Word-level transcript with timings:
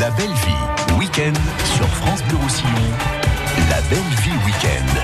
La 0.00 0.10
belle 0.10 0.26
vie, 0.32 0.96
week-end 0.98 1.32
sur 1.76 1.86
France 1.88 2.22
Bleu 2.28 2.36
Roussillon. 2.42 2.68
La 3.70 3.80
belle 3.88 3.98
vie 4.22 4.30
week-end. 4.46 5.00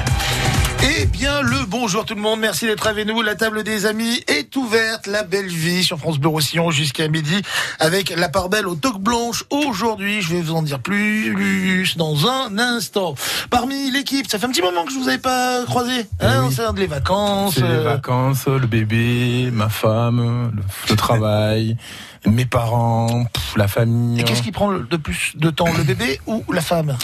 Eh 1.00 1.06
bien, 1.06 1.40
le 1.40 1.64
bonjour 1.67 2.04
tout 2.04 2.15
le 2.15 2.20
monde, 2.20 2.40
merci 2.40 2.67
d'être 2.67 2.86
avec 2.86 3.07
nous. 3.07 3.22
La 3.22 3.34
table 3.34 3.62
des 3.65 3.86
amis 3.86 4.22
est 4.28 4.54
ouverte, 4.54 5.07
la 5.07 5.22
belle 5.22 5.46
vie 5.49 5.83
sur 5.83 5.99
France 5.99 6.18
Bleu 6.18 6.28
Roussillon 6.28 6.70
jusqu'à 6.70 7.08
midi 7.08 7.41
avec 7.80 8.14
la 8.16 8.29
part 8.29 8.48
belle 8.50 8.66
aux 8.68 8.75
toques 8.75 9.00
blanches. 9.00 9.45
Aujourd'hui, 9.50 10.20
je 10.20 10.34
vais 10.34 10.43
vous 10.43 10.54
en 10.54 10.62
dire 10.62 10.80
plus 10.80 11.96
dans 11.96 12.26
un 12.29 12.58
instant. 12.58 13.14
Parmi 13.50 13.90
l'équipe, 13.90 14.30
ça 14.30 14.38
fait 14.38 14.46
un 14.46 14.50
petit 14.50 14.62
moment 14.62 14.84
que 14.84 14.92
je 14.92 14.98
vous 14.98 15.08
avais 15.08 15.18
pas 15.18 15.64
croisé. 15.64 16.06
Hein, 16.20 16.42
Eh 16.45 16.46
oui. 16.48 16.54
C'est 16.54 16.79
les 16.79 16.86
vacances. 16.86 17.54
C'est 17.54 17.62
les 17.62 17.68
euh, 17.68 17.82
vacances, 17.82 18.46
le 18.46 18.66
bébé, 18.66 19.50
ma 19.52 19.68
femme, 19.70 20.52
le, 20.54 20.62
le 20.90 20.96
travail, 20.96 21.76
mes 22.27 22.45
parents, 22.46 23.25
pff, 23.32 23.57
la 23.57 23.68
famille. 23.68 24.20
Et 24.20 24.25
qu'est-ce 24.25 24.43
qui 24.43 24.52
prend 24.52 24.68
le 24.68 24.80
de 24.80 24.96
plus 24.96 25.32
de 25.36 25.50
temps, 25.50 25.72
le 25.77 25.82
bébé 25.84 26.21
ou 26.26 26.44
la 26.53 26.61
femme 26.62 26.96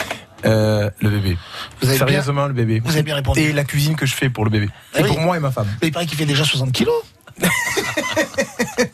Euh, 0.47 0.91
Le 1.01 1.11
bébé. 1.11 1.37
Vous 1.81 1.89
avez 1.89 1.99
bien, 1.99 2.07
Sérieusement, 2.07 2.47
le 2.47 2.53
bébé. 2.55 2.81
vous 2.85 2.93
avez 2.93 3.03
bien 3.03 3.15
répondu. 3.17 3.41
Et 3.41 3.53
la 3.53 3.65
cuisine 3.65 3.97
que 3.97 4.07
je 4.07 4.15
fais 4.15 4.31
pour 4.31 4.45
le 4.45 4.51
bébé. 4.51 4.69
Ah 4.95 5.01
et 5.01 5.03
oui. 5.03 5.09
pour 5.09 5.21
moi 5.21 5.37
et 5.37 5.41
ma 5.41 5.51
femme. 5.51 5.67
Mais 5.83 5.89
il 5.89 5.93
paraît 5.93 6.07
qu'il 6.07 6.17
fait 6.19 6.25
déjà 6.27 6.45
60 6.45 6.73
kilos. 6.73 6.95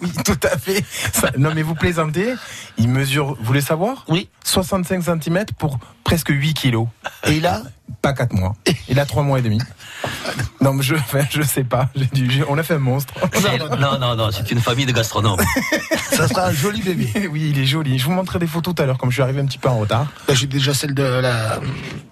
Oui, 0.02 0.10
tout 0.24 0.38
à 0.42 0.58
fait. 0.58 0.84
Ça- 1.12 1.30
non, 1.38 1.52
mais 1.54 1.62
vous 1.62 1.74
plaisantez. 1.74 2.34
Il 2.76 2.88
mesure, 2.88 3.36
vous 3.36 3.44
voulez 3.44 3.60
savoir? 3.60 4.04
Oui. 4.08 4.28
65 4.44 5.02
cm 5.02 5.44
pour 5.58 5.78
presque 6.04 6.30
8 6.30 6.54
kilos. 6.54 6.88
Et 7.26 7.34
il 7.36 7.46
a 7.46 7.62
Pas 8.02 8.12
4 8.12 8.32
mois. 8.34 8.54
Il 8.88 8.98
a 9.00 9.06
3 9.06 9.22
mois 9.22 9.38
et 9.38 9.42
demi. 9.42 9.58
Non, 10.60 10.72
mais 10.74 10.82
je, 10.82 10.94
je 11.30 11.42
sais 11.42 11.64
pas. 11.64 11.88
J'ai 11.94 12.06
dû- 12.06 12.30
j'ai- 12.30 12.44
on 12.48 12.58
a 12.58 12.62
fait 12.62 12.74
un 12.74 12.78
monstre. 12.78 13.14
Non, 13.80 13.98
non, 13.98 14.16
non, 14.16 14.30
c'est 14.32 14.50
une 14.50 14.60
famille 14.60 14.86
de 14.86 14.92
gastronomes. 14.92 15.40
ça 16.10 16.28
sera 16.28 16.46
un 16.46 16.52
joli 16.52 16.82
bébé. 16.82 17.28
Oui, 17.32 17.50
il 17.50 17.58
est 17.58 17.64
joli. 17.66 17.98
Je 17.98 18.04
vous 18.04 18.12
montrerai 18.12 18.38
des 18.38 18.46
photos 18.46 18.74
tout 18.74 18.82
à 18.82 18.86
l'heure, 18.86 18.98
comme 18.98 19.10
je 19.10 19.14
suis 19.16 19.22
arrivé 19.22 19.40
un 19.40 19.46
petit 19.46 19.58
peu 19.58 19.68
en 19.68 19.78
retard. 19.78 20.06
Bah, 20.26 20.34
J'ai 20.34 20.46
déjà 20.46 20.74
celle 20.74 20.94
de 20.94 21.02
la 21.02 21.58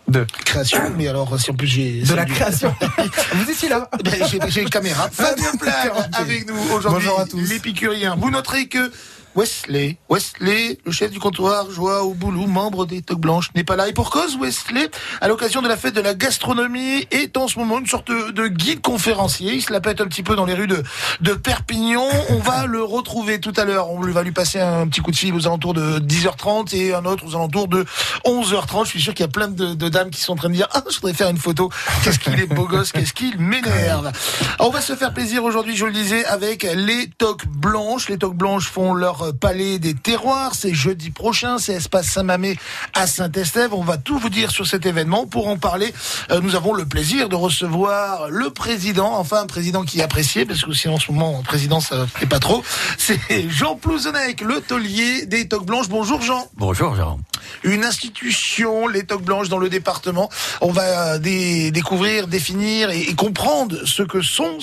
De, 0.09 0.27
création, 0.45 0.81
mais 0.97 1.09
alors 1.09 1.39
si 1.41 1.51
en 1.51 1.55
plus 1.55 1.67
j'ai 1.67 2.03
de 2.03 2.15
la 2.15 2.25
du- 2.25 2.33
création. 2.33 2.75
vous 3.35 3.51
étiez 3.51 3.69
là 3.69 3.89
Ben, 4.05 4.15
J'ai 4.31 4.39
j'ai 4.49 4.63
une 4.63 4.71
caméra. 4.71 5.09
Fabien 5.13 5.53
Plage 5.59 5.91
avec 6.13 6.49
nous 6.49 6.57
aujourd'hui. 6.75 6.91
Bonjour 7.07 7.21
à 7.21 7.25
tous. 7.27 7.41
L'épicurien. 7.49 8.17
Vous 8.17 8.31
noterez 8.31 8.67
que 8.69 8.93
Wesley, 9.37 9.99
Wesley, 10.09 10.79
le 10.85 10.93
chef 10.93 11.11
du 11.11 11.19
comptoir, 11.19 11.69
Joie 11.69 12.05
au 12.05 12.15
boulot, 12.15 12.47
membre 12.47 12.87
des 12.87 13.03
Toques 13.03 13.21
Blanches, 13.21 13.51
n'est 13.57 13.65
pas 13.65 13.75
là. 13.75 13.89
Et 13.89 13.93
pour 13.93 14.11
cause, 14.11 14.39
Wesley, 14.39 14.89
à 15.21 15.27
l'occasion 15.27 15.61
de 15.61 15.67
la 15.67 15.77
fête 15.77 15.95
de 15.95 16.01
la 16.01 16.15
gastronomie, 16.15 17.07
est 17.11 17.37
en 17.37 17.49
ce 17.49 17.59
moment 17.59 17.81
une 17.81 17.87
sorte 17.87 18.09
de, 18.09 18.31
de 18.31 18.47
guide 18.47 18.81
conférencier. 18.81 19.55
Il 19.55 19.63
se 19.63 19.73
la 19.73 19.81
pète 19.81 20.01
un 20.01 20.07
petit 20.07 20.23
peu 20.23 20.37
dans 20.37 20.45
les 20.45 20.55
rues 20.55 20.69
de, 20.69 21.35
Perpignan. 21.35 22.07
On 22.31 22.39
va 22.39 22.67
le 22.67 22.83
retrouver 22.83 23.41
tout 23.41 23.53
à 23.57 23.65
l'heure. 23.65 23.91
On 23.91 24.01
va 24.01 24.23
lui 24.23 24.31
passer 24.31 24.61
un 24.61 24.87
petit 24.87 25.01
coup 25.01 25.11
de 25.11 25.17
fil 25.17 25.35
aux 25.35 25.47
alentours 25.47 25.75
de 25.75 25.99
10h30 25.99 26.75
et 26.77 26.95
un 26.95 27.05
autre 27.05 27.27
aux 27.27 27.35
alentours 27.35 27.67
de 27.67 27.85
11h30. 28.25 28.85
Je 28.85 28.91
suis 28.91 29.03
sûr 29.03 29.15
qu'il 29.15 29.25
y 29.25 29.29
a 29.29 29.33
plein 29.33 29.49
de, 29.49 29.75
de 29.75 29.89
dames 29.89 30.11
qui 30.11 30.21
sont 30.21 30.35
en 30.35 30.37
train 30.37 30.49
de 30.49 30.55
dire, 30.55 30.69
ah, 30.73 30.83
je 30.89 30.95
voudrais 30.97 31.13
faire 31.13 31.29
une 31.29 31.39
photo. 31.39 31.71
Qu'est-ce 32.05 32.21
qu'il 32.21 32.39
est 32.39 32.47
beau 32.47 32.67
gosse, 32.67 32.93
qu'est-ce 32.93 33.13
qu'il 33.13 33.39
m'énerve. 33.41 34.13
On 34.61 34.71
va 34.71 34.81
se 34.81 34.95
faire 34.95 35.13
plaisir 35.13 35.43
aujourd'hui, 35.43 35.77
je 35.77 35.87
le 35.87 35.93
disais, 35.93 36.25
avec 36.25 36.63
les 36.63 37.09
toques 37.19 37.47
blanches. 37.49 38.09
Les 38.09 38.19
toques 38.19 38.37
blanches 38.37 38.69
font 38.69 38.95
leur 38.95 39.24
palais 39.33 39.79
des 39.79 39.95
terroirs. 39.95 40.55
C'est 40.55 40.75
jeudi 40.75 41.11
prochain, 41.11 41.59
c'est 41.59 41.75
Espace 41.75 42.07
Saint-Mamé 42.07 42.59
à 42.93 43.07
Saint-Estève. 43.07 43.73
On 43.75 43.83
va 43.85 43.97
tout 43.97 44.19
vous 44.19 44.29
dire 44.31 44.51
sur 44.51 44.67
cet 44.67 44.87
événement. 44.87 45.27
Pour 45.27 45.49
en 45.49 45.57
parler, 45.57 45.93
euh, 46.31 46.41
nous 46.41 46.55
avons 46.57 46.73
le 46.75 46.85
plaisir 46.87 47.29
de 47.29 47.37
recevoir 47.37 48.29
le 48.29 48.51
président, 48.51 49.15
enfin 49.19 49.39
un 49.43 49.47
président 49.47 49.85
qui 49.85 50.01
est 50.01 50.03
apprécié, 50.03 50.45
parce 50.45 50.63
que 50.65 50.73
sinon 50.73 50.95
en 50.95 50.99
ce 51.01 51.11
moment, 51.13 51.43
président, 51.43 51.81
ça 51.81 52.07
fait 52.07 52.27
pas 52.27 52.39
trop. 52.41 52.63
C'est 52.99 53.19
Jean 53.49 53.77
Plouzenec, 53.77 54.41
le 54.41 54.61
taulier 54.61 55.27
des 55.27 55.49
toques 55.49 55.67
blanches. 55.67 55.89
Bonjour 55.89 56.21
Jean 56.23 56.47
Bonjour, 56.57 56.95
Jean. 56.95 57.19
une 57.63 57.85
institution, 57.85 58.87
les 58.89 59.05
toques 59.05 59.23
blanches 59.25 59.49
dans 59.49 59.59
le 59.59 59.69
département. 59.69 60.31
On 60.61 60.71
va 60.73 61.15
euh, 61.15 61.19
dé- 61.19 61.71
découvrir, 61.71 62.27
définir 62.27 62.91
et, 62.91 63.01
et 63.01 63.15
comprendre 63.15 63.77
ce 63.85 64.03
que 64.03 64.23
sont 64.23 64.59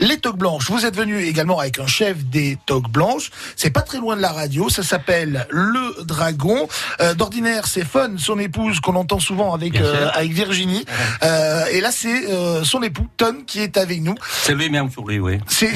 les 0.00 0.18
toques 0.18 0.36
blanches. 0.38 0.70
Vous 0.70 0.84
êtes 0.86 0.96
venu 0.96 1.22
également 1.24 1.58
avec 1.58 1.78
un 1.78 1.86
chef 1.86 2.24
des 2.24 2.58
toques 2.66 2.90
blanches. 2.90 3.30
C'est 3.56 3.70
pas 3.70 3.80
très 3.82 3.98
loin 4.02 4.16
de 4.16 4.20
la 4.20 4.32
radio. 4.32 4.68
Ça 4.68 4.82
s'appelle 4.82 5.46
Le 5.48 6.04
Dragon. 6.04 6.68
Euh, 7.00 7.14
D'ordinaire, 7.14 7.66
c'est 7.66 7.84
Fun, 7.84 8.10
son 8.18 8.38
épouse 8.38 8.80
qu'on 8.80 8.96
entend 8.96 9.20
souvent 9.20 9.54
avec 9.54 9.80
euh, 9.80 10.10
avec 10.12 10.32
Virginie. 10.32 10.84
Euh, 11.22 11.64
et 11.72 11.80
là, 11.80 11.90
c'est 11.92 12.22
son 12.64 12.82
époux 12.82 13.06
Ton 13.16 13.42
qui 13.46 13.60
est 13.60 13.76
avec 13.76 14.02
nous. 14.02 14.14
C'est 14.42 14.54
lui-même 14.54 14.90
sur 14.90 15.06
lui, 15.06 15.18
oui. 15.18 15.38
C'est 15.46 15.72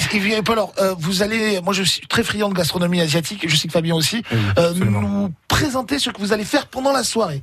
alors. 0.51 0.73
vous 0.99 1.23
allez, 1.23 1.61
moi 1.63 1.73
je 1.73 1.83
suis 1.83 2.07
très 2.07 2.25
friand 2.25 2.49
de 2.49 2.55
gastronomie 2.55 3.01
asiatique. 3.01 3.49
Je 3.49 3.57
sais 3.57 3.69
que 3.69 3.73
Fabien 3.73 3.95
aussi. 3.95 4.23
Oui, 4.33 4.81
nous 4.81 5.33
présenter 5.49 5.99
ce 5.99 6.11
que 6.11 6.21
vous 6.21 6.33
allez 6.33 6.45
faire 6.45 6.67
pendant 6.67 6.93
la 6.93 7.05
soirée. 7.05 7.43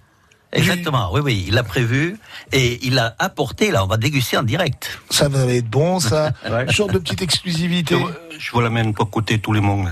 Exactement, 0.53 1.11
oui, 1.13 1.21
oui, 1.21 1.45
il 1.47 1.55
l'a 1.55 1.63
prévu 1.63 2.17
et 2.51 2.79
il 2.85 2.93
l'a 2.95 3.15
apporté, 3.17 3.71
là, 3.71 3.83
on 3.83 3.87
va 3.87 3.97
déguster 3.97 4.37
en 4.37 4.43
direct. 4.43 4.99
Ça 5.09 5.27
va 5.27 5.45
être 5.51 5.69
bon, 5.69 5.99
ça. 5.99 6.31
Ouais. 6.49 6.63
Une 6.65 6.71
sorte 6.71 6.93
de 6.93 6.99
petite 6.99 7.21
exclusivité. 7.21 7.95
Je 8.37 8.51
vous 8.51 8.61
l'amène 8.61 8.93
pour 8.93 9.07
écouter 9.07 9.39
tout 9.39 9.53
le 9.53 9.61
monde. 9.61 9.89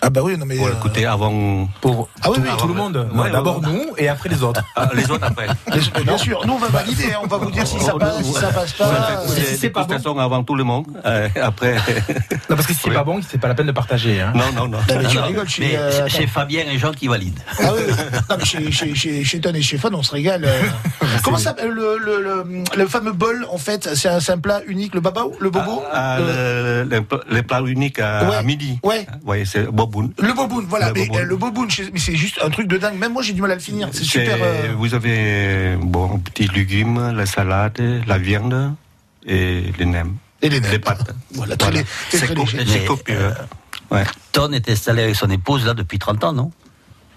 Ah 0.00 0.10
bah 0.10 0.20
oui, 0.22 0.36
non 0.36 0.46
mais. 0.46 0.56
Pour 0.56 0.66
euh, 0.66 1.06
avant 1.08 1.68
Pour 1.80 2.08
Ah 2.22 2.30
oui, 2.30 2.36
tout, 2.36 2.42
oui, 2.42 2.48
tout 2.58 2.66
le 2.66 2.72
ouais. 2.72 2.78
monde. 2.78 3.08
Ouais, 3.14 3.30
D'abord 3.30 3.60
ouais. 3.60 3.68
nous 3.68 3.84
et 3.98 4.08
après 4.08 4.28
les 4.28 4.42
autres. 4.42 4.62
ah, 4.74 4.88
les 4.94 5.10
autres 5.10 5.24
après. 5.26 5.46
bien 6.04 6.18
sûr, 6.18 6.42
nous 6.46 6.54
on 6.54 6.58
va 6.58 6.68
valider, 6.68 7.12
hein, 7.12 7.18
on 7.22 7.26
va 7.26 7.36
vous 7.36 7.50
dire 7.50 7.66
si 7.66 7.78
ça 7.78 7.92
passe, 7.94 8.22
si 8.22 8.32
ça 8.32 8.48
passe 8.48 8.72
pas. 8.72 9.22
Si 9.28 9.56
c'est 9.56 9.70
pas 9.70 9.84
bon. 9.84 10.18
avant 10.18 10.42
tout 10.42 10.54
le 10.54 10.64
monde. 10.64 10.86
euh, 11.04 11.28
après, 11.40 11.74
Non, 12.50 12.56
parce 12.56 12.66
que 12.66 12.72
si 12.74 12.80
c'est 12.84 12.90
pas 12.90 13.04
bon, 13.04 13.20
c'est 13.28 13.38
pas 13.40 13.48
la 13.48 13.54
peine 13.54 13.66
de 13.66 13.72
partager. 13.72 14.20
Hein. 14.20 14.32
non, 14.34 14.52
non, 14.54 14.68
non. 14.68 14.78
Non, 14.78 14.84
mais 14.88 15.04
tu 15.08 15.16
Alors, 15.18 15.28
rigoles, 15.28 15.48
chez, 15.48 15.62
mais 15.62 15.76
euh, 15.76 16.08
c'est 16.08 16.26
Fabien 16.26 16.64
et 16.70 16.78
Jean 16.78 16.92
qui 16.92 17.06
valident. 17.08 17.38
Ah 17.60 17.70
oui. 17.76 17.82
Non, 18.30 18.36
mais 18.38 18.44
chez, 18.44 18.70
chez, 18.72 18.94
chez, 18.94 19.24
chez 19.24 19.40
Ton 19.40 19.52
et 19.54 19.62
chez 19.62 19.78
Fun, 19.78 19.90
on 19.92 20.02
se 20.02 20.12
régale. 20.12 20.44
euh. 20.44 20.62
Comment 21.24 21.36
ça 21.38 21.44
s'appelle 21.50 21.70
le, 21.70 21.98
le, 21.98 22.20
le, 22.22 22.64
le 22.76 22.86
fameux 22.88 23.12
bol, 23.12 23.46
en 23.50 23.58
fait? 23.58 23.94
C'est 23.94 24.08
un, 24.08 24.18
un 24.26 24.38
plat 24.38 24.60
unique, 24.66 24.94
le 24.94 25.00
babao 25.00 25.32
Le 25.38 25.50
bobo? 25.50 25.82
Ah, 25.92 26.18
Le- 26.18 26.84
le, 26.84 27.04
les 27.30 27.42
plats 27.42 27.60
uniques 27.64 27.98
à, 28.00 28.28
Ouais. 28.28 28.42
midi. 28.42 28.78
Ouais. 28.82 29.06
Oui, 29.24 29.44
c'est 29.46 29.66
boboun. 29.86 30.12
Le 30.18 30.32
boboun, 30.32 30.64
voilà. 30.68 30.88
Le 30.88 30.94
mais 30.94 31.06
boboun. 31.06 31.20
euh, 31.20 31.24
le 31.24 31.36
boboun, 31.36 31.68
mais 31.92 31.98
c'est 31.98 32.16
juste 32.16 32.38
un 32.42 32.50
truc 32.50 32.68
de 32.68 32.78
dingue. 32.78 32.98
Même 32.98 33.12
moi, 33.12 33.22
j'ai 33.22 33.32
du 33.32 33.40
mal 33.42 33.50
à 33.50 33.54
le 33.54 33.60
finir. 33.60 33.88
C'est 33.92 34.04
super. 34.04 34.36
euh, 34.40 34.72
Vous 34.76 34.94
avez 34.94 35.76
bon 35.80 36.18
petits 36.18 36.48
légumes, 36.48 37.12
la 37.14 37.26
salade, 37.26 37.80
la 38.06 38.18
viande 38.18 38.74
et 39.26 39.64
les 39.78 39.84
nems, 39.86 40.14
Et 40.42 40.48
les 40.48 40.60
les 40.60 40.78
pâtes. 40.78 41.14
Voilà, 41.34 41.56
très, 41.56 41.70
lé- 41.70 41.84
c'est 42.10 42.18
C'est 42.18 42.26
très 42.26 42.34
co- 42.34 42.42
léger. 42.42 42.58
Mais, 42.58 42.66
c'est 42.66 42.84
copieux. 42.84 43.30
Ouais. 43.90 44.04
Ton 44.32 44.52
est 44.52 44.68
installé 44.70 45.02
avec 45.02 45.16
son 45.16 45.28
épouse, 45.30 45.64
là, 45.66 45.74
depuis 45.74 45.98
30 45.98 46.24
ans, 46.24 46.32
non? 46.32 46.50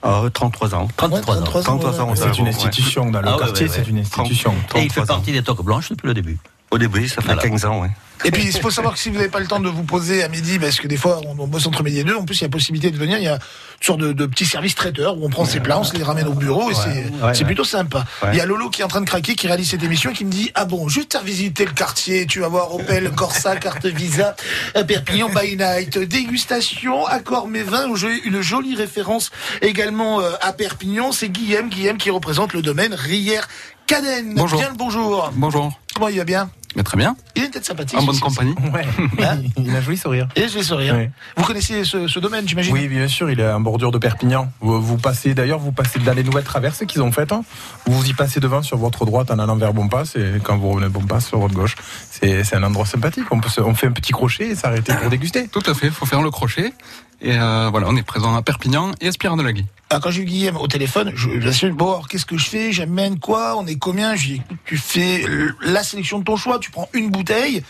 Ah, 0.03 0.21
33 0.31 0.75
ans. 0.75 0.87
33 0.97 1.19
ans. 1.19 1.41
33 1.43 1.59
ans, 1.61 1.63
33 1.63 2.01
ans, 2.01 2.09
ouais. 2.11 2.15
ça. 2.15 2.27
C'est 2.31 2.37
une 2.39 2.43
Ouais. 2.45 2.49
institution 2.51 3.09
dans 3.09 3.21
le 3.21 3.27
Ah 3.27 3.33
ouais, 3.33 3.39
quartier, 3.39 3.65
ouais, 3.65 3.71
c'est 3.73 3.81
ouais. 3.81 3.89
une 3.89 3.99
institution. 3.99 4.53
Et 4.75 4.81
il 4.83 4.91
fait 4.91 5.01
33 5.01 5.03
ans. 5.03 5.05
partie 5.17 5.31
des 5.31 5.41
toques 5.41 5.63
blanches 5.63 5.89
depuis 5.89 6.07
le 6.07 6.13
début. 6.13 6.37
Au 6.75 6.77
début, 6.77 7.07
ça 7.07 7.21
fait 7.21 7.27
Voilà. 7.27 7.41
15 7.41 7.63
ans, 7.63 7.81
ouais. 7.83 7.89
Et 8.25 8.31
puis, 8.31 8.43
il 8.43 8.59
faut 8.59 8.69
savoir 8.69 8.95
que 8.95 8.99
si 8.99 9.09
vous 9.09 9.15
n'avez 9.15 9.29
pas 9.29 9.39
le 9.39 9.47
temps 9.47 9.61
de 9.61 9.69
vous 9.69 9.83
poser 9.83 10.23
à 10.23 10.27
midi, 10.27 10.59
parce 10.59 10.81
que 10.81 10.89
des 10.89 10.97
fois, 10.97 11.21
on, 11.25 11.39
on 11.39 11.47
bosse 11.47 11.67
entre 11.67 11.83
midi 11.83 11.99
et 11.99 12.03
deux, 12.03 12.15
en 12.15 12.25
plus, 12.25 12.39
il 12.39 12.41
y 12.41 12.45
a 12.45 12.49
possibilité 12.49 12.91
de 12.91 12.97
venir, 12.97 13.17
il 13.17 13.23
y 13.23 13.29
a 13.29 13.35
une 13.35 13.39
sorte 13.79 14.01
de, 14.01 14.11
de 14.11 14.25
petit 14.25 14.45
service 14.45 14.75
traiteur 14.75 15.17
où 15.17 15.25
on 15.25 15.29
prend 15.29 15.45
ses 15.45 15.61
plats, 15.61 15.79
on 15.79 15.85
se 15.85 15.93
les 15.95 16.03
ramène 16.03 16.27
au 16.27 16.33
bureau, 16.33 16.69
et 16.69 16.73
c'est 16.73 16.89
ouais, 16.89 17.33
c'est 17.33 17.39
ouais. 17.39 17.45
plutôt 17.45 17.63
sympa. 17.63 18.03
Ouais. 18.21 18.29
Il 18.33 18.37
y 18.37 18.41
a 18.41 18.45
Lolo 18.45 18.69
qui 18.69 18.81
est 18.81 18.83
en 18.83 18.89
train 18.89 18.99
de 18.99 19.05
craquer, 19.05 19.35
qui 19.35 19.47
réalise 19.47 19.69
cette 19.69 19.83
émission, 19.83 20.09
et 20.09 20.13
qui 20.13 20.25
me 20.25 20.31
dit, 20.31 20.51
ah 20.53 20.65
bon, 20.65 20.89
juste 20.89 21.15
à 21.15 21.21
visiter 21.21 21.63
le 21.63 21.71
quartier, 21.71 22.25
tu 22.25 22.41
vas 22.41 22.49
voir 22.49 22.75
Opel, 22.75 23.09
Corsa, 23.11 23.55
carte 23.57 23.85
Visa, 23.85 24.35
euh, 24.75 24.83
Perpignan 24.83 25.29
by 25.29 25.55
Night, 25.55 25.97
dégustation, 25.97 27.05
accord 27.05 27.47
mes 27.47 27.63
vins, 27.63 27.87
où 27.87 27.95
j'ai 27.95 28.21
une 28.25 28.41
jolie 28.41 28.75
référence 28.75 29.31
également 29.61 30.19
euh, 30.19 30.31
à 30.41 30.51
Perpignan, 30.51 31.13
c'est 31.13 31.29
Guillaume, 31.29 31.69
Guillaume 31.69 31.97
qui 31.97 32.09
représente 32.09 32.51
le 32.51 32.61
domaine 32.61 32.93
Rière 32.93 33.47
Caden. 33.87 34.33
Bonjour. 34.35 34.59
Bien 34.59 34.69
le 34.69 34.75
bonjour. 34.75 35.31
Bonjour. 35.35 35.71
Comment 35.93 36.07
il 36.07 36.17
va 36.17 36.25
bien? 36.25 36.49
Mais 36.75 36.83
très 36.83 36.97
bien. 36.97 37.15
Il 37.35 37.43
est 37.43 37.49
peut-être 37.49 37.65
sympathique. 37.65 37.97
En 37.97 38.03
bonne 38.03 38.19
compagnie. 38.19 38.53
Ouais. 38.73 38.85
Hein 39.25 39.37
il 39.57 39.73
a 39.73 39.77
un 39.77 39.81
joli 39.81 39.97
sourire. 39.97 40.27
Et 40.35 40.47
je 40.47 40.53
vais 40.55 40.63
sourire. 40.63 40.95
Vous 41.37 41.43
connaissez 41.43 41.83
ce, 41.85 42.07
ce 42.07 42.19
domaine, 42.19 42.47
j'imagine 42.47 42.73
Oui, 42.73 42.87
bien 42.87 43.07
sûr, 43.07 43.29
il 43.29 43.39
est 43.39 43.49
en 43.49 43.59
bordure 43.61 43.91
de 43.91 43.97
Perpignan. 43.97 44.51
Vous, 44.59 44.81
vous 44.81 44.97
passez, 44.97 45.33
d'ailleurs, 45.33 45.59
vous 45.59 45.71
passez 45.71 45.99
dans 45.99 46.13
les 46.13 46.23
nouvelles 46.23 46.43
traversées 46.43 46.85
qu'ils 46.85 47.01
ont 47.01 47.11
faites. 47.11 47.31
hein. 47.31 47.43
Vous 47.85 48.05
y 48.05 48.13
passez 48.13 48.39
devant 48.39 48.61
sur 48.61 48.77
votre 48.77 49.05
droite 49.05 49.31
en 49.31 49.39
allant 49.39 49.55
vers 49.55 49.73
Bompas 49.73 50.13
et 50.15 50.39
quand 50.43 50.57
vous 50.57 50.69
revenez 50.69 50.87
de 50.87 50.91
Bompas 50.91 51.21
sur 51.21 51.39
votre 51.39 51.53
gauche. 51.53 51.75
C'est 52.11 52.53
un 52.55 52.63
endroit 52.63 52.85
sympathique. 52.85 53.25
On, 53.31 53.39
peut 53.39 53.49
se- 53.49 53.61
on 53.61 53.73
fait 53.75 53.87
un 53.87 53.91
petit 53.91 54.11
crochet 54.11 54.49
et 54.49 54.55
s'arrêter 54.55 54.93
pour 54.95 55.09
déguster. 55.09 55.47
Tout 55.47 55.63
à 55.65 55.73
fait, 55.73 55.87
il 55.87 55.93
faut 55.93 56.05
faire 56.05 56.21
le 56.21 56.31
crochet. 56.31 56.73
Et 57.21 57.37
euh, 57.37 57.69
voilà, 57.71 57.87
on 57.89 57.95
est 57.95 58.03
présent 58.03 58.35
à 58.35 58.41
Perpignan 58.41 58.91
et 58.99 59.07
Espira 59.07 59.35
de 59.37 59.41
la 59.41 59.53
Guy. 59.53 59.65
Quand 60.01 60.11
j'ai 60.11 60.21
eu 60.21 60.25
Guillaume 60.25 60.57
au 60.57 60.67
téléphone, 60.67 61.11
je 61.15 61.29
lui 61.29 61.47
ai 61.47 61.49
dit, 61.49 61.69
bon, 61.71 62.01
qu'est-ce 62.09 62.25
que 62.25 62.37
je 62.37 62.49
fais? 62.49 62.71
J'amène 62.71 63.19
quoi? 63.19 63.57
On 63.57 63.65
est 63.65 63.77
combien? 63.77 64.15
Je 64.15 64.27
lui 64.27 64.33
ai 64.35 64.37
dit, 64.37 64.43
tu 64.65 64.77
fais 64.77 65.25
la 65.61 65.83
sélection 65.83 66.19
de 66.19 66.23
ton 66.23 66.35
choix, 66.35 66.59
tu 66.59 66.71
prends 66.71 66.89
une 66.93 67.09
bouteille. 67.09 67.63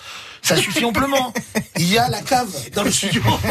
Ça 0.45 0.55
suffit 0.57 0.85
amplement. 0.85 1.33
Il 1.77 1.91
y 1.91 1.97
a 1.97 2.07
la 2.09 2.21
cave 2.21 2.47
dans 2.75 2.83
le 2.83 2.91
studio. 2.91 3.21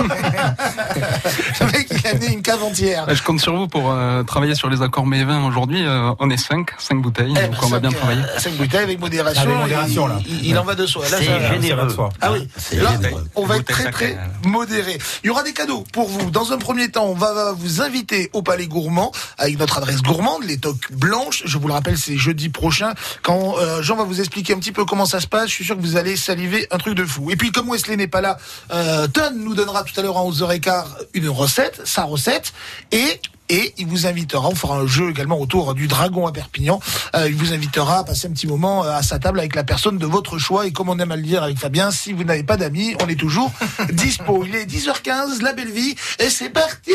le 1.61 1.67
mec, 1.73 1.89
il 1.91 2.07
a 2.07 2.11
amené 2.11 2.33
une 2.33 2.43
cave 2.43 2.63
entière. 2.63 3.07
Je 3.13 3.23
compte 3.23 3.41
sur 3.41 3.57
vous 3.57 3.67
pour 3.69 3.91
euh, 3.91 4.23
travailler 4.23 4.55
sur 4.55 4.69
les 4.71 4.83
accords 4.83 5.07
mes 5.07 5.25
vins 5.25 5.45
aujourd'hui. 5.47 5.85
Euh, 5.85 6.13
on 6.21 6.31
est 6.31 6.37
5, 6.37 6.69
5 6.79 7.01
bouteilles, 7.03 7.35
Eh, 7.37 7.47
donc 7.49 7.57
on 7.63 7.67
va 7.67 7.81
bien 7.81 7.91
cinq, 7.91 7.97
travailler. 7.99 8.23
euh, 8.23 8.39
Cinq 8.39 8.53
bouteilles 8.55 8.83
avec 8.85 9.01
modération. 9.01 9.43
Avec 9.43 9.57
modération, 9.57 10.07
il, 10.07 10.11
là. 10.11 10.19
il- 10.27 10.47
il 10.47 10.59
en 10.59 10.65
va 10.65 10.75
de 10.75 10.87
soi. 10.87 11.09
Là, 11.09 11.19
C'est 11.19 11.25
généreux. 11.49 11.69
ça 11.69 11.75
va 11.77 11.85
de 11.85 11.93
soi. 11.93 12.09
Ah 12.21 12.33
oui, 12.33 12.49
C'est 12.57 12.77
là, 12.77 12.93
on 13.35 13.45
va 13.47 13.57
être 13.57 13.65
très 13.67 13.91
très 13.91 14.11
chacun. 14.13 14.49
modéré. 14.49 14.99
Il 15.23 15.27
y 15.27 15.31
aura 15.31 15.43
des 15.43 15.53
cadeaux 15.53 15.85
pour 15.93 16.09
vous. 16.09 16.31
Dans 16.31 16.53
un 16.53 16.59
premier 16.59 16.91
temps, 16.91 17.07
on 17.07 17.15
va, 17.15 17.33
va 17.35 17.53
vous 17.53 17.81
inviter 17.83 18.31
au 18.33 18.43
Palais 18.43 18.67
Gourmand 18.67 19.11
avec 19.39 19.59
notre 19.59 19.79
adresse 19.79 20.03
gourmande, 20.03 20.45
les 20.45 20.59
toques 20.59 20.93
blanches. 20.93 21.43
Je 21.45 21.59
vous 21.59 21.67
le 21.69 21.75
rappelle, 21.75 21.99
c'est 21.99 22.17
jeudi 22.17 22.49
prochain. 22.51 22.93
Quand 23.23 23.57
euh, 23.59 23.83
Jean 23.83 23.97
va 23.97 24.05
vous 24.05 24.21
expliquer 24.21 24.55
un 24.55 24.59
petit 24.59 24.73
peu 24.73 24.85
comment 24.85 25.07
ça 25.07 25.21
se 25.21 25.27
passe, 25.27 25.49
je 25.49 25.55
suis 25.55 25.65
sûr 25.65 25.77
que 25.77 25.81
vous 25.83 25.97
allez 25.97 26.17
saliver 26.17 26.67
un 26.71 26.79
truc 26.79 26.84
de 26.93 27.05
fou. 27.05 27.31
Et 27.31 27.37
puis, 27.37 27.53
comme 27.53 27.71
Wesley 27.71 27.97
n'est 27.97 28.09
pas 28.09 28.21
là, 28.21 28.37
euh, 28.73 29.07
Ton 29.09 29.33
nous 29.35 29.55
donnera 29.55 29.85
tout 29.85 29.99
à 29.99 30.03
l'heure 30.03 30.19
à 30.19 30.23
11h15 30.23 30.85
une 31.15 31.29
recette, 31.31 31.81
sa 31.85 32.05
recette, 32.05 32.53
et 32.93 33.21
et 33.51 33.75
il 33.77 33.87
vous 33.87 34.07
invitera, 34.07 34.49
on 34.49 34.55
fera 34.55 34.79
un 34.79 34.87
jeu 34.87 35.11
également 35.11 35.39
autour 35.39 35.75
du 35.75 35.87
dragon 35.87 36.27
à 36.27 36.33
Perpignan, 36.33 36.81
Euh, 37.15 37.29
il 37.29 37.35
vous 37.35 37.53
invitera 37.53 37.99
à 37.99 38.05
passer 38.05 38.27
un 38.27 38.31
petit 38.31 38.47
moment 38.47 38.85
euh, 38.85 38.91
à 38.91 39.03
sa 39.03 39.19
table 39.19 39.39
avec 39.39 39.55
la 39.55 39.65
personne 39.65 39.99
de 39.99 40.07
votre 40.07 40.39
choix 40.39 40.67
et 40.67 40.73
comme 40.73 40.89
on 40.89 40.99
aime 40.99 41.13
à 41.13 41.17
le 41.17 41.23
dire 41.23 41.43
avec 41.43 41.59
Fabien, 41.59 41.91
si 41.91 42.15
vous 42.15 42.25
n'avez 42.25 42.43
pas 42.43 42.57
d'amis, 42.57 42.97
on 43.03 43.09
est 43.09 43.21
toujours 43.21 43.53
dispo. 43.93 44.45
Il 44.47 44.55
est 44.55 44.65
10h15, 44.65 45.43
la 45.43 45.53
belle 45.53 45.71
vie, 45.71 45.95
et 46.19 46.31
c'est 46.31 46.49
parti 46.49 46.93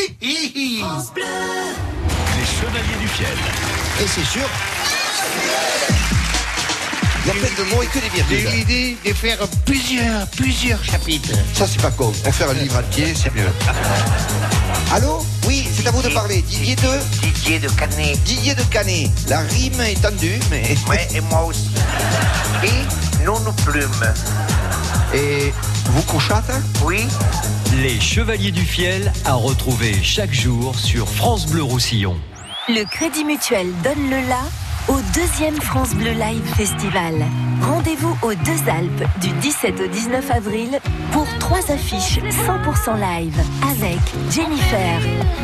Les 2.35 2.45
Chevaliers 2.45 2.99
du 2.99 3.07
Fiel. 3.07 3.37
Et 4.01 4.07
c'est 4.07 4.25
sûr. 4.25 4.49
Il 7.31 7.35
y 7.35 7.37
a 7.37 7.47
plein 7.47 7.63
de 7.63 7.69
mots 7.69 7.83
et 7.83 7.85
que 7.85 7.99
des 7.99 8.39
J'ai 8.41 8.49
l'idée 8.57 8.97
de 9.05 9.13
faire 9.13 9.37
plusieurs, 9.63 10.25
plusieurs 10.29 10.83
chapitres. 10.83 11.29
Ça, 11.53 11.67
c'est 11.67 11.79
pas 11.79 11.91
con. 11.91 12.11
Pour 12.23 12.33
faire 12.33 12.49
un 12.49 12.53
livre 12.53 12.77
entier, 12.79 13.13
c'est 13.13 13.31
mieux. 13.35 13.45
Allô? 14.91 15.23
Oui, 15.47 15.67
c'est 15.71 15.85
à 15.85 15.91
vous 15.91 16.01
de 16.01 16.09
parler. 16.09 16.41
Didier 16.41 16.75
de? 16.75 16.89
Didier 17.21 17.59
de 17.59 17.69
Canet. 17.69 18.23
Didier 18.23 18.55
de 18.55 18.63
Canet. 18.63 19.11
La 19.27 19.41
rime 19.41 19.79
est 19.81 20.01
tendue, 20.01 20.39
mais. 20.49 20.75
Ouais, 20.89 21.07
et 21.13 21.21
moi 21.21 21.45
aussi. 21.45 21.69
Et 22.63 23.23
non 23.23 23.39
nos 23.41 23.51
plumes. 23.51 24.13
Et 25.13 25.53
vous 25.85 26.01
couchâtes? 26.03 26.51
Oui, 26.83 27.05
Les 27.75 27.99
Chevaliers 28.01 28.51
du 28.51 28.65
Fiel 28.65 29.13
à 29.25 29.35
retrouver 29.35 29.93
chaque 30.01 30.33
jour 30.33 30.73
sur 30.79 31.07
France 31.07 31.45
Bleu 31.45 31.61
Roussillon. 31.61 32.17
Le 32.67 32.85
Crédit 32.85 33.23
Mutuel 33.23 33.67
donne 33.83 34.09
le 34.09 34.27
la 34.27 34.41
au 34.89 34.99
deuxième 35.13 35.55
France 35.61 35.93
Bleu 35.93 36.11
Live 36.11 36.45
Festival. 36.55 37.13
Rendez-vous 37.61 38.17
aux 38.23 38.33
Deux 38.33 38.69
Alpes 38.69 39.03
du 39.21 39.29
17 39.29 39.79
au 39.81 39.87
19 39.87 40.31
avril 40.31 40.79
pour 41.11 41.27
trois 41.39 41.59
affiches 41.71 42.19
100% 42.19 42.95
live 42.99 43.39
avec 43.69 43.99
Jennifer, 44.31 44.99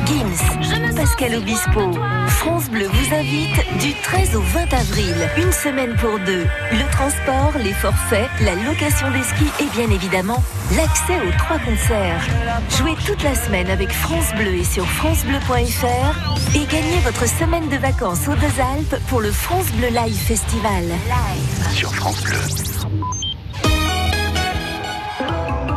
Gims, 0.05 0.95
Pascal 0.95 1.35
Obispo. 1.35 1.91
France 2.27 2.69
Bleu 2.69 2.87
vous 2.87 3.13
invite 3.13 3.79
du 3.79 3.93
13 4.01 4.35
au 4.35 4.41
20 4.41 4.73
avril, 4.73 5.15
une 5.37 5.51
semaine 5.51 5.95
pour 5.97 6.17
deux. 6.19 6.45
Le 6.71 6.91
transport, 6.91 7.53
les 7.63 7.73
forfaits, 7.73 8.29
la 8.41 8.55
location 8.55 9.11
des 9.11 9.23
skis 9.23 9.63
et 9.63 9.69
bien 9.75 9.89
évidemment 9.93 10.43
l'accès 10.75 11.19
aux 11.27 11.37
trois 11.37 11.59
concerts. 11.59 12.25
Jouez 12.77 12.95
toute 13.05 13.21
la 13.23 13.35
semaine 13.35 13.69
avec 13.69 13.91
France 13.91 14.33
Bleu 14.37 14.55
et 14.55 14.63
sur 14.63 14.85
francebleu.fr 14.85 16.55
et 16.55 16.65
gagnez 16.65 16.99
votre 17.03 17.27
semaine 17.27 17.67
de 17.69 17.77
vacances 17.77 18.27
aux 18.27 18.35
Deux 18.35 18.61
Alpes 18.75 18.95
pour 19.07 19.21
le 19.21 19.31
France 19.35 19.71
Bleu 19.73 19.89
Live 19.89 20.15
Festival. 20.15 20.83
Sur 21.73 21.93
France 21.93 22.23
Bleu. 22.23 22.37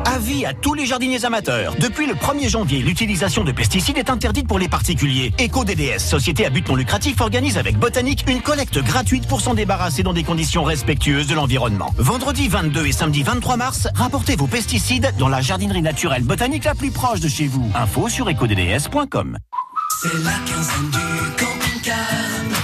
Avis 0.06 0.46
à 0.46 0.54
tous 0.54 0.72
les 0.72 0.86
jardiniers 0.86 1.24
amateurs. 1.26 1.74
Depuis 1.78 2.06
le 2.06 2.14
1er 2.14 2.48
janvier, 2.48 2.78
l'utilisation 2.80 3.44
de 3.44 3.52
pesticides 3.52 3.98
est 3.98 4.08
interdite 4.08 4.48
pour 4.48 4.58
les 4.58 4.68
particuliers. 4.68 5.34
EcoDDS, 5.38 5.98
société 5.98 6.46
à 6.46 6.50
but 6.50 6.66
non 6.68 6.76
lucratif, 6.76 7.20
organise 7.20 7.58
avec 7.58 7.78
Botanique 7.78 8.24
une 8.28 8.40
collecte 8.40 8.78
gratuite 8.78 9.26
pour 9.26 9.42
s'en 9.42 9.54
débarrasser 9.54 10.02
dans 10.02 10.14
des 10.14 10.24
conditions 10.24 10.64
respectueuses 10.64 11.26
de 11.26 11.34
l'environnement. 11.34 11.92
Vendredi 11.98 12.48
22 12.48 12.86
et 12.86 12.92
samedi 12.92 13.22
23 13.22 13.56
mars, 13.56 13.88
rapportez 13.94 14.36
vos 14.36 14.46
pesticides 14.46 15.12
dans 15.18 15.28
la 15.28 15.42
jardinerie 15.42 15.82
naturelle 15.82 16.22
botanique 16.22 16.64
la 16.64 16.74
plus 16.74 16.90
proche 16.90 17.20
de 17.20 17.28
chez 17.28 17.46
vous. 17.46 17.70
Info 17.74 18.08
sur 18.08 18.30
ecodds.com. 18.30 19.36
C'est 20.00 20.24
la 20.24 20.32
quinzaine 20.46 20.90
du 20.90 21.36
camping-car. 21.36 22.57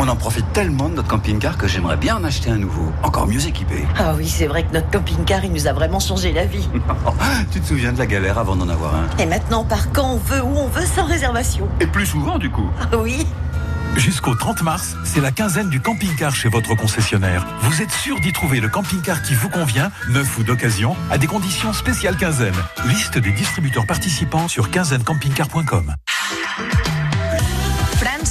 On 0.00 0.06
en 0.06 0.14
profite 0.14 0.52
tellement 0.52 0.88
de 0.88 0.94
notre 0.94 1.08
camping-car 1.08 1.58
que 1.58 1.66
j'aimerais 1.66 1.96
bien 1.96 2.16
en 2.16 2.22
acheter 2.22 2.50
un 2.50 2.58
nouveau, 2.58 2.92
encore 3.02 3.26
mieux 3.26 3.44
équipé. 3.48 3.84
Ah 3.98 4.14
oui, 4.16 4.28
c'est 4.28 4.46
vrai 4.46 4.62
que 4.62 4.72
notre 4.72 4.88
camping-car, 4.90 5.44
il 5.44 5.50
nous 5.50 5.66
a 5.66 5.72
vraiment 5.72 5.98
changé 5.98 6.32
la 6.32 6.46
vie. 6.46 6.68
tu 7.50 7.60
te 7.60 7.66
souviens 7.66 7.92
de 7.92 7.98
la 7.98 8.06
galère 8.06 8.38
avant 8.38 8.54
d'en 8.54 8.68
avoir 8.68 8.94
un? 8.94 9.08
Et 9.18 9.26
maintenant, 9.26 9.62
on 9.62 9.64
part 9.64 9.90
quand 9.90 10.12
on 10.12 10.16
veut, 10.18 10.40
où 10.40 10.56
on 10.56 10.68
veut, 10.68 10.86
sans 10.86 11.04
réservation. 11.04 11.68
Et 11.80 11.86
plus 11.88 12.06
souvent 12.06 12.38
du 12.38 12.48
coup. 12.48 12.70
Ah 12.92 12.96
oui 12.96 13.26
Jusqu'au 13.96 14.36
30 14.36 14.62
mars, 14.62 14.96
c'est 15.02 15.20
la 15.20 15.32
quinzaine 15.32 15.68
du 15.68 15.80
camping-car 15.80 16.32
chez 16.32 16.48
votre 16.48 16.76
concessionnaire. 16.76 17.44
Vous 17.62 17.82
êtes 17.82 17.90
sûr 17.90 18.20
d'y 18.20 18.32
trouver 18.32 18.60
le 18.60 18.68
camping-car 18.68 19.22
qui 19.22 19.34
vous 19.34 19.48
convient, 19.48 19.90
neuf 20.10 20.38
ou 20.38 20.44
d'occasion, 20.44 20.94
à 21.10 21.18
des 21.18 21.26
conditions 21.26 21.72
spéciales 21.72 22.16
quinzaine. 22.16 22.54
Liste 22.86 23.18
des 23.18 23.32
distributeurs 23.32 23.86
participants 23.86 24.46
sur 24.46 24.70
quinzainecampingcar.com. 24.70 25.96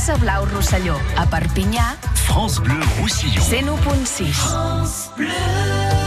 França 0.07 0.23
Blau 0.23 0.45
Rosselló, 0.45 0.95
a 1.17 1.25
Perpinyà, 1.25 1.97
France 2.13 2.61
Bleu 2.61 2.79
Roussillon. 2.97 3.43
101.6. 3.43 4.31
France 4.31 5.09
Bleu. 5.17 6.06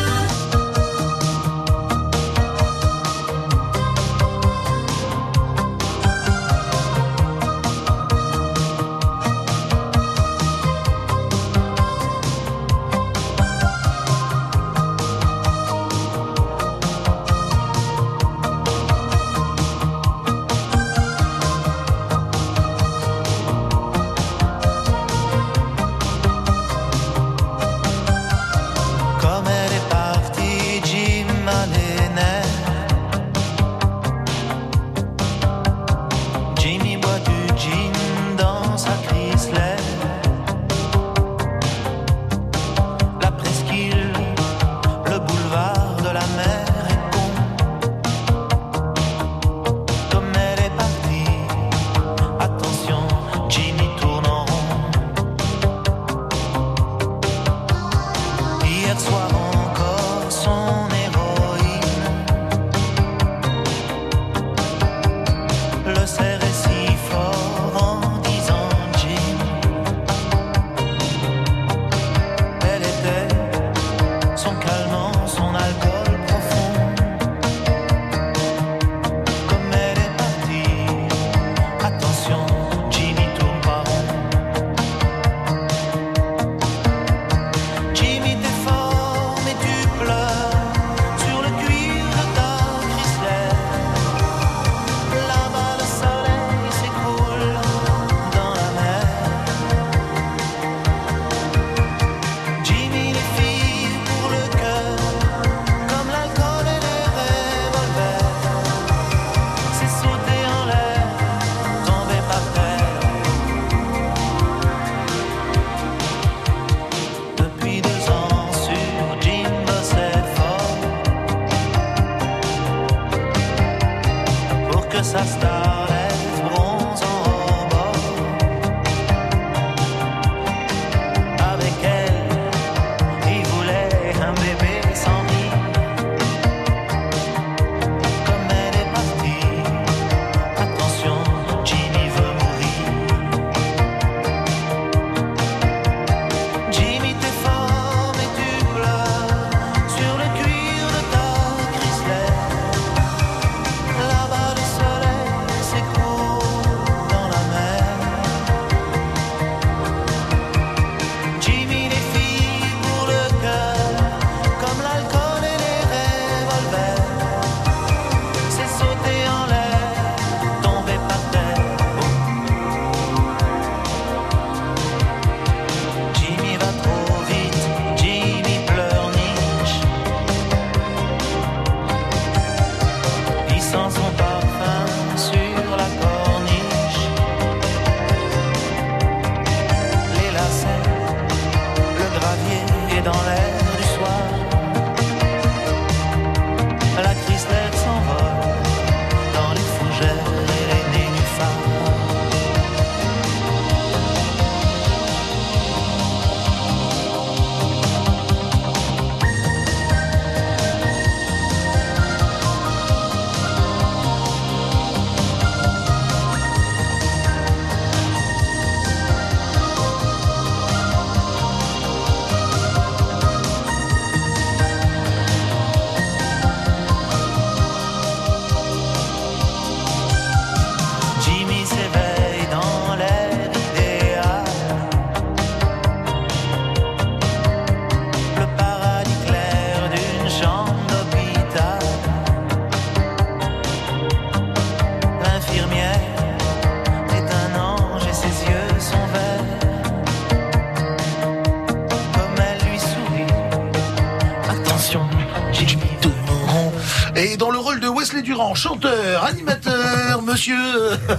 Durand, 258.31 258.55
chanteur, 258.55 259.25
animateur, 259.25 260.23
monsieur 260.23 260.55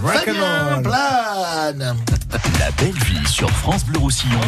Fabien 0.02 0.82
Plane. 0.82 1.98
La 2.58 2.72
belle 2.78 2.94
vie 3.04 3.28
sur 3.28 3.50
France 3.50 3.84
Bleu 3.84 4.00
Roussillon. 4.00 4.40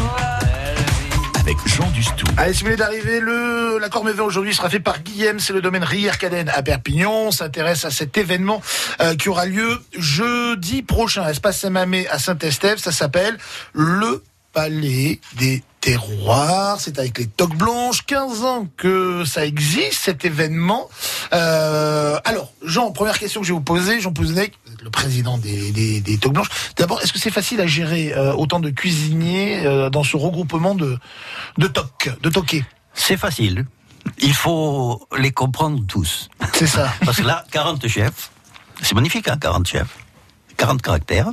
Avec 1.41 1.57
Jean 1.65 1.89
Dustou. 1.89 2.25
Allez, 2.37 2.53
si 2.53 2.61
vous 2.61 2.67
venez 2.67 2.77
d'arriver, 2.77 3.19
le, 3.19 3.79
l'accord 3.79 4.05
mévin 4.05 4.23
aujourd'hui 4.23 4.55
sera 4.55 4.69
fait 4.69 4.79
par 4.79 5.01
Guillaume, 5.01 5.41
c'est 5.41 5.51
le 5.51 5.61
domaine 5.61 5.83
Rière-Cadenne 5.83 6.47
à 6.55 6.63
Perpignan. 6.63 7.11
On 7.11 7.31
s'intéresse 7.31 7.83
à 7.83 7.91
cet 7.91 8.17
événement 8.17 8.61
euh, 9.01 9.13
qui 9.15 9.27
aura 9.27 9.45
lieu 9.45 9.81
jeudi 9.97 10.83
prochain, 10.83 11.27
espace 11.27 11.59
Saint-Mamé 11.59 12.07
à 12.07 12.17
Saint-Estève. 12.17 12.77
Ça 12.77 12.93
s'appelle 12.93 13.37
le 13.73 14.23
Palais 14.53 15.19
des 15.33 15.63
Terroirs. 15.81 16.77
C'est 16.79 16.97
avec 16.97 17.17
les 17.17 17.27
toques 17.27 17.57
blanches. 17.57 18.05
15 18.05 18.43
ans 18.43 18.67
que 18.77 19.25
ça 19.25 19.45
existe, 19.45 20.03
cet 20.03 20.23
événement. 20.23 20.89
Euh, 21.33 22.17
alors, 22.23 22.52
Jean, 22.73 22.91
première 22.91 23.19
question 23.19 23.41
que 23.41 23.45
je 23.45 23.53
vais 23.53 23.57
vous 23.57 23.63
poser, 23.63 24.01
Jean 24.01 24.11
êtes 24.35 24.53
le 24.81 24.89
président 24.89 25.37
des, 25.37 25.71
des, 25.71 26.17
blanches. 26.17 26.49
D'abord, 26.75 26.99
est-ce 27.03 27.13
que 27.13 27.19
c'est 27.19 27.29
facile 27.29 27.61
à 27.61 27.67
gérer 27.67 28.13
euh, 28.13 28.33
autant 28.33 28.59
de 28.59 28.71
cuisiniers 28.71 29.63
euh, 29.63 29.91
dans 29.91 30.03
ce 30.03 30.17
regroupement 30.17 30.73
de, 30.73 30.97
de 31.59 31.67
toques, 31.67 32.09
de 32.19 32.29
toqués? 32.31 32.65
C'est 32.95 33.15
facile. 33.15 33.67
Il 34.17 34.33
faut 34.33 35.07
les 35.15 35.31
comprendre 35.31 35.83
tous. 35.87 36.29
C'est 36.53 36.65
ça. 36.65 36.91
Parce 37.05 37.17
que 37.17 37.27
là, 37.27 37.45
40 37.51 37.87
chefs, 37.87 38.31
c'est 38.81 38.95
magnifique, 38.95 39.27
hein, 39.27 39.37
40 39.39 39.67
chefs. 39.67 39.95
40 40.57 40.81
caractères 40.81 41.31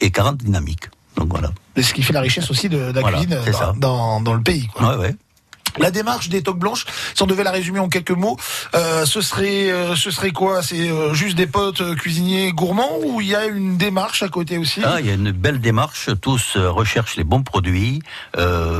et 0.00 0.10
40 0.10 0.38
dynamiques. 0.38 0.88
Donc 1.18 1.28
voilà. 1.28 1.52
C'est 1.76 1.82
ce 1.82 1.92
qui 1.92 2.02
fait 2.02 2.14
la 2.14 2.22
richesse 2.22 2.50
aussi 2.50 2.70
de, 2.70 2.78
de 2.78 2.92
la 2.92 3.00
Voilà, 3.02 3.18
cuisine 3.18 3.38
dans 3.76 4.34
le 4.34 4.42
pays. 4.42 4.66
Quoi. 4.68 4.96
Ouais, 4.96 5.08
ouais. 5.08 5.16
La 5.78 5.90
démarche 5.90 6.28
des 6.28 6.42
toques 6.42 6.58
blanches, 6.58 6.84
si 7.14 7.22
on 7.22 7.26
devait 7.26 7.42
la 7.42 7.50
résumer 7.50 7.80
en 7.80 7.88
quelques 7.88 8.10
mots, 8.10 8.36
euh, 8.74 9.04
ce 9.06 9.20
serait 9.20 9.72
euh, 9.72 9.96
ce 9.96 10.10
serait 10.10 10.30
quoi? 10.30 10.62
C'est 10.62 10.88
euh, 10.88 11.14
juste 11.14 11.36
des 11.36 11.48
potes 11.48 11.96
cuisiniers 11.96 12.52
gourmands 12.52 12.98
ou 13.04 13.20
il 13.20 13.28
y 13.28 13.34
a 13.34 13.46
une 13.46 13.76
démarche 13.76 14.22
à 14.22 14.28
côté 14.28 14.56
aussi? 14.56 14.80
Ah, 14.84 15.00
il 15.00 15.06
y 15.06 15.10
a 15.10 15.14
une 15.14 15.32
belle 15.32 15.60
démarche. 15.60 16.10
Tous 16.20 16.56
recherchent 16.56 17.16
les 17.16 17.24
bons 17.24 17.42
produits, 17.42 18.00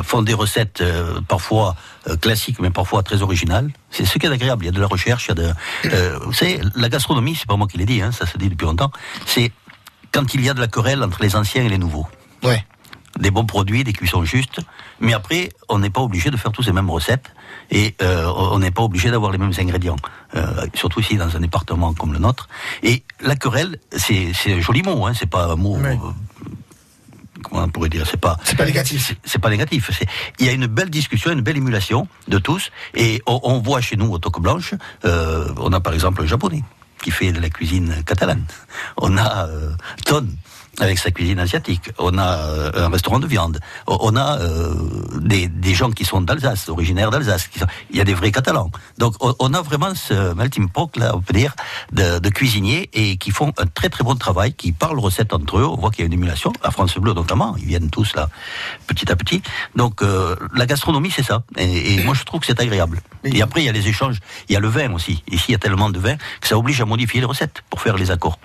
font 0.03 0.23
des 0.23 0.35
recettes 0.35 0.83
parfois 1.29 1.75
classiques, 2.21 2.61
mais 2.61 2.71
parfois 2.71 3.03
très 3.03 3.23
originales. 3.23 3.71
C'est 3.91 4.05
ce 4.05 4.19
qui 4.19 4.27
est 4.27 4.31
agréable. 4.31 4.65
Il 4.65 4.67
y 4.67 4.69
a 4.69 4.73
de 4.73 4.81
la 4.81 4.87
recherche. 4.87 5.27
Il 5.27 5.39
y 5.39 5.45
a 5.45 5.55
de, 5.89 6.19
vous 6.25 6.33
savez, 6.33 6.61
la 6.77 6.89
gastronomie, 6.89 7.35
c'est 7.35 7.49
pas 7.49 7.57
moi 7.57 7.67
qui 7.67 7.79
l'ai 7.79 7.87
dit, 7.87 8.03
hein, 8.03 8.13
ça 8.13 8.27
se 8.27 8.39
dit 8.39 8.49
depuis 8.49 8.67
longtemps. 8.67 8.91
C'est 9.27 9.53
quand 10.13 10.33
il 10.35 10.45
y 10.45 10.49
a 10.49 10.55
de 10.55 10.61
la 10.61 10.69
querelle 10.69 11.03
entre 11.03 11.23
les 11.23 11.35
anciens 11.35 11.65
et 11.65 11.69
les 11.69 11.79
nouveaux. 11.79 12.07
Ouais. 12.43 12.65
Des 13.19 13.31
bons 13.31 13.47
produits, 13.47 13.85
des 13.85 13.93
cuissons 13.93 14.25
justes. 14.25 14.61
Mais 15.01 15.13
après, 15.13 15.49
on 15.69 15.79
n'est 15.79 15.91
pas 15.91 16.01
obligé 16.01 16.31
de 16.31 16.37
faire 16.37 16.53
tous 16.53 16.67
les 16.67 16.73
mêmes 16.73 16.91
recettes 16.91 17.33
et 17.71 17.95
euh, 18.03 18.27
on 18.37 18.59
n'est 18.59 18.71
pas 18.71 18.83
obligé 18.83 19.11
d'avoir 19.11 19.33
les 19.33 19.39
mêmes 19.39 19.53
ingrédients. 19.59 19.97
Euh, 20.37 20.67
surtout 20.75 21.01
ici 21.01 21.17
dans 21.17 21.37
un 21.37 21.41
département 21.41 21.95
comme 21.95 22.13
le 22.13 22.19
nôtre. 22.19 22.49
Et 22.83 23.03
la 23.21 23.37
querelle, 23.37 23.79
c'est 23.93 24.33
c'est 24.35 24.55
un 24.55 24.61
joli 24.61 24.83
mot, 24.83 25.07
hein, 25.07 25.13
c'est 25.15 25.29
pas 25.31 25.47
un 25.53 25.57
mot. 25.57 25.77
euh, 25.77 25.97
comment 27.43 27.63
on 27.65 27.69
pourrait 27.69 27.89
dire 27.89 28.07
C'est 28.09 28.21
pas. 28.21 28.37
C'est 28.45 28.57
pas 28.57 28.65
négatif. 28.67 29.15
C'est- 29.25 29.39
pas 29.39 29.51
négatif. 29.51 29.91
Il 30.39 30.47
y 30.47 30.49
a 30.49 30.53
une 30.53 30.67
belle 30.67 30.91
discussion, 30.91 31.33
une 31.33 31.43
belle 31.43 31.57
émulation 31.57 32.09
de 32.29 32.39
tous. 32.39 32.71
Et 32.95 33.21
on, 33.27 33.41
on 33.43 33.61
voit 33.61 33.81
chez 33.81 33.97
nous 33.97 34.11
au 34.11 34.19
Toque 34.19 34.41
Blanche, 34.41 34.75
on 35.05 35.73
a 35.73 35.81
par 35.81 35.93
exemple 35.93 36.23
un 36.23 36.27
japonais 36.27 36.63
qui 37.03 37.11
fait 37.11 37.33
de 37.33 37.41
la 37.41 37.51
cuisine 37.51 38.03
catalane. 38.07 38.45
On 38.97 39.19
a 39.19 39.47
Ton 40.07 40.27
avec 40.81 40.99
sa 40.99 41.11
cuisine 41.11 41.39
asiatique. 41.39 41.91
On 41.99 42.17
a 42.19 42.37
euh, 42.39 42.87
un 42.87 42.89
restaurant 42.89 43.19
de 43.19 43.27
viande. 43.27 43.61
On- 43.87 44.15
a 44.17 44.39
euh, 44.41 44.75
des, 45.21 45.49
des 45.49 45.75
gens 45.75 45.91
qui 45.91 46.05
sont 46.05 46.21
d'Alsace, 46.21 46.69
originaires 46.69 47.11
d'Alsace. 47.11 47.49
sont- 47.59 47.67
Il 47.91 47.97
y 47.97 48.01
a 48.01 48.05
des 48.05 48.15
vrais 48.15 48.31
Catalans. 48.33 48.71
Donc 48.99 49.15
on, 49.21 49.35
on 49.39 49.55
a 49.55 49.63
vraiment 49.63 49.95
ce 49.95 50.35
melting 50.35 50.69
pot, 50.69 50.91
là, 50.97 51.13
on 51.17 51.21
peut 51.21 51.33
dire, 51.35 51.55
de, 51.93 52.19
de 52.19 52.29
cuisiniers 52.29 52.91
et 52.93 53.17
qui 53.17 53.31
font 53.31 53.53
un 53.59 53.67
très 53.67 53.89
très 53.89 54.05
bon 54.05 54.15
travail, 54.15 54.53
qui 54.55 54.73
parlent 54.73 54.99
recettes 55.01 55.33
entre 55.33 55.59
eux. 55.59 55.65
On 55.65 55.77
voit 55.77 55.91
qu'il 55.91 56.01
y 56.01 56.05
a 56.05 56.07
une 56.07 56.13
émulation. 56.13 56.53
À 56.63 56.71
France 56.71 56.95
Bleu 56.99 57.13
notamment, 57.13 57.57
ils 57.59 57.67
viennent 57.67 57.91
tous 57.91 58.15
là, 58.15 58.29
petit 58.87 59.11
à 59.11 59.17
petit. 59.17 59.43
Donc 59.75 60.03
euh, 60.03 60.37
la 60.55 60.67
gastronomie, 60.67 61.11
c'est 61.11 61.23
ça. 61.25 61.43
Et, 61.57 61.95
et 61.95 62.05
moi, 62.05 62.15
je 62.15 62.23
trouve 62.25 62.41
que 62.41 62.47
c'est 62.47 62.61
agréable. 62.61 63.01
Et 63.25 63.43
après, 63.43 63.63
il 63.63 63.67
y 63.67 63.69
a 63.69 63.73
les 63.73 63.89
échanges. 63.89 64.19
Il 64.49 64.53
y 64.53 64.57
a 64.57 64.61
le 64.61 64.69
vin 64.69 64.93
aussi. 64.93 65.23
Ici, 65.31 65.47
il 65.49 65.53
y 65.53 65.55
a 65.55 65.59
tellement 65.59 65.91
de 65.91 65.99
vin 65.99 66.17
que 66.41 66.47
ça 66.49 66.57
oblige 66.59 66.81
à 66.81 66.85
modifier 66.85 67.21
les 67.21 67.27
recettes 67.27 67.63
pour 67.71 67.81
faire 67.81 67.97
les 67.97 68.11
accords. 68.11 68.39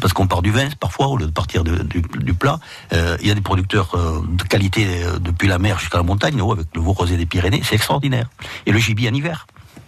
Parce 0.00 0.12
qu'on 0.12 0.26
part 0.26 0.42
du 0.42 0.50
vin, 0.50 0.68
parfois, 0.78 1.08
au 1.08 1.16
lieu 1.16 1.26
de 1.26 1.32
partir 1.32 1.64
du, 1.64 2.34
plat, 2.34 2.58
euh, 2.92 3.16
il 3.20 3.28
y 3.28 3.30
a 3.30 3.34
des 3.34 3.40
producteurs 3.40 3.94
euh, 3.94 4.20
de 4.28 4.42
qualité 4.42 4.86
euh, 4.86 5.18
depuis 5.18 5.48
la 5.48 5.58
mer 5.58 5.78
jusqu'à 5.78 5.96
la 5.96 6.02
montagne, 6.02 6.40
oh, 6.42 6.52
avec 6.52 6.66
le 6.74 6.80
veau 6.80 6.92
rosé 6.92 7.16
des 7.16 7.26
Pyrénées, 7.26 7.62
c'est 7.64 7.74
extraordinaire. 7.74 8.28
Et 8.66 8.72
le 8.72 8.78
gibier 8.78 9.08
en 9.08 9.14
hiver. 9.14 9.46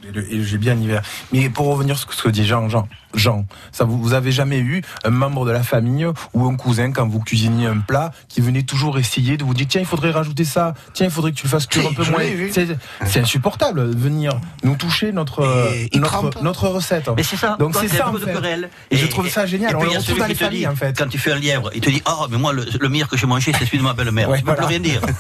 Et 0.09 0.12
le, 0.12 0.42
gibier 0.42 0.73
en 0.73 0.78
hiver. 0.78 1.02
Mais 1.33 1.50
pour 1.50 1.66
revenir 1.66 1.99
sur 1.99 2.12
ce 2.12 2.23
que 2.23 2.28
dit 2.30 2.47
Jean, 2.47 2.69
Jean, 3.14 3.45
ça 3.73 3.85
vous, 3.85 3.99
vous 4.00 4.12
avez 4.12 4.33
jamais 4.33 4.59
eu 4.59 4.83
un 5.05 5.11
membre 5.11 5.45
de 5.47 5.50
la 5.50 5.62
famille 5.62 6.07
ou 6.35 6.47
un 6.49 6.57
cousin 6.57 6.93
quand 6.93 7.07
vous 7.09 7.21
cuisiniez 7.21 7.67
un 7.67 7.79
plat 7.79 8.12
qui 8.29 8.40
venait 8.40 8.62
toujours 8.62 8.99
essayer 8.99 9.37
de 9.37 9.45
vous 9.45 9.55
dire 9.55 9.67
tiens 9.69 9.81
il 9.81 9.87
faudrait 9.87 10.11
rajouter 10.11 10.45
ça, 10.45 10.75
tiens 10.95 11.07
il 11.07 11.12
faudrait 11.12 11.33
que 11.33 11.37
tu 11.37 11.45
le 11.45 11.50
fasses 11.50 11.67
cuire 11.67 11.88
un 11.88 11.95
peu 11.95 12.05
moins. 12.11 12.21
C'est 12.52 12.69
c'est 13.07 13.21
insupportable 13.21 13.95
de 13.95 13.99
venir 13.99 14.40
nous 14.62 14.76
toucher 14.76 15.12
notre 15.12 15.40
euh, 15.40 15.71
Et 15.93 15.99
notre, 15.99 16.69
recette. 16.69 17.09
Mais 17.17 17.23
c'est 17.23 17.37
ça. 17.37 17.57
Donc 17.59 17.75
c'est 17.75 17.88
ça 17.88 18.09
en 18.09 18.14
fait. 18.14 18.71
Et, 18.90 18.97
je 18.97 19.07
trouve 19.07 19.29
ça 19.29 19.47
génial. 19.47 19.73
Et 19.73 19.75
On 19.75 19.83
le 19.83 19.88
retrouve 19.90 20.19
dans 20.19 20.26
les 20.26 20.33
qui 20.35 20.38
te 20.38 20.45
familles 20.45 20.59
dit, 20.61 20.67
en 20.67 20.76
fait. 20.76 20.97
Quand 20.97 21.09
tu 21.09 21.19
fais 21.19 21.33
un 21.33 21.38
lièvre, 21.38 21.71
il 21.75 21.81
te 21.81 21.90
dit 21.90 22.02
Ah, 22.05 22.26
mais 22.31 22.38
moi, 22.38 22.52
le, 22.52 22.64
le 22.79 22.88
meilleur 22.88 23.09
que 23.09 23.17
j'ai 23.17 23.26
mangé, 23.26 23.52
c'est 23.59 23.64
celui 23.64 23.79
de 23.79 23.83
ma 23.83 23.93
belle-mère. 23.95 24.29
Ouais, 24.29 24.38
tu 24.38 24.45
peux 24.45 24.55
plus 24.55 24.67
rien 24.67 24.81
dire. 24.81 25.00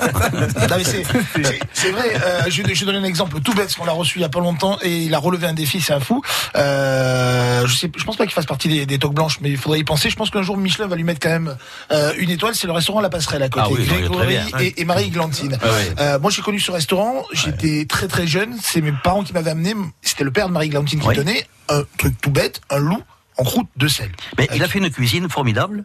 Non, 0.70 0.76
mais 0.76 0.84
c'est- 0.84 1.02
c'est 1.34 1.58
c'est 1.72 1.90
vrai, 1.90 2.12
euh, 2.14 2.42
je, 2.48 2.62
vais- 2.62 2.74
je 2.74 2.84
vais 2.84 2.92
donner 2.92 3.04
un 3.04 3.08
exemple 3.08 3.40
tout 3.40 3.52
bête, 3.52 3.64
parce 3.64 3.74
qu'on 3.76 3.84
l'a 3.84 3.92
reçu 3.92 4.18
il 4.18 4.22
y 4.22 4.24
a 4.24 4.28
pas 4.28 4.40
longtemps, 4.40 4.78
et 4.82 5.02
il 5.04 5.14
a 5.14 5.18
relevé 5.18 5.46
un 5.46 5.52
défi, 5.54 5.80
c'est 5.80 5.92
un 5.92 6.00
fou. 6.00 6.22
Euh, 6.56 7.66
je 7.66 7.74
sais, 7.80 7.90
je 7.96 8.04
pense 8.04 8.16
pas 8.16 8.24
qu'il 8.24 8.32
fasse 8.34 8.46
partie 8.46 8.68
des, 8.68 8.86
des 8.86 8.98
toques 8.98 9.14
blanches, 9.14 9.38
mais 9.40 9.50
il 9.50 9.56
faudrait 9.58 9.80
y 9.80 9.84
penser. 9.84 10.10
Je 10.10 10.16
pense 10.16 10.30
qu'un 10.30 10.42
jour 10.42 10.56
Michelin 10.56 10.86
va 10.86 10.96
lui 10.96 11.04
mettre 11.04 11.20
quand 11.20 11.30
même 11.30 11.56
euh, 11.92 12.12
une 12.18 12.30
étoile, 12.30 12.54
c'est 12.54 12.66
le 12.66 12.72
restaurant 12.72 13.00
La 13.00 13.10
Passerelle 13.10 13.42
à 13.42 13.48
côté. 13.48 13.66
Ah 13.68 13.72
oui, 13.72 13.84
Grégory 13.86 14.36
et, 14.60 14.80
et 14.80 14.84
Marie 14.84 15.10
Glantine. 15.10 15.58
Ah 15.62 15.66
oui. 15.66 15.94
Euh, 15.98 16.18
moi 16.18 16.30
j'ai 16.30 16.42
connu 16.42 16.60
ce 16.60 16.70
restaurant, 16.70 17.24
j'étais 17.32 17.86
très 17.88 18.08
très 18.08 18.26
jeune, 18.26 18.56
c'est 18.62 18.80
mes 18.80 18.92
parents 18.92 19.22
qui 19.24 19.32
m'avaient 19.32 19.50
amené, 19.50 19.74
c'était 20.02 20.24
le 20.24 20.30
père 20.30 20.48
de 20.48 20.52
Marie 20.52 20.68
Glantine 20.68 21.00
qui 21.00 21.06
Oui. 21.08 21.14
tenait 21.16 21.46
un 21.68 21.82
truc 21.98 22.20
tout 22.20 22.30
bête, 22.30 22.60
un 22.70 22.78
loup 22.78 23.02
en 23.36 23.44
croûte 23.44 23.68
de 23.76 23.88
sel. 23.88 24.10
Mais 24.38 24.48
il 24.54 24.62
a 24.62 24.68
fait 24.68 24.78
une 24.78 24.90
cuisine 24.90 25.28
formidable 25.28 25.84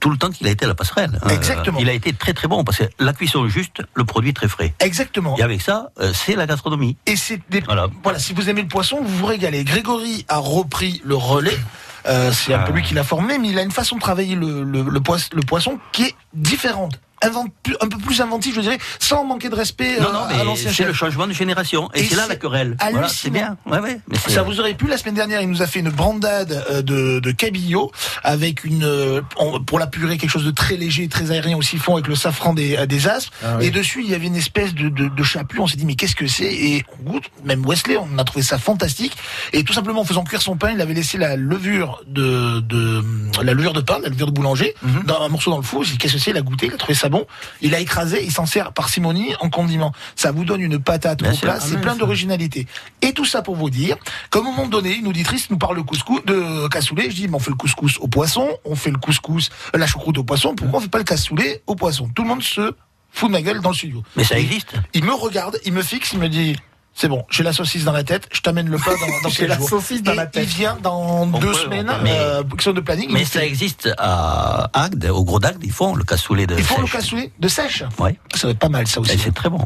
tout 0.00 0.10
le 0.10 0.16
temps 0.16 0.30
qu'il 0.30 0.46
a 0.46 0.50
été 0.50 0.64
à 0.64 0.68
la 0.68 0.74
passerelle. 0.74 1.18
Euh, 1.24 1.28
Exactement. 1.30 1.78
il 1.80 1.88
a 1.88 1.92
été 1.92 2.12
très 2.12 2.32
très 2.32 2.48
bon 2.48 2.64
parce 2.64 2.78
que 2.78 2.84
la 2.98 3.12
cuisson 3.12 3.48
juste, 3.48 3.82
le 3.94 4.04
produit 4.04 4.34
très 4.34 4.48
frais. 4.48 4.74
Exactement. 4.80 5.36
Et 5.38 5.42
avec 5.42 5.62
ça, 5.62 5.90
euh, 6.00 6.12
c'est 6.14 6.34
la 6.34 6.46
gastronomie. 6.46 6.96
Et 7.06 7.16
c'est 7.16 7.40
des... 7.50 7.60
Voilà. 7.60 7.88
voilà. 8.02 8.18
si 8.18 8.32
vous 8.32 8.48
aimez 8.48 8.62
le 8.62 8.68
poisson, 8.68 9.00
vous 9.02 9.16
vous 9.16 9.26
régalez. 9.26 9.64
Grégory 9.64 10.24
a 10.28 10.38
repris 10.38 11.00
le 11.04 11.14
relais. 11.14 11.58
Euh, 12.06 12.30
c'est 12.32 12.54
un 12.54 12.60
peu 12.60 12.72
lui 12.72 12.82
qui 12.82 12.94
l'a 12.94 13.02
formé, 13.02 13.38
mais 13.38 13.48
il 13.48 13.58
a 13.58 13.62
une 13.62 13.72
façon 13.72 13.96
de 13.96 14.00
travailler 14.00 14.36
le, 14.36 14.62
le, 14.62 14.82
le, 14.82 15.00
poisson, 15.00 15.28
le 15.34 15.42
poisson 15.42 15.78
qui 15.92 16.04
est 16.04 16.14
différente. 16.34 17.00
Invent- 17.22 17.50
un 17.80 17.88
peu 17.88 17.96
plus 17.98 18.20
inventif, 18.20 18.54
je 18.54 18.60
dirais, 18.60 18.78
sans 18.98 19.24
manquer 19.24 19.48
de 19.48 19.54
respect 19.54 19.98
Non, 20.00 20.08
euh, 20.08 20.12
non, 20.12 20.18
à 20.20 20.28
mais 20.36 20.44
l'ancien 20.44 20.70
c'est 20.72 20.84
le 20.84 20.92
changement 20.92 21.26
de 21.26 21.32
génération. 21.32 21.88
Et, 21.94 22.00
Et 22.00 22.04
c'est 22.04 22.14
là 22.14 22.26
la 22.28 22.36
querelle. 22.36 22.76
Voilà, 22.90 23.08
c'est 23.08 23.30
bien. 23.30 23.56
Ouais, 23.66 23.78
ouais. 23.80 24.00
Mais 24.08 24.18
Ça 24.18 24.42
vous 24.42 24.60
aurait 24.60 24.74
pu 24.74 24.86
la 24.86 24.98
semaine 24.98 25.14
dernière, 25.14 25.40
il 25.40 25.48
nous 25.48 25.62
a 25.62 25.66
fait 25.66 25.80
une 25.80 25.88
brandade 25.90 26.64
euh, 26.70 26.82
de, 26.82 27.20
de 27.20 27.30
cabillaud 27.30 27.90
avec 28.22 28.64
une 28.64 28.84
euh, 28.84 29.22
pour 29.66 29.78
la 29.78 29.86
purée 29.86 30.18
quelque 30.18 30.30
chose 30.30 30.44
de 30.44 30.50
très 30.50 30.76
léger, 30.76 31.08
très 31.08 31.30
aérien 31.30 31.56
au 31.56 31.62
siphon 31.62 31.94
avec 31.94 32.06
le 32.06 32.14
safran 32.14 32.52
des, 32.54 32.76
euh, 32.76 32.86
des 32.86 33.08
aspres. 33.08 33.32
Ah 33.44 33.56
oui. 33.58 33.66
Et 33.66 33.70
dessus 33.70 34.02
il 34.04 34.10
y 34.10 34.14
avait 34.14 34.26
une 34.26 34.36
espèce 34.36 34.74
de, 34.74 34.88
de, 34.90 35.08
de 35.08 35.22
chapelure. 35.22 35.62
On 35.64 35.66
s'est 35.66 35.76
dit 35.76 35.86
mais 35.86 35.94
qu'est-ce 35.94 36.16
que 36.16 36.26
c'est? 36.26 36.52
Et 36.52 36.84
on 37.00 37.10
goûte. 37.12 37.24
Même 37.44 37.64
Wesley, 37.66 37.96
on 37.96 38.18
a 38.18 38.24
trouvé 38.24 38.42
ça 38.44 38.58
fantastique. 38.58 39.16
Et 39.54 39.64
tout 39.64 39.72
simplement 39.72 40.02
en 40.02 40.04
faisant 40.04 40.24
cuire 40.24 40.42
son 40.42 40.56
pain, 40.56 40.70
il 40.72 40.80
avait 40.82 40.94
laissé 40.94 41.16
la 41.18 41.36
levure 41.36 42.02
de, 42.06 42.60
de 42.60 43.02
la 43.42 43.54
levure 43.54 43.72
de 43.72 43.80
pain, 43.80 43.98
la 44.02 44.10
levure 44.10 44.26
de 44.26 44.32
boulanger, 44.32 44.74
Mhm. 44.82 45.04
dans 45.06 45.22
un 45.22 45.28
morceau 45.28 45.50
dans 45.50 45.56
le 45.56 45.62
four. 45.62 45.82
Il 45.82 45.86
s'est 45.86 45.92
dit 45.92 45.98
qu'est-ce 45.98 46.12
que 46.14 46.18
c'est? 46.18 46.30
Il 46.32 46.36
a 46.36 46.42
goûté, 46.42 46.66
il 46.66 46.72
a 46.74 46.76
trouvé 46.76 46.94
ça 46.94 47.08
bon. 47.08 47.15
Il 47.60 47.74
a 47.74 47.80
écrasé, 47.80 48.24
il 48.24 48.32
s'en 48.32 48.46
sert 48.46 48.72
parcimonie 48.72 49.34
en 49.40 49.48
condiment. 49.48 49.92
Ça 50.14 50.32
vous 50.32 50.44
donne 50.44 50.60
une 50.60 50.78
patate 50.78 51.22
au 51.22 51.36
plat. 51.36 51.54
Ah, 51.56 51.60
C'est 51.60 51.76
mais 51.76 51.80
plein 51.80 51.96
d'originalité. 51.96 52.66
Et 53.02 53.12
tout 53.12 53.24
ça 53.24 53.42
pour 53.42 53.56
vous 53.56 53.70
dire 53.70 53.96
qu'à 54.30 54.40
un 54.40 54.42
moment 54.42 54.66
donné, 54.66 54.94
une 54.96 55.06
auditrice 55.06 55.50
nous 55.50 55.58
parle 55.58 55.76
de 55.76 55.82
couscous, 55.82 56.24
de 56.24 56.68
cassoulet. 56.68 57.10
Je 57.10 57.16
dis, 57.16 57.28
mais 57.28 57.36
on 57.36 57.40
fait 57.40 57.50
le 57.50 57.56
couscous 57.56 57.98
au 58.00 58.08
poisson, 58.08 58.48
on 58.64 58.74
fait 58.74 58.90
le 58.90 58.98
couscous, 58.98 59.50
euh, 59.74 59.78
la 59.78 59.86
choucroute 59.86 60.18
au 60.18 60.24
poisson. 60.24 60.54
Pourquoi 60.54 60.78
on 60.78 60.82
fait 60.82 60.88
pas 60.88 60.98
le 60.98 61.04
cassoulet 61.04 61.62
au 61.66 61.74
poisson? 61.74 62.08
Tout 62.14 62.22
le 62.22 62.28
monde 62.28 62.42
se 62.42 62.72
fout 63.10 63.28
de 63.28 63.32
ma 63.32 63.42
gueule 63.42 63.60
dans 63.60 63.70
le 63.70 63.74
studio. 63.74 64.02
Mais 64.16 64.24
ça 64.24 64.38
existe. 64.38 64.74
Il 64.94 65.04
me 65.04 65.14
regarde, 65.14 65.58
il 65.64 65.72
me 65.72 65.82
fixe, 65.82 66.12
il 66.12 66.18
me 66.18 66.28
dit. 66.28 66.56
C'est 66.98 67.08
bon, 67.08 67.26
j'ai 67.28 67.42
la 67.42 67.52
saucisse 67.52 67.84
dans 67.84 67.92
la 67.92 68.04
tête, 68.04 68.26
je 68.32 68.40
t'amène 68.40 68.70
le 68.70 68.78
plat 68.78 68.94
dans, 68.98 69.22
dans 69.22 69.28
J'ai 69.28 69.40
quel 69.40 69.48
la 69.50 69.60
saucisse 69.60 70.02
dans 70.02 70.12
Et 70.14 70.16
la 70.16 70.24
tête. 70.26 70.44
Il 70.44 70.48
vient 70.56 70.78
dans 70.82 70.98
On 71.24 71.26
deux 71.26 71.48
peut, 71.48 71.52
semaines, 71.54 71.86
peut, 71.86 71.92
mais- 72.02 72.16
euh, 72.18 72.42
question 72.42 72.72
de 72.72 72.80
planning. 72.80 73.10
Mais 73.12 73.24
ça 73.26 73.40
fait- 73.40 73.46
existe 73.46 73.90
à 73.98 74.70
Agde, 74.72 75.04
au 75.12 75.22
Gros 75.22 75.38
d'Agde, 75.38 75.60
ils 75.62 75.72
font 75.72 75.94
le 75.94 76.04
cassoulet 76.04 76.46
de 76.46 76.56
Ils 76.56 76.64
font 76.64 76.80
le 76.80 76.86
sèche. 76.86 76.92
cassoulet 76.96 77.32
de 77.38 77.48
sèche. 77.48 77.82
Ouais. 77.98 78.16
Ça 78.34 78.46
va 78.46 78.52
être 78.52 78.58
pas 78.58 78.70
mal 78.70 78.86
ça 78.86 79.00
aussi. 79.00 79.18
c'est 79.18 79.34
très 79.34 79.50
bon. 79.50 79.58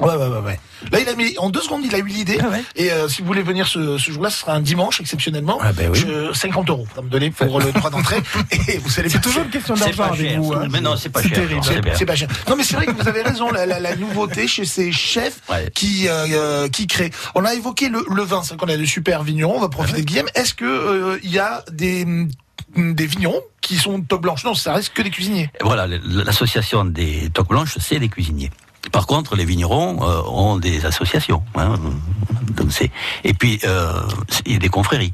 Ouais, 0.00 0.10
ouais, 0.14 0.28
ouais, 0.28 0.38
ouais. 0.38 0.60
Là, 0.92 1.00
il 1.00 1.08
a 1.08 1.14
mis, 1.16 1.34
en 1.38 1.50
deux 1.50 1.60
secondes, 1.60 1.82
il 1.84 1.92
a 1.94 1.98
eu 1.98 2.04
l'idée. 2.06 2.38
Et 2.76 2.90
euh, 2.92 3.08
si 3.08 3.20
vous 3.20 3.26
voulez 3.26 3.42
venir 3.42 3.66
ce, 3.66 3.98
ce 3.98 4.10
jour-là, 4.12 4.30
ce 4.30 4.38
sera 4.40 4.52
un 4.54 4.60
dimanche, 4.60 5.00
exceptionnellement. 5.00 5.58
Je- 5.92 6.32
50 6.32 6.70
euros, 6.70 6.86
ça 6.94 7.02
me 7.02 7.08
donner 7.10 7.30
pour 7.30 7.58
le 7.60 7.72
droit 7.72 7.90
d'entrée. 7.90 8.22
Et 8.68 8.78
vous 8.78 8.98
allez 8.98 9.08
C'est 9.10 9.20
toujours 9.20 9.42
une 9.42 9.50
question 9.50 9.74
d'argent 9.74 10.04
avec 10.04 10.38
vous. 10.38 10.52
hein. 10.54 10.68
Mais 10.70 10.80
non, 10.80 10.96
c'est 10.96 11.08
pas 11.10 11.20
cher. 11.22 11.32
terrible. 11.32 11.60
c'est 11.96 12.06
pas 12.06 12.14
cher. 12.14 12.28
Non, 12.48 12.54
mais 12.56 12.62
c'est 12.64 12.76
vrai 12.76 12.86
que 12.86 12.92
vous 12.92 13.08
avez 13.08 13.22
raison. 13.22 13.50
La, 13.50 13.66
la- 13.66 13.80
la 13.80 13.96
nouveauté 13.96 14.46
chez 14.46 14.64
ces 14.64 14.90
chefs 14.92 15.40
qui 15.74 16.08
euh, 16.08 16.26
euh, 16.30 16.68
qui 16.78 16.86
créent. 16.86 17.10
On 17.34 17.44
a 17.44 17.54
évoqué 17.54 17.88
le, 17.88 18.04
le 18.08 18.22
vin, 18.22 18.42
c'est 18.44 18.56
qu'on 18.56 18.68
a 18.68 18.76
de 18.76 18.84
super 18.84 19.24
vignerons. 19.24 19.56
On 19.56 19.60
va 19.60 19.68
profiter 19.68 20.00
de 20.02 20.06
Guillaume. 20.06 20.28
Est-ce 20.36 20.54
que 20.54 20.64
euh, 20.64 21.18
il 21.24 21.30
y 21.30 21.38
a 21.40 21.64
des 21.72 22.04
mm, 22.04 22.28
des 22.76 23.06
vignerons 23.06 23.40
qui 23.60 23.76
sont 23.76 24.00
top 24.00 24.22
blanche 24.22 24.44
Non, 24.44 24.54
ça 24.54 24.74
reste 24.74 24.92
que 24.92 25.02
des 25.02 25.10
cuisiniers. 25.10 25.50
Et 25.60 25.64
Voilà, 25.64 25.86
l'association 25.86 26.84
des 26.84 27.30
toques 27.30 27.48
blanches, 27.48 27.76
c'est 27.80 27.98
des 27.98 28.08
cuisiniers. 28.08 28.50
Par 28.92 29.06
contre, 29.06 29.36
les 29.36 29.44
vignerons 29.44 29.98
euh, 30.02 30.22
ont 30.28 30.56
des 30.56 30.84
associations. 30.86 31.42
hein, 31.56 31.74
donc 32.56 32.72
c'est 32.72 32.90
et 33.24 33.34
puis 33.34 33.60
euh, 33.64 33.92
il 34.46 34.52
y 34.54 34.56
a 34.56 34.58
des 34.58 34.68
confréries. 34.68 35.12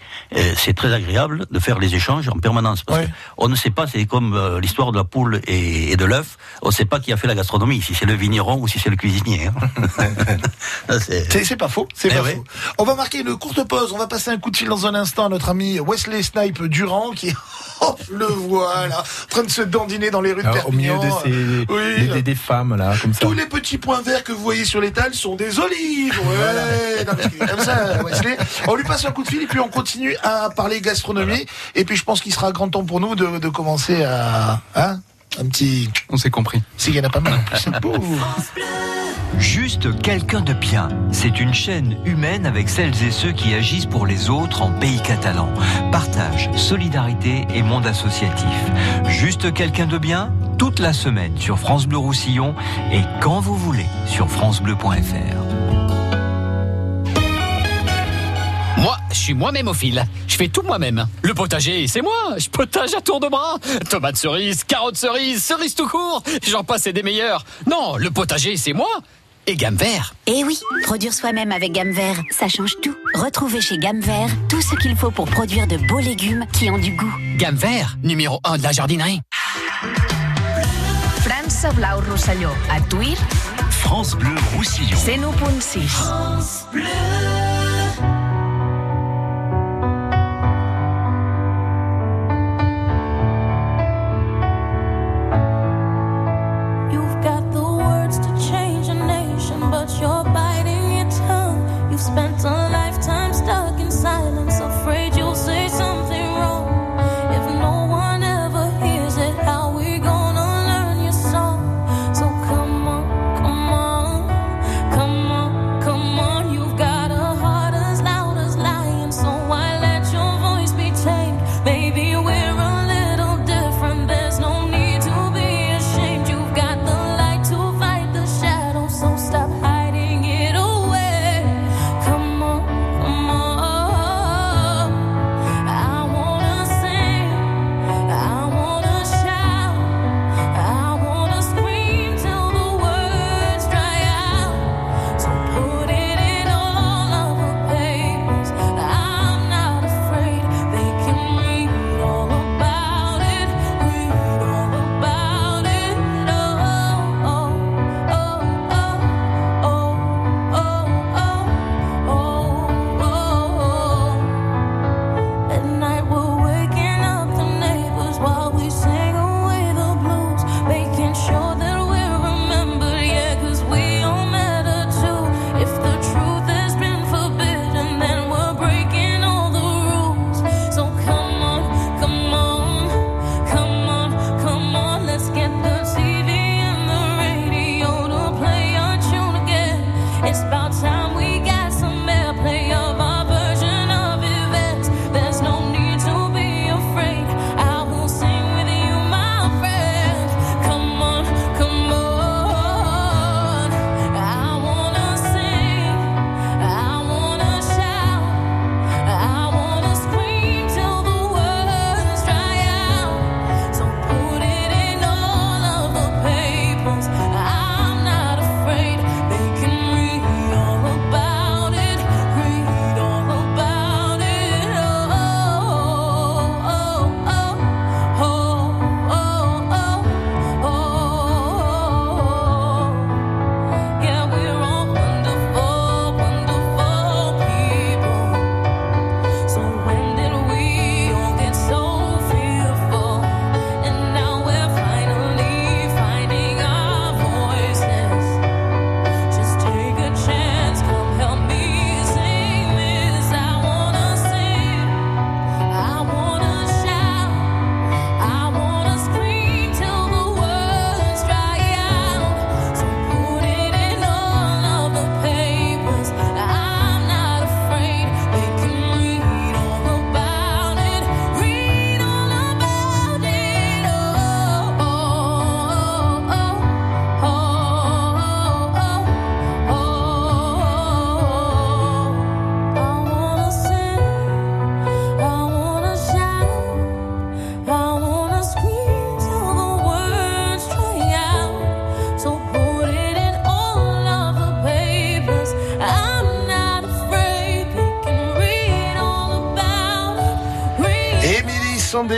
C'est 0.56 0.74
très 0.74 0.92
agréable 0.92 1.46
de 1.50 1.58
faire 1.58 1.78
les 1.78 1.94
échanges 1.94 2.28
en 2.28 2.38
permanence 2.38 2.82
parce 2.82 3.04
que 3.06 3.10
on 3.36 3.48
ne 3.48 3.54
sait 3.56 3.70
pas. 3.70 3.86
C'est 3.86 4.06
comme 4.06 4.34
euh, 4.34 4.60
l'histoire 4.60 4.92
de 4.92 4.96
la 4.98 5.04
poule 5.04 5.40
et, 5.46 5.92
et 5.92 5.96
de 5.96 6.04
l'œuf. 6.04 6.38
On 6.62 6.68
ne 6.68 6.72
sait 6.72 6.84
pas 6.84 7.00
qui 7.00 7.12
a 7.12 7.16
fait 7.16 7.26
la 7.26 7.34
gastronomie, 7.34 7.82
si 7.82 7.94
c'est 7.94 8.06
le 8.06 8.14
vigneron 8.14 8.58
ou 8.60 8.68
si 8.68 8.78
c'est 8.78 8.90
le 8.90 8.96
cuisinier. 8.96 9.48
hein. 9.48 9.98
C'est- 11.00 11.56
pas 11.56 11.68
faux, 11.68 11.86
c'est 11.94 12.08
Eh 12.10 12.14
pas 12.16 12.22
ouais. 12.22 12.34
faux. 12.34 12.44
On 12.78 12.84
va 12.84 12.94
marquer 12.96 13.20
une 13.20 13.36
courte 13.36 13.66
pause. 13.68 13.92
On 13.94 13.98
va 13.98 14.06
passer 14.08 14.30
un 14.30 14.38
coup 14.38 14.50
de 14.50 14.56
fil 14.56 14.68
dans 14.68 14.86
un 14.86 14.94
instant 14.94 15.26
à 15.26 15.28
notre 15.28 15.48
ami 15.50 15.78
Wesley 15.78 16.22
Snipe 16.22 16.64
Durand 16.64 17.12
qui 17.12 17.28
est, 17.28 17.34
hop, 17.80 18.00
le 18.10 18.26
voilà, 18.26 19.00
en 19.00 19.28
train 19.30 19.42
de 19.44 19.50
se 19.50 19.62
dandiner 19.62 20.10
dans 20.10 20.20
les 20.20 20.32
rues 20.32 20.42
de 20.42 20.48
Alors, 20.48 20.68
au 20.68 20.72
milieu 20.72 20.94
Perpignan. 20.98 21.20
de 21.24 21.66
ces 21.66 21.72
Oui. 21.72 22.00
des, 22.08 22.14
des- 22.14 22.22
des 22.22 22.34
femmes 22.34 22.74
là, 22.76 22.94
comme 23.00 23.12
ça. 23.14 23.20
Tous 23.20 23.32
les 23.32 23.46
petits 23.46 23.63
points 23.78 24.02
verts 24.02 24.24
que 24.24 24.32
vous 24.32 24.42
voyez 24.42 24.64
sur 24.64 24.80
l'étal 24.80 25.14
sont 25.14 25.36
des 25.36 25.58
olives. 25.58 26.18
Ouais, 26.20 27.04
non, 27.04 27.46
comme 27.46 27.60
ça, 27.60 28.02
Wesley. 28.04 28.36
On 28.68 28.74
lui 28.74 28.84
passe 28.84 29.04
un 29.04 29.10
coup 29.10 29.22
de 29.22 29.28
fil 29.28 29.42
et 29.42 29.46
puis 29.46 29.60
on 29.60 29.68
continue 29.68 30.16
à 30.22 30.50
parler 30.50 30.80
gastronomie. 30.80 31.46
Et 31.74 31.84
puis 31.84 31.96
je 31.96 32.04
pense 32.04 32.20
qu'il 32.20 32.32
sera 32.32 32.52
grand 32.52 32.68
temps 32.68 32.84
pour 32.84 33.00
nous 33.00 33.14
de, 33.14 33.38
de 33.38 33.48
commencer 33.48 34.04
à, 34.04 34.60
hein, 34.74 35.00
un 35.38 35.46
petit. 35.46 35.90
On 36.10 36.16
s'est 36.16 36.30
compris. 36.30 36.62
S'il 36.76 36.94
y 36.94 37.00
en 37.00 37.04
a 37.04 37.10
pas 37.10 37.20
mal. 37.20 37.34
en 37.34 37.42
plus, 37.42 37.58
c'est 37.64 37.80
beau. 37.80 37.94
Juste 39.38 40.00
quelqu'un 40.00 40.40
de 40.40 40.52
bien. 40.52 40.88
C'est 41.12 41.40
une 41.40 41.54
chaîne 41.54 41.96
humaine 42.04 42.46
avec 42.46 42.68
celles 42.68 43.02
et 43.02 43.10
ceux 43.10 43.32
qui 43.32 43.54
agissent 43.54 43.86
pour 43.86 44.06
les 44.06 44.30
autres 44.30 44.62
en 44.62 44.70
pays 44.70 45.00
catalan. 45.02 45.48
Partage, 45.92 46.50
solidarité 46.56 47.46
et 47.54 47.62
monde 47.62 47.86
associatif. 47.86 48.46
Juste 49.08 49.52
quelqu'un 49.52 49.86
de 49.86 49.98
bien, 49.98 50.32
toute 50.58 50.78
la 50.78 50.92
semaine 50.92 51.36
sur 51.38 51.58
France 51.58 51.86
Bleu 51.86 51.98
Roussillon 51.98 52.54
et 52.92 53.02
quand 53.20 53.40
vous 53.40 53.56
voulez 53.56 53.86
sur 54.06 54.28
francebleu.fr. 54.30 55.54
Moi, 58.78 58.96
je 59.10 59.16
suis 59.16 59.34
moi-même 59.34 59.68
au 59.68 59.74
fil. 59.74 60.04
Je 60.26 60.36
fais 60.36 60.48
tout 60.48 60.62
moi-même. 60.62 61.06
Le 61.22 61.32
potager, 61.32 61.86
c'est 61.86 62.02
moi. 62.02 62.36
Je 62.36 62.48
potage 62.48 62.94
à 62.94 63.00
tour 63.00 63.20
de 63.20 63.28
bras. 63.28 63.56
Tomates 63.88 64.16
cerises, 64.16 64.64
carottes 64.64 64.96
cerises, 64.96 65.42
cerises 65.42 65.74
tout 65.74 65.88
court. 65.88 66.22
J'en 66.46 66.64
passe 66.64 66.86
et 66.86 66.92
des 66.92 67.02
meilleurs. 67.02 67.44
Non, 67.70 67.96
le 67.96 68.10
potager, 68.10 68.56
c'est 68.56 68.72
moi. 68.72 68.88
Et 69.46 69.56
gamme 69.56 69.76
vert. 69.76 70.14
Eh 70.26 70.42
oui, 70.44 70.58
produire 70.84 71.12
soi-même 71.12 71.52
avec 71.52 71.72
Gamme 71.72 71.90
Vert, 71.90 72.22
ça 72.30 72.48
change 72.48 72.76
tout. 72.82 72.94
Retrouvez 73.14 73.60
chez 73.60 73.76
Gamme 73.76 74.00
Vert 74.00 74.30
tout 74.48 74.62
ce 74.62 74.74
qu'il 74.76 74.96
faut 74.96 75.10
pour 75.10 75.26
produire 75.26 75.66
de 75.66 75.76
beaux 75.86 75.98
légumes 75.98 76.46
qui 76.52 76.70
ont 76.70 76.78
du 76.78 76.92
goût. 76.92 77.12
Gamme 77.36 77.56
vert, 77.56 77.98
numéro 78.02 78.40
1 78.44 78.56
de 78.58 78.62
la 78.62 78.72
jardinerie. 78.72 79.20
França 81.20 81.72
Blau 81.72 82.00
Rosselló. 82.10 82.48
A 82.70 82.80
Tuir, 82.88 83.18
France 83.70 84.14
Bleu 84.16 84.34
Roussillon. 84.56 84.96
101.6. 84.96 85.84
You've 86.72 87.53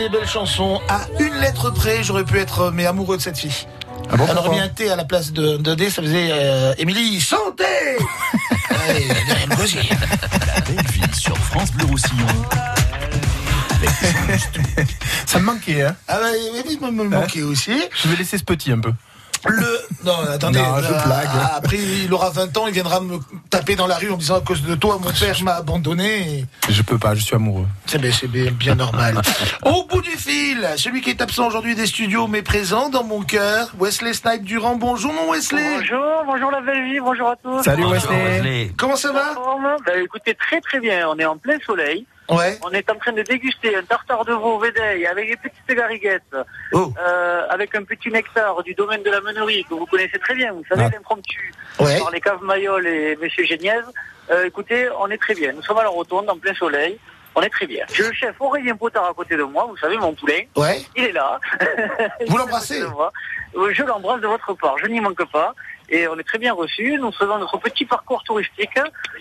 des 0.09 0.19
belles 0.19 0.29
chansons. 0.29 0.81
À 0.89 1.07
une 1.19 1.35
lettre 1.41 1.71
près, 1.71 2.03
j'aurais 2.05 2.25
pu 2.25 2.39
être 2.39 2.61
euh, 2.61 2.71
mais 2.73 2.87
amoureux 2.87 3.17
de 3.17 3.23
cette 3.23 3.39
fille. 3.39 3.67
Ah 4.11 4.17
bon, 4.17 4.27
Elle 4.31 4.39
aurait 4.39 4.51
mis 4.51 4.61
un 4.61 4.69
T 4.69 4.89
à 4.89 4.95
la 4.95 5.05
place 5.05 5.33
de, 5.33 5.57
de 5.57 5.75
D, 5.75 5.91
ça 5.91 6.03
faisait 6.03 6.29
euh, 6.31 6.75
Émilie, 6.79 7.21
santé 7.21 7.65
Allez, 8.89 9.05
Myriam 9.05 9.59
Gosier. 9.59 9.81
La 9.91 10.61
belle 10.61 10.87
vie 10.93 11.03
sur 11.13 11.37
France 11.37 11.73
Bleu 11.73 11.87
Roussillon. 11.87 12.27
Ça 15.27 15.41
me 15.41 15.45
manquait, 15.45 15.83
hein 15.83 15.97
Ah 16.07 16.19
bah, 16.21 16.27
oui, 16.33 16.63
oui, 16.69 16.79
me, 16.81 16.91
me 16.91 17.09
manquait 17.09 17.43
aussi. 17.43 17.73
Je 18.03 18.09
vais 18.09 18.17
laisser 18.17 18.39
ce 18.39 18.45
petit 18.45 18.71
un 18.71 18.79
peu. 18.79 18.93
Le... 19.49 19.81
Non, 20.05 20.19
attendez. 20.29 20.59
Non, 20.61 20.79
je 20.81 20.93
euh, 20.93 21.05
blague. 21.05 21.29
Après, 21.55 21.79
il 21.79 22.13
aura 22.13 22.31
20 22.31 22.57
ans, 22.57 22.67
il 22.67 22.73
viendra 22.73 23.01
me 23.01 23.19
taper 23.51 23.77
dans 23.77 23.87
la 23.87 23.97
rue 23.97 24.11
en 24.11 24.15
me 24.15 24.21
disant 24.21 24.37
à 24.37 24.41
cause 24.41 24.63
de 24.63 24.75
toi, 24.75 24.99
mon 25.03 25.11
père 25.11 25.43
m'a 25.43 25.55
abandonné. 25.55 26.47
Je 26.69 26.83
peux 26.83 26.99
pas, 26.99 27.15
je 27.15 27.21
suis 27.23 27.35
amoureux. 27.37 27.67
C'est 27.87 28.01
bien, 28.01 28.11
c'est 28.13 28.27
bien, 28.27 28.51
bien 28.51 28.75
normal. 28.75 29.21
Au 29.65 29.85
bout 29.85 30.01
du 30.03 30.11
fil, 30.11 30.67
celui 30.77 31.01
qui 31.01 31.11
est 31.11 31.23
absent 31.23 31.47
aujourd'hui 31.47 31.75
des 31.77 31.87
studios, 31.87 32.27
mais 32.27 32.43
présent 32.43 32.89
dans 32.89 33.05
mon 33.05 33.23
cœur, 33.23 33.71
Wesley 33.79 34.13
Snipe 34.13 34.43
Durand. 34.43 34.75
Bonjour, 34.77 35.13
mon 35.13 35.31
Wesley. 35.33 35.63
Bonjour, 35.79 36.25
bonjour 36.27 36.51
la 36.51 36.61
belle 36.61 36.85
vie, 36.85 36.99
bonjour 36.99 37.29
à 37.29 37.37
tous. 37.37 37.63
Salut, 37.63 37.83
Bonjour. 37.85 38.11
Wesley. 38.11 38.73
Comment 38.77 38.97
ça 38.97 39.13
va 39.13 39.35
Bah, 39.87 39.93
Écoutez, 40.03 40.35
très 40.35 40.61
très 40.61 40.81
bien, 40.81 41.09
on 41.09 41.17
est 41.19 41.25
en 41.25 41.37
plein 41.37 41.59
soleil. 41.65 42.05
Ouais. 42.29 42.59
On 42.65 42.71
est 42.71 42.91
en 42.91 42.97
train 42.97 43.13
de 43.13 43.23
déguster 43.23 43.77
un 43.77 43.83
tartare 43.85 44.25
de 44.25 44.33
veau 44.33 44.59
védeille 44.59 45.07
avec 45.07 45.29
des 45.31 45.37
petites 45.37 45.77
gariguettes, 45.77 46.23
Oh. 46.73 46.93
euh, 47.01 47.47
avec 47.49 47.73
un 47.77 47.85
petit 47.85 48.11
nectar 48.11 48.61
du 48.65 48.75
domaine 48.75 49.05
de 49.05 49.11
la 49.11 49.21
meunerie 49.21 49.65
que 49.69 49.75
vous 49.75 49.87
connaissez 49.87 50.19
très 50.19 50.35
bien, 50.35 50.53
vous 50.53 50.65
savez, 50.69 50.83
Ah. 50.87 50.91
l'impromptu, 50.93 51.53
Ouais. 51.79 52.01
par 52.01 52.11
les 52.11 52.21
caves 52.21 52.43
Mayol 52.43 52.85
et 52.89 53.17
Monsieur 53.23 53.45
Géniez. 53.45 53.79
Euh, 54.31 54.47
écoutez, 54.47 54.89
on 54.99 55.09
est 55.11 55.19
très 55.19 55.35
bien. 55.35 55.53
Nous 55.53 55.63
sommes 55.63 55.79
à 55.79 55.83
la 55.83 55.89
rotonde, 55.89 56.29
en 56.29 56.37
plein 56.39 56.55
soleil. 56.55 56.99
On 57.35 57.43
est 57.43 57.51
très 57.51 57.67
bien. 57.67 57.85
J'ai 57.93 58.03
le 58.03 58.13
chef 58.15 58.35
Aurélien 58.41 58.75
Potard 58.77 59.11
à 59.11 59.13
côté 59.15 59.37
de 59.37 59.43
moi, 59.43 59.67
vous 59.69 59.77
savez, 59.77 59.99
mon 59.99 60.15
poulain. 60.15 60.41
Ouais. 60.57 60.81
Il 60.97 61.05
est 61.05 61.13
là. 61.13 61.39
Vous 62.29 62.37
l'embrassez. 62.39 62.81
Euh, 62.81 63.73
Je 63.75 63.83
l'embrasse 63.83 64.21
de 64.23 64.27
votre 64.27 64.55
part, 64.55 64.79
je 64.79 64.87
n'y 64.87 65.01
manque 65.01 65.25
pas. 65.31 65.55
Et 65.89 66.09
on 66.09 66.19
est 66.19 66.25
très 66.25 66.39
bien 66.39 66.53
reçus. 66.55 66.97
Nous 66.99 67.13
faisons 67.13 67.39
notre 67.39 67.59
petit 67.59 67.85
parcours 67.85 68.23
touristique. 68.25 68.79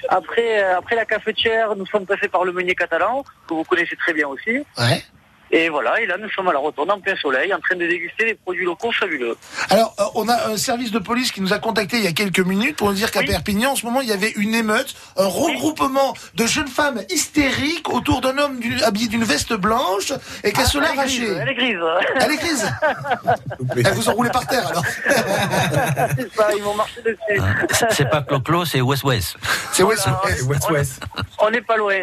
Après, 0.09 0.63
euh, 0.63 0.77
après 0.77 0.95
la 0.95 1.05
cafetière, 1.05 1.75
nous 1.75 1.85
sommes 1.85 2.05
passés 2.05 2.27
par 2.29 2.45
le 2.45 2.53
meunier 2.53 2.73
catalan, 2.73 3.23
que 3.47 3.53
vous 3.53 3.63
connaissez 3.65 3.95
très 3.97 4.13
bien 4.13 4.27
aussi. 4.29 4.65
Ouais. 4.77 5.03
Et 5.57 5.69
voilà, 5.69 6.01
et 6.01 6.05
là 6.05 6.17
nous 6.17 6.29
sommes 6.31 6.49
à 6.49 6.53
la 6.53 6.59
rotonde 6.59 6.91
en 6.91 6.99
plein 6.99 7.15
soleil, 7.15 7.53
en 7.53 7.59
train 7.59 7.75
de 7.77 7.87
déguster 7.87 8.25
des 8.25 8.35
produits 8.35 8.65
locaux 8.65 8.91
fabuleux. 8.91 9.37
Alors, 9.69 9.95
euh, 10.01 10.03
on 10.15 10.27
a 10.27 10.49
un 10.49 10.57
service 10.57 10.91
de 10.91 10.99
police 10.99 11.31
qui 11.31 11.39
nous 11.39 11.53
a 11.53 11.59
contacté 11.59 11.95
il 11.97 12.03
y 12.03 12.07
a 12.07 12.11
quelques 12.11 12.41
minutes 12.41 12.75
pour 12.75 12.89
nous 12.89 12.93
dire 12.93 13.09
qu'à 13.09 13.23
Perpignan, 13.23 13.71
en 13.71 13.75
ce 13.77 13.85
moment, 13.85 14.01
il 14.01 14.09
y 14.09 14.11
avait 14.11 14.31
une 14.35 14.53
émeute, 14.53 14.93
un 15.15 15.27
regroupement 15.27 16.13
de 16.33 16.45
jeunes 16.45 16.67
femmes 16.67 16.99
hystériques 17.09 17.87
autour 17.93 18.19
d'un 18.19 18.37
homme 18.37 18.59
du- 18.59 18.83
habillé 18.83 19.07
d'une 19.07 19.23
veste 19.23 19.53
blanche 19.53 20.11
et 20.43 20.51
qu'elle 20.51 20.65
Ah, 20.65 20.69
se 20.69 20.77
l'a 20.77 20.87
elle 20.93 20.99
est 20.99 21.03
grise, 21.05 21.21
arraché. 21.23 21.39
Elle 21.41 21.49
est 21.49 21.55
grise. 21.55 21.79
Elle 22.19 22.31
est 22.31 22.37
grise. 22.37 22.71
Elle 23.87 23.93
vous 23.93 24.09
enroulez 24.09 24.29
par 24.31 24.45
terre, 24.47 24.67
alors. 24.67 24.83
C'est 26.17 26.33
ça, 26.35 26.49
ils 26.55 26.63
vont 26.63 26.73
marcher 26.75 27.01
dessus. 27.01 27.41
C'est- 27.91 28.09
pas 28.09 28.21
Clo-Clo, 28.21 28.65
c'est 28.65 28.81
West-West. 28.81 29.37
C'est 29.71 29.83
West 29.83 30.07
West 30.47 30.69
West. 30.69 31.01
On 31.39 31.49
n'est 31.49 31.61
pas 31.61 31.77
loin. 31.77 31.95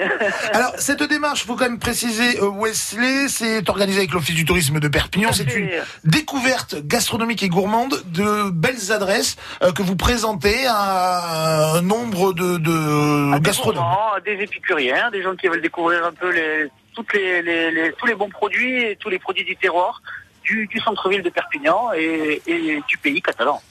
Alors, 0.55 0.73
cette 0.79 1.03
démarche, 1.03 1.45
faut 1.45 1.55
quand 1.55 1.65
même 1.69 1.79
préciser, 1.79 2.41
euh, 2.41 2.49
Wesley, 2.49 3.29
c'est 3.29 3.42
organisé 3.69 3.99
avec 3.99 4.13
l'Office 4.13 4.35
du 4.35 4.45
tourisme 4.45 4.81
de 4.81 4.89
Perpignan. 4.89 5.33
C'est 5.33 5.55
une 5.55 5.71
découverte 6.05 6.77
gastronomique 6.87 7.43
et 7.43 7.49
gourmande 7.49 8.03
de 8.07 8.51
belles 8.51 8.93
adresses 8.93 9.37
euh, 9.63 9.73
que 9.73 9.83
vous 9.83 9.97
présentez 9.97 10.67
à 10.69 11.73
un 11.77 11.83
nombre 11.83 12.33
de, 12.33 12.57
de 12.59 13.39
gastronomes. 13.41 13.83
gourmands, 13.83 14.13
des 14.25 14.43
épicuriens, 14.43 15.11
des 15.11 15.23
gens 15.23 15.35
qui 15.37 15.49
veulent 15.49 15.63
découvrir 15.63 16.05
un 16.05 16.13
peu 16.13 16.31
les, 16.33 16.69
toutes 16.95 17.13
les, 17.15 17.43
les- 17.43 17.71
les- 17.71 17.93
tous 17.93 18.07
les 18.07 18.15
bons 18.15 18.29
produits 18.31 18.83
et 18.83 18.97
tous 18.97 19.09
les 19.09 19.19
produits 19.19 19.45
du 19.45 19.57
terroir 19.57 20.03
du, 20.45 20.67
du 20.67 20.79
centre-ville 20.81 21.23
de 21.23 21.31
Perpignan 21.31 21.91
et, 21.97 22.43
et 22.47 22.83
du 22.89 22.99
pays 22.99 23.23
catalan. 23.23 23.63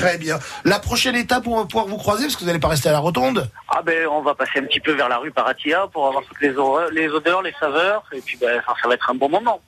Très 0.00 0.18
bien. 0.18 0.38
La 0.64 0.78
prochaine 0.78 1.14
étape 1.16 1.46
où 1.46 1.54
on 1.54 1.58
va 1.58 1.64
pouvoir 1.64 1.86
vous 1.86 1.96
croiser, 1.96 2.24
parce 2.24 2.34
que 2.36 2.40
vous 2.40 2.46
n'allez 2.46 2.58
pas 2.60 2.68
rester 2.68 2.88
à 2.88 2.92
la 2.92 2.98
rotonde. 3.00 3.50
Ah 3.68 3.82
ben 3.84 4.06
on 4.08 4.22
va 4.22 4.34
passer 4.34 4.58
un 4.58 4.62
petit 4.64 4.80
peu 4.80 4.92
vers 4.92 5.08
la 5.08 5.18
rue 5.18 5.30
Paratia 5.30 5.86
pour 5.92 6.06
avoir 6.06 6.22
toutes 6.24 6.40
les, 6.40 6.50
odeurs, 6.56 7.42
les 7.42 7.54
saveurs 7.58 8.04
et 8.12 8.20
puis 8.20 8.36
ben, 8.40 8.60
ça, 8.66 8.74
ça 8.80 8.88
va 8.88 8.94
être 8.94 9.10
un 9.10 9.14
bon 9.14 9.28
moment. 9.28 9.60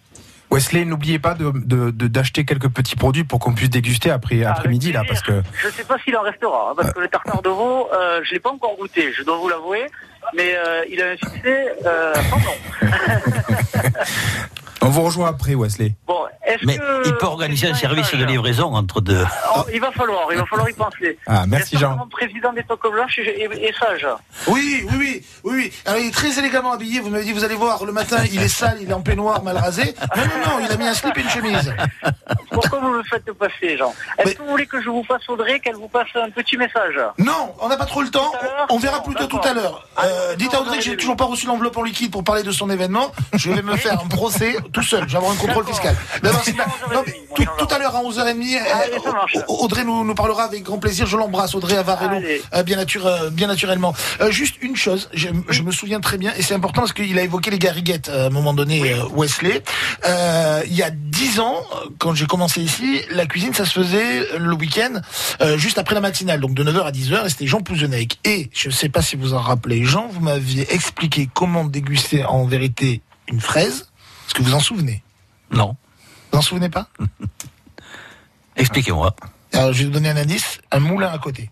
Wesley, 0.53 0.85
n'oubliez 0.85 1.21
pas 1.21 1.35
de- 1.35 1.53
de- 1.55 1.91
de- 1.93 2.09
d'acheter 2.09 2.45
quelques 2.45 2.69
petits 2.69 2.97
produits 2.97 3.23
pour 3.23 3.39
qu'on 3.39 3.55
puisse 3.55 3.71
déguster 3.71 4.11
après, 4.11 4.43
après 4.45 4.69
midi 4.69 4.91
là, 4.93 5.03
parce 5.07 5.23
que 5.23 5.43
Je 5.63 5.69
ne 5.69 5.73
sais 5.73 5.85
pas 5.85 5.97
s'il 5.99 6.17
en 6.17 6.23
restera, 6.23 6.71
hein, 6.71 6.75
parce 6.77 6.93
que 6.93 6.99
le 7.01 7.07
tartare 7.09 7.41
de 7.43 7.49
veau, 7.51 7.89
euh, 7.93 8.21
je 8.25 8.33
l'ai 8.33 8.41
pas 8.41 8.51
encore 8.51 8.77
goûté, 8.77 9.13
je 9.17 9.23
dois 9.23 9.37
vous 9.37 9.49
l'avouer, 9.49 9.87
mais 10.35 10.55
euh, 10.57 10.83
il 10.91 11.01
a 11.03 11.11
un 11.11 11.17
succès 11.17 11.69
euh, 11.87 12.15
sans 12.31 12.39
nom. 12.39 12.91
on 14.83 14.89
vous 14.89 15.03
rejoint 15.03 15.29
après, 15.29 15.55
Wesley. 15.55 15.95
Bon, 16.07 16.25
est-ce 16.45 16.65
Mais 16.65 16.79
que 16.79 17.07
il 17.07 17.17
peut 17.17 17.27
organiser 17.27 17.69
un 17.69 17.75
service 17.75 18.13
de 18.15 18.25
livraison 18.25 18.75
entre 18.75 19.01
deux. 19.01 19.25
Oh, 19.57 19.63
il 19.73 19.81
va 19.81 19.91
falloir, 19.93 20.33
il 20.33 20.39
va 20.39 20.47
falloir 20.47 20.69
y 20.69 20.73
penser. 20.73 21.19
Ah, 21.27 21.45
merci 21.47 21.77
Jean. 21.79 22.09
Président 22.11 22.53
des 22.53 22.63
Toques 22.65 22.91
Blanches 22.91 23.19
et 23.19 23.73
sage. 23.79 24.07
Oui, 24.47 24.87
oui, 24.91 24.97
oui, 24.99 25.25
oui, 25.45 25.53
oui. 25.55 25.73
Alors, 25.87 26.01
il 26.01 26.09
est 26.09 26.13
très 26.13 26.39
élégamment 26.39 26.73
habillé. 26.73 27.01
Vous 27.01 27.11
m'avez 27.11 27.25
dit, 27.25 27.33
vous 27.33 27.45
allez 27.45 27.55
voir, 27.55 27.85
le 27.85 27.93
matin, 27.93 28.19
il 28.33 28.41
est 28.43 28.49
sale, 28.49 28.79
il 28.81 28.91
est 28.91 28.93
en 28.93 29.01
peignoir, 29.01 29.43
mal 29.43 29.57
rasé. 29.57 29.95
Non, 30.17 30.23
non, 30.23 30.59
non, 30.59 30.67
il 30.67 30.73
a 30.73 30.77
mis 30.77 30.87
un 30.87 30.95
slip 30.95 31.17
et 31.17 31.21
une 31.21 31.29
chemise. 31.29 31.75
Pourquoi 32.51 32.81
vous 32.81 32.91
me 32.91 33.03
faites 33.05 33.31
passer, 33.33 33.77
Jean 33.77 33.95
Est-ce 34.19 34.35
que 34.35 34.43
vous 34.43 34.49
voulez 34.49 34.67
que 34.67 34.81
je 34.83 34.89
vous 34.89 35.05
fasse 35.05 35.29
Audrey, 35.29 35.61
qu'elle 35.61 35.77
vous 35.77 35.89
passe 35.89 36.09
un 36.15 36.31
petit 36.31 36.57
message 36.57 36.99
Non, 37.19 37.55
on 37.61 37.69
n'a 37.69 37.77
pas 37.77 37.87
trop 37.87 38.03
le 38.03 38.11
temps. 38.11 38.33
On 38.71 38.79
verra 38.79 39.03
plutôt 39.03 39.27
tout 39.27 39.41
à 39.45 39.53
l'heure. 39.53 39.87
Euh, 40.03 40.35
dites 40.37 40.55
à 40.55 40.61
Audrey 40.63 40.79
que 40.79 40.85
j'ai 40.85 40.97
toujours 40.97 41.17
pas 41.17 41.25
reçu 41.27 41.47
l'enveloppe 41.47 41.77
en 41.77 41.83
liquide 41.83 42.11
pour 42.11 42.25
parler 42.25 42.43
de 42.43 42.51
son 42.51 42.71
événement. 42.71 43.13
Je 43.35 43.51
vais 43.51 43.63
me 43.63 43.77
faire 43.77 44.01
un 44.01 44.09
procès 44.09 44.57
tout 44.73 44.83
seul. 44.83 45.03
Je 45.07 45.13
vais 45.13 45.17
avoir 45.19 45.33
un 45.33 45.37
contrôle 45.37 45.67
fiscal. 45.67 45.97
Non, 46.23 46.31
non, 46.95 47.03
mais 47.07 47.15
tout, 47.35 47.45
tout 47.59 47.75
à 47.75 47.79
l'heure 47.79 47.95
à 47.97 48.03
11h30, 48.03 48.57
euh, 48.57 49.41
Audrey 49.49 49.85
nous, 49.85 50.05
nous 50.05 50.15
parlera 50.15 50.45
avec 50.45 50.63
grand 50.63 50.79
plaisir. 50.79 51.07
Je 51.07 51.17
l'embrasse, 51.17 51.55
Audrey 51.55 51.77
Avarello, 51.77 52.21
euh, 52.55 52.63
bien, 52.63 52.77
nature- 52.77 53.07
euh, 53.07 53.31
bien 53.31 53.47
naturellement. 53.49 53.95
Euh, 54.21 54.31
juste 54.31 54.57
une 54.63 54.77
chose, 54.77 55.09
je, 55.15 55.29
je 55.49 55.63
me 55.63 55.73
souviens 55.73 56.01
très 56.01 56.19
bien, 56.19 56.33
et 56.37 56.43
c'est 56.43 56.55
important 56.55 56.83
parce 56.83 56.93
qu'il 56.93 57.19
a 57.19 57.23
évoqué 57.23 57.51
les 57.51 57.59
gariguettes 57.59 58.09
euh, 58.09 58.25
à 58.25 58.27
un 58.27 58.31
moment 58.31 58.55
donné, 58.55 58.95
Wesley. 59.15 59.63
Il 60.67 60.75
y 60.75 60.83
a 60.83 60.91
10 60.91 61.41
ans, 61.41 61.57
quand 61.99 62.15
j'ai 62.15 62.27
commencé 62.27 62.61
ici, 62.61 63.01
la 63.11 63.27
cuisine, 63.27 63.53
ça 63.55 63.65
se 63.65 63.73
faisait 63.73 64.27
le 64.39 64.55
week-end, 64.55 65.01
juste 65.57 65.79
après 65.79 65.95
la 65.95 66.01
matinale, 66.01 66.41
donc 66.41 66.55
de 66.55 66.65
9h 66.65 66.83
à 66.83 66.91
10h, 66.93 67.27
et 67.27 67.29
c'était 67.29 67.47
Jean 67.47 67.61
Pouzenec. 67.61 68.19
Et, 68.25 68.51
je 68.53 68.69
ne 68.69 68.73
sais 68.73 68.89
pas 68.89 69.03
si 69.03 69.17
vous 69.17 69.35
en 69.35 69.41
rappelez, 69.41 69.85
Jean, 69.85 70.09
vous 70.13 70.21
m'aviez 70.21 70.73
expliqué 70.73 71.29
comment 71.33 71.65
déguster 71.65 72.25
en 72.25 72.45
vérité 72.45 73.03
une 73.29 73.41
fraise. 73.41 73.90
Est-ce 74.31 74.39
que 74.39 74.43
vous 74.45 74.55
en 74.55 74.61
souvenez? 74.61 75.03
Non. 75.51 75.75
Vous 76.31 76.39
en 76.39 76.43
souvenez 76.43 76.69
pas? 76.69 76.87
Expliquez-moi. 78.57 79.13
Alors, 79.53 79.73
je 79.73 79.79
vais 79.81 79.85
vous 79.87 79.91
donner 79.91 80.09
un 80.11 80.17
indice, 80.17 80.61
un 80.71 80.79
moulin 80.79 81.09
à 81.09 81.19
côté. 81.19 81.51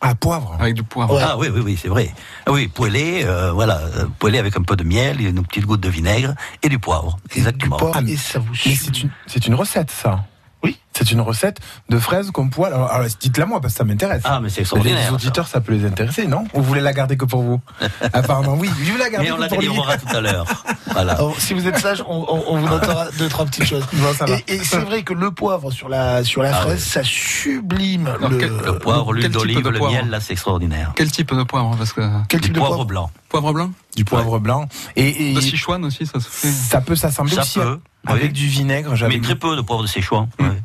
Ah, 0.00 0.14
poivre. 0.14 0.56
Avec 0.60 0.74
du 0.74 0.84
poivre. 0.84 1.18
Ah 1.20 1.36
oui, 1.36 1.48
oui, 1.52 1.60
oui, 1.64 1.76
c'est 1.80 1.88
vrai. 1.88 2.14
Ah 2.46 2.52
oui, 2.52 2.68
poêlé, 2.68 3.22
euh, 3.24 3.50
voilà, 3.50 3.78
euh, 3.78 4.06
poêlé 4.20 4.38
avec 4.38 4.56
un 4.56 4.62
peu 4.62 4.76
de 4.76 4.84
miel, 4.84 5.20
et 5.20 5.24
une 5.24 5.44
petite 5.44 5.64
goutte 5.66 5.80
de 5.80 5.88
vinaigre 5.88 6.34
et 6.62 6.68
du 6.68 6.78
poivre. 6.78 7.18
Exactement. 7.34 7.78
Ah, 7.92 8.00
mais- 8.00 8.12
mais 8.12 8.74
c'est 8.76 9.02
une, 9.02 9.10
c'est 9.26 9.46
une 9.48 9.54
recette, 9.56 9.90
ça. 9.90 10.24
Oui. 10.62 10.78
C'est 10.96 11.10
une 11.10 11.20
recette 11.20 11.58
de 11.88 11.98
fraises 11.98 12.30
qu'on 12.30 12.48
poêle. 12.48 12.72
Alors, 12.72 12.90
alors, 12.90 13.08
dites-la 13.20 13.46
moi 13.46 13.60
parce 13.60 13.74
que 13.74 13.78
ça 13.78 13.84
m'intéresse. 13.84 14.22
Ah, 14.24 14.38
mais 14.40 14.48
c'est 14.48 14.60
extraordinaire, 14.60 15.08
Les 15.08 15.14
auditeurs, 15.14 15.48
ça. 15.48 15.60
peut 15.60 15.72
les 15.72 15.84
intéresser, 15.84 16.26
non 16.28 16.44
Ou 16.54 16.58
vous 16.60 16.62
voulez 16.64 16.80
la 16.80 16.92
garder 16.92 17.16
que 17.16 17.24
pour 17.24 17.42
vous 17.42 17.60
Apparemment, 18.12 18.54
oui. 18.54 18.70
Je 18.84 18.92
vais 18.92 18.98
la 18.98 19.10
garder 19.10 19.26
Mais 19.28 19.32
on 19.32 19.38
la 19.38 19.48
délivrera 19.48 19.96
tout 19.98 20.16
à 20.16 20.20
l'heure. 20.20 20.46
Voilà. 20.92 21.18
Si 21.38 21.52
vous 21.52 21.66
êtes 21.66 21.78
sage, 21.78 22.02
on, 22.06 22.24
on- 22.28 22.44
on 22.54 22.58
vous 22.58 22.68
notera 22.68 23.06
deux 23.18 23.28
trois 23.28 23.44
petites 23.44 23.64
choses. 23.64 23.84
ça 24.16 24.24
va. 24.26 24.36
et 24.36 24.44
et 24.54 24.58
c'est 24.64 24.78
vrai 24.78 25.02
que 25.02 25.12
le 25.14 25.30
poivre 25.32 25.70
sur 25.72 25.88
la 25.88 26.22
sur 26.22 26.42
la 26.42 26.50
Ah 26.56 26.60
fraise, 26.62 26.80
oui. 26.84 26.88
ça 26.90 27.02
sublime 27.02 28.06
Alors, 28.06 28.30
le, 28.30 28.38
quel- 28.38 28.50
Le 28.64 28.78
poivre, 28.78 29.12
l'huile 29.12 29.28
d'olive, 29.30 29.68
le 29.68 29.78
poivre 29.78 29.94
miel, 29.94 30.10
là, 30.10 30.20
c'est 30.20 30.32
extraordinaire. 30.32 30.92
Quel 30.94 31.10
type 31.10 31.34
de 31.34 31.42
poivre 31.42 31.74
Parce 31.76 31.92
que 31.92 32.02
Quel 32.28 32.40
Du 32.40 32.50
de 32.50 32.58
poivre 32.58 32.74
poivre 32.76 32.84
blanc. 32.86 33.10
poivre 33.28 33.52
blanc, 33.52 33.70
Du 33.96 34.04
poivre 34.04 34.38
blanc. 34.38 34.68
Et, 34.96 35.30
et 35.30 35.34
de 35.34 35.40
Sichuan 35.40 35.84
aussi, 35.84 36.06
ça 36.06 36.20
se 36.20 36.28
fait. 36.28 36.50
ça 36.50 36.80
peut 36.80 36.96
s'assembler 36.96 37.34
Ça 37.34 37.42
aussi 37.42 37.58
peut, 37.58 37.80
avec 38.06 38.24
oui. 38.24 38.32
du 38.32 38.46
vinaigre. 38.46 38.94
J'avais 38.94 39.16
Mais 39.16 39.20
très 39.22 39.34
peu 39.36 39.56
de 39.56 39.60
poivre 39.62 39.82
de. 39.82 40.28
Hum. 40.38 40.48
ouais. 40.48 40.62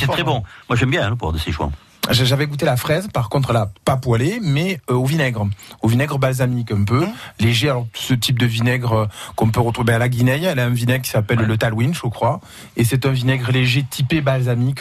C'est 0.00 0.06
très 0.12 0.22
bon. 0.24 0.42
Moi, 0.68 0.76
j'aime 0.76 0.90
bien 0.90 1.06
hein, 1.06 1.10
le 1.10 1.16
poivre 1.16 1.32
de 1.34 1.38
Séchouan. 1.38 1.72
J'ai- 2.10 2.24
J'avais 2.24 2.46
goûté 2.46 2.64
la 2.64 2.76
fraise, 2.78 3.08
par 3.12 3.28
contre 3.28 3.52
là, 3.52 3.70
pas 3.84 3.96
poêlée, 3.96 4.38
mais 4.42 4.80
euh, 4.90 4.94
au 4.94 5.04
vinaigre, 5.04 5.46
au 5.82 5.88
vinaigre 5.88 6.18
balsamique 6.18 6.70
un 6.72 6.84
peu, 6.84 7.06
léger. 7.38 7.68
Alors 7.68 7.86
ce 7.92 8.14
type 8.14 8.38
de 8.38 8.46
vinaigre 8.46 8.92
euh, 8.94 9.06
qu'on 9.36 9.50
peut 9.50 9.60
retrouver 9.60 9.92
à 9.92 9.98
la 9.98 10.08
Guinée, 10.08 10.40
elle 10.42 10.58
a 10.58 10.64
un 10.64 10.70
vinaigre 10.70 11.02
qui 11.04 11.10
s'appelle 11.10 11.40
le 11.40 11.56
Talwin, 11.58 11.92
je 11.92 12.00
crois, 12.08 12.40
et 12.78 12.84
c'est 12.84 13.04
un 13.04 13.10
vinaigre 13.10 13.50
léger 13.52 13.82
typé 13.82 14.22
balsamique, 14.22 14.80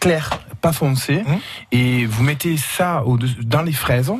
clair, 0.00 0.30
pas 0.60 0.72
foncé, 0.72 1.22
et 1.70 2.06
vous 2.06 2.24
mettez 2.24 2.56
ça 2.56 3.04
dans 3.42 3.62
les 3.62 3.72
fraises. 3.72 4.12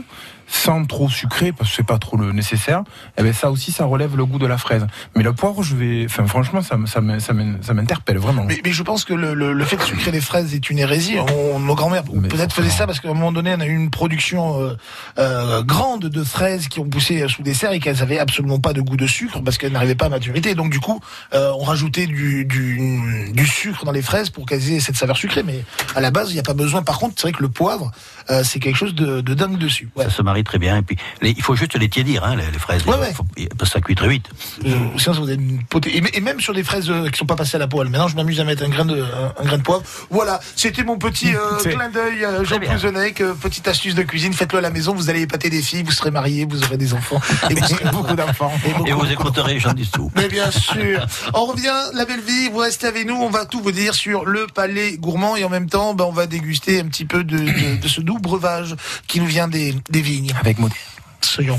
Sans 0.46 0.84
trop 0.84 1.08
sucré 1.08 1.52
parce 1.52 1.70
que 1.70 1.76
c'est 1.76 1.86
pas 1.86 1.98
trop 1.98 2.16
le 2.16 2.32
nécessaire. 2.32 2.82
Et 3.18 3.22
ben 3.22 3.32
ça 3.32 3.50
aussi, 3.50 3.72
ça 3.72 3.84
relève 3.84 4.16
le 4.16 4.24
goût 4.26 4.38
de 4.38 4.46
la 4.46 4.58
fraise. 4.58 4.86
Mais 5.16 5.22
le 5.22 5.32
poivre, 5.32 5.62
je 5.62 5.74
vais, 5.76 6.04
enfin 6.08 6.26
franchement, 6.26 6.60
ça, 6.62 6.76
m'interpelle 6.76 8.18
vraiment. 8.18 8.44
Mais, 8.44 8.60
mais 8.64 8.72
je 8.72 8.82
pense 8.82 9.04
que 9.04 9.14
le, 9.14 9.34
le- 9.34 9.52
le 9.52 9.64
fait 9.64 9.76
de 9.76 9.82
sucrer 9.82 10.10
les 10.10 10.20
fraises 10.20 10.54
est 10.54 10.70
une 10.70 10.78
hérésie. 10.78 11.16
On, 11.18 11.58
nos 11.60 11.74
grands-mères 11.74 12.04
peut-être 12.04 12.52
faisaient 12.54 12.70
ça 12.70 12.86
parce 12.86 13.00
qu'à 13.00 13.08
un 13.08 13.14
moment 13.14 13.32
donné, 13.32 13.54
on 13.56 13.60
a 13.60 13.66
eu 13.66 13.74
une 13.74 13.90
production 13.90 14.60
euh, 14.60 14.76
euh, 15.18 15.62
grande 15.62 16.06
de 16.06 16.24
fraises 16.24 16.68
qui 16.68 16.80
ont 16.80 16.88
poussé 16.88 17.26
sous 17.28 17.42
dessert 17.42 17.72
et 17.72 17.80
qu'elles 17.80 18.02
avaient 18.02 18.18
absolument 18.18 18.58
pas 18.60 18.72
de 18.72 18.80
goût 18.80 18.96
de 18.96 19.06
sucre 19.06 19.40
parce 19.42 19.58
qu'elles 19.58 19.72
n'arrivaient 19.72 19.94
pas 19.94 20.06
à 20.06 20.10
maturité. 20.10 20.54
Donc 20.54 20.70
du 20.70 20.80
coup, 20.80 21.00
euh, 21.34 21.52
on 21.58 21.64
rajoutait 21.64 22.06
du, 22.06 22.44
du, 22.44 23.32
du 23.32 23.46
sucre 23.46 23.84
dans 23.84 23.92
les 23.92 24.02
fraises 24.02 24.30
pour 24.30 24.46
qu'elles 24.46 24.72
aient 24.72 24.80
cette 24.80 24.96
saveur 24.96 25.16
sucrée. 25.16 25.42
Mais 25.42 25.64
à 25.94 26.00
la 26.00 26.10
base, 26.10 26.30
il 26.30 26.34
n'y 26.34 26.40
a 26.40 26.44
pas 26.44 26.54
besoin. 26.54 26.82
Par 26.82 26.98
contre, 26.98 27.14
c'est 27.16 27.22
vrai 27.28 27.32
que 27.32 27.42
le 27.42 27.48
poivre, 27.48 27.90
euh, 28.30 28.42
c'est 28.44 28.58
quelque 28.60 28.76
chose 28.76 28.94
de, 28.94 29.20
de 29.20 29.34
dingue 29.34 29.58
dessus. 29.58 29.88
Ouais. 29.96 30.04
Ça 30.04 30.10
se 30.10 30.22
marie 30.22 30.44
très 30.44 30.58
bien. 30.58 30.76
Et 30.78 30.82
puis, 30.82 30.96
les- 31.22 31.30
il 31.30 31.42
faut 31.42 31.54
juste 31.54 31.74
les 31.76 31.88
tiédir, 31.88 32.24
hein, 32.24 32.36
les, 32.36 32.50
les 32.50 32.58
fraises. 32.58 32.84
Ouais, 32.86 32.96
ouais. 32.98 33.12
Faut- 33.12 33.26
parce 33.58 33.70
que 33.70 33.74
ça 33.74 33.80
cuit 33.80 33.94
très 33.94 34.08
vite. 34.08 34.28
Euh, 34.66 34.70
sinon, 34.98 35.14
vous 35.16 35.22
avez 35.24 35.34
une 35.34 35.62
potée. 35.64 35.96
Et, 36.14 36.20
même 36.20 36.40
sur 36.40 36.54
des 36.54 36.64
fraises 36.64 36.88
euh, 36.90 37.08
qui 37.10 37.18
sont 37.18 37.26
pas 37.26 37.36
passées 37.36 37.56
à 37.56 37.58
la 37.60 37.66
poêle. 37.68 37.88
Maintenant, 37.88 38.08
je 38.08 38.16
m'amuse 38.16 38.40
à 38.40 38.44
mettre 38.44 38.62
un 38.64 38.68
grain 38.68 38.84
de, 38.84 39.00
un, 39.02 39.34
un 39.42 39.44
grain 39.44 39.58
de 39.58 39.62
poivre. 39.62 39.82
Voilà, 40.10 40.40
c'était 40.56 40.84
mon 40.84 40.96
petit 40.98 41.34
euh, 41.34 41.58
clin 41.62 41.88
d'œil, 41.90 42.24
euh, 42.24 42.44
Jean 42.44 42.58
Plouzonec, 42.60 43.20
euh, 43.20 43.34
petite 43.34 43.68
astuce 43.68 43.94
de 43.94 44.02
cuisine. 44.02 44.32
Faites-le 44.32 44.58
à 44.58 44.62
la 44.62 44.70
maison. 44.70 44.94
Vous 44.94 45.10
allez 45.10 45.20
épater 45.22 45.50
des 45.50 45.62
filles, 45.62 45.82
vous 45.82 45.92
serez 45.92 46.10
mariés, 46.10 46.46
vous 46.48 46.62
aurez 46.64 46.76
des 46.78 46.94
enfants. 46.94 47.20
Et 47.50 47.54
vous 47.54 47.66
serez 47.66 47.90
beaucoup 47.90 48.14
d'enfants. 48.14 48.52
Et 48.86 48.92
vous 48.92 49.06
écouterez 49.10 49.58
Jean 49.60 49.72
Dissou. 49.74 50.10
Mais 50.16 50.28
bien 50.28 50.50
sûr. 50.50 51.06
On 51.34 51.44
revient, 51.46 51.72
la 51.94 52.04
belle 52.04 52.20
vie, 52.20 52.48
vous 52.48 52.58
restez 52.58 52.86
avec 52.86 53.06
nous, 53.06 53.14
on 53.16 53.30
va 53.30 53.44
tout 53.44 53.60
vous 53.60 53.72
dire 53.72 53.94
sur 53.94 54.24
le 54.24 54.46
palais 54.46 54.96
gourmand 54.96 55.36
et 55.36 55.44
en 55.44 55.48
même 55.50 55.68
temps, 55.68 55.94
ben, 55.94 56.04
on 56.04 56.12
va 56.12 56.26
déguster 56.26 56.80
un 56.80 56.86
petit 56.86 57.04
peu 57.04 57.24
de, 57.24 57.36
de- 57.38 57.80
de 57.82 57.88
ce 57.88 58.00
doux 58.00 58.13
breuvage 58.18 58.76
qui 59.06 59.20
nous 59.20 59.26
vient 59.26 59.48
des, 59.48 59.74
des 59.90 60.00
vignes. 60.00 60.32
Avec 60.40 60.58
modèle. 60.58 60.76
Soyons. 61.20 61.58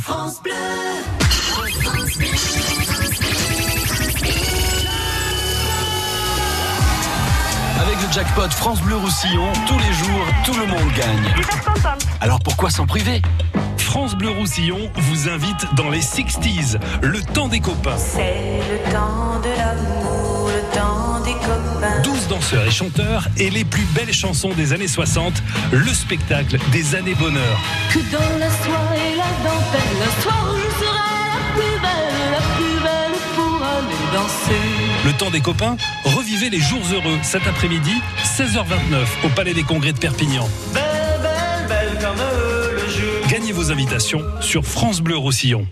Avec 7.80 8.02
le 8.02 8.12
jackpot 8.14 8.50
France 8.50 8.82
Bleu 8.82 8.96
Roussillon, 8.96 9.52
tous 9.68 9.78
les 9.78 9.94
jours, 9.94 10.26
tout 10.46 10.54
le 10.54 10.66
monde 10.68 10.92
gagne. 10.96 11.34
Alors 12.22 12.40
pourquoi 12.40 12.70
s'en 12.70 12.86
priver? 12.86 13.22
France 13.78 14.16
Bleu 14.16 14.30
Roussillon 14.30 14.90
vous 14.96 15.30
invite 15.30 15.74
dans 15.76 15.90
les 15.90 16.02
60s, 16.02 16.78
le 17.02 17.22
temps 17.22 17.48
des 17.48 17.60
copains. 17.60 17.98
C'est 17.98 18.60
le 18.70 18.92
temps 18.92 19.40
de 19.40 19.50
l'amour, 19.58 20.35
des 21.26 21.34
copains. 21.34 22.02
12 22.04 22.28
danseurs 22.28 22.66
et 22.66 22.72
chanteurs 22.72 23.28
et 23.38 23.50
les 23.50 23.66
plus 23.66 23.86
belles 23.96 24.14
chansons 24.14 24.54
des 24.54 24.74
années 24.74 24.88
60, 24.88 25.34
le 25.72 25.94
spectacle 25.94 26.58
des 26.72 26.96
années 26.96 27.16
bonheur. 27.16 27.60
Que 27.92 28.00
dans 28.12 28.38
la 28.40 28.50
soirée, 28.50 29.16
la 29.18 29.50
dentelle, 29.50 29.96
le 30.00 30.22
soir 30.22 30.56
je 30.56 30.86
serai 30.86 30.96
la 30.96 31.54
plus 31.54 31.82
belle, 31.82 32.32
la 32.32 32.56
plus 32.56 32.84
belle 32.84 33.20
pour 33.36 33.62
aller 33.64 34.14
danser. 34.14 35.06
Le 35.06 35.14
temps 35.14 35.32
des 35.32 35.42
copains, 35.42 35.78
revivez 36.04 36.50
les 36.50 36.60
jours 36.60 36.84
heureux 36.94 37.18
cet 37.24 37.48
après-midi, 37.48 37.94
16h29 38.24 39.26
au 39.26 39.30
Palais 39.30 39.54
des 39.54 39.64
Congrès 39.64 39.94
de 39.94 40.00
Perpignan. 40.00 40.48
Belle, 40.74 40.84
belle, 41.22 41.68
belle 41.68 42.00
comme 42.02 42.18
le 42.74 42.92
jour. 42.92 43.28
Gagnez 43.30 43.52
vos 43.52 43.72
invitations 43.72 44.22
sur 44.42 44.64
France 44.64 45.02
Bleu 45.02 45.18
Roussillon. 45.18 45.66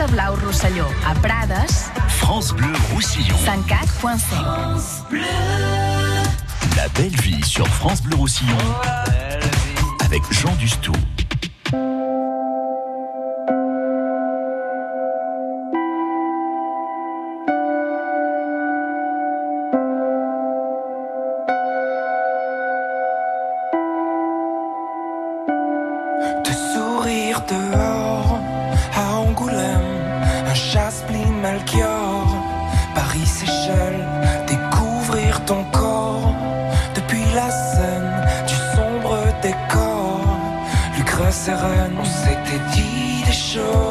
França 0.00 0.12
Blau 0.14 0.34
Rosselló, 0.46 0.86
a 1.06 1.14
Prades, 1.16 1.90
France 2.08 2.54
Bleu 2.54 2.72
Roussillon. 2.94 3.36
104.5. 3.36 5.20
La 6.74 6.88
belle 6.88 7.14
vie 7.20 7.44
sur 7.44 7.68
France 7.68 8.02
Bleu 8.02 8.16
Roussillon. 8.16 8.56
Avec 10.02 10.22
Jean 10.32 10.54
Dustou. 10.56 10.92
On 41.62 42.04
s'était 42.04 42.62
dit 42.72 43.24
des 43.26 43.32
choses 43.32 43.89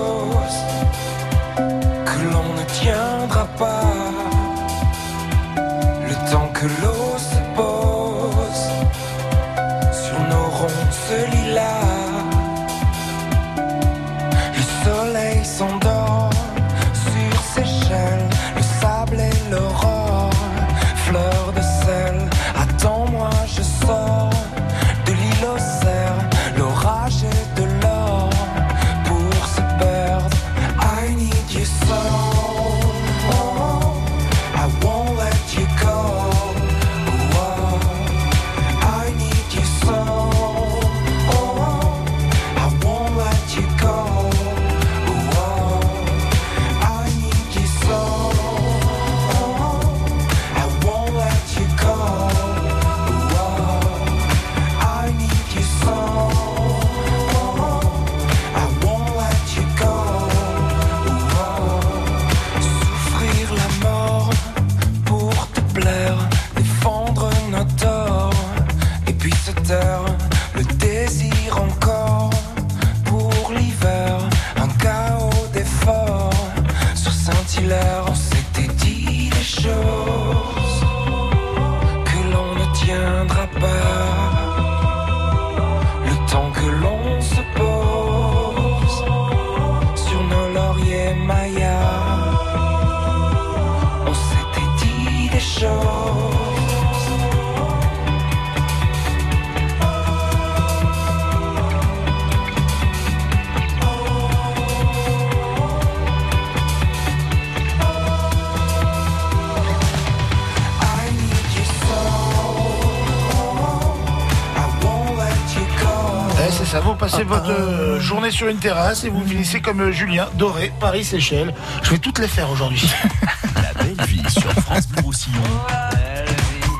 passez 117.19 117.23
votre 117.23 117.51
euh, 117.51 117.99
journée 117.99 118.31
sur 118.31 118.47
une 118.47 118.59
terrasse 118.59 119.03
et 119.03 119.09
vous 119.09 119.25
finissez 119.25 119.59
comme 119.59 119.81
euh, 119.81 119.91
Julien, 119.91 120.27
Doré, 120.35 120.71
Paris, 120.79 121.03
Seychelles. 121.03 121.53
Je 121.83 121.91
vais 121.91 121.97
toutes 121.97 122.19
les 122.19 122.27
faire 122.27 122.49
aujourd'hui. 122.49 122.89
La 123.55 123.83
belle 123.83 124.05
vie 124.07 124.29
sur 124.29 124.51
France 124.61 124.87
Bleu 124.87 125.01
Roussillon. 125.03 125.41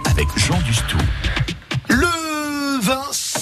Avec 0.09 0.27
Jean 0.37 0.57
Dustou. 0.61 0.97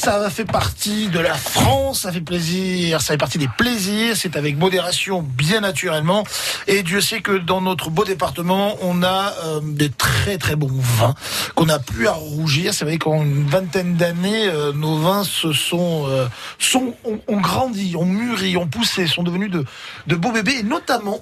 Ça 0.07 0.29
fait 0.29 0.45
partie 0.45 1.09
de 1.09 1.19
la 1.19 1.33
France, 1.33 2.03
ça 2.03 2.13
fait 2.13 2.21
plaisir, 2.21 3.01
ça 3.01 3.07
fait 3.11 3.17
partie 3.17 3.37
des 3.37 3.49
plaisirs, 3.57 4.15
c'est 4.15 4.37
avec 4.37 4.55
modération 4.57 5.21
bien 5.21 5.59
naturellement. 5.59 6.23
Et 6.67 6.81
Dieu 6.81 7.01
sait 7.01 7.19
que 7.19 7.37
dans 7.37 7.59
notre 7.59 7.89
beau 7.89 8.05
département, 8.05 8.77
on 8.79 9.03
a 9.03 9.33
euh, 9.43 9.59
des 9.61 9.89
très 9.89 10.37
très 10.37 10.55
bons 10.55 10.71
vins 10.71 11.13
qu'on 11.55 11.65
n'a 11.65 11.79
plus 11.79 12.07
à 12.07 12.13
rougir. 12.13 12.73
C'est 12.73 12.85
vrai 12.85 12.97
qu'en 12.99 13.21
une 13.21 13.47
vingtaine 13.47 13.95
d'années, 13.97 14.47
euh, 14.47 14.71
nos 14.71 14.97
vins 14.97 15.25
se 15.25 15.51
sont, 15.51 16.05
euh, 16.07 16.29
ont, 16.73 17.41
grandi, 17.41 17.97
ont 17.97 18.05
mûri, 18.05 18.55
ont 18.55 18.67
poussé, 18.67 19.07
sont 19.07 19.23
devenus 19.23 19.51
de, 19.51 20.15
beaux 20.15 20.31
bébés, 20.31 20.59
et 20.59 20.63
notamment 20.63 21.19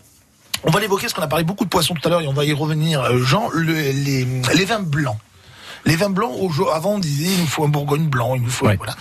on 0.64 0.70
va 0.70 0.80
l'évoquer 0.80 1.06
parce 1.06 1.14
qu'on 1.14 1.24
a 1.24 1.28
parlé 1.28 1.44
beaucoup 1.44 1.66
de 1.66 1.70
poissons 1.70 1.96
tout 1.96 2.08
à 2.08 2.12
l'heure 2.12 2.22
et 2.22 2.28
on 2.28 2.34
va 2.34 2.46
y 2.46 2.54
revenir. 2.54 3.02
Euh, 3.02 3.18
Jean, 3.18 3.50
le- 3.52 3.74
les, 3.74 4.28
les 4.54 4.66
vins 4.66 4.80
blancs. 4.80 5.18
Les 5.86 5.96
vins 5.96 6.10
blancs, 6.10 6.32
avant 6.74 6.92
on 6.96 7.00
disait 7.00 7.32
il 7.34 7.42
nous 7.42 7.48
faut 7.48 7.64
un 7.64 7.70
Bourgogne 7.70 8.08
blanc, 8.08 8.36
il 8.36 8.42
nous 8.42 8.50
faut 8.50 8.66
voilà. 8.78 8.96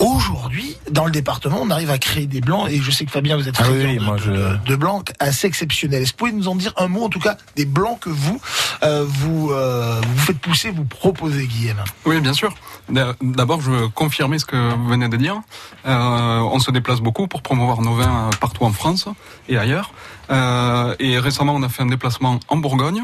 Aujourd'hui, 0.00 0.76
dans 0.90 1.04
le 1.04 1.12
département, 1.12 1.58
on 1.62 1.70
arrive 1.70 1.90
à 1.90 1.98
créer 1.98 2.26
des 2.26 2.40
blancs 2.40 2.68
et 2.68 2.80
je 2.80 2.90
sais 2.90 3.04
que 3.04 3.12
Fabien, 3.12 3.36
vous 3.36 3.48
êtes 3.48 3.54
Ah 3.60 3.64
oui, 3.70 3.96
de, 3.96 4.02
moi, 4.04 4.16
je- 4.16 4.30
de- 4.32 4.58
de 4.66 4.76
blancs 4.76 5.12
assez 5.20 5.46
exceptionnels. 5.46 6.02
Est-ce 6.02 6.12
que 6.12 6.16
vous 6.18 6.30
pouvez 6.30 6.32
nous 6.32 6.48
en 6.48 6.56
dire 6.56 6.72
un 6.76 6.88
mot, 6.88 7.04
en 7.04 7.08
tout 7.08 7.20
cas, 7.20 7.36
des 7.54 7.64
blancs 7.64 8.00
que 8.00 8.10
vous 8.10 8.40
euh, 8.82 9.04
vous, 9.08 9.52
euh, 9.52 10.00
vous 10.04 10.18
faites 10.18 10.38
pousser, 10.40 10.72
vous 10.72 10.84
proposez, 10.84 11.46
Guillaume? 11.46 11.76
Oui, 12.06 12.20
bien 12.20 12.32
sûr. 12.32 12.52
D'a- 12.88 13.14
D'abord, 13.22 13.60
je 13.60 13.70
veux 13.70 13.88
confirmer 13.88 14.40
ce 14.40 14.44
que 14.44 14.74
vous 14.74 14.88
venez 14.88 15.08
de 15.08 15.16
dire. 15.16 15.40
Euh, 15.86 16.38
on 16.40 16.58
se 16.58 16.72
déplace 16.72 17.00
beaucoup 17.00 17.28
pour 17.28 17.40
promouvoir 17.42 17.80
nos 17.80 17.94
vins 17.94 18.30
partout 18.40 18.64
en 18.64 18.72
France 18.72 19.08
et 19.48 19.56
ailleurs. 19.56 19.92
Euh, 20.30 20.94
et 20.98 21.18
récemment, 21.20 21.54
on 21.54 21.62
a 21.62 21.68
fait 21.68 21.82
un 21.84 21.86
déplacement 21.86 22.40
en 22.48 22.56
Bourgogne, 22.56 23.02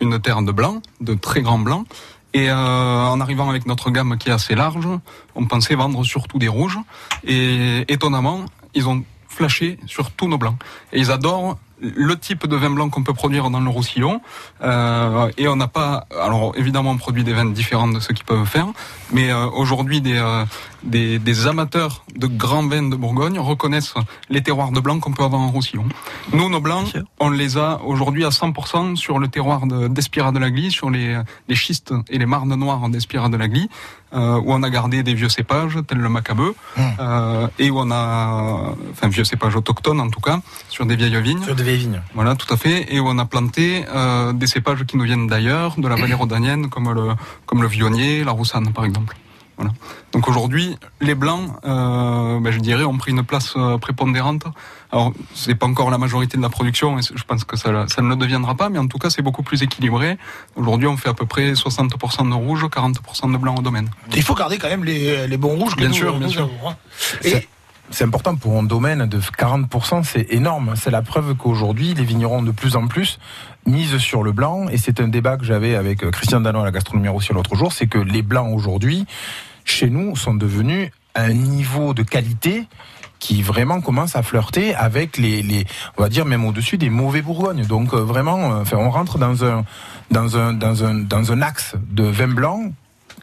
une 0.00 0.18
terre 0.18 0.40
de 0.42 0.50
blanc, 0.50 0.80
de 1.02 1.12
très 1.14 1.42
grands 1.42 1.58
blancs. 1.58 1.86
Et 2.34 2.50
euh, 2.50 2.54
en 2.54 3.20
arrivant 3.20 3.48
avec 3.50 3.66
notre 3.66 3.90
gamme 3.90 4.16
qui 4.18 4.30
est 4.30 4.32
assez 4.32 4.54
large, 4.54 4.88
on 5.34 5.46
pensait 5.46 5.74
vendre 5.74 6.02
surtout 6.04 6.38
des 6.38 6.48
rouges. 6.48 6.78
Et 7.24 7.84
étonnamment, 7.92 8.46
ils 8.74 8.88
ont 8.88 9.04
flashé 9.28 9.78
sur 9.86 10.10
tous 10.10 10.28
nos 10.28 10.38
blancs. 10.38 10.56
Et 10.92 11.00
ils 11.00 11.10
adorent 11.10 11.58
le 11.82 12.16
type 12.16 12.46
de 12.46 12.56
vin 12.56 12.70
blanc 12.70 12.88
qu'on 12.88 13.02
peut 13.02 13.12
produire 13.12 13.50
dans 13.50 13.60
le 13.60 13.68
Roussillon. 13.68 14.20
Euh, 14.62 15.30
et 15.36 15.48
on 15.48 15.56
n'a 15.56 15.68
pas... 15.68 16.06
Alors 16.20 16.52
évidemment, 16.56 16.90
on 16.90 16.96
produit 16.96 17.24
des 17.24 17.32
vins 17.32 17.44
différents 17.44 17.88
de 17.88 17.98
ceux 17.98 18.14
qu'ils 18.14 18.24
peuvent 18.24 18.46
faire. 18.46 18.68
Mais 19.12 19.30
euh, 19.30 19.46
aujourd'hui, 19.48 20.00
des, 20.00 20.16
euh, 20.16 20.44
des, 20.84 21.18
des 21.18 21.46
amateurs 21.46 22.04
de 22.16 22.26
grands 22.26 22.66
vins 22.66 22.88
de 22.88 22.96
Bourgogne 22.96 23.38
reconnaissent 23.38 23.94
les 24.30 24.42
terroirs 24.42 24.72
de 24.72 24.80
blanc 24.80 24.98
qu'on 25.00 25.12
peut 25.12 25.22
avoir 25.24 25.40
en 25.42 25.48
Roussillon. 25.50 25.84
Nous, 26.32 26.48
nos 26.48 26.60
blancs, 26.60 26.92
on 27.20 27.30
les 27.30 27.56
a 27.58 27.80
aujourd'hui 27.84 28.24
à 28.24 28.30
100% 28.30 28.96
sur 28.96 29.18
le 29.18 29.28
terroir 29.28 29.66
de- 29.66 29.88
d'Espira 29.88 30.32
de 30.32 30.38
la 30.38 30.50
Glie, 30.50 30.70
sur 30.70 30.90
les, 30.90 31.20
les 31.48 31.54
schistes 31.54 31.92
et 32.08 32.18
les 32.18 32.26
marnes 32.26 32.54
noires 32.54 32.88
d'Espira 32.88 33.28
de 33.28 33.36
la 33.36 33.48
Glie, 33.48 33.68
euh, 34.14 34.38
où 34.40 34.52
on 34.52 34.62
a 34.62 34.70
gardé 34.70 35.02
des 35.02 35.14
vieux 35.14 35.28
cépages, 35.30 35.78
tels 35.86 35.98
le 35.98 36.08
macabeu, 36.08 36.54
euh, 37.00 37.46
et 37.58 37.70
où 37.70 37.78
on 37.78 37.90
a, 37.90 38.74
enfin 38.90 39.08
vieux 39.08 39.24
cépages 39.24 39.56
autochtones 39.56 40.00
en 40.00 40.08
tout 40.10 40.20
cas, 40.20 40.40
sur 40.68 40.84
des 40.86 40.96
vieilles 40.96 41.20
vignes. 41.22 41.42
Sur 41.42 41.54
des 41.56 41.62
vieilles 41.62 41.78
vignes. 41.78 42.02
Voilà, 42.14 42.34
tout 42.34 42.52
à 42.52 42.56
fait, 42.56 42.92
et 42.94 43.00
où 43.00 43.06
on 43.08 43.18
a 43.18 43.24
planté 43.24 43.84
euh, 43.94 44.32
des 44.32 44.46
cépages 44.46 44.84
qui 44.84 44.96
nous 44.96 45.04
viennent 45.04 45.26
d'ailleurs, 45.28 45.74
de 45.78 45.88
la 45.88 45.96
vallée 45.96 46.14
rhodanienne, 46.22 46.68
comme 46.68 46.92
le, 46.92 47.10
comme 47.46 47.62
le 47.62 47.68
vionnier, 47.68 48.24
la 48.24 48.32
roussanne 48.32 48.72
par 48.72 48.84
exemple. 48.84 49.16
Voilà. 49.56 49.72
Donc 50.12 50.28
aujourd'hui, 50.28 50.76
les 51.00 51.14
blancs, 51.14 51.50
euh, 51.64 52.40
ben, 52.40 52.50
je 52.50 52.58
dirais, 52.58 52.84
ont 52.84 52.96
pris 52.98 53.10
une 53.12 53.22
place 53.22 53.54
euh, 53.56 53.78
prépondérante. 53.78 54.44
Alors, 54.90 55.12
c'est 55.34 55.54
pas 55.54 55.66
encore 55.66 55.90
la 55.90 55.98
majorité 55.98 56.36
de 56.36 56.42
la 56.42 56.48
production, 56.50 56.98
et 56.98 57.02
je 57.02 57.22
pense 57.24 57.44
que 57.44 57.56
ça, 57.56 57.86
ça 57.88 58.02
ne 58.02 58.08
le 58.08 58.16
deviendra 58.16 58.54
pas, 58.54 58.68
mais 58.68 58.78
en 58.78 58.86
tout 58.86 58.98
cas, 58.98 59.10
c'est 59.10 59.22
beaucoup 59.22 59.42
plus 59.42 59.62
équilibré. 59.62 60.18
Aujourd'hui, 60.56 60.86
on 60.88 60.96
fait 60.96 61.08
à 61.08 61.14
peu 61.14 61.26
près 61.26 61.52
60% 61.52 62.28
de 62.28 62.34
rouge, 62.34 62.64
40% 62.64 63.32
de 63.32 63.36
blanc 63.38 63.54
au 63.56 63.62
domaine. 63.62 63.90
Il 64.14 64.22
faut 64.22 64.34
garder 64.34 64.58
quand 64.58 64.68
même 64.68 64.84
les, 64.84 65.26
les 65.26 65.36
bons 65.36 65.56
rouges 65.56 65.74
que 65.74 65.80
Bien 65.80 65.88
nous, 65.88 65.94
sûr, 65.94 66.16
bien 66.18 66.26
nous 66.26 66.32
sûr. 66.32 66.42
avons, 66.42 66.70
hein. 66.70 66.76
C'est 67.92 68.04
important 68.04 68.36
pour 68.36 68.58
un 68.58 68.62
domaine 68.62 69.04
de 69.04 69.20
40%, 69.20 70.02
c'est 70.02 70.32
énorme. 70.32 70.72
C'est 70.76 70.90
la 70.90 71.02
preuve 71.02 71.34
qu'aujourd'hui, 71.34 71.92
les 71.92 72.04
vignerons 72.04 72.42
de 72.42 72.50
plus 72.50 72.74
en 72.74 72.86
plus 72.86 73.18
misent 73.66 73.98
sur 73.98 74.22
le 74.22 74.32
blanc. 74.32 74.66
Et 74.70 74.78
c'est 74.78 74.98
un 74.98 75.08
débat 75.08 75.36
que 75.36 75.44
j'avais 75.44 75.74
avec 75.74 76.02
euh, 76.02 76.10
Christian 76.10 76.40
Danon 76.40 76.62
à 76.62 76.64
la 76.64 76.70
gastronomie 76.70 77.10
aussi 77.10 77.34
l'autre 77.34 77.54
jour, 77.54 77.70
c'est 77.70 77.86
que 77.86 77.98
les 77.98 78.22
blancs 78.22 78.50
aujourd'hui, 78.54 79.04
chez 79.66 79.90
nous, 79.90 80.16
sont 80.16 80.34
devenus 80.34 80.90
un 81.14 81.34
niveau 81.34 81.92
de 81.92 82.02
qualité 82.02 82.66
qui 83.18 83.42
vraiment 83.42 83.82
commence 83.82 84.16
à 84.16 84.22
flirter 84.22 84.74
avec 84.74 85.18
les, 85.18 85.42
les 85.42 85.66
on 85.98 86.02
va 86.02 86.08
dire 86.08 86.24
même 86.24 86.46
au-dessus 86.46 86.78
des 86.78 86.88
mauvais 86.88 87.20
Bourgognes. 87.20 87.66
Donc 87.66 87.92
euh, 87.92 87.98
vraiment, 87.98 88.54
euh, 88.54 88.62
enfin, 88.62 88.78
on 88.78 88.88
rentre 88.88 89.18
dans 89.18 89.44
un 89.44 89.64
dans 90.10 90.38
un 90.38 90.54
dans 90.54 90.84
un 90.84 90.94
dans 90.94 91.30
un 91.30 91.42
axe 91.42 91.74
de 91.90 92.04
vin 92.04 92.28
blanc 92.28 92.72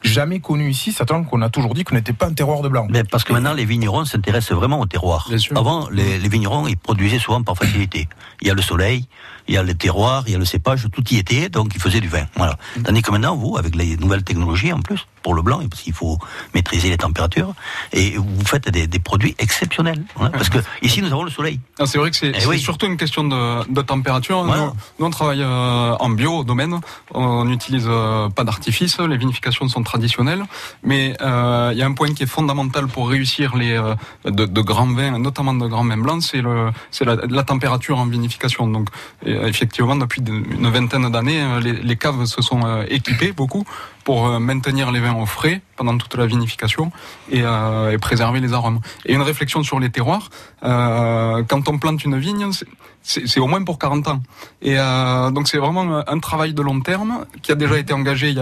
jamais 0.03 0.39
connu 0.39 0.69
ici, 0.69 0.91
sachant 0.91 1.23
qu'on 1.23 1.41
a 1.41 1.49
toujours 1.49 1.73
dit 1.73 1.83
qu'on 1.83 1.95
n'était 1.95 2.13
pas 2.13 2.27
un 2.27 2.33
terroir 2.33 2.61
de 2.61 2.69
blanc. 2.69 2.87
Mais 2.89 3.03
parce 3.03 3.23
que 3.23 3.33
maintenant, 3.33 3.53
les 3.53 3.65
vignerons 3.65 4.05
s'intéressent 4.05 4.57
vraiment 4.57 4.79
au 4.79 4.85
terroir. 4.85 5.29
Avant, 5.55 5.89
les, 5.89 6.17
les 6.17 6.29
vignerons, 6.29 6.67
ils 6.67 6.77
produisaient 6.77 7.19
souvent 7.19 7.43
par 7.43 7.57
facilité. 7.57 8.07
Il 8.41 8.47
y 8.47 8.51
a 8.51 8.53
le 8.53 8.61
soleil, 8.61 9.07
il 9.47 9.55
y 9.55 9.57
a 9.57 9.63
le 9.63 9.73
terroir, 9.73 10.23
il 10.27 10.33
y 10.33 10.35
a 10.35 10.39
le 10.39 10.45
cépage, 10.45 10.87
tout 10.91 11.03
y 11.11 11.17
était, 11.17 11.49
donc 11.49 11.73
ils 11.75 11.81
faisaient 11.81 11.99
du 11.99 12.07
vin. 12.07 12.25
Voilà. 12.35 12.55
Tandis 12.83 13.01
que 13.01 13.11
maintenant, 13.11 13.35
vous, 13.35 13.57
avec 13.57 13.75
les 13.75 13.97
nouvelles 13.97 14.23
technologies 14.23 14.71
en 14.71 14.79
plus, 14.79 15.07
pour 15.23 15.33
le 15.35 15.41
blanc, 15.41 15.59
parce 15.69 15.81
qu'il 15.81 15.93
faut 15.93 16.17
maîtriser 16.53 16.89
les 16.89 16.97
températures, 16.97 17.53
et 17.93 18.15
vous 18.17 18.45
faites 18.45 18.69
des, 18.69 18.87
des 18.87 18.99
produits 18.99 19.35
exceptionnels. 19.39 20.03
hein, 20.19 20.29
parce 20.31 20.49
que 20.49 20.59
ici, 20.81 21.01
nous 21.01 21.07
avons 21.11 21.23
le 21.23 21.31
soleil. 21.31 21.59
C'est 21.85 21.97
vrai 21.97 22.09
que 22.11 22.15
c'est 22.17 22.31
Eh 22.41 22.45
oui. 22.45 22.59
surtout 22.59 22.85
une 22.85 22.97
question 22.97 23.23
de, 23.23 23.69
de 23.71 23.81
température. 23.81 24.43
Voilà. 24.43 24.65
Nous, 24.65 24.71
nous, 24.99 25.05
on 25.05 25.09
travaille 25.09 25.41
euh, 25.41 25.95
en 25.99 26.09
bio 26.09 26.37
au 26.39 26.43
domaine. 26.43 26.79
On 27.13 27.45
n'utilise 27.45 27.85
euh, 27.87 28.29
pas 28.29 28.43
d'artifice. 28.43 28.99
Les 28.99 29.17
vinifications 29.17 29.67
sont 29.67 29.83
traditionnelles. 29.83 30.43
Mais 30.83 31.15
euh, 31.21 31.69
il 31.73 31.77
y 31.77 31.81
a 31.81 31.85
un 31.85 31.93
point 31.93 32.13
qui 32.13 32.23
est 32.23 32.27
fondamental 32.37 32.87
pour 32.87 33.09
réussir 33.09 33.55
les 33.55 33.77
de, 34.25 34.45
de 34.45 34.61
grands 34.61 34.87
vins, 34.93 35.17
notamment 35.19 35.53
de 35.53 35.67
grands 35.67 35.85
vins 35.85 35.97
blancs, 35.97 36.21
c'est 36.23 37.05
la, 37.05 37.15
la 37.15 37.43
température 37.43 37.97
en 37.97 38.05
vinification. 38.05 38.67
Donc 38.67 38.89
effectivement, 39.25 39.95
depuis 39.95 40.21
de- 40.21 40.31
une 40.33 40.69
vingtaine 40.69 41.09
d'années, 41.11 41.59
les, 41.61 41.73
les 41.73 41.95
caves 41.95 42.25
se 42.25 42.41
sont 42.41 42.61
équipées 42.89 43.31
beaucoup 43.31 43.65
pour 44.03 44.27
euh, 44.27 44.39
maintenir 44.39 44.91
les 44.91 44.99
vins 44.99 45.15
au 45.15 45.25
frais 45.25 45.61
pendant 45.75 45.97
toute 45.97 46.15
la 46.15 46.25
vinification 46.25 46.91
et, 47.29 47.41
euh, 47.43 47.97
préserver 47.99 48.39
les 48.39 48.53
arômes. 48.53 48.79
Et 49.05 49.13
une 49.13 49.21
réflexion 49.21 49.63
sur 49.63 49.79
les 49.79 49.89
terroirs, 49.89 50.29
euh, 50.63 51.43
quand 51.47 51.67
on 51.69 51.77
plante 51.77 52.03
une 52.03 52.17
vigne, 52.17 52.49
c'est- 52.51 53.39
au 53.39 53.47
moins 53.47 53.63
pour 53.63 53.79
40 53.79 54.07
ans. 54.07 54.21
Et 54.61 54.75
donc 54.75 55.47
c'est 55.47 55.57
vraiment 55.57 56.03
un- 56.07 56.19
travail 56.19 56.53
de 56.53 56.61
long 56.61 56.81
terme 56.81 57.25
qui 57.41 57.51
a 57.51 57.55
déjà 57.55 57.77
été 57.79 57.93
engagé 57.93 58.29
il 58.29 58.35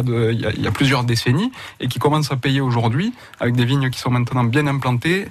y 0.64 0.68
a 0.68 0.72
plusieurs 0.72 1.04
décennies 1.04 1.52
et 1.80 1.88
qui 1.88 2.00
commence 2.00 2.32
à 2.32 2.36
payer 2.38 2.60
aujourd'hui 2.60 3.14
avec 3.40 3.56
des 3.56 3.66
vignes 3.66 3.90
qui 3.92 4.00
sont 4.00 4.10
maintenant 4.10 4.44
bien 4.44 4.66
implantées 4.68 5.28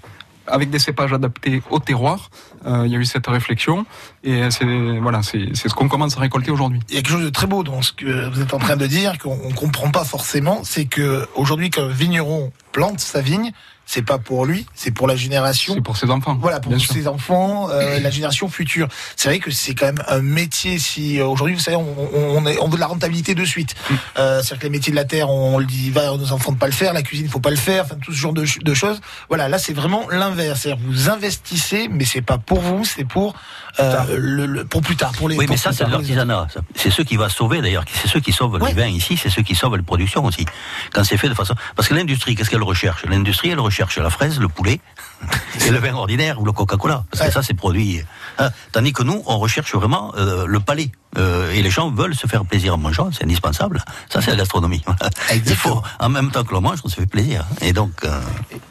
avec 0.47 0.71
des 0.71 0.79
cépages 0.79 1.13
adaptés 1.13 1.63
au 1.71 1.79
terroir. 1.79 2.31
Euh, 2.67 2.83
il 2.87 2.93
y 2.93 2.97
a 2.97 2.99
eu 2.99 3.05
cette 3.05 3.27
réflexion 3.27 3.87
et 4.25 4.51
c'est 4.51 4.99
voilà, 5.01 5.23
c'est 5.23 5.55
ce 5.55 5.75
qu'on 5.75 5.89
commence 5.89 6.17
à 6.17 6.21
récolter 6.21 6.51
aujourd'hui. 6.51 6.81
il 6.89 6.95
y 6.95 6.99
a 6.99 7.03
quelque 7.03 7.13
chose 7.13 7.25
de 7.25 7.31
très 7.31 7.47
beau 7.47 7.63
dans 7.63 7.83
ce 7.83 7.93
que 7.93 8.29
vous 8.31 8.41
êtes 8.41 8.55
en 8.55 8.59
train 8.59 8.77
de 8.77 8.87
dire, 8.87 9.19
qu'on 9.19 9.49
ne 9.49 9.55
comprend 9.55 9.91
pas 9.91 10.05
forcément, 10.05 10.61
c'est 10.65 10.87
que 10.87 11.27
aujourd'hui, 11.35 11.71
qu'un 11.71 11.89
vigneron 11.89 12.53
plante 12.73 13.01
sa 13.01 13.21
vigne, 13.21 13.53
c'est 13.89 14.03
pas 14.03 14.19
pour 14.19 14.45
lui, 14.47 14.67
c'est 14.75 14.91
pour 14.91 15.07
la 15.07 15.15
génération. 15.17 15.73
C'est 15.75 15.81
pour 15.81 15.97
ses 15.97 16.11
enfants. 16.11 16.37
Voilà, 16.41 16.59
pour 16.61 16.77
sûr. 16.79 16.93
ses 16.93 17.07
enfants, 17.07 17.71
euh, 17.71 18.01
la 18.01 18.11
génération 18.11 18.49
future. 18.49 18.89
C'est 19.15 19.29
vrai 19.29 19.39
que 19.39 19.51
c'est 19.53 19.75
quand 19.77 19.87
même 19.87 20.03
un 20.09 20.21
métier. 20.21 20.79
Si 20.81 21.21
euh, 21.21 21.27
aujourd'hui, 21.27 21.55
vous 21.55 21.61
savez, 21.61 21.77
on, 21.77 21.87
on, 22.15 22.45
est- 22.47 22.59
on 22.61 22.69
veut 22.69 22.75
de 22.77 22.81
la 22.81 22.89
rentabilité 22.89 23.35
de 23.37 23.45
suite. 23.45 23.75
Mm. 23.89 23.95
Euh, 24.19 24.43
C'est-à-dire 24.43 24.59
que 24.59 24.63
les 24.65 24.71
métiers 24.71 24.91
de 24.91 24.97
la 24.97 25.05
terre, 25.05 25.31
on, 25.31 25.55
on 25.55 25.59
le 25.59 25.67
dit, 25.67 25.91
va 25.91 26.07
nos 26.17 26.33
enfants 26.33 26.51
de 26.53 26.59
pas 26.59 26.67
le 26.67 26.73
faire, 26.73 26.93
la 26.93 27.03
cuisine, 27.03 27.29
faut 27.29 27.39
pas 27.41 27.51
le 27.51 27.57
faire, 27.57 27.85
enfin 27.85 27.95
tout 28.05 28.13
ce 28.13 28.19
genre 28.19 28.33
de, 28.33 28.45
de 28.61 28.75
choses. 28.75 29.01
Voilà, 29.29 29.49
là, 29.49 29.59
c'est 29.59 29.73
vraiment 29.73 30.09
l'inverse. 30.11 30.61
C'est-à-dire 30.63 30.85
vous 30.87 31.09
investissez, 31.09 31.89
mais 31.89 32.05
c'est 32.05 32.23
pas 32.23 32.39
pour 32.39 32.61
vous, 32.61 32.85
c'est 32.85 33.05
pour 33.05 33.35
euh, 33.79 34.17
le, 34.17 34.47
le- 34.47 34.65
pour 34.65 34.81
plus 34.83 34.97
tard, 34.97 35.13
pour 35.13 35.29
les. 35.29 35.37
Oui, 35.37 35.47
mais 35.49 35.57
ça, 35.57 35.73
c'est 35.73 35.85
l'artisanat. 35.89 36.47
C'est 36.75 36.91
ce 36.91 37.03
qui 37.03 37.17
va 37.17 37.29
sauver, 37.29 37.61
d'ailleurs. 37.61 37.85
C'est 37.93 38.09
ceux 38.09 38.21
qui 38.21 38.33
sauvent 38.33 38.59
les 38.65 38.73
vins 38.73 38.87
ici, 38.87 39.17
c'est 39.17 39.31
ceux 39.31 39.43
qui 39.43 39.55
sauvent 39.55 39.77
les 39.77 39.83
productions 39.83 40.25
aussi. 40.25 40.47
Quand 40.93 41.05
c'est 41.05 41.17
fait 41.17 41.29
de 41.29 41.35
façon. 41.35 41.55
Parce 41.75 41.89
que 41.89 41.95
l'industrie, 41.95 42.35
qu'est-ce 42.35 42.51
qu'elle 42.51 42.63
recherche? 42.63 43.05
L'industrie, 43.07 43.51
elle 43.51 43.61
recherche 43.61 43.99
la 43.99 44.11
fraise, 44.11 44.39
le 44.41 44.49
poulet, 44.49 44.81
et 45.67 45.71
le 45.71 45.79
vin 45.79 45.95
ordinaire 45.95 46.41
ou 46.41 46.45
le 46.45 46.53
Coca-Cola. 46.53 47.05
Parce 47.11 47.27
que 47.27 47.33
ça, 47.33 47.43
c'est 47.43 47.55
produit. 47.55 48.03
Hein. 48.39 48.51
Tandis 48.73 48.93
que 48.93 49.03
nous, 49.03 49.23
on 49.27 49.39
recherche 49.39 49.75
vraiment 49.75 50.13
euh, 50.17 50.47
le 50.47 50.61
palais. 50.61 50.91
Euh, 51.19 51.51
et 51.53 51.63
les 51.63 51.71
gens 51.71 51.91
veulent 51.91 52.15
se 52.15 52.27
faire 52.27 52.45
plaisir 52.45 52.75
en 52.75 52.77
mangeant, 52.79 53.09
c'est 53.11 53.25
indispensable. 53.25 53.83
Ça, 54.11 54.21
c'est 54.21 54.31
la 54.33 54.37
gastronomie. 54.37 54.83
Il 55.35 55.43
faut, 55.55 55.81
en 55.99 56.09
même 56.11 56.31
temps 56.31 56.45
que 56.45 56.53
l'on 56.53 56.61
mange, 56.61 56.81
on 56.85 56.89
se 56.89 56.97
fait 56.97 57.07
plaisir. 57.07 57.47
Et 57.63 57.73
donc. 57.73 57.93
euh, 58.05 58.21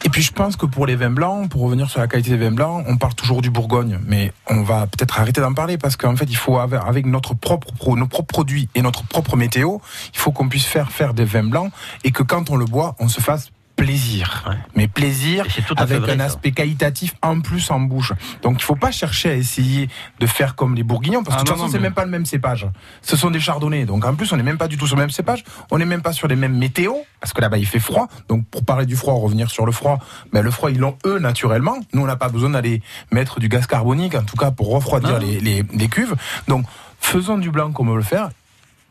Et 0.04 0.10
puis 0.10 0.22
je 0.22 0.32
pense 0.32 0.56
que 0.56 0.68
pour 0.68 0.86
les 0.86 0.96
vins 0.96 1.10
blancs, 1.10 1.50
pour 1.50 1.62
revenir 1.62 1.90
sur 1.90 2.00
la 2.02 2.08
qualité 2.08 2.30
des 2.32 2.38
vins 2.38 2.52
blancs, 2.52 2.86
on 2.88 2.98
parle 2.98 3.16
toujours 3.16 3.42
du 3.42 3.50
Bourgogne, 3.50 4.00
mais 4.06 4.32
on 4.48 4.62
va 4.62 4.86
peut-être 4.86 5.20
arrêter 5.20 5.42
d'en 5.42 5.54
parler 5.56 5.80
parce 5.80 5.96
qu'en 5.98 6.16
fait 6.16 6.26
il 6.30 6.38
faut 6.38 6.60
avoir, 6.60 6.88
avec 6.88 7.08
notre 7.08 7.34
propre 7.34 7.74
pro- 7.74 7.98
nos 7.98 8.06
propres 8.08 8.28
produits 8.32 8.70
et 8.76 8.84
notre 8.84 9.04
propre 9.06 9.36
météo, 9.36 9.78
il 10.14 10.20
faut 10.20 10.32
qu'on 10.32 10.48
puisse 10.48 10.66
faire 10.68 10.92
faire 10.92 11.16
des 11.16 11.26
vins 11.26 11.44
blancs 11.50 11.72
et 12.04 12.12
que 12.12 12.22
quand 12.22 12.52
on 12.52 12.58
le 12.58 12.66
boit, 12.66 12.96
on 13.00 13.08
se 13.08 13.22
fasse 13.22 13.50
plaisir. 13.76 14.50
Mais 14.76 14.88
plaisir 14.88 15.46
avec 15.78 16.00
vrai, 16.02 16.14
un 16.14 16.18
ça. 16.20 16.26
aspect 16.26 16.52
qualitatif 16.52 17.14
en 17.22 17.42
plus 17.42 17.70
en 17.72 17.80
bouche. 17.80 18.14
Donc 18.42 18.58
il 18.60 18.64
faut 18.64 18.76
pas 18.76 18.92
chercher 18.92 19.30
à 19.32 19.36
essayer 19.36 19.90
de 20.20 20.26
faire 20.28 20.56
comme 20.56 20.76
les 20.76 20.84
bourguignons 20.84 21.24
parce 21.24 21.36
que 21.38 21.42
Ah, 21.42 21.44
de 21.44 21.50
toute 21.50 21.58
façon 21.58 21.72
c'est 21.72 21.80
même 21.80 21.94
pas 21.94 22.06
le 22.06 22.12
même 22.12 22.26
cépage. 22.26 22.68
Ce 23.02 23.18
sont 23.18 23.32
des 23.32 23.40
chardonnays. 23.40 23.86
Donc 23.86 24.06
en 24.06 24.16
plus 24.16 24.32
on 24.32 24.38
n'est 24.38 24.44
même 24.44 24.58
pas 24.58 24.68
du 24.68 24.78
tout 24.78 24.88
sur 24.88 24.96
le 24.96 25.02
même 25.02 25.10
cépage. 25.12 25.44
On 25.72 25.78
n'est 25.78 25.86
même 25.86 26.02
pas 26.02 26.14
sur 26.14 26.28
les 26.28 26.36
mêmes 26.36 26.58
météos 26.58 27.04
parce 27.20 27.34
que 27.34 27.42
là-bas 27.42 27.58
il 27.58 27.66
fait 27.66 27.80
froid. 27.80 28.08
Donc 28.30 28.46
pour 28.48 28.64
parler 28.64 28.86
du 28.86 28.96
froid, 28.96 29.14
revenir 29.16 29.50
sur 29.52 29.66
le 29.66 29.72
froid, 29.72 30.00
ben 30.32 30.42
le 30.42 30.52
froid 30.52 30.72
ils 30.72 30.80
l'ont 30.80 30.98
eux 31.06 31.20
naturellement. 31.20 31.78
Nous 31.94 32.02
on 32.02 32.06
n'a 32.08 32.16
pas 32.16 32.30
besoin 32.30 32.52
d'aller 32.52 32.82
mettre 33.12 33.40
du 33.40 33.50
gaz 33.50 33.68
carbonique 33.68 34.16
en 34.16 34.24
tout 34.24 34.38
cas 34.38 34.52
pour 34.52 34.70
refroidir 34.70 35.20
les, 35.20 35.40
les, 35.40 35.64
les 35.74 35.88
cuves. 35.90 36.16
Donc 36.48 36.66
faisons 37.00 37.38
du 37.38 37.52
blanc 37.52 37.72
comme 37.72 37.90
on 37.90 37.94
veut 37.94 37.98
le 37.98 38.04
faire. 38.04 38.30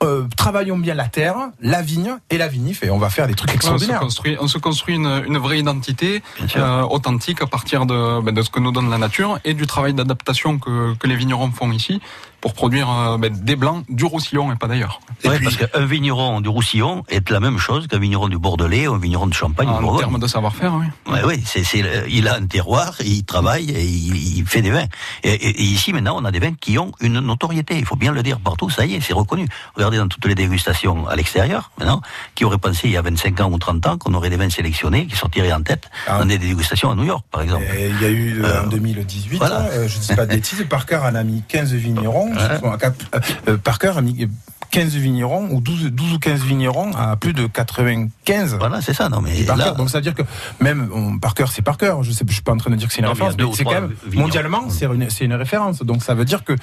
Euh, 0.05 0.25
travaillons 0.37 0.77
bien 0.79 0.95
la 0.95 1.09
terre, 1.09 1.37
la 1.61 1.83
vigne 1.83 2.17
et 2.31 2.39
la 2.39 2.49
vinif 2.49 2.83
et 2.83 2.91
on 2.91 2.99
va 2.99 3.11
faire 3.11 3.27
des 3.27 3.35
trucs 3.35 3.51
Ouais, 3.51 3.57
on, 3.57 3.61
se 3.61 3.67
extraordinaires. 3.67 4.01
construit, 4.01 4.37
on 4.41 4.49
se 4.49 4.59
construit 4.59 4.95
une, 4.97 5.25
une 5.27 5.39
vraie 5.39 5.59
identité 5.59 6.23
euh, 6.57 6.83
authentique 6.83 7.41
à 7.43 7.47
partir 7.47 7.87
de, 7.87 8.21
ben, 8.21 8.35
de 8.35 8.43
ce 8.43 8.51
que 8.51 8.61
nous 8.61 8.73
donne 8.73 8.91
la 8.91 8.99
nature 8.99 9.39
et 9.45 9.55
du 9.55 9.67
travail 9.67 9.95
d'adaptation 9.95 10.59
que, 10.59 10.95
que 10.97 11.07
les 11.07 11.17
vignerons 11.17 11.51
font 11.51 11.73
ici 11.73 12.01
pour 12.45 12.53
produire 12.53 12.91
euh, 12.91 13.17
ben, 13.17 13.33
des 13.35 13.57
blancs 13.57 13.87
du 13.89 14.05
Roussillon 14.05 14.53
et 14.53 14.57
pas 14.57 14.67
d'ailleurs. 14.67 15.01
Ouais, 15.25 15.41
parce 15.43 15.57
qu'un 15.57 15.87
vigneron 15.87 16.43
du 16.43 16.51
Roussillon 16.51 17.03
est 17.09 17.31
la 17.31 17.41
même 17.41 17.57
chose 17.57 17.87
qu'un 17.87 17.99
vigneron 17.99 18.29
du 18.29 18.37
Bordelais 18.37 18.87
ou 18.87 18.93
un 18.93 18.99
vigneron 18.99 19.27
de 19.27 19.33
Champagne. 19.33 19.67
de 19.67 19.73
En 19.73 19.97
termes 19.97 20.19
de 20.19 20.27
savoir-faire, 20.27 20.75
oui. 20.75 20.85
Oui, 21.25 21.43
c'est, 21.47 21.65
c'est, 21.65 21.81
le- 21.81 22.05
il 22.11 22.29
a 22.29 22.37
un 22.37 22.45
terroir, 22.45 22.97
il 23.03 23.25
travaille 23.25 23.71
et 23.71 23.83
il, 23.83 24.37
il 24.41 24.45
fait 24.47 24.61
des 24.61 24.71
vins. 24.71 24.85
Et, 25.23 25.31
et- 25.33 25.61
et 25.61 25.63
ici, 25.63 25.95
maintenant, 25.95 26.19
on 26.21 26.25
a 26.27 26.31
des 26.31 26.39
vins 26.39 26.53
qui 26.53 26.79
ont 26.79 26.93
une 27.01 27.19
notoriété. 27.21 27.79
Il 27.79 27.87
faut 27.87 27.97
bien 27.97 28.13
le 28.13 28.23
dire 28.23 28.39
partout. 28.41 28.69
Ça 28.69 28.85
y 28.85 28.95
est, 28.95 29.01
c'est 29.01 29.15
reconnu. 29.15 29.49
Regardez 29.75 29.97
dans 29.97 30.09
toutes 30.09 30.27
les 30.27 30.35
dégustations 30.35 31.09
à 31.09 31.17
l'extérieur, 31.17 31.71
maintenant, 31.79 32.03
qui 32.35 32.45
aurait 32.45 32.59
pensé 32.59 32.89
il 32.89 32.91
y 32.93 32.99
a 32.99 33.03
25 33.03 33.41
ans 33.41 33.51
ou 33.51 33.59
30 33.59 33.87
ans 33.87 33.97
qu'on 33.97 34.13
aurait 34.13 34.29
des 34.29 34.37
vins 34.37 34.51
sélectionnés 34.51 35.07
qui 35.07 35.17
sortiraient 35.17 35.55
en 35.55 35.63
tête 35.63 35.89
dans 36.07 36.27
des 36.27 36.37
dégustations 36.37 36.91
à 36.91 36.95
New 36.95 37.05
York, 37.05 37.25
par 37.31 37.41
exemple. 37.41 37.65
Et 37.75 37.89
Il 37.89 38.03
y 38.03 38.05
a 38.05 38.11
eu 38.11 38.43
euh, 38.45 38.65
en 38.65 38.67
2018, 38.67 39.39
voilà. 39.39 39.61
là, 39.61 39.65
euh, 39.73 39.89
je 39.89 39.97
ne 39.97 40.03
dis 40.03 40.15
pas 40.15 40.27
de 40.27 40.31
bêtises, 40.35 40.63
Parker 40.69 41.01
en 41.03 41.15
a 41.15 41.23
mis 41.25 41.43
15 41.49 41.73
vignerons. 41.73 42.34
Cap- 42.79 43.03
euh, 43.15 43.21
euh, 43.49 43.57
Parker 43.57 43.93
a 43.97 44.01
mis 44.01 44.29
15 44.71 44.95
vignerons, 44.97 45.49
ou 45.53 45.61
12, 45.61 45.85
12 45.93 46.15
ou 46.15 46.19
15 46.19 46.41
vignerons 46.43 46.91
à 46.97 47.15
plus 47.15 47.33
de 47.33 47.47
95. 47.47 48.57
Voilà, 48.59 48.81
c'est 48.83 48.93
ça, 48.95 49.09
non 49.09 49.21
mais. 49.21 49.45
Parker. 49.45 49.65
là- 49.67 49.71
Donc 49.73 49.89
ça 49.89 49.99
veut 49.99 50.03
dire 50.03 50.15
que 50.15 50.23
même 50.61 50.89
on, 50.93 51.19
Parker, 51.19 51.45
c'est 51.51 51.63
Parker. 51.63 51.95
Je 52.03 52.11
sais, 52.11 52.25
je 52.27 52.33
suis 52.33 52.43
pas 52.43 52.53
en 52.53 52.57
train 52.57 52.71
de 52.71 52.77
dire 52.77 52.89
que 52.89 52.93
c'est 52.95 52.99
une 53.01 53.05
Non, 53.07 53.13
référence, 53.13 53.35
mais 53.39 53.45
c'est 53.55 53.63
quand 53.65 53.71
même 53.73 53.95
vignerons. 54.05 54.23
mondialement, 54.23 54.71
c'est 54.71 54.87
une, 54.87 55.11
c'est 55.11 55.25
une 55.27 55.35
référence. 55.35 55.83
Donc 55.83 56.03
ça 56.03 56.15
veut 56.15 56.25
dire 56.25 56.43
que 56.43 56.55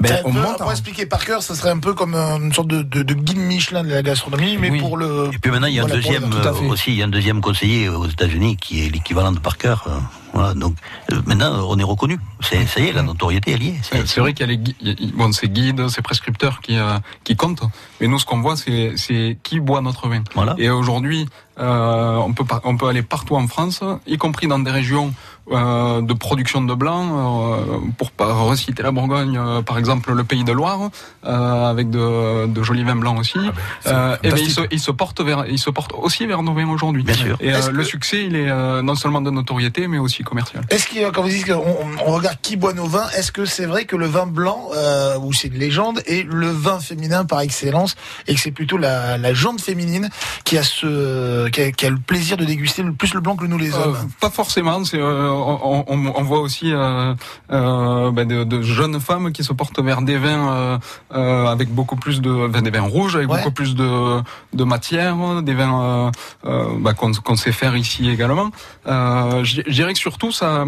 ben, 0.00 0.08
C'est 0.08 0.14
un 0.14 0.22
on 0.24 0.32
peu, 0.32 0.40
monte. 0.40 0.56
pour 0.58 0.68
en- 0.68 0.70
expliquer 0.70 1.04
par 1.04 1.24
cœur, 1.24 1.42
ça 1.42 1.54
serait 1.54 1.70
un 1.70 1.78
peu 1.78 1.92
comme 1.92 2.14
une 2.14 2.52
sorte 2.54 2.68
de, 2.68 2.80
de, 2.82 3.02
de 3.02 3.14
guide 3.14 3.38
Michelin 3.38 3.84
de 3.84 3.90
la 3.90 4.02
gastronomie, 4.02 4.56
mais 4.58 4.78
pour 4.78 4.96
le. 4.96 5.28
Et 5.34 5.38
puis 5.38 5.50
maintenant, 5.50 5.66
il 5.66 5.74
y 5.74 5.78
a 5.78 5.82
un 5.82 5.86
voilà, 5.86 6.00
deuxième 6.02 6.24
euh, 6.32 6.68
aussi, 6.70 6.92
il 6.92 6.96
y 6.96 7.02
a 7.02 7.04
un 7.04 7.08
deuxième 7.08 7.42
conseiller 7.42 7.88
aux 7.90 8.06
États-Unis 8.06 8.56
qui 8.56 8.86
est 8.86 8.88
l'équivalent 8.88 9.32
de 9.32 9.40
Parker. 9.40 9.74
euh, 9.88 9.90
Voilà, 10.38 10.54
donc 10.54 10.76
euh, 11.12 11.20
maintenant, 11.26 11.66
on 11.68 11.76
est 11.80 11.82
reconnu. 11.84 12.16
C'est, 12.40 12.64
ça 12.66 12.78
y 12.78 12.86
est, 12.86 12.92
la 12.92 13.02
notoriété, 13.02 13.50
elle 13.52 13.62
y 13.64 13.68
est. 13.70 13.94
Euh, 13.94 14.02
C'est 14.06 14.20
vrai 14.20 14.32
qu'il 14.34 14.46
y 14.46 14.48
a 14.48 14.52
les 14.52 14.58
gui- 14.58 14.76
il 14.80 14.88
y 14.88 15.08
a- 15.08 15.16
bon, 15.16 15.32
ces 15.32 15.48
guides, 15.48 15.88
ces 15.88 16.00
prescripteurs 16.00 16.60
qui, 16.60 16.76
euh, 16.78 16.96
qui 17.24 17.34
comptent, 17.34 17.62
mais 18.00 18.06
nous, 18.06 18.20
ce 18.20 18.24
qu'on 18.24 18.40
voit, 18.40 18.54
c'est, 18.56 18.92
c'est 18.96 19.36
qui 19.42 19.58
boit 19.58 19.80
notre 19.80 20.08
vin. 20.08 20.22
Et 20.58 20.70
aujourd'hui, 20.70 21.26
euh, 21.58 22.16
on, 22.18 22.32
peut 22.34 22.44
par- 22.44 22.60
on 22.62 22.76
peut 22.76 22.86
aller 22.86 23.02
partout 23.02 23.34
en 23.34 23.48
France, 23.48 23.82
y 24.06 24.16
compris 24.16 24.46
dans 24.46 24.60
des 24.60 24.70
régions 24.70 25.12
euh, 25.52 26.00
de 26.02 26.12
production 26.12 26.60
de 26.62 26.74
blanc, 26.74 27.52
euh, 27.52 27.56
pour 27.96 28.10
pas 28.10 28.32
reciter 28.32 28.82
la 28.82 28.90
Bourgogne, 28.90 29.36
euh, 29.38 29.62
par 29.62 29.78
exemple 29.78 30.12
le 30.12 30.24
Pays 30.24 30.44
de 30.44 30.52
Loire, 30.52 30.90
euh, 31.26 31.70
avec 31.70 31.90
de, 31.90 32.46
de 32.46 32.62
jolis 32.62 32.84
vins 32.84 32.96
blancs 32.96 33.18
aussi. 33.18 33.38
Euh, 33.86 34.16
et 34.22 34.30
ben, 34.30 34.38
il, 34.38 34.50
se, 34.50 34.60
il 34.70 34.80
se 34.80 34.90
porte 34.90 35.20
vers, 35.20 35.46
il 35.48 35.58
se 35.58 35.70
porte 35.70 35.92
aussi 35.94 36.26
vers 36.26 36.42
nos 36.42 36.52
vins 36.54 36.68
aujourd'hui. 36.68 37.02
Bien 37.02 37.14
sûr. 37.14 37.36
Et 37.40 37.52
euh, 37.52 37.58
Est-ce 37.58 37.70
le 37.70 37.78
que- 37.78 37.88
succès, 37.88 38.24
il 38.24 38.36
est 38.36 38.50
euh, 38.50 38.82
non 38.82 38.94
seulement 38.94 39.20
de 39.20 39.30
notoriété, 39.30 39.88
mais 39.88 39.98
aussi 39.98 40.22
commercial. 40.22 40.64
Est-ce 40.70 40.86
a, 41.04 41.10
quand 41.10 41.22
vous 41.22 41.28
dites 41.28 41.46
qu'on 41.46 41.54
on- 41.60 42.06
on 42.08 42.12
regarde 42.12 42.38
qui 42.42 42.56
boit 42.56 42.72
nos 42.74 42.86
vins, 42.86 43.08
est-ce 43.16 43.32
que 43.32 43.44
c'est 43.44 43.66
vrai 43.66 43.84
que 43.84 43.96
le 43.96 44.06
vin 44.06 44.26
blanc, 44.26 44.68
euh, 44.74 45.18
ou 45.18 45.32
c'est 45.32 45.48
une 45.48 45.58
légende, 45.58 46.00
est 46.06 46.26
le 46.26 46.48
vin 46.50 46.80
féminin 46.80 47.24
par 47.24 47.40
excellence, 47.40 47.96
et 48.26 48.34
que 48.34 48.40
c'est 48.40 48.50
plutôt 48.50 48.76
la, 48.76 49.16
la 49.18 49.34
jante 49.34 49.60
féminine 49.60 50.08
qui 50.44 50.58
a 50.58 50.62
ce, 50.62 51.48
qui 51.48 51.60
a, 51.62 51.72
qui 51.72 51.86
a 51.86 51.90
le 51.90 51.98
plaisir 51.98 52.36
de 52.36 52.44
déguster 52.44 52.82
le 52.82 52.92
plus 52.92 53.14
le 53.14 53.20
blanc 53.20 53.36
que 53.36 53.46
nous 53.46 53.58
les 53.58 53.72
Euh, 53.74 53.84
hommes? 53.84 54.08
pas 54.20 54.30
forcément. 54.30 54.84
C'est, 54.84 54.98
euh, 55.00 55.30
on, 55.38 55.84
on- 55.88 56.12
on 56.16 56.22
voit 56.22 56.40
aussi 56.40 56.72
euh, 56.72 57.14
euh, 57.50 58.10
ben, 58.10 58.26
de, 58.26 58.44
de 58.44 58.62
jeunes 58.62 59.00
femmes 59.00 59.32
qui 59.32 59.44
se 59.44 59.52
portent 59.52 59.80
vers 59.82 60.02
des 60.02 60.18
vins 60.18 60.52
euh, 60.52 60.78
euh, 61.14 61.46
avec 61.46 61.68
beaucoup 61.74 61.96
plus 61.96 62.20
de 62.20 62.48
enfin, 62.48 62.62
des 62.62 62.70
vins 62.70 62.82
rouges, 62.82 63.16
avec 63.16 63.28
beaucoup 63.38 63.50
plus 63.52 63.74
de, 63.74 64.20
de 64.52 64.64
matière, 64.64 65.16
des 65.42 65.54
vins 65.54 65.82
euh, 65.82 66.10
euh, 66.46 66.66
bah, 66.80 66.92
qu'on, 66.94 67.12
qu'on 67.12 67.36
sait 67.36 67.52
faire 67.52 67.76
ici 67.76 68.08
également. 68.10 68.50
Euh, 68.86 69.44
je 69.44 69.62
je 69.66 69.72
dirais 69.72 69.92
que 69.92 69.98
surtout 69.98 70.32
ça, 70.32 70.64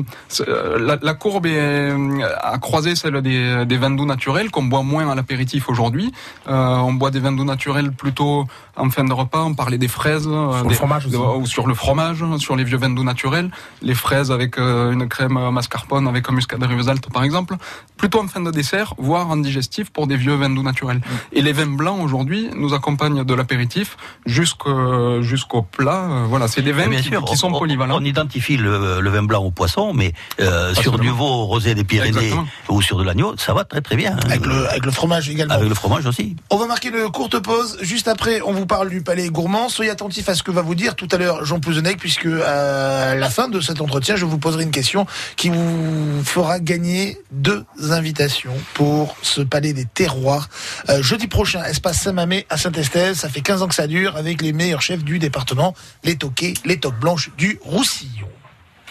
la, 0.79 0.97
la 1.01 1.15
courbe 1.15 1.47
est, 1.47 1.59
euh, 1.59 2.21
a 2.43 2.59
croisé 2.59 2.95
celle 2.95 3.21
des, 3.23 3.65
des 3.67 3.77
vins 3.77 3.91
doux 3.91 4.07
naturels 4.07 4.51
qu'on 4.51 4.63
boit 4.65 4.83
moins 4.83 5.09
à 5.11 5.15
l'apéritif 5.15 5.69
aujourd'hui. 5.69 6.13
Euh, 6.49 6.77
on 6.77 6.93
boit 6.95 7.11
des 7.11 7.21
vins 7.21 7.33
doux 7.33 7.45
naturels 7.45 7.93
plutôt 7.93 8.45
en 8.77 8.91
fin 8.91 9.05
de 9.05 9.13
repas. 9.13 9.43
On 9.45 9.55
parlait 9.55 9.79
des 9.79 9.89
fraises, 9.89 10.29
euh, 10.29 10.63
le 10.69 10.75
fromage 10.75 11.07
de- 11.07 11.17
ou 11.17 11.47
sur 11.47 11.67
le 11.67 11.75
fromage, 11.75 12.25
sur 12.39 12.57
les 12.57 12.65
vieux 12.65 12.77
vins 12.79 12.91
doux 12.91 13.05
naturels, 13.05 13.51
les 13.83 13.95
fraises 13.95 14.31
avec 14.31 14.59
euh, 14.61 14.93
une 14.93 15.09
crème 15.09 15.39
mascarpone, 15.51 16.07
avec 16.07 16.29
un 16.29 16.33
muscat 16.33 16.57
de 16.57 16.67
Rivesaltes 16.67 17.11
par 17.13 17.25
exemple, 17.25 17.57
plutôt 17.97 18.21
en 18.21 18.29
fin 18.29 18.41
de 18.41 18.51
dessert, 18.51 18.95
voire 18.99 19.29
en 19.31 19.37
digestif 19.37 19.91
pour 19.91 20.07
des 20.07 20.17
vieux 20.17 20.35
vins 20.35 20.51
doux 20.51 20.63
naturels. 20.63 20.99
Mm. 20.99 21.37
Et 21.39 21.43
les 21.43 21.53
vins 21.53 21.67
blancs 21.67 22.01
aujourd'hui 22.03 22.51
nous 22.55 22.75
accompagnent 22.75 23.25
de 23.25 23.35
l'apéritif 23.35 23.97
jusqu'au 24.27 25.23
jusqu'au 25.23 25.63
plat. 25.63 26.05
Euh, 26.11 26.25
Voilà, 26.29 26.49
c'est 26.49 26.63
des 26.63 26.73
vins 26.73 26.89
Bien 26.89 27.01
qui, 27.01 27.09
sûr, 27.09 27.25
qui 27.25 27.37
sont 27.37 27.53
on, 27.53 27.59
polyvalents. 27.59 27.99
On 28.01 28.05
identifie 28.05 28.57
le, 28.57 29.01
le 29.01 29.11
vin 29.11 29.23
blanc 29.23 29.43
au 29.45 29.51
poisson, 29.51 29.93
mais 29.95 30.13
euh, 30.41 30.75
sur 30.75 30.99
du 30.99 31.09
veau 31.11 31.45
rosé 31.47 31.75
des 31.75 31.85
Pyrénées 31.85 32.17
Exactement. 32.17 32.47
ou 32.69 32.83
sur 32.83 32.99
de 32.99 33.05
l'agneau, 33.05 33.35
ça 33.37 33.53
va 33.55 33.65
très 33.65 33.81
très 33.81 33.97
bien. 33.97 34.17
avec 34.25 34.47
le, 34.47 34.69
avec 34.69 34.85
le 34.85 34.91
fromage 34.91 35.29
également. 35.29 35.55
Avec 35.55 35.69
le 35.69 35.75
fromage 35.75 36.07
aussi. 36.07 36.37
On 36.51 36.57
va 36.57 36.67
marquer 36.67 36.89
une 36.89 37.11
courte 37.11 37.39
pause. 37.41 37.79
Juste 37.81 38.09
après, 38.09 38.41
on 38.43 38.53
vous 38.53 38.67
parle 38.67 38.89
du 38.91 39.03
palais 39.03 39.29
gourmand. 39.29 39.69
Soyez 39.69 39.91
attentifs 39.91 40.29
à 40.29 40.35
ce 40.35 40.43
que 40.43 40.51
va 40.51 40.63
vous 40.63 40.75
dire 40.75 40.95
tout 40.97 41.09
à 41.13 41.17
l'heure 41.17 41.45
Jean 41.45 41.61
Pouzenec, 41.61 41.99
puisque 41.99 42.27
à 42.27 43.15
la 43.15 43.31
fin 43.31 43.49
de 43.49 43.61
cet 43.61 43.81
entretien, 43.81 44.17
je 44.17 44.25
vous 44.25 44.39
poserai 44.51 44.65
une 44.65 44.73
question 44.73 45.07
qui 45.37 45.49
vous 45.49 46.25
fera 46.25 46.59
gagner 46.59 47.17
deux 47.31 47.65
invitations 47.91 48.55
pour 48.75 49.15
ce 49.23 49.43
palais 49.43 49.73
des 49.73 49.85
terroirs. 49.85 50.49
Euh, 50.89 51.03
jeudi 51.03 51.29
prochain, 51.29 51.63
espace 51.63 52.01
Saint-Mamé 52.01 52.47
à 52.51 52.57
Saint-Estève. 52.57 53.15
Ça 53.15 53.29
fait 53.29 53.43
15 53.43 53.63
ans 53.63 53.69
que 53.69 53.77
ça 53.77 53.87
dure 53.87 54.17
avec 54.17 54.43
les 54.43 54.53
meilleurs 54.53 54.83
chefs 54.83 55.05
du 55.05 55.21
département, 55.21 55.73
les 56.03 56.17
toquets, 56.17 56.55
les 56.65 56.81
toques 56.81 56.99
blanches 56.99 57.31
du 57.39 57.61
Roussillon. 57.63 58.27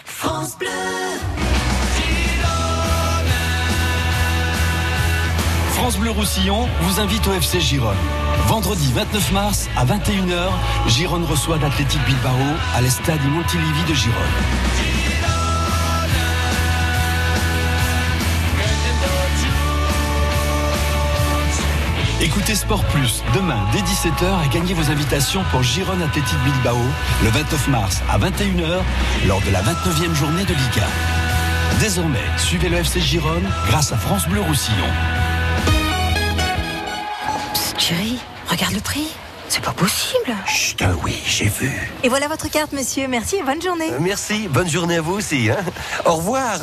France 0.06 0.56
Bleu. 0.58 0.68
France 5.74 5.98
Bleu 5.98 6.10
Roussillon 6.10 6.68
vous 6.80 7.00
invite 7.00 7.26
au 7.26 7.34
FC 7.34 7.60
Gironne. 7.60 7.96
Vendredi 8.46 8.90
29 8.94 9.32
mars 9.32 9.68
à 9.76 9.84
21h, 9.84 10.48
Gironne 10.88 11.24
reçoit 11.24 11.58
l'Athletic 11.58 12.00
Bilbao 12.06 12.30
à 12.74 12.80
l'Estade 12.80 13.20
Montilivi 13.30 13.84
de 13.88 13.94
Gironne. 13.94 14.99
Écoutez 22.22 22.54
Sport 22.54 22.84
Plus 22.84 23.22
demain 23.34 23.58
dès 23.72 23.78
17h 23.78 24.44
et 24.44 24.48
gagnez 24.52 24.74
vos 24.74 24.90
invitations 24.90 25.42
pour 25.50 25.62
Gironne 25.62 26.02
Athletic 26.02 26.36
Bilbao 26.44 26.76
le 27.24 27.30
29 27.30 27.68
mars 27.68 28.02
à 28.10 28.18
21h 28.18 28.82
lors 29.26 29.40
de 29.40 29.50
la 29.50 29.62
29e 29.62 30.14
journée 30.14 30.44
de 30.44 30.52
Liga. 30.52 30.86
Désormais, 31.80 32.18
suivez 32.36 32.68
le 32.68 32.76
FC 32.76 33.00
Gironne 33.00 33.48
grâce 33.68 33.92
à 33.92 33.96
France 33.96 34.28
Bleu 34.28 34.42
Roussillon. 34.42 34.84
Psst, 37.54 37.80
chérie, 37.80 38.18
regarde 38.48 38.74
le 38.74 38.80
prix. 38.80 39.08
C'est 39.48 39.64
pas 39.64 39.72
possible. 39.72 40.34
Chut, 40.46 40.82
euh, 40.82 40.94
oui, 41.02 41.18
j'ai 41.24 41.48
vu. 41.48 41.72
Et 42.04 42.08
voilà 42.10 42.28
votre 42.28 42.50
carte, 42.50 42.72
monsieur. 42.72 43.08
Merci 43.08 43.36
et 43.36 43.42
bonne 43.42 43.62
journée. 43.62 43.90
Euh, 43.92 43.98
Merci, 43.98 44.46
bonne 44.48 44.68
journée 44.68 44.96
à 44.96 45.00
vous 45.00 45.14
aussi. 45.14 45.48
Hein. 45.50 45.56
Au 46.04 46.16
revoir. 46.16 46.58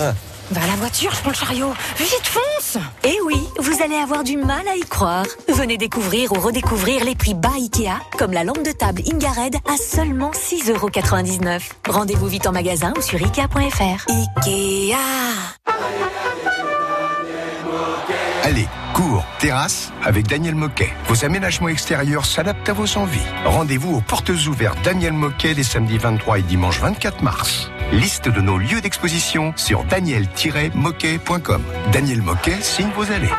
Dans 0.51 0.61
la 0.61 0.75
voiture, 0.77 1.11
je 1.13 1.19
prends 1.19 1.31
le 1.31 1.35
chariot. 1.35 1.73
Vite, 1.97 2.25
fonce 2.25 2.77
Eh 3.03 3.17
oui, 3.25 3.37
vous 3.59 3.83
allez 3.83 3.95
avoir 3.95 4.23
du 4.23 4.37
mal 4.37 4.65
à 4.67 4.75
y 4.77 4.81
croire. 4.81 5.25
Venez 5.49 5.77
découvrir 5.77 6.31
ou 6.31 6.39
redécouvrir 6.39 7.03
les 7.03 7.15
prix 7.15 7.33
bas 7.33 7.51
Ikea, 7.55 7.99
comme 8.17 8.31
la 8.31 8.45
lampe 8.45 8.63
de 8.63 8.71
table 8.71 9.01
Ingared 9.11 9.55
à 9.67 9.77
seulement 9.77 10.31
6,99€. 10.31 11.61
Rendez-vous 11.89 12.27
vite 12.27 12.47
en 12.47 12.53
magasin 12.53 12.93
ou 12.97 13.01
sur 13.01 13.21
Ikea.fr. 13.21 14.05
Ikea 14.09 14.95
Allez, 18.43 18.67
cours, 18.93 19.25
terrasse 19.39 19.91
avec 20.05 20.27
Daniel 20.27 20.55
Moquet. 20.55 20.93
Vos 21.09 21.25
aménagements 21.25 21.67
extérieurs 21.67 22.25
s'adaptent 22.25 22.69
à 22.69 22.73
vos 22.73 22.97
envies. 22.97 23.19
Rendez-vous 23.43 23.97
aux 23.97 24.01
portes 24.01 24.29
ouvertes 24.29 24.81
Daniel 24.85 25.11
Moquet 25.11 25.53
les 25.53 25.63
samedis 25.63 25.97
23 25.97 26.39
et 26.39 26.43
dimanche 26.43 26.79
24 26.79 27.21
mars. 27.21 27.69
Liste 27.93 28.27
de 28.29 28.41
nos 28.41 28.57
lieux 28.57 28.81
d'exposition 28.81 29.53
sur 29.55 29.83
daniel-moquet.com. 29.85 31.61
Daniel 31.93 32.21
Moquet 32.21 32.57
signe 32.61 32.89
vos 32.95 33.09
allées. 33.11 33.29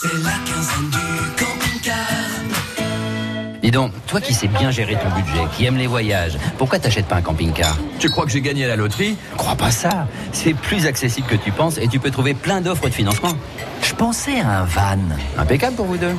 C'est 0.00 0.12
la 0.22 0.30
quinzaine 0.44 0.90
du 0.90 0.98
camping-car. 1.42 1.94
Dis 3.62 3.70
donc, 3.70 3.92
toi 4.06 4.20
qui 4.20 4.34
sais 4.34 4.48
bien 4.48 4.70
gérer 4.70 4.96
ton 4.96 5.08
budget, 5.16 5.40
qui 5.56 5.64
aime 5.64 5.76
les 5.76 5.86
voyages, 5.86 6.38
pourquoi 6.58 6.78
t'achètes 6.78 7.06
pas 7.06 7.16
un 7.16 7.22
camping-car? 7.22 7.76
Tu 7.98 8.10
crois 8.10 8.26
que 8.26 8.30
j'ai 8.30 8.42
gagné 8.42 8.66
à 8.66 8.68
la 8.68 8.76
loterie? 8.76 9.16
Crois 9.36 9.56
pas 9.56 9.70
ça. 9.70 10.06
C'est 10.32 10.54
plus 10.54 10.86
accessible 10.86 11.26
que 11.26 11.36
tu 11.36 11.50
penses 11.52 11.78
et 11.78 11.88
tu 11.88 11.98
peux 11.98 12.10
trouver 12.10 12.34
plein 12.34 12.60
d'offres 12.60 12.88
de 12.88 12.94
financement. 12.94 13.32
Je 13.82 13.94
pensais 13.94 14.40
à 14.40 14.60
un 14.60 14.64
van. 14.64 14.98
Impeccable 15.38 15.76
pour 15.76 15.86
vous 15.86 15.96
deux. 15.96 16.14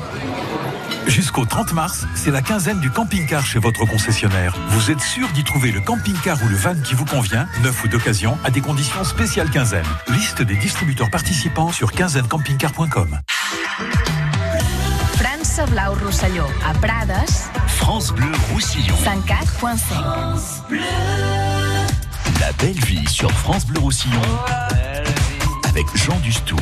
Jusqu'au 1.09 1.43
30 1.43 1.73
mars, 1.73 2.05
c'est 2.13 2.29
la 2.29 2.43
quinzaine 2.43 2.79
du 2.79 2.91
camping-car 2.91 3.43
chez 3.43 3.57
votre 3.57 3.83
concessionnaire. 3.85 4.55
Vous 4.69 4.91
êtes 4.91 5.01
sûr 5.01 5.27
d'y 5.29 5.43
trouver 5.43 5.71
le 5.71 5.81
camping-car 5.81 6.37
ou 6.43 6.47
le 6.47 6.55
van 6.55 6.75
qui 6.75 6.93
vous 6.93 7.05
convient, 7.05 7.47
neuf 7.63 7.83
ou 7.83 7.87
d'occasion, 7.87 8.37
à 8.43 8.51
des 8.51 8.61
conditions 8.61 9.03
spéciales 9.03 9.49
quinzaine. 9.49 9.85
Liste 10.09 10.43
des 10.43 10.55
distributeurs 10.55 11.09
participants 11.09 11.71
sur 11.71 11.91
quinzainecampingcar.com. 11.93 13.19
França 15.13 15.65
Blau 15.65 15.95
Rosselló, 16.05 16.45
a 16.63 16.73
Prades, 16.75 17.27
France 17.67 18.13
Bleu 18.13 18.31
Roussillon. 18.53 18.95
104.5. 18.95 20.79
La 22.39 22.51
belle 22.53 22.79
vie 22.85 23.07
sur 23.09 23.31
France 23.31 23.65
Bleu 23.65 23.79
Roussillon. 23.79 24.21
Avec 25.79 25.95
Jean 25.95 26.17
Dustou. 26.17 26.57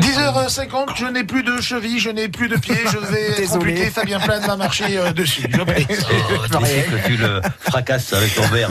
10h50, 0.00 0.90
je 0.96 1.06
n'ai 1.06 1.24
plus 1.24 1.42
de 1.42 1.60
cheville, 1.60 1.98
je 1.98 2.10
n'ai 2.10 2.28
plus 2.28 2.46
de 2.48 2.54
pied, 2.56 2.76
je 2.84 2.98
vais 2.98 3.42
être 3.42 3.92
Fabien 3.92 4.20
Plane 4.20 4.46
va 4.46 4.56
marcher 4.56 4.96
euh, 4.96 5.12
dessus. 5.12 5.48
Je. 5.50 5.60
Oh, 5.60 6.60
que 6.60 7.06
tu 7.08 7.16
le 7.16 7.40
fracasses 7.58 8.12
avec 8.12 8.36
ton 8.36 8.42
verre. 8.42 8.70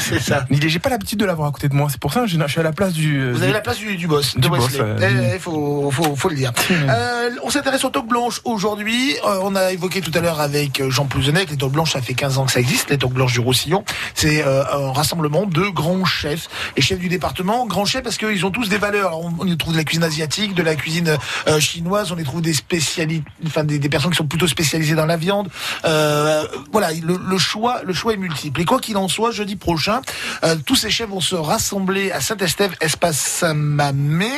C'est 0.00 0.18
ça. 0.20 0.44
Il 0.50 0.68
J'ai 0.68 0.80
pas 0.80 0.88
l'habitude 0.88 1.20
de 1.20 1.24
l'avoir 1.24 1.46
à 1.48 1.52
côté 1.52 1.68
de 1.68 1.74
moi, 1.74 1.86
c'est 1.88 2.00
pour 2.00 2.12
ça 2.12 2.22
que 2.22 2.26
je 2.26 2.36
suis 2.48 2.60
à 2.60 2.62
la 2.64 2.72
place 2.72 2.94
du. 2.94 3.30
Vous 3.30 3.44
avez 3.44 3.52
la 3.52 3.60
place 3.60 3.78
du, 3.78 3.96
du 3.96 4.08
boss, 4.08 4.34
de 4.34 4.40
Du 4.40 4.48
boss, 4.48 4.64
Wesley. 4.72 4.80
euh, 4.80 4.96
Eh, 5.30 5.34
eh, 5.36 5.38
faut, 5.38 5.90
faut, 5.92 6.16
faut 6.16 6.28
le 6.28 6.34
dire. 6.34 6.52
Euh, 6.70 7.30
on 7.44 7.50
s'intéresse 7.50 7.84
aux 7.84 7.90
toques 7.90 8.08
blanches 8.08 8.40
aujourd'hui. 8.44 9.14
Euh, 9.24 9.38
on 9.42 9.54
a 9.54 9.70
évoqué 9.70 10.00
tout 10.00 10.10
à 10.14 10.20
l'heure 10.20 10.40
avec 10.40 10.80
euh, 10.80 10.90
Jean 10.90 11.06
Pouzenet 11.06 11.46
que 11.46 11.52
les 11.52 11.56
toques 11.56 11.72
blanches, 11.72 11.92
ça 11.92 12.02
fait 12.02 12.14
15 12.14 12.38
ans 12.38 12.46
que 12.46 12.52
ça 12.52 12.60
existe, 12.60 12.90
les 12.90 12.98
toques 12.98 13.12
blanches 13.12 13.34
du 13.34 13.40
Roussillon. 13.40 13.84
C'est 14.14 14.44
euh, 14.44 14.64
un 14.72 14.92
rassemblement 14.92 15.46
de 15.46 15.62
grands 15.68 16.04
chefs. 16.04 16.48
Les 16.76 16.82
chefs 16.82 16.98
du 16.98 17.08
département, 17.08 17.64
grands 17.66 17.84
chefs 17.84 18.02
parce 18.02 18.16
qu'ils 18.18 18.44
ont 18.44 18.47
tous 18.50 18.68
des 18.68 18.78
valeurs. 18.78 19.08
Alors, 19.08 19.30
on, 19.38 19.46
y 19.46 19.56
trouve 19.56 19.72
de 19.72 19.78
la 19.78 19.84
cuisine 19.84 20.04
asiatique, 20.04 20.54
de 20.54 20.62
la 20.62 20.74
cuisine 20.74 21.16
euh, 21.46 21.60
chinoise, 21.60 22.12
on 22.12 22.18
y 22.18 22.24
trouve 22.24 22.42
des 22.42 22.52
spécialités, 22.52 23.28
enfin 23.46 23.64
des, 23.64 23.78
des 23.78 23.88
personnes 23.88 24.10
qui 24.10 24.16
sont 24.16 24.26
plutôt 24.26 24.46
spécialisées 24.46 24.94
dans 24.94 25.06
la 25.06 25.16
viande. 25.16 25.48
Euh, 25.84 26.44
voilà, 26.72 26.90
le, 26.92 27.16
le 27.16 27.38
choix, 27.38 27.82
le 27.84 27.92
choix 27.92 28.14
est 28.14 28.16
multiple. 28.16 28.60
Et 28.60 28.64
quoi 28.64 28.80
qu'il 28.80 28.96
en 28.96 29.08
soit, 29.08 29.30
jeudi 29.30 29.56
prochain, 29.56 30.00
euh, 30.44 30.56
tous 30.64 30.76
ces 30.76 30.90
chefs 30.90 31.08
vont 31.08 31.20
se 31.20 31.34
rassembler 31.34 32.10
à 32.12 32.20
Saint-Estève, 32.20 32.74
espace 32.80 33.18
Saint-Mamé. 33.18 34.28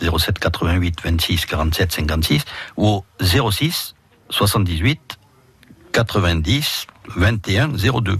07 0.00 0.38
88 0.38 1.00
26 1.02 1.46
47 1.46 1.92
56 1.92 2.44
ou 2.76 2.86
au 2.86 3.04
06 3.20 3.94
78 4.30 5.18
90 5.92 6.86
21 7.16 7.68
02 7.68 8.18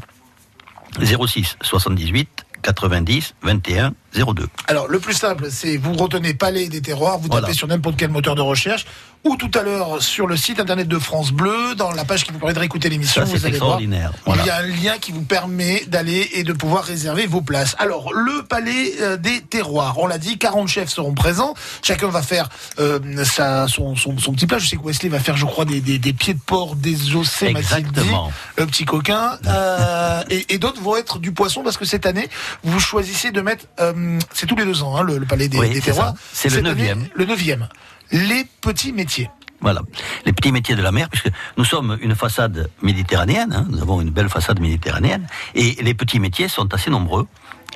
06 1.00 1.56
78 1.60 2.46
90 2.62 3.34
21 3.42 3.94
02 4.24 4.48
Alors, 4.68 4.88
le 4.88 4.98
plus 4.98 5.14
simple, 5.14 5.48
c'est 5.50 5.76
vous 5.76 5.92
retenez 5.94 6.34
Palais 6.34 6.68
des 6.68 6.80
Terroirs, 6.80 7.18
vous 7.18 7.28
Voilà. 7.28 7.42
tapez 7.46 7.54
sur 7.56 7.66
n'importe 7.68 7.96
quel 7.96 8.10
moteur 8.10 8.34
de 8.34 8.40
recherche, 8.42 8.86
ou 9.24 9.36
tout 9.36 9.50
à 9.54 9.62
l'heure 9.62 10.02
sur 10.02 10.26
le 10.26 10.36
site 10.36 10.60
internet 10.60 10.86
de 10.88 10.98
France 10.98 11.32
Bleu, 11.32 11.74
dans 11.76 11.90
la 11.92 12.04
page 12.04 12.24
qui 12.24 12.32
vous 12.32 12.38
permet 12.38 12.54
de 12.54 12.58
réécouter 12.60 12.88
l'émission. 12.88 13.24
Vous 13.24 13.30
allez 13.32 13.58
voir, 13.58 13.80
extraordinaire. 13.80 14.12
Voilà. 14.24 14.42
Il 14.42 14.46
y 14.46 14.50
a 14.50 14.56
un 14.58 14.62
lien 14.66 14.98
qui 14.98 15.10
vous 15.12 15.22
permet 15.22 15.84
d'aller 15.86 16.30
et 16.34 16.44
de 16.44 16.52
pouvoir 16.52 16.84
réserver 16.84 17.26
vos 17.26 17.40
places. 17.42 17.74
Alors, 17.78 18.12
le 18.12 18.42
Palais 18.44 18.92
euh, 19.00 19.16
des 19.16 19.40
Terroirs, 19.40 19.98
on 19.98 20.06
l'a 20.06 20.18
dit, 20.18 20.38
40 20.38 20.68
chefs 20.68 20.90
seront 20.90 21.14
présents. 21.14 21.54
Chacun 21.82 22.08
va 22.08 22.22
faire 22.22 22.48
euh, 22.78 23.00
sa, 23.24 23.66
son, 23.68 23.96
son, 23.96 24.16
son 24.18 24.32
petit 24.32 24.46
plat. 24.46 24.58
Je 24.58 24.68
sais 24.68 24.76
que 24.76 24.82
Wesley 24.82 25.08
va 25.08 25.18
faire, 25.18 25.36
je 25.36 25.44
crois, 25.46 25.64
des, 25.64 25.80
des, 25.80 25.98
des 25.98 26.12
pieds 26.12 26.34
de 26.34 26.40
porc 26.44 26.76
m'a-t-il 26.76 26.96
dit. 26.96 27.46
Exactement. 27.48 28.30
Le 28.56 28.66
petit 28.66 28.84
coquin. 28.84 29.38
Euh, 29.46 30.22
et 30.30 30.46
et 30.54 30.58
d'autres 30.58 30.80
vont 30.80 30.96
être 30.96 31.18
du 31.18 31.32
poisson, 31.32 31.62
parce 31.64 31.76
que 31.76 31.84
cette 31.84 32.06
année, 32.06 32.28
vous 32.62 32.78
choisissez 32.80 33.30
de 33.32 33.40
mettre... 33.40 33.64
euh, 33.80 33.92
c'est 34.32 34.46
tous 34.46 34.56
les 34.56 34.64
deux 34.64 34.82
ans, 34.82 34.96
hein, 34.96 35.02
le, 35.02 35.18
le 35.18 35.26
Palais 35.26 35.48
des, 35.48 35.58
Oui, 35.58 35.68
des 35.68 35.74
c'est 35.76 35.92
Terroirs. 35.92 36.14
C'est 36.32 36.50
le 36.50 36.60
neuvième. 36.60 37.06
Le 37.14 37.24
neuvième. 37.24 37.68
Les 38.12 38.46
petits 38.60 38.92
métiers. 38.92 39.30
Voilà, 39.60 39.80
les 40.26 40.32
petits 40.32 40.52
métiers 40.52 40.76
de 40.76 40.82
la 40.82 40.92
mer, 40.92 41.08
puisque 41.08 41.30
nous 41.56 41.64
sommes 41.64 41.96
une 42.02 42.14
façade 42.14 42.68
méditerranéenne, 42.82 43.52
hein, 43.54 43.66
nous 43.70 43.80
avons 43.80 44.02
une 44.02 44.10
belle 44.10 44.28
façade 44.28 44.60
méditerranéenne, 44.60 45.26
et 45.54 45.76
les 45.82 45.94
petits 45.94 46.20
métiers 46.20 46.48
sont 46.48 46.72
assez 46.74 46.90
nombreux. 46.90 47.26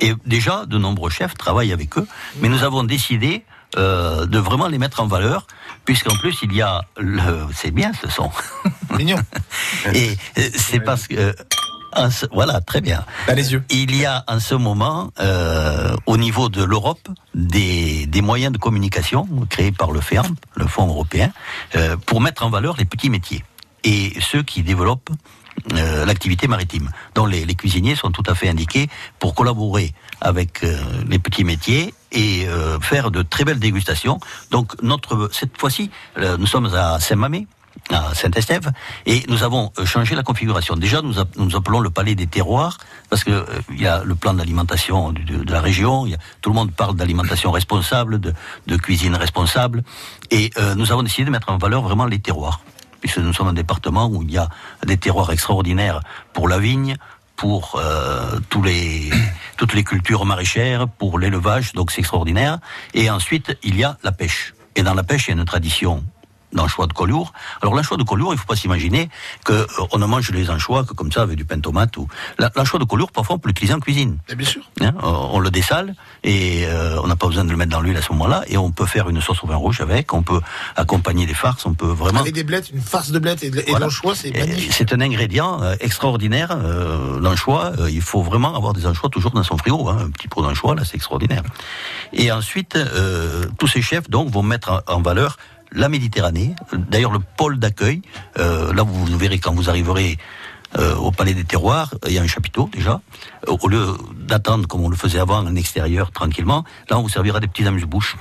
Et 0.02 0.12
déjà, 0.26 0.66
de 0.66 0.78
nombreux 0.78 1.10
chefs 1.10 1.34
travaillent 1.34 1.72
avec 1.72 1.96
eux, 1.96 2.06
mais 2.40 2.48
nous 2.48 2.64
avons 2.64 2.84
décidé 2.84 3.44
euh, 3.76 4.26
de 4.26 4.38
vraiment 4.38 4.68
les 4.68 4.78
mettre 4.78 5.00
en 5.00 5.06
valeur, 5.06 5.46
puisqu'en 5.84 6.16
plus 6.16 6.36
il 6.42 6.52
y 6.52 6.60
a 6.60 6.82
le, 6.98 7.46
c'est 7.54 7.70
bien 7.70 7.92
ce 8.00 8.08
son. 8.08 8.30
Mignon. 8.96 9.20
Et 9.94 10.16
euh, 10.38 10.48
c'est 10.54 10.80
parce 10.80 11.06
que 11.06 11.14
euh, 11.14 11.32
ce- 12.10 12.26
voilà, 12.32 12.60
très 12.60 12.80
bien. 12.80 13.04
les 13.34 13.52
yeux. 13.52 13.64
Il 13.70 13.94
y 13.96 14.06
a 14.06 14.24
en 14.28 14.38
ce 14.40 14.54
moment, 14.54 15.10
euh, 15.20 15.94
au 16.06 16.16
niveau 16.16 16.48
de 16.48 16.62
l'Europe, 16.62 17.08
des, 17.34 18.06
des 18.06 18.22
moyens 18.22 18.52
de 18.52 18.58
communication 18.58 19.26
créés 19.48 19.72
par 19.72 19.90
le 19.90 20.00
FEAMP, 20.00 20.34
le 20.56 20.66
Fonds 20.66 20.86
européen, 20.88 21.32
euh, 21.76 21.96
pour 21.96 22.20
mettre 22.20 22.44
en 22.44 22.50
valeur 22.50 22.76
les 22.78 22.84
petits 22.84 23.10
métiers 23.10 23.44
et 23.84 24.12
ceux 24.20 24.42
qui 24.42 24.62
développent 24.62 25.10
euh, 25.72 26.06
l'activité 26.06 26.48
maritime. 26.48 26.90
dont 27.14 27.26
les, 27.26 27.44
les 27.44 27.54
cuisiniers 27.54 27.94
sont 27.96 28.10
tout 28.10 28.22
à 28.26 28.34
fait 28.34 28.48
indiqués 28.48 28.88
pour 29.18 29.34
collaborer 29.34 29.92
avec 30.20 30.62
euh, 30.64 30.78
les 31.08 31.18
petits 31.18 31.44
métiers 31.44 31.92
et 32.12 32.46
euh, 32.48 32.78
faire 32.80 33.10
de 33.10 33.22
très 33.22 33.44
belles 33.44 33.58
dégustations. 33.58 34.20
Donc 34.50 34.80
notre 34.82 35.28
cette 35.32 35.56
fois-ci, 35.58 35.90
euh, 36.18 36.36
nous 36.38 36.46
sommes 36.46 36.66
à 36.74 36.98
Saint-Mamé 37.00 37.46
à 37.90 38.14
Saint-Estève, 38.14 38.70
et 39.06 39.24
nous 39.28 39.42
avons 39.42 39.72
euh, 39.78 39.84
changé 39.84 40.14
la 40.14 40.22
configuration. 40.22 40.76
Déjà, 40.76 41.02
nous, 41.02 41.14
nous 41.36 41.56
appelons 41.56 41.80
le 41.80 41.90
palais 41.90 42.14
des 42.14 42.26
terroirs, 42.26 42.78
parce 43.08 43.24
que 43.24 43.30
euh, 43.30 43.44
il 43.70 43.80
y 43.80 43.86
a 43.86 44.04
le 44.04 44.14
plan 44.14 44.34
d'alimentation 44.34 45.12
de, 45.12 45.50
la 45.50 45.60
région, 45.60 46.06
il 46.06 46.12
y 46.12 46.14
a- 46.14 46.18
tout 46.40 46.50
le 46.50 46.54
monde 46.54 46.72
parle 46.72 46.94
d'alimentation 46.94 47.50
responsable, 47.50 48.20
de, 48.20 48.76
cuisine 48.76 49.14
responsable, 49.16 49.82
et 50.30 50.50
euh, 50.58 50.74
nous 50.74 50.92
avons 50.92 51.02
décidé 51.02 51.24
de 51.24 51.30
mettre 51.30 51.50
en 51.50 51.58
valeur 51.58 51.82
vraiment 51.82 52.06
les 52.06 52.20
terroirs, 52.20 52.60
puisque 53.00 53.18
nous 53.18 53.32
sommes 53.32 53.48
un 53.48 53.54
département 53.54 54.06
où 54.06 54.22
il 54.22 54.30
y 54.30 54.38
a 54.38 54.48
des 54.86 54.96
terroirs 54.96 55.30
extraordinaires 55.32 56.00
pour 56.32 56.48
la 56.48 56.58
vigne, 56.58 56.96
pour 57.34 57.80
toutes 58.50 58.66
les 59.74 59.84
cultures 59.84 60.26
maraîchères, 60.26 60.86
pour 60.86 61.18
l'élevage, 61.18 61.72
donc 61.72 61.90
c'est 61.90 62.00
extraordinaire. 62.00 62.58
Et 62.94 63.08
ensuite, 63.10 63.56
il 63.62 63.76
y 63.76 63.84
a 63.84 63.96
la 64.04 64.12
pêche. 64.12 64.54
Et 64.76 64.82
dans 64.82 64.94
la 64.94 65.02
pêche, 65.02 65.26
il 65.26 65.30
y 65.30 65.32
a 65.32 65.40
une 65.40 65.46
tradition 65.46 66.04
d'anchois 66.52 66.86
de 66.86 66.92
Collioure. 66.92 67.32
Alors 67.62 67.74
l'anchois 67.74 67.96
de 67.96 68.02
Collioure, 68.02 68.32
il 68.32 68.36
ne 68.36 68.40
faut 68.40 68.46
pas 68.46 68.56
s'imaginer 68.56 69.08
que 69.44 69.52
euh, 69.52 69.66
on 69.92 69.98
ne 69.98 70.06
mange 70.06 70.30
les 70.30 70.50
anchois 70.50 70.84
que 70.84 70.92
comme 70.94 71.10
ça 71.12 71.22
avec 71.22 71.36
du 71.36 71.44
pain 71.44 71.60
tomate 71.60 71.96
ou 71.96 72.08
La- 72.38 72.50
l'anchois 72.56 72.78
de 72.78 72.84
Collioure 72.84 73.12
parfois 73.12 73.36
on 73.36 73.38
peut 73.38 73.48
l'utiliser 73.48 73.74
en 73.74 73.80
cuisine. 73.80 74.18
bien 74.36 74.46
sûr. 74.46 74.62
Hein, 74.80 74.92
on 75.02 75.38
le 75.38 75.50
dessale 75.50 75.94
et 76.24 76.64
euh, 76.66 77.00
on 77.02 77.06
n'a 77.06 77.16
pas 77.16 77.26
besoin 77.26 77.44
de 77.44 77.50
le 77.50 77.56
mettre 77.56 77.70
dans 77.72 77.80
l'huile 77.80 77.96
à 77.96 78.02
ce 78.02 78.12
moment-là 78.12 78.42
et 78.48 78.56
on 78.56 78.70
peut 78.72 78.86
faire 78.86 79.08
une 79.08 79.20
sauce 79.20 79.42
au 79.42 79.46
vin 79.46 79.56
rouge 79.56 79.80
avec, 79.80 80.12
on 80.12 80.22
peut 80.22 80.40
accompagner 80.76 81.26
des 81.26 81.34
farces, 81.34 81.64
on 81.66 81.74
peut 81.74 81.86
vraiment 81.86 82.20
Avec 82.20 82.34
des 82.34 82.44
blettes, 82.44 82.70
une 82.72 82.80
farce 82.80 83.10
de 83.10 83.18
blettes 83.18 83.42
et 83.44 83.50
de, 83.50 83.62
Voilà. 83.68 83.86
l'anchois, 83.86 84.14
c'est 84.14 84.30
magnifique. 84.36 84.72
C'est 84.72 84.92
un 84.92 85.00
ingrédient 85.00 85.62
euh, 85.62 85.74
extraordinaire, 85.80 86.50
euh, 86.52 87.20
l'anchois. 87.20 87.72
euh, 87.78 87.90
il 87.90 88.02
faut 88.02 88.22
vraiment 88.22 88.54
avoir 88.56 88.72
des 88.72 88.86
anchois 88.86 89.08
toujours 89.10 89.30
dans 89.32 89.42
son 89.42 89.56
frigo. 89.58 89.88
Hein, 89.88 89.98
un 90.06 90.10
petit 90.10 90.28
pot 90.28 90.42
d'anchois, 90.42 90.74
là, 90.74 90.82
c'est 90.84 90.96
extraordinaire. 90.96 91.42
Et 92.12 92.30
ensuite, 92.32 92.76
euh, 92.76 93.44
tous 93.58 93.66
ces 93.66 93.82
chefs 93.82 94.08
donc 94.10 94.30
vont 94.30 94.42
mettre 94.42 94.82
en 94.86 95.00
valeur 95.02 95.36
la 95.72 95.88
Méditerranée. 95.88 96.54
D'ailleurs, 96.72 97.12
le 97.12 97.20
pôle 97.20 97.58
d'accueil, 97.58 98.02
euh, 98.38 98.72
là, 98.72 98.82
vous 98.82 99.18
verrez 99.18 99.38
quand 99.38 99.54
vous 99.54 99.68
arriverez 99.68 100.18
euh, 100.78 100.94
au 100.96 101.10
Palais 101.10 101.34
des 101.34 101.44
Terroirs, 101.44 101.94
il 102.06 102.12
y 102.12 102.18
a 102.18 102.22
un 102.22 102.26
chapiteau 102.26 102.68
déjà. 102.72 103.00
Euh, 103.48 103.56
Au 103.60 103.68
lieu 103.68 103.86
d'attendre 104.14 104.68
comme 104.68 104.82
on 104.82 104.88
le 104.88 104.96
faisait 104.96 105.18
avant 105.18 105.38
en 105.38 105.56
extérieur 105.56 106.10
tranquillement, 106.12 106.64
là, 106.88 106.98
on 106.98 107.02
vous 107.02 107.08
servira 107.08 107.40
des 107.40 107.48
petits 107.48 107.66
amuse-bouches 107.66 108.16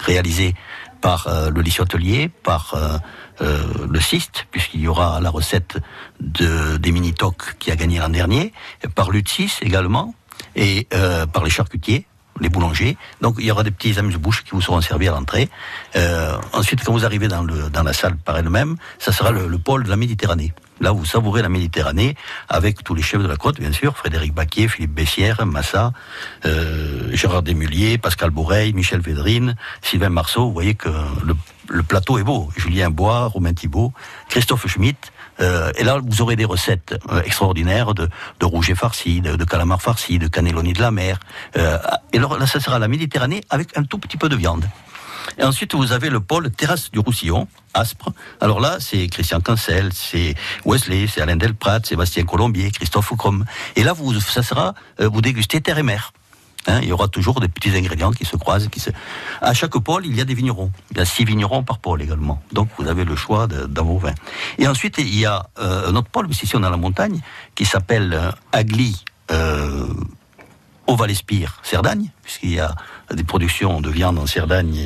réalisés 0.00 0.54
par 1.00 1.28
le 1.50 1.60
lycée 1.62 1.82
hôtelier, 1.82 2.28
par 2.28 2.76
le 3.40 4.00
cyste, 4.00 4.46
puisqu'il 4.52 4.82
y 4.82 4.86
aura 4.86 5.20
la 5.20 5.30
recette 5.30 5.78
de, 6.20 6.76
des 6.76 6.92
mini-tocs 6.92 7.58
qui 7.58 7.72
a 7.72 7.76
gagné 7.76 7.98
l'an 7.98 8.08
dernier, 8.08 8.52
par 8.94 9.10
l'UT6 9.10 9.58
également, 9.62 10.14
et 10.54 10.86
par 11.32 11.42
les 11.42 11.50
charcutiers, 11.50 12.06
les 12.40 12.48
boulangers. 12.48 12.96
Donc 13.20 13.36
il 13.38 13.44
y 13.44 13.50
aura 13.50 13.62
des 13.62 13.70
petits 13.70 13.98
amuse-bouches 13.98 14.44
qui 14.44 14.50
vous 14.52 14.60
seront 14.60 14.80
servis 14.80 15.08
à 15.08 15.12
l'entrée. 15.12 15.48
Euh, 15.96 16.36
ensuite, 16.52 16.82
quand 16.84 16.92
vous 16.92 17.04
arrivez 17.04 17.28
dans, 17.28 17.42
le, 17.42 17.70
dans 17.70 17.82
la 17.82 17.92
salle 17.92 18.16
par 18.16 18.36
elle-même, 18.38 18.76
ça 18.98 19.12
sera 19.12 19.30
le, 19.30 19.46
le 19.46 19.58
pôle 19.58 19.84
de 19.84 19.90
la 19.90 19.96
Méditerranée. 19.96 20.52
Là, 20.80 20.90
vous 20.90 21.04
savourez 21.04 21.42
la 21.42 21.48
Méditerranée 21.48 22.16
avec 22.48 22.82
tous 22.82 22.94
les 22.94 23.02
chefs 23.02 23.22
de 23.22 23.28
la 23.28 23.36
côte, 23.36 23.60
bien 23.60 23.72
sûr, 23.72 23.96
Frédéric 23.96 24.34
Baquier, 24.34 24.66
Philippe 24.66 24.92
Bessière, 24.92 25.46
Massa, 25.46 25.92
euh, 26.44 27.08
Gérard 27.12 27.42
Desmulliers, 27.42 27.98
Pascal 27.98 28.30
Bourreil, 28.30 28.72
Michel 28.72 29.00
Védrine, 29.00 29.54
Sylvain 29.80 30.08
Marceau. 30.08 30.46
Vous 30.46 30.52
voyez 30.52 30.74
que 30.74 30.88
le, 31.24 31.36
le 31.68 31.82
plateau 31.84 32.18
est 32.18 32.24
beau. 32.24 32.50
Julien 32.56 32.90
Bois, 32.90 33.26
Romain 33.26 33.52
Thibault, 33.52 33.92
Christophe 34.28 34.66
Schmitt. 34.66 35.12
Euh, 35.42 35.72
et 35.76 35.84
là, 35.84 35.98
vous 36.02 36.22
aurez 36.22 36.36
des 36.36 36.44
recettes 36.44 36.98
euh, 37.10 37.22
extraordinaires 37.22 37.94
de, 37.94 38.08
rouget 38.42 38.74
farci, 38.74 39.20
de, 39.20 39.44
calamar 39.44 39.82
farci, 39.82 40.18
de 40.18 40.28
cannelloni 40.28 40.72
de 40.72 40.80
la 40.80 40.90
mer. 40.90 41.18
Euh, 41.56 41.78
et 42.12 42.18
là, 42.18 42.28
ça 42.46 42.60
sera 42.60 42.78
la 42.78 42.88
Méditerranée 42.88 43.42
avec 43.50 43.76
un 43.76 43.82
tout 43.82 43.98
petit 43.98 44.16
peu 44.16 44.28
de 44.28 44.36
viande. 44.36 44.64
Et 45.38 45.44
ensuite, 45.44 45.74
vous 45.74 45.92
avez 45.92 46.10
le 46.10 46.20
pôle 46.20 46.50
terrasse 46.50 46.90
du 46.90 46.98
Roussillon, 46.98 47.46
Aspre. 47.74 48.12
Alors 48.40 48.60
là, 48.60 48.78
c'est 48.80 49.06
Christian 49.06 49.40
Cancel, 49.40 49.90
c'est 49.92 50.34
Wesley, 50.64 51.06
c'est 51.06 51.22
Alain 51.22 51.36
Delprat, 51.36 51.80
Sébastien 51.84 52.24
Colombier, 52.24 52.70
Christophe 52.70 53.12
Crom. 53.16 53.44
Et 53.76 53.84
là, 53.84 53.92
vous, 53.92 54.18
ça 54.20 54.42
sera, 54.42 54.74
vous 54.98 55.20
dégustez 55.20 55.60
terre 55.60 55.78
et 55.78 55.84
mer. 55.84 56.12
Hein, 56.68 56.78
il 56.82 56.88
y 56.88 56.92
aura 56.92 57.08
toujours 57.08 57.40
des 57.40 57.48
petits 57.48 57.76
ingrédients 57.76 58.12
qui 58.12 58.24
se 58.24 58.36
croisent. 58.36 58.68
Qui 58.68 58.80
se... 58.80 58.90
À 59.40 59.52
chaque 59.52 59.76
pôle, 59.78 60.06
il 60.06 60.16
y 60.16 60.20
a 60.20 60.24
des 60.24 60.34
vignerons. 60.34 60.70
Il 60.92 60.98
y 60.98 61.00
a 61.00 61.04
six 61.04 61.24
vignerons 61.24 61.64
par 61.64 61.78
pôle 61.78 62.02
également. 62.02 62.40
Donc 62.52 62.68
vous 62.78 62.86
avez 62.86 63.04
le 63.04 63.16
choix 63.16 63.46
dans 63.46 63.84
vos 63.84 63.98
vins. 63.98 64.14
Et 64.58 64.68
ensuite, 64.68 64.98
il 64.98 65.18
y 65.18 65.26
a 65.26 65.46
euh, 65.58 65.90
un 65.90 65.96
autre 65.96 66.08
pôle, 66.08 66.26
mais 66.28 66.34
ici 66.34 66.54
on 66.54 66.62
a 66.62 66.70
la 66.70 66.76
montagne, 66.76 67.20
qui 67.54 67.64
s'appelle 67.64 68.12
euh, 68.14 68.30
euh, 69.32 69.86
au 70.86 70.96
Val-Espire, 70.96 71.58
Cerdagne, 71.62 72.10
puisqu'il 72.22 72.54
y 72.54 72.60
a 72.60 72.74
des 73.12 73.24
productions 73.24 73.80
de 73.80 73.90
viande 73.90 74.18
en 74.18 74.26
Cerdagne 74.26 74.78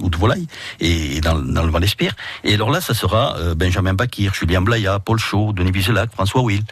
ou 0.00 0.10
de 0.10 0.16
volaille, 0.16 0.46
et 0.80 1.20
dans, 1.20 1.38
dans 1.38 1.62
le 1.62 1.70
Val-Espire. 1.70 2.14
Et 2.44 2.54
alors 2.54 2.70
là, 2.70 2.80
ça 2.80 2.94
sera 2.94 3.36
euh, 3.36 3.54
Benjamin 3.54 3.94
Bakir, 3.94 4.34
Julien 4.34 4.60
Blaya, 4.60 4.98
Paul 4.98 5.18
Chaud, 5.18 5.52
Denis 5.52 5.72
Vizelac, 5.72 6.12
François 6.12 6.42
Will, 6.42 6.62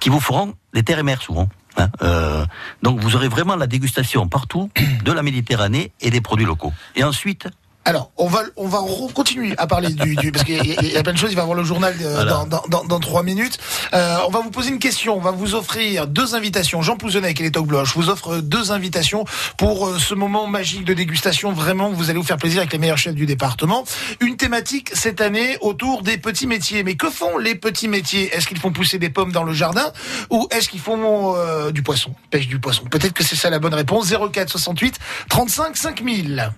qui 0.00 0.08
vous 0.08 0.20
feront 0.20 0.54
des 0.72 0.82
terres 0.82 0.98
et 0.98 1.04
mers 1.04 1.22
souvent. 1.22 1.48
Hein, 1.76 1.88
euh, 2.02 2.46
donc 2.82 3.00
vous 3.00 3.16
aurez 3.16 3.28
vraiment 3.28 3.56
la 3.56 3.66
dégustation 3.66 4.28
partout 4.28 4.70
de 5.04 5.12
la 5.12 5.22
Méditerranée 5.22 5.92
et 6.00 6.10
des 6.10 6.20
produits 6.20 6.46
locaux. 6.46 6.72
Et 6.96 7.04
ensuite, 7.04 7.48
Alors, 7.86 8.10
on 8.16 8.26
va, 8.28 8.42
on 8.56 8.66
va 8.66 8.78
continuer 9.14 9.54
à 9.58 9.66
parler 9.66 9.90
du, 9.90 10.16
du- 10.16 10.32
parce 10.32 10.44
qu'il 10.44 10.54
y, 10.56 10.60
a- 10.76 10.82
il 10.82 10.92
y 10.92 10.96
a 10.96 11.02
plein 11.02 11.12
de 11.12 11.18
choses. 11.18 11.30
Il 11.32 11.36
va 11.36 11.42
avoir 11.42 11.56
le 11.56 11.64
journal 11.64 11.94
Voilà. 12.00 12.24
dans, 12.32 12.46
dans, 12.46 12.62
dans, 12.68 12.84
dans 12.84 12.98
trois 13.00 13.22
minutes. 13.22 13.58
Euh, 13.92 14.16
on 14.26 14.30
va 14.30 14.40
vous 14.40 14.50
poser 14.50 14.70
une 14.70 14.78
question. 14.78 15.16
On 15.16 15.20
va 15.20 15.32
vous 15.32 15.54
offrir 15.54 16.06
deux 16.06 16.34
invitations. 16.34 16.80
Jean 16.80 16.96
Pouzenec 16.96 17.38
et 17.40 17.42
les 17.44 17.50
Toc 17.50 17.66
Bloch 17.66 17.88
vous 17.94 18.08
offre 18.08 18.38
deux 18.38 18.72
invitations 18.72 19.24
pour 19.58 19.86
euh, 19.86 19.98
ce 19.98 20.14
moment 20.14 20.46
magique 20.46 20.84
de 20.84 20.94
dégustation. 20.94 21.52
Vraiment, 21.52 21.90
vous 21.90 22.08
allez 22.08 22.18
vous 22.18 22.24
faire 22.24 22.38
plaisir 22.38 22.60
avec 22.60 22.72
les 22.72 22.78
meilleurs 22.78 22.96
chefs 22.98 23.14
du 23.14 23.26
département. 23.26 23.84
Une 24.20 24.36
thématique 24.38 24.90
cette 24.94 25.20
année 25.20 25.58
autour 25.60 26.02
des 26.02 26.16
petits 26.16 26.46
métiers. 26.46 26.84
Mais 26.84 26.94
que 26.96 27.10
font 27.10 27.36
les 27.36 27.54
petits 27.54 27.88
métiers? 27.88 28.34
Est-ce 28.34 28.46
qu'ils 28.46 28.58
font 28.60 28.72
pousser 28.72 28.98
des 28.98 29.10
pommes 29.10 29.30
dans 29.32 29.44
le 29.44 29.52
jardin 29.52 29.92
ou 30.30 30.48
est-ce 30.50 30.68
qu'ils 30.70 30.80
font 30.80 31.34
euh, 31.36 31.70
du 31.70 31.82
poisson, 31.82 32.14
pêche 32.30 32.48
du 32.48 32.58
poisson 32.58 32.84
Peut-être 32.90 33.12
que 33.12 33.22
c'est 33.24 33.36
ça 33.36 33.50
la 33.50 33.58
bonne 33.58 33.74
réponse. 33.74 34.10
04 34.32 34.48
68 34.48 34.98
35 35.28 35.76
5000. 35.76 36.50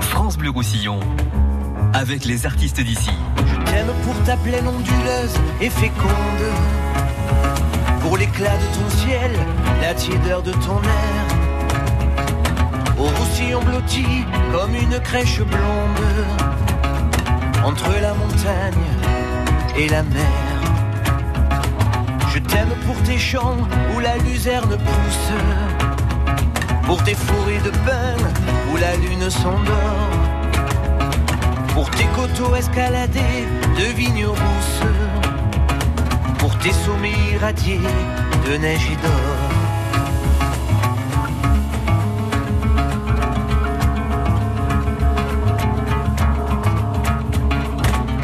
France 0.00 0.36
Bleu 0.36 0.50
Roussillon, 0.50 1.00
avec 1.92 2.24
les 2.24 2.46
artistes 2.46 2.80
d'ici. 2.80 3.10
T'aime 3.66 3.90
pour 4.04 4.14
ta 4.24 4.36
plaine 4.36 4.66
onduleuse 4.68 5.34
et 5.60 5.70
féconde, 5.70 6.46
pour 8.00 8.16
l'éclat 8.16 8.56
de 8.56 8.78
ton 8.78 8.88
ciel, 8.96 9.30
la 9.80 9.94
tiédeur 9.94 10.42
de 10.42 10.52
ton 10.52 10.80
air. 10.82 11.26
Au 12.98 13.04
roussillon 13.04 13.62
blotti 13.62 14.24
comme 14.52 14.74
une 14.74 15.00
crèche 15.00 15.40
blonde, 15.40 16.26
entre 17.64 17.90
la 18.00 18.14
montagne 18.14 18.74
et 19.76 19.88
la 19.88 20.02
mer. 20.02 20.26
Je 22.28 22.38
t'aime 22.38 22.72
pour 22.86 22.96
tes 23.02 23.18
champs 23.18 23.56
où 23.94 24.00
la 24.00 24.16
luzerne 24.18 24.76
pousse, 24.76 25.32
pour 26.90 27.04
tes 27.04 27.14
forêts 27.14 27.60
de 27.64 27.70
pin 27.86 28.16
où 28.72 28.76
la 28.76 28.96
lune 28.96 29.30
s'endort. 29.30 30.10
Pour 31.72 31.88
tes 31.90 32.06
coteaux 32.16 32.56
escaladés 32.56 33.46
de 33.78 33.84
vignes 33.94 34.26
rousses 34.26 34.88
Pour 36.38 36.58
tes 36.58 36.72
sommets 36.72 37.14
irradiés 37.32 37.78
de 38.44 38.56
neige 38.56 38.88
et 38.90 38.96
d'or. 39.04 39.40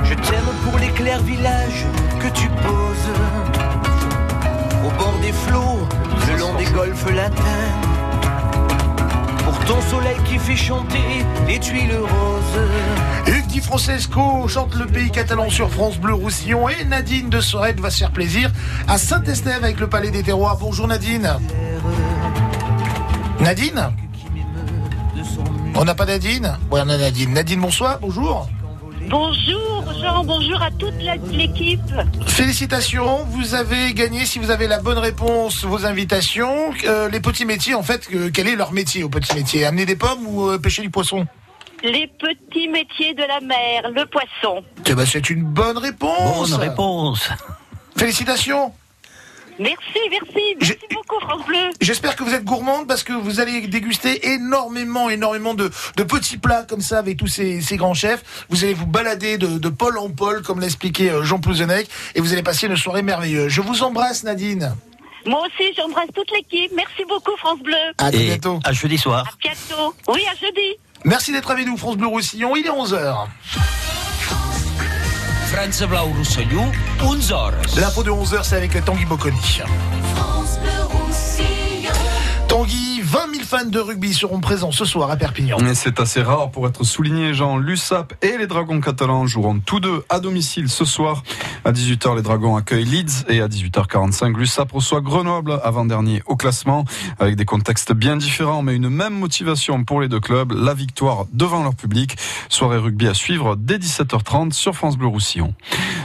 Je 0.03 0.14
t'aime 0.14 0.51
pour 0.64 0.77
les 0.81 0.89
clairs 0.89 1.23
villages 1.23 1.87
que 2.19 2.29
tu 2.31 2.49
poses. 2.49 3.12
Au 4.85 4.91
bord 4.99 5.19
des 5.23 5.33
flots, 5.33 5.87
le 6.29 6.41
long 6.41 6.55
des 6.55 6.71
golfes 6.73 7.14
latins 7.14 7.76
ton 9.67 9.81
soleil 9.83 10.17
qui 10.25 10.39
fait 10.39 10.57
chanter 10.57 11.25
les 11.47 11.59
tuiles 11.59 11.97
roses 11.97 13.27
Hugues 13.27 13.47
Di 13.47 13.61
Francesco 13.61 14.47
chante 14.49 14.75
le 14.77 14.87
pays 14.87 15.11
catalan 15.11 15.51
sur 15.51 15.71
France 15.71 15.99
Bleu 15.99 16.14
Roussillon 16.14 16.69
et 16.69 16.85
Nadine 16.85 17.29
de 17.29 17.41
Sorette 17.41 17.81
va 17.81 17.91
se 17.91 17.99
faire 17.99 18.12
plaisir 18.12 18.51
à 18.87 18.97
Saint-Estève 18.97 19.64
avec 19.64 19.81
le 19.81 19.89
Palais 19.89 20.11
des 20.11 20.23
Terroirs. 20.23 20.57
Bonjour 20.61 20.87
Nadine. 20.87 21.37
Nadine 23.41 23.91
On 25.75 25.85
n'a 25.85 25.95
pas 25.95 26.07
Nadine 26.07 26.57
Ouais, 26.71 26.81
on 26.85 26.89
a 26.89 26.97
Nadine. 26.97 27.33
Nadine, 27.33 27.61
bonsoir, 27.61 27.99
bonjour. 28.01 28.49
Bonjour 29.09 29.76
Jean, 30.01 30.24
bonjour 30.24 30.61
à 30.62 30.70
toute 30.70 30.94
l'équipe. 31.32 31.80
Félicitations, 32.26 33.24
vous 33.30 33.55
avez 33.55 33.94
gagné, 33.94 34.26
si 34.26 34.38
vous 34.38 34.51
avez 34.51 34.66
la 34.66 34.78
bonne 34.78 34.99
réponse, 34.99 35.64
vos 35.64 35.86
invitations. 35.86 36.72
Euh, 36.84 37.09
les 37.09 37.20
petits 37.20 37.44
métiers, 37.44 37.74
en 37.74 37.82
fait, 37.82 38.09
euh, 38.14 38.30
quel 38.32 38.49
est 38.49 38.57
leur 38.57 38.72
métier 38.72 39.03
aux 39.05 39.09
petits 39.09 39.34
métiers 39.34 39.64
Amener 39.64 39.86
des 39.86 39.97
pommes 39.97 40.26
ou 40.26 40.49
euh, 40.49 40.59
pêcher 40.59 40.82
du 40.82 40.90
poisson? 40.90 41.26
Les 41.82 42.07
petits 42.18 42.68
métiers 42.68 43.14
de 43.14 43.22
la 43.22 43.40
mer, 43.40 43.90
le 43.94 44.07
poisson. 44.07 44.62
Eh 44.86 44.94
ben, 44.94 45.07
c'est 45.07 45.30
une 45.30 45.44
bonne 45.44 45.78
réponse. 45.78 46.51
bonne 46.51 46.61
réponse. 46.61 47.28
Félicitations. 47.97 48.72
Merci, 49.59 49.98
merci, 50.11 50.57
merci 50.61 50.78
beaucoup 50.92 51.18
France 51.20 51.46
Bleu. 51.46 51.70
J'espère 51.80 52.14
que 52.16 52.22
vous 52.24 52.34
êtes 52.34 52.44
gourmande 52.44 52.86
parce 52.86 53.02
que 53.02 53.12
vous 53.14 53.40
allez 53.40 53.66
déguster 53.68 54.28
énormément, 54.32 55.09
énormément 55.09 55.54
de, 55.54 55.70
de 55.96 56.02
petits 56.02 56.36
plats 56.36 56.64
comme 56.68 56.82
ça 56.82 56.98
avec 56.98 57.16
tous 57.16 57.26
ces, 57.26 57.61
ces 57.62 57.76
grands 57.76 57.94
chefs. 57.94 58.44
Vous 58.50 58.64
allez 58.64 58.74
vous 58.74 58.86
balader 58.86 59.38
de, 59.38 59.59
de 59.59 59.68
pôle 59.68 59.96
en 59.98 60.11
pôle, 60.11 60.42
comme 60.42 60.61
l'a 60.61 60.66
expliqué 60.66 61.11
euh, 61.11 61.22
Jean 61.22 61.38
Pouzenec, 61.38 61.88
et 62.14 62.20
vous 62.20 62.32
allez 62.32 62.42
passer 62.42 62.66
une 62.66 62.76
soirée 62.76 63.02
merveilleuse. 63.02 63.48
Je 63.48 63.61
vous 63.62 63.82
embrasse, 63.82 64.24
Nadine. 64.24 64.74
Moi 65.24 65.40
aussi, 65.46 65.72
j'embrasse 65.76 66.09
toute 66.14 66.30
l'équipe. 66.32 66.70
Merci 66.76 67.04
beaucoup 67.09 67.34
France 67.38 67.59
Bleu. 67.61 67.74
À 67.98 68.11
et 68.12 68.18
bientôt. 68.26 68.61
à 68.62 68.72
jeudi 68.72 68.98
soir. 68.98 69.26
À 69.26 69.36
bientôt. 69.42 69.94
Oui, 70.09 70.22
à 70.30 70.34
jeudi. 70.36 70.76
Merci 71.04 71.32
d'être 71.32 71.50
avec 71.50 71.66
nous, 71.66 71.76
France 71.76 71.96
Bleu 71.96 72.07
Roussillon. 72.09 72.54
Il 72.57 72.66
est 72.66 72.70
11h. 72.70 73.26
France 75.47 75.82
Blau 75.82 76.07
Roussillon, 76.16 76.72
11 77.03 77.32
heures. 77.32 77.53
L'info 77.76 78.03
de 78.03 78.11
11h, 78.11 78.40
c'est 78.42 78.57
avec 78.57 78.84
Tanguy 78.84 79.05
Bocconi. 79.05 79.61
Tanguy, 80.16 80.59
20 80.59 80.76
000 80.76 80.86
fans 83.47 83.64
de 83.64 83.78
rugby 83.78 84.12
seront 84.12 84.40
présents 84.40 84.72
ce 84.72 84.84
soir 84.84 85.09
à 85.09 85.16
Perpignan. 85.16 85.59
Mais 85.62 85.76
c'est 85.76 86.01
assez 86.01 86.20
rare 86.20 86.51
pour 86.51 86.66
être 86.66 86.82
souligné, 86.82 87.32
Jean. 87.32 87.59
L'USAP 87.59 88.14
et 88.20 88.36
les 88.38 88.49
Dragons 88.49 88.80
catalans 88.80 89.28
joueront 89.28 89.61
tous 89.64 89.78
deux 89.78 90.03
à 90.09 90.18
domicile 90.18 90.68
ce 90.68 90.84
soir. 90.84 91.22
À 91.64 91.70
18h, 91.70 92.16
les 92.16 92.22
Dragons 92.22 92.57
accueillent 92.57 92.84
Leeds 92.84 93.24
et 93.28 93.40
à 93.40 93.47
18h45, 93.47 94.36
l'USAP 94.36 94.72
reçoit 94.72 95.01
Grenoble, 95.01 95.61
avant-dernier 95.62 96.22
au 96.26 96.34
classement, 96.34 96.84
avec 97.20 97.36
des 97.36 97.44
contextes 97.44 97.92
bien 97.92 98.16
différents, 98.16 98.62
mais 98.62 98.74
une 98.74 98.88
même 98.88 99.14
motivation 99.14 99.84
pour 99.84 100.01
les 100.01 100.09
deux 100.09 100.20
clubs, 100.20 100.51
la 100.51 100.74
victoire 100.74 101.26
devant 101.32 101.62
leur 101.62 101.76
public. 101.76 102.16
Soirée 102.49 102.78
rugby 102.78 103.07
à 103.07 103.14
suivre 103.14 103.55
dès 103.55 103.78
17h30 103.78 104.53
sur 104.55 104.74
France 104.74 104.97
Bleu 104.97 105.07
Roussillon. 105.07 105.55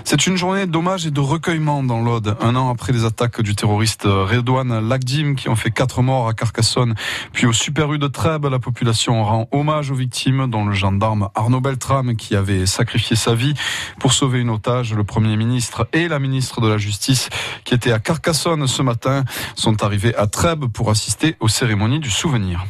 C'est 0.03 0.27
une 0.27 0.37
journée 0.37 0.67
d'hommage 0.67 1.07
et 1.07 1.11
de 1.11 1.19
recueillement 1.19 1.81
dans 1.81 2.01
l'Aude, 2.01 2.37
un 2.39 2.55
an 2.55 2.69
après 2.69 2.93
les 2.93 3.03
attaques 3.03 3.41
du 3.41 3.55
terroriste 3.55 4.03
Redouane 4.03 4.87
Lagdim 4.87 5.33
qui 5.33 5.49
ont 5.49 5.55
fait 5.55 5.71
quatre 5.71 6.03
morts 6.03 6.27
à 6.27 6.33
Carcassonne. 6.33 6.93
Puis 7.33 7.45
au 7.45 7.53
Super 7.53 7.91
U 7.93 7.97
de 7.97 8.07
Trèbes, 8.07 8.45
la 8.45 8.59
population 8.59 9.23
rend 9.23 9.47
hommage 9.51 9.89
aux 9.89 9.95
victimes, 9.95 10.49
dont 10.49 10.65
le 10.65 10.73
gendarme 10.73 11.29
Arnaud 11.33 11.61
Beltrame 11.61 12.15
qui 12.15 12.35
avait 12.35 12.65
sacrifié 12.65 13.15
sa 13.15 13.35
vie 13.35 13.53
pour 13.99 14.13
sauver 14.13 14.39
une 14.39 14.49
otage. 14.49 14.93
Le 14.93 15.03
Premier 15.03 15.37
ministre 15.37 15.87
et 15.93 16.07
la 16.07 16.19
ministre 16.19 16.61
de 16.61 16.67
la 16.67 16.77
Justice 16.77 17.29
qui 17.63 17.73
étaient 17.73 17.91
à 17.91 17.99
Carcassonne 17.99 18.67
ce 18.67 18.81
matin 18.81 19.23
sont 19.55 19.83
arrivés 19.83 20.15
à 20.15 20.27
Trèbes 20.27 20.65
pour 20.65 20.89
assister 20.89 21.35
aux 21.39 21.47
cérémonies 21.47 21.99
du 21.99 22.09
souvenir. 22.09 22.65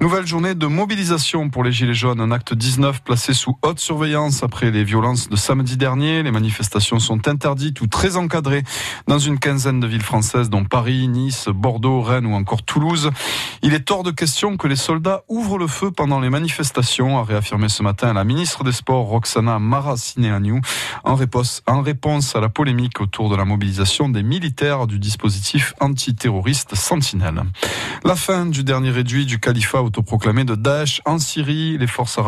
Nouvelle 0.00 0.26
journée 0.26 0.54
de 0.54 0.66
mobilisation 0.66 1.48
pour 1.50 1.64
les 1.64 1.72
Gilets 1.72 1.94
jaunes, 1.94 2.20
un 2.20 2.30
acte 2.30 2.54
19 2.54 3.02
placé 3.02 3.34
sous 3.34 3.58
haute 3.62 3.80
surveillance 3.80 4.42
après 4.42 4.70
les 4.70 4.84
violences 4.84 5.28
de 5.28 5.36
samedi 5.36 5.76
dernier. 5.76 6.22
Les 6.22 6.30
manifestations 6.30 6.98
sont 6.98 7.28
interdites 7.28 7.80
ou 7.80 7.86
très 7.86 8.16
encadrées 8.16 8.62
dans 9.06 9.18
une 9.18 9.38
quinzaine 9.38 9.80
de 9.80 9.86
villes 9.86 10.02
françaises 10.02 10.50
dont 10.50 10.64
Paris, 10.64 11.08
Nice, 11.08 11.48
Bordeaux, 11.48 12.00
Rennes 12.02 12.26
ou 12.26 12.34
encore 12.34 12.62
Toulouse. 12.62 13.10
Il 13.62 13.74
est 13.74 13.90
de 14.02 14.10
question 14.10 14.56
que 14.56 14.68
les 14.68 14.76
soldats 14.76 15.22
ouvrent 15.28 15.58
le 15.58 15.66
feu 15.66 15.90
pendant 15.90 16.20
les 16.20 16.30
manifestations, 16.30 17.18
a 17.18 17.24
réaffirmé 17.24 17.68
ce 17.68 17.82
matin 17.82 18.12
la 18.12 18.24
ministre 18.24 18.64
des 18.64 18.72
Sports 18.72 19.06
Roxana 19.06 19.58
Maracineanu 19.58 20.60
en 21.04 21.14
réponse, 21.14 21.62
en 21.66 21.82
réponse 21.82 22.34
à 22.36 22.40
la 22.40 22.48
polémique 22.48 23.00
autour 23.00 23.30
de 23.30 23.36
la 23.36 23.44
mobilisation 23.44 24.08
des 24.08 24.22
militaires 24.22 24.86
du 24.86 24.98
dispositif 24.98 25.74
antiterroriste 25.80 26.74
Sentinelle. 26.74 27.44
La 28.04 28.16
fin 28.16 28.46
du 28.46 28.64
dernier 28.64 28.90
réduit 28.90 29.26
du 29.26 29.38
califat 29.38 29.82
autoproclamé 29.82 30.44
de 30.44 30.54
Daesh 30.54 31.00
en 31.04 31.18
Syrie, 31.18 31.78
les 31.78 31.86
forces 31.86 32.18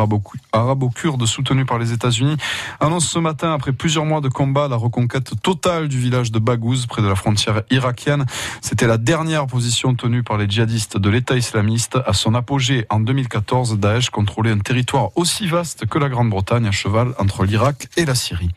arabo-kurdes 0.52 1.26
soutenues 1.26 1.66
par 1.66 1.78
les 1.78 1.92
États-Unis 1.92 2.36
annoncent 2.80 3.08
ce 3.08 3.18
matin, 3.18 3.52
après 3.52 3.72
plusieurs 3.72 4.04
mois 4.04 4.20
de 4.20 4.28
combat, 4.28 4.68
la 4.68 4.76
reconquête 4.76 5.40
totale 5.42 5.88
du 5.88 5.98
village 5.98 6.30
de 6.30 6.38
Baghouz, 6.38 6.86
près 6.86 7.02
de 7.02 7.08
la 7.08 7.16
frontière 7.16 7.62
irakienne. 7.70 8.26
C'était 8.60 8.86
la 8.86 8.98
dernière 8.98 9.46
position 9.46 9.94
tenue 9.94 10.22
par 10.22 10.38
les 10.38 10.48
djihadistes 10.48 10.98
de 10.98 11.10
l'État 11.10 11.36
islamiste. 11.48 11.98
À 12.04 12.12
son 12.12 12.34
apogée 12.34 12.84
en 12.90 13.00
2014, 13.00 13.78
Daesh 13.78 14.10
contrôlait 14.10 14.50
un 14.50 14.58
territoire 14.58 15.16
aussi 15.16 15.46
vaste 15.46 15.86
que 15.86 15.98
la 15.98 16.10
Grande-Bretagne, 16.10 16.66
à 16.66 16.72
cheval 16.72 17.14
entre 17.18 17.44
l'Irak 17.44 17.88
et 17.96 18.04
la 18.04 18.14
Syrie. 18.14 18.50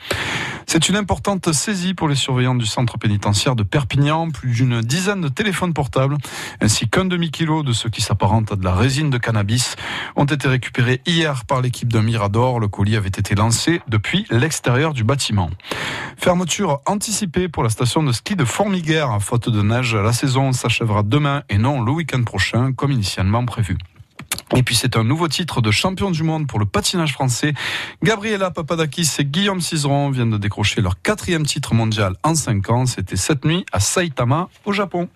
C'est 0.67 0.89
une 0.89 0.97
importante 0.97 1.53
saisie 1.53 1.93
pour 1.93 2.09
les 2.09 2.15
surveillants 2.15 2.55
du 2.55 2.65
centre 2.65 2.97
pénitentiaire 2.97 3.55
de 3.55 3.63
Perpignan. 3.63 4.29
Plus 4.29 4.51
d'une 4.51 4.81
dizaine 4.81 5.21
de 5.21 5.29
téléphones 5.29 5.73
portables, 5.73 6.17
ainsi 6.59 6.89
qu'un 6.89 7.05
demi-kilo 7.05 7.63
de 7.63 7.71
ce 7.71 7.87
qui 7.87 8.01
s'apparente 8.01 8.51
à 8.51 8.55
de 8.57 8.63
la 8.65 8.75
résine 8.75 9.09
de 9.09 9.17
cannabis, 9.17 9.75
ont 10.17 10.25
été 10.25 10.49
récupérés 10.49 11.01
hier 11.05 11.45
par 11.45 11.61
l'équipe 11.61 11.91
d'un 11.91 12.01
Mirador. 12.01 12.59
Le 12.59 12.67
colis 12.67 12.97
avait 12.97 13.07
été 13.07 13.35
lancé 13.35 13.81
depuis 13.87 14.25
l'extérieur 14.29 14.93
du 14.93 15.05
bâtiment. 15.05 15.49
Fermeture 16.17 16.81
anticipée 16.85 17.47
pour 17.47 17.63
la 17.63 17.69
station 17.69 18.03
de 18.03 18.11
ski 18.11 18.35
de 18.35 18.43
Formiguère. 18.43 19.17
Faute 19.21 19.49
de 19.49 19.61
neige, 19.61 19.95
la 19.95 20.13
saison 20.13 20.51
s'achèvera 20.51 21.03
demain 21.03 21.43
et 21.49 21.57
non 21.57 21.81
le 21.81 21.91
week-end 21.91 22.23
prochain, 22.23 22.73
comme 22.82 22.91
initialement 22.91 23.45
prévu. 23.45 23.77
Et 24.55 24.63
puis 24.63 24.75
c'est 24.75 24.97
un 24.97 25.03
nouveau 25.03 25.27
titre 25.27 25.61
de 25.61 25.69
champion 25.69 26.09
du 26.09 26.23
monde 26.23 26.47
pour 26.47 26.57
le 26.57 26.65
patinage 26.65 27.13
français. 27.13 27.53
Gabriela 28.01 28.49
Papadakis 28.49 29.07
et 29.19 29.25
Guillaume 29.25 29.61
Cizeron 29.61 30.09
viennent 30.09 30.32
de 30.32 30.39
décrocher 30.39 30.82
leur 30.82 30.99
quatrième 30.99 31.45
titre 31.45 31.75
mondial 31.75 32.15
en 32.23 32.34
cinq 32.34 32.71
ans. 32.71 32.88
C'était 32.88 33.17
cette 33.17 33.45
nuit 33.45 33.67
à 33.71 33.79
Saitama, 33.79 34.49
au 34.65 34.73
Japon. 34.73 35.09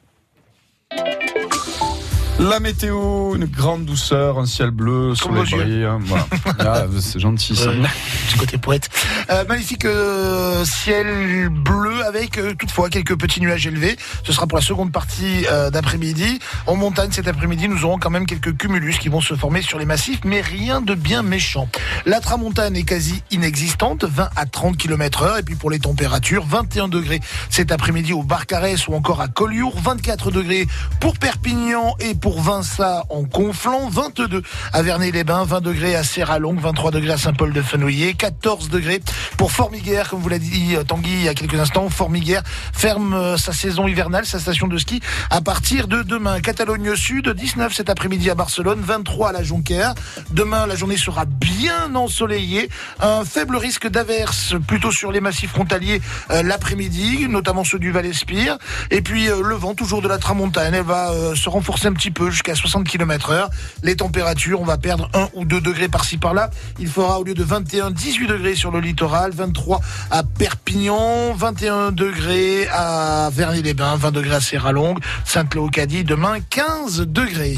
La 2.38 2.60
météo, 2.60 3.34
une 3.36 3.46
grande 3.46 3.86
douceur, 3.86 4.38
un 4.40 4.46
ciel 4.46 4.72
bleu, 4.72 5.16
soleil 5.16 5.46
brillant. 5.46 6.00
Voilà. 6.02 6.26
Ah, 6.60 6.86
c'est 7.00 7.20
gentil 7.20 7.56
ça. 7.56 7.70
Petit 7.70 8.38
côté 8.38 8.58
poète. 8.58 8.90
Euh, 9.30 9.46
magnifique 9.46 9.86
euh, 9.86 10.66
ciel 10.66 11.50
bleu 11.50 12.04
avec 12.06 12.38
euh, 12.38 12.54
toutefois 12.56 12.90
quelques 12.90 13.18
petits 13.18 13.40
nuages 13.40 13.68
élevés. 13.68 13.96
Ce 14.24 14.34
sera 14.34 14.48
pour 14.48 14.58
la 14.58 14.64
seconde 14.64 14.92
partie 14.92 15.46
euh, 15.52 15.70
d'après-midi. 15.70 16.40
En 16.66 16.76
montagne 16.76 17.12
cet 17.12 17.28
après-midi, 17.28 17.68
nous 17.68 17.86
aurons 17.86 18.00
quand 18.00 18.10
même 18.10 18.26
quelques 18.26 18.58
cumulus 18.58 18.98
qui 18.98 19.10
vont 19.10 19.22
se 19.22 19.36
former 19.36 19.62
sur 19.62 19.78
les 19.78 19.86
massifs, 19.86 20.22
mais 20.26 20.42
rien 20.42 20.82
de 20.82 20.96
bien 20.96 21.22
méchant. 21.22 21.70
La 22.06 22.20
tramontane 22.20 22.76
est 22.76 22.84
quasi 22.84 23.22
inexistante, 23.32 24.06
20 24.06 24.30
à 24.36 24.46
30 24.46 24.78
km 24.78 25.24
heure. 25.24 25.38
Et 25.38 25.44
puis 25.44 25.56
pour 25.56 25.70
les 25.70 25.80
températures, 25.80 26.46
21 26.46 26.88
degrés 26.88 27.22
cet 27.50 27.72
après-midi 27.72 28.14
au 28.14 28.24
Barcarès 28.24 28.88
ou 28.88 28.96
encore 28.96 29.22
à 29.22 29.28
Collioure, 29.28 29.80
24 29.80 30.32
degrés 30.32 30.68
pour 31.00 31.18
Perpignan 31.18 31.96
et 32.00 32.16
pour 32.16 32.24
Vinça 32.34 33.03
en 33.09 33.23
Conflans, 33.23 33.88
22 33.89 34.41
à 34.73 34.82
Vernet-les-Bains, 34.82 35.43
20 35.45 35.61
degrés 35.61 35.95
à 35.95 36.03
Serralongue, 36.03 36.59
23 36.59 36.91
degrés 36.91 37.13
à 37.13 37.17
Saint-Paul-de-Fenouillet, 37.17 38.13
14 38.15 38.69
degrés 38.69 39.01
pour 39.38 39.51
Formiguère, 39.51 40.09
comme 40.09 40.21
vous 40.21 40.30
l'a 40.30 40.39
dit 40.39 40.76
Tanguy 40.88 41.11
il 41.11 41.23
y 41.23 41.30
a 41.30 41.34
quelques 41.34 41.59
instants. 41.59 41.89
Formiguère 41.89 42.41
ferme 42.73 43.13
euh, 43.13 43.38
sa 43.38 43.53
saison 43.53 43.88
hivernale, 43.88 44.26
sa 44.26 44.39
station 44.39 44.67
de 44.67 44.78
ski, 44.78 45.01
à 45.30 45.41
partir 45.41 45.88
de 45.88 46.01
demain. 46.01 46.39
Catalogne 46.39 46.95
Sud, 46.95 47.30
19 47.30 47.73
cet 47.73 47.89
après-midi 47.89 48.30
à 48.30 48.36
Barcelone, 48.36 48.80
23 48.82 49.30
à 49.30 49.32
la 49.32 49.43
Jonquière. 49.43 49.93
Demain, 50.32 50.65
la 50.67 50.76
journée 50.76 50.97
sera 50.97 51.26
bien 51.26 51.93
ensoleillée. 51.95 52.69
Un 53.01 53.23
faible 53.23 53.57
risque 53.57 53.88
d'averse 53.88 54.55
plutôt 54.67 54.91
sur 54.91 55.11
les 55.11 55.21
massifs 55.21 55.51
frontaliers 55.51 56.01
euh, 56.32 56.43
l'après-midi, 56.43 57.28
notamment 57.30 57.63
ceux 57.63 57.80
du 57.80 57.91
Val-Espire. 57.91 58.57
Et 58.91 59.01
puis 59.01 59.30
euh, 59.30 59.41
le 59.43 59.55
vent, 59.55 59.76
toujours 59.76 60.01
de 60.01 60.07
la 60.07 60.17
tramontane, 60.17 60.73
elle 60.73 60.84
va 60.84 61.11
se 61.36 61.49
renforcer 61.49 61.88
un 61.88 61.93
petit 61.93 62.11
peu 62.11 62.14
jusqu'à 62.30 62.55
60 62.55 62.88
km 62.88 63.32
heure. 63.32 63.49
Les 63.84 63.95
températures, 63.95 64.61
on 64.61 64.66
va 64.66 64.78
perdre 64.78 65.09
1 65.13 65.30
ou 65.34 65.45
2 65.45 65.61
degrés 65.61 65.89
par-ci 65.89 66.18
par-là. 66.18 66.49
Il 66.80 66.88
fera 66.88 67.20
au 67.20 67.24
lieu 67.24 67.34
de 67.34 67.43
21, 67.43 67.91
18 67.91 68.28
degrés 68.28 68.55
sur 68.55 68.72
le 68.72 68.80
littoral, 68.80 69.32
23 69.32 69.82
à 70.11 70.24
Perpignan, 70.24 71.34
21 71.34 71.91
degrés 71.91 72.68
à 72.72 73.30
Verny-les-Bains, 73.32 73.95
20 73.97 74.11
degrés 74.11 74.36
à 74.36 74.41
Serralongue, 74.41 74.99
Sainte-Léocadie, 75.26 76.03
demain 76.03 76.38
15 76.49 77.01
degrés. 77.01 77.57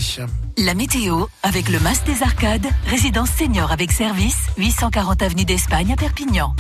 La 0.58 0.74
météo 0.74 1.26
avec 1.44 1.70
le 1.70 1.80
Mas 1.80 2.04
des 2.04 2.24
Arcades, 2.24 2.68
résidence 2.88 3.30
senior 3.30 3.72
avec 3.72 3.92
service, 3.92 4.48
840 4.58 5.22
avenue 5.22 5.46
d'Espagne 5.46 5.94
à 5.94 5.96
Perpignan. 5.96 6.56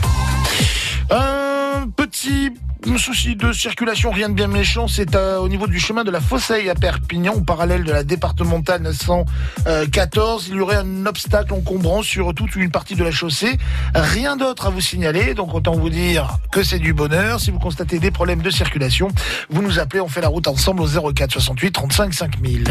Un 1.78 1.89
petit 1.89 2.51
souci 2.97 3.36
de 3.36 3.51
circulation, 3.51 4.09
rien 4.09 4.30
de 4.30 4.34
bien 4.34 4.47
méchant, 4.47 4.88
c'est 4.88 5.15
euh, 5.15 5.38
au 5.38 5.47
niveau 5.47 5.67
du 5.67 5.80
chemin 5.80 6.03
de 6.03 6.09
la 6.09 6.19
Fosseille 6.19 6.69
à 6.69 6.73
Perpignan, 6.73 7.34
au 7.34 7.41
parallèle 7.41 7.84
de 7.84 7.91
la 7.91 8.03
départementale 8.03 8.82
914. 8.82 10.47
Il 10.49 10.55
y 10.55 10.59
aurait 10.59 10.78
un 10.78 11.05
obstacle 11.05 11.53
encombrant 11.53 12.01
sur 12.01 12.34
toute 12.34 12.55
une 12.55 12.71
partie 12.71 12.95
de 12.95 13.03
la 13.03 13.11
chaussée. 13.11 13.57
Rien 13.93 14.38
d'autre 14.38 14.65
à 14.65 14.69
vous 14.71 14.82
signaler, 14.82 15.36
donc 15.36 15.53
autant 15.53 15.73
vous 15.73 15.89
dire 15.89 16.39
que 16.51 16.63
c'est 16.63 16.80
du 16.80 16.93
bonheur. 16.93 17.39
Si 17.39 17.51
vous 17.51 17.59
constatez 17.59 17.99
des 17.99 18.09
problèmes 18.09 18.41
de 18.41 18.49
circulation, 18.49 19.09
vous 19.49 19.61
nous 19.61 19.78
appelez, 19.78 20.01
on 20.01 20.07
fait 20.07 20.21
la 20.21 20.30
route 20.30 20.47
ensemble 20.47 20.82
au 20.82 21.13
04 21.13 21.32
68 21.32 21.71
35 21.71 22.13
5000. 22.13 22.63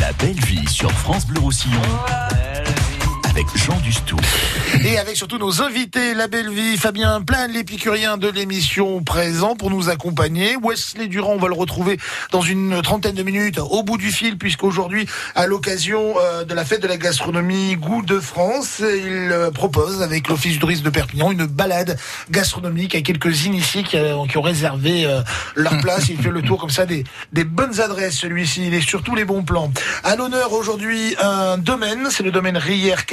La 0.00 0.12
belle 0.12 0.40
vie 0.40 0.68
sur 0.68 0.92
France 0.92 1.26
Bleu 1.26 1.40
Roussillon. 1.40 1.80
Avec 3.30 3.46
Jean 3.56 3.78
Dustou. 3.80 4.16
Et 4.84 4.98
avec 4.98 5.16
surtout 5.16 5.38
nos 5.38 5.62
invités, 5.62 6.14
la 6.14 6.26
belle 6.26 6.50
vie, 6.50 6.76
Fabien 6.76 7.20
Plein, 7.22 7.46
l'épicurien 7.48 8.16
de 8.16 8.28
l'émission 8.28 9.02
présent 9.02 9.54
pour 9.54 9.70
nous 9.70 9.88
accompagner. 9.88 10.56
Wesley 10.62 11.06
Durand, 11.06 11.34
on 11.34 11.38
va 11.38 11.48
le 11.48 11.54
retrouver 11.54 11.98
dans 12.32 12.40
une 12.40 12.80
trentaine 12.82 13.14
de 13.14 13.22
minutes 13.22 13.58
au 13.58 13.82
bout 13.82 13.98
du 13.98 14.10
fil, 14.10 14.38
puisqu'aujourd'hui, 14.38 15.06
à 15.34 15.46
l'occasion 15.46 16.14
euh, 16.20 16.44
de 16.44 16.54
la 16.54 16.64
fête 16.64 16.82
de 16.82 16.88
la 16.88 16.96
gastronomie 16.96 17.76
Goût 17.76 18.02
de 18.02 18.20
France, 18.20 18.78
il 18.80 19.30
euh, 19.32 19.50
propose 19.50 20.02
avec 20.02 20.28
l'Office 20.28 20.52
du 20.52 20.58
tourisme 20.58 20.84
de 20.84 20.90
Perpignan 20.90 21.30
une 21.30 21.46
balade 21.46 21.98
gastronomique 22.30 22.94
avec 22.94 23.06
quelques 23.06 23.44
initiés 23.44 23.82
qui, 23.82 23.96
euh, 23.96 24.14
ont 24.16 24.42
réservé 24.42 25.06
leur 25.54 25.78
place. 25.78 26.08
Il 26.08 26.16
fait 26.16 26.30
le 26.30 26.42
tour 26.42 26.58
comme 26.58 26.70
ça 26.70 26.86
des, 26.86 27.04
bonnes 27.44 27.80
adresses, 27.80 28.16
celui-ci. 28.16 28.66
Il 28.66 28.74
est 28.74 28.80
sur 28.80 29.02
tous 29.02 29.14
les 29.14 29.24
bons 29.24 29.42
plans. 29.42 29.72
À 30.04 30.16
l'honneur 30.16 30.52
aujourd'hui, 30.52 31.16
un 31.20 31.58
domaine, 31.58 32.08
c'est 32.10 32.22
le 32.22 32.30
domaine 32.30 32.56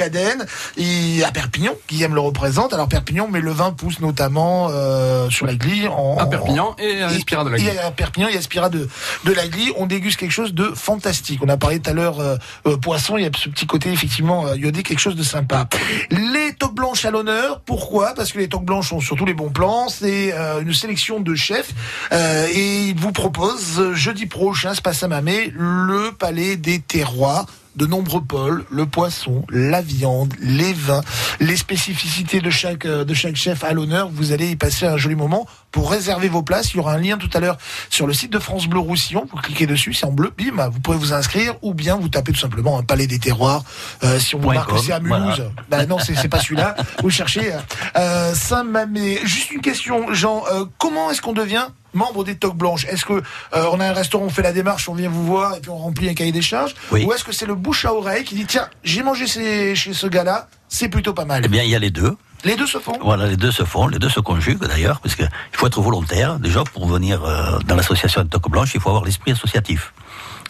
Rière-Cadenne. 0.08 0.46
Il, 0.76 1.24
à 1.24 1.30
Perpignan, 1.30 1.72
Guillaume 1.88 2.14
le 2.14 2.20
représente. 2.20 2.72
Alors 2.72 2.88
Perpignan, 2.88 3.28
mais 3.30 3.40
le 3.40 3.50
vin 3.50 3.72
pousse 3.72 4.00
notamment 4.00 4.68
euh, 4.70 5.30
sur 5.30 5.46
la 5.46 5.54
grille. 5.54 5.88
En, 5.88 6.16
À 6.18 6.26
Perpignan 6.26 6.74
et 6.78 7.02
à 7.02 7.12
Espira 7.12 7.44
de 7.44 7.50
la 7.50 7.58
Glie. 7.58 7.68
Et 7.68 7.78
à 7.78 7.90
Perpignan 7.90 8.28
et 8.28 8.34
à 8.34 8.38
Espira 8.38 8.68
de, 8.68 8.88
de 9.24 9.32
la 9.32 9.46
Glie. 9.46 9.72
On 9.76 9.86
déguste 9.86 10.18
quelque 10.18 10.32
chose 10.32 10.54
de 10.54 10.64
fantastique. 10.74 11.40
On 11.42 11.48
a 11.48 11.56
parlé 11.56 11.80
tout 11.80 11.90
à 11.90 11.92
l'heure 11.92 12.20
euh, 12.20 12.36
euh, 12.66 12.76
poisson. 12.76 13.16
Il 13.16 13.24
y 13.24 13.26
a 13.26 13.30
ce 13.36 13.48
petit 13.48 13.66
côté 13.66 13.90
effectivement 13.90 14.46
euh, 14.46 14.56
iodé, 14.56 14.82
quelque 14.82 14.98
chose 14.98 15.16
de 15.16 15.22
sympa. 15.22 15.68
Les 16.10 16.54
toques 16.54 16.74
blanches 16.74 17.04
à 17.04 17.10
l'honneur. 17.10 17.60
Pourquoi? 17.60 18.14
Parce 18.14 18.32
que 18.32 18.38
les 18.38 18.48
toques 18.48 18.64
blanches 18.64 18.92
ont 18.92 19.00
surtout 19.00 19.24
les 19.24 19.34
bons 19.34 19.50
plans. 19.50 19.88
C'est 19.88 20.32
euh, 20.32 20.60
une 20.60 20.74
sélection 20.74 21.20
de 21.20 21.34
chefs 21.34 21.72
euh, 22.12 22.46
et 22.52 22.88
ils 22.88 22.96
vous 22.96 23.12
proposent 23.12 23.92
jeudi 23.94 24.26
prochain, 24.26 24.74
se 24.74 24.82
passe 24.82 25.02
à 25.02 25.08
Mamé, 25.08 25.52
le 25.54 26.12
Palais 26.12 26.56
des 26.56 26.80
Terroirs 26.80 27.46
de 27.78 27.86
nombreux 27.86 28.22
pôles, 28.22 28.64
le 28.70 28.86
poisson, 28.86 29.44
la 29.50 29.80
viande, 29.80 30.34
les 30.40 30.72
vins, 30.72 31.02
les 31.38 31.56
spécificités 31.56 32.40
de 32.40 32.50
chaque, 32.50 32.84
euh, 32.84 33.04
de 33.04 33.14
chaque 33.14 33.36
chef 33.36 33.62
à 33.62 33.72
l'honneur. 33.72 34.10
Vous 34.12 34.32
allez 34.32 34.50
y 34.50 34.56
passer 34.56 34.84
un 34.84 34.96
joli 34.96 35.14
moment. 35.14 35.46
Pour 35.70 35.90
réserver 35.90 36.28
vos 36.28 36.42
places, 36.42 36.72
il 36.72 36.78
y 36.78 36.80
aura 36.80 36.94
un 36.94 36.98
lien 36.98 37.18
tout 37.18 37.28
à 37.34 37.40
l'heure 37.40 37.58
sur 37.90 38.06
le 38.06 38.12
site 38.14 38.32
de 38.32 38.38
France 38.38 38.66
Bleu 38.66 38.80
Roussillon. 38.80 39.26
Vous 39.30 39.36
cliquez 39.40 39.66
dessus, 39.66 39.92
c'est 39.94 40.06
en 40.06 40.12
bleu, 40.12 40.32
bim, 40.36 40.68
vous 40.68 40.80
pouvez 40.80 40.96
vous 40.96 41.12
inscrire 41.12 41.54
ou 41.62 41.74
bien 41.74 41.96
vous 41.96 42.08
tapez 42.08 42.32
tout 42.32 42.40
simplement 42.40 42.78
un 42.78 42.82
palais 42.82 43.06
des 43.06 43.18
terroirs. 43.18 43.64
Euh, 44.02 44.18
si 44.18 44.34
on 44.34 44.38
vous 44.38 44.52
marque 44.52 44.70
c'est 44.78 44.92
à 44.92 45.00
Mulhouse, 45.00 45.20
voilà. 45.36 45.50
bah 45.68 45.86
non, 45.86 45.98
c'est 45.98 46.28
pas 46.28 46.40
celui-là. 46.40 46.74
Vous 47.02 47.10
cherchez 47.10 47.52
euh, 47.52 47.58
euh, 47.96 48.34
Saint-Mamé. 48.34 49.20
Juste 49.24 49.50
une 49.50 49.60
question, 49.60 50.12
Jean. 50.14 50.42
euh, 50.52 50.64
comment 50.78 51.10
est-ce 51.10 51.20
qu'on 51.22 51.32
devient 51.32 51.66
membre 51.94 52.24
des 52.24 52.36
Toques 52.36 52.56
Blanches? 52.56 52.86
Est-ce 52.86 53.04
que 53.04 53.12
euh, 53.14 53.64
on 53.72 53.80
a 53.80 53.86
un 53.86 53.92
restaurant, 53.92 54.24
on 54.24 54.30
fait 54.30 54.42
la 54.42 54.52
démarche, 54.52 54.88
on 54.88 54.94
vient 54.94 55.08
vous 55.10 55.24
voir 55.24 55.56
et 55.56 55.60
puis 55.60 55.70
on 55.70 55.76
remplit 55.78 56.08
un 56.08 56.14
cahier 56.14 56.32
des 56.32 56.42
charges? 56.42 56.74
Oui. 56.92 57.04
Ou 57.04 57.12
est-ce 57.12 57.24
que 57.24 57.32
c'est 57.32 57.46
le 57.46 57.54
bouche 57.54 57.84
à 57.84 57.92
oreille 57.94 58.24
qui 58.24 58.34
dit 58.34 58.46
tiens, 58.46 58.68
j'ai 58.84 59.02
mangé 59.02 59.26
chez, 59.26 59.74
chez 59.74 59.92
ce 59.94 60.06
gars-là, 60.06 60.48
c'est 60.68 60.88
plutôt 60.88 61.12
pas 61.14 61.24
mal? 61.24 61.42
Eh 61.44 61.48
bien, 61.48 61.62
il 61.62 61.70
y 61.70 61.74
a 61.76 61.78
les 61.78 61.90
deux. 61.90 62.16
Les 62.44 62.56
deux 62.56 62.66
se 62.66 62.78
font 62.78 62.96
Voilà, 63.02 63.26
les 63.26 63.36
deux 63.36 63.50
se 63.50 63.64
font, 63.64 63.88
les 63.88 63.98
deux 63.98 64.08
se 64.08 64.20
conjuguent 64.20 64.66
d'ailleurs, 64.66 65.00
parce 65.00 65.16
qu'il 65.16 65.28
faut 65.52 65.66
être 65.66 65.80
volontaire. 65.80 66.38
Déjà, 66.38 66.62
pour 66.64 66.86
venir 66.86 67.24
euh, 67.24 67.58
dans 67.66 67.74
l'association 67.74 68.22
de 68.22 68.28
Toque 68.28 68.50
Blanche, 68.50 68.72
il 68.74 68.80
faut 68.80 68.90
avoir 68.90 69.04
l'esprit 69.04 69.32
associatif. 69.32 69.92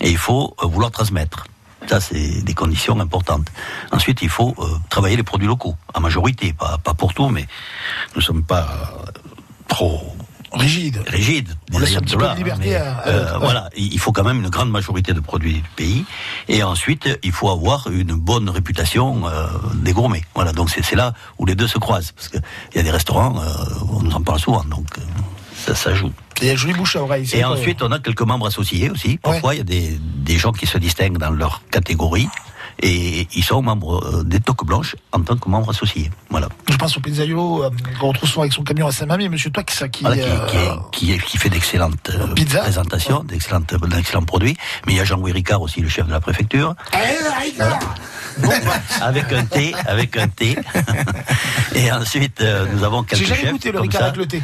Et 0.01 0.11
il 0.11 0.18
faut 0.18 0.55
euh, 0.62 0.66
vouloir 0.66 0.91
transmettre. 0.91 1.47
Ça, 1.86 2.01
c'est 2.01 2.43
des 2.43 2.55
conditions 2.55 2.99
importantes. 3.01 3.47
Ensuite, 3.93 4.20
il 4.22 4.28
faut 4.28 4.55
euh, 4.59 4.64
travailler 4.91 5.16
les 5.16 5.22
produits 5.22 5.49
locaux, 5.49 5.76
en 5.95 6.01
majorité, 6.01 6.53
pas, 6.53 6.76
pas 6.78 6.93
pour 6.93 7.14
tout, 7.14 7.28
mais 7.28 7.47
nous 8.14 8.20
ne 8.20 8.24
sommes 8.24 8.43
pas 8.43 8.68
trop 9.68 10.14
Rigide. 10.53 11.03
rigides. 11.07 11.51
On 11.72 11.78
laisse 11.78 11.96
un 11.96 12.01
petit 12.01 12.14
peu 12.14 12.20
Voilà, 12.20 12.34
de 12.34 12.38
liberté 12.38 12.68
mais, 12.70 12.74
à- 12.76 12.94
à 12.99 13.09
euh, 13.09 13.18
l'autre, 13.20 13.32
ouais. 13.34 13.38
Voilà, 13.40 13.70
il 13.76 13.99
faut 13.99 14.12
quand 14.12 14.24
même 14.24 14.40
une 14.42 14.49
grande 14.49 14.70
majorité 14.70 15.12
de 15.12 15.20
produits 15.20 15.55
du 15.55 15.62
pays. 15.76 16.05
Et 16.49 16.62
ensuite, 16.62 17.09
il 17.22 17.32
faut 17.32 17.51
avoir 17.51 17.88
une 17.90 18.14
bonne 18.14 18.49
réputation 18.49 19.26
euh, 19.28 19.46
des 19.74 19.92
gourmets. 19.92 20.24
Voilà, 20.34 20.53
donc 20.53 20.70
c'est 20.70 20.96
là 20.96 21.12
où 21.38 21.44
les 21.46 21.55
deux 21.55 21.68
se 21.68 21.78
croisent. 21.78 22.12
Parce 22.12 22.28
qu'il 22.28 22.40
y 22.74 22.78
a 22.78 22.82
des 22.82 22.90
restaurants, 22.90 23.36
euh, 23.38 23.44
on 23.92 24.01
nous 24.03 24.12
en 24.12 24.22
parle 24.22 24.40
souvent, 24.40 24.64
donc 24.64 24.86
ça, 25.55 25.74
ça 25.74 25.94
joue. 25.94 26.12
Il 26.40 26.46
y 26.46 26.51
a 26.51 26.57
joli 26.57 26.72
bouche 26.72 26.94
à 26.96 27.03
oreille. 27.03 27.28
Et 27.34 27.44
ensuite, 27.44 27.82
on 27.82 27.90
a 27.90 27.99
quelques 27.99 28.22
membres 28.22 28.46
associés 28.46 28.90
aussi. 28.90 29.18
Parfois, 29.18 29.55
il 29.55 29.59
y 29.59 29.61
a 29.61 29.64
des, 29.64 29.99
des 30.01 30.38
gens 30.38 30.53
qui 30.53 30.66
se 30.66 30.78
distinguent 30.78 31.18
dans 31.18 31.30
leur 31.30 31.62
catégorie. 31.70 32.28
Et 32.82 33.26
ils 33.34 33.42
sont 33.42 33.60
membres 33.62 34.04
euh, 34.04 34.22
des 34.24 34.38
Toques 34.40 34.64
Blanches 34.64 34.94
en 35.12 35.20
tant 35.20 35.36
que 35.36 35.48
membres 35.48 35.70
associés. 35.70 36.10
Voilà. 36.30 36.48
Je 36.70 36.76
pense 36.76 36.96
au 36.96 37.00
pizzaïolo 37.00 37.64
euh, 37.64 37.70
qu'on 38.00 38.08
retrouve 38.08 38.28
souvent 38.28 38.42
avec 38.42 38.52
son 38.52 38.62
camion 38.62 38.86
à 38.86 38.92
Saint-Mamé. 38.92 39.28
Monsieur 39.28 39.50
Toi 39.50 39.64
qui, 39.64 40.02
Voilà, 40.04 40.16
qui, 40.16 40.22
euh, 40.28 40.46
qui, 40.46 40.56
est- 40.56 40.70
qui, 40.92 41.12
est- 41.12 41.24
qui 41.24 41.38
fait 41.38 41.48
d'excellentes 41.50 42.10
euh, 42.10 42.34
présentations, 42.60 43.24
d'excellentes, 43.24 43.74
d'excellents 43.74 44.22
produits. 44.24 44.56
Mais 44.86 44.92
il 44.92 44.96
y 44.96 45.00
a 45.00 45.04
Jean-Louis 45.04 45.32
Ricard 45.32 45.60
aussi, 45.62 45.80
le 45.80 45.88
chef 45.88 46.06
de 46.06 46.12
la 46.12 46.20
préfecture, 46.20 46.74
avec 49.01 49.32
un 49.32 49.45
thé, 49.45 49.74
avec 49.86 50.16
un 50.16 50.28
thé. 50.28 50.57
Et 51.74 51.91
ensuite, 51.93 52.41
euh, 52.41 52.66
nous 52.72 52.84
avons 52.84 53.03
quelques 53.03 53.22
J'ai 53.22 53.26
jamais 53.28 53.41
chefs 53.43 53.53
goûté 53.53 53.72
le 53.72 53.80
Ricard 53.80 54.01
ça. 54.01 54.07
avec 54.09 54.16
le 54.18 54.26
thé. 54.26 54.43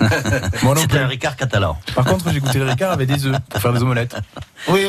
C'est 0.76 0.96
un 0.98 1.06
Ricard 1.06 1.36
catalan. 1.36 1.78
Par 1.94 2.04
contre, 2.04 2.30
j'ai 2.32 2.40
goûté 2.40 2.58
le 2.58 2.66
Ricard 2.66 2.92
avec 2.92 3.08
des 3.08 3.26
œufs 3.26 3.36
pour 3.48 3.60
faire 3.60 3.72
des 3.72 3.82
omelettes. 3.82 4.16
Oui. 4.68 4.86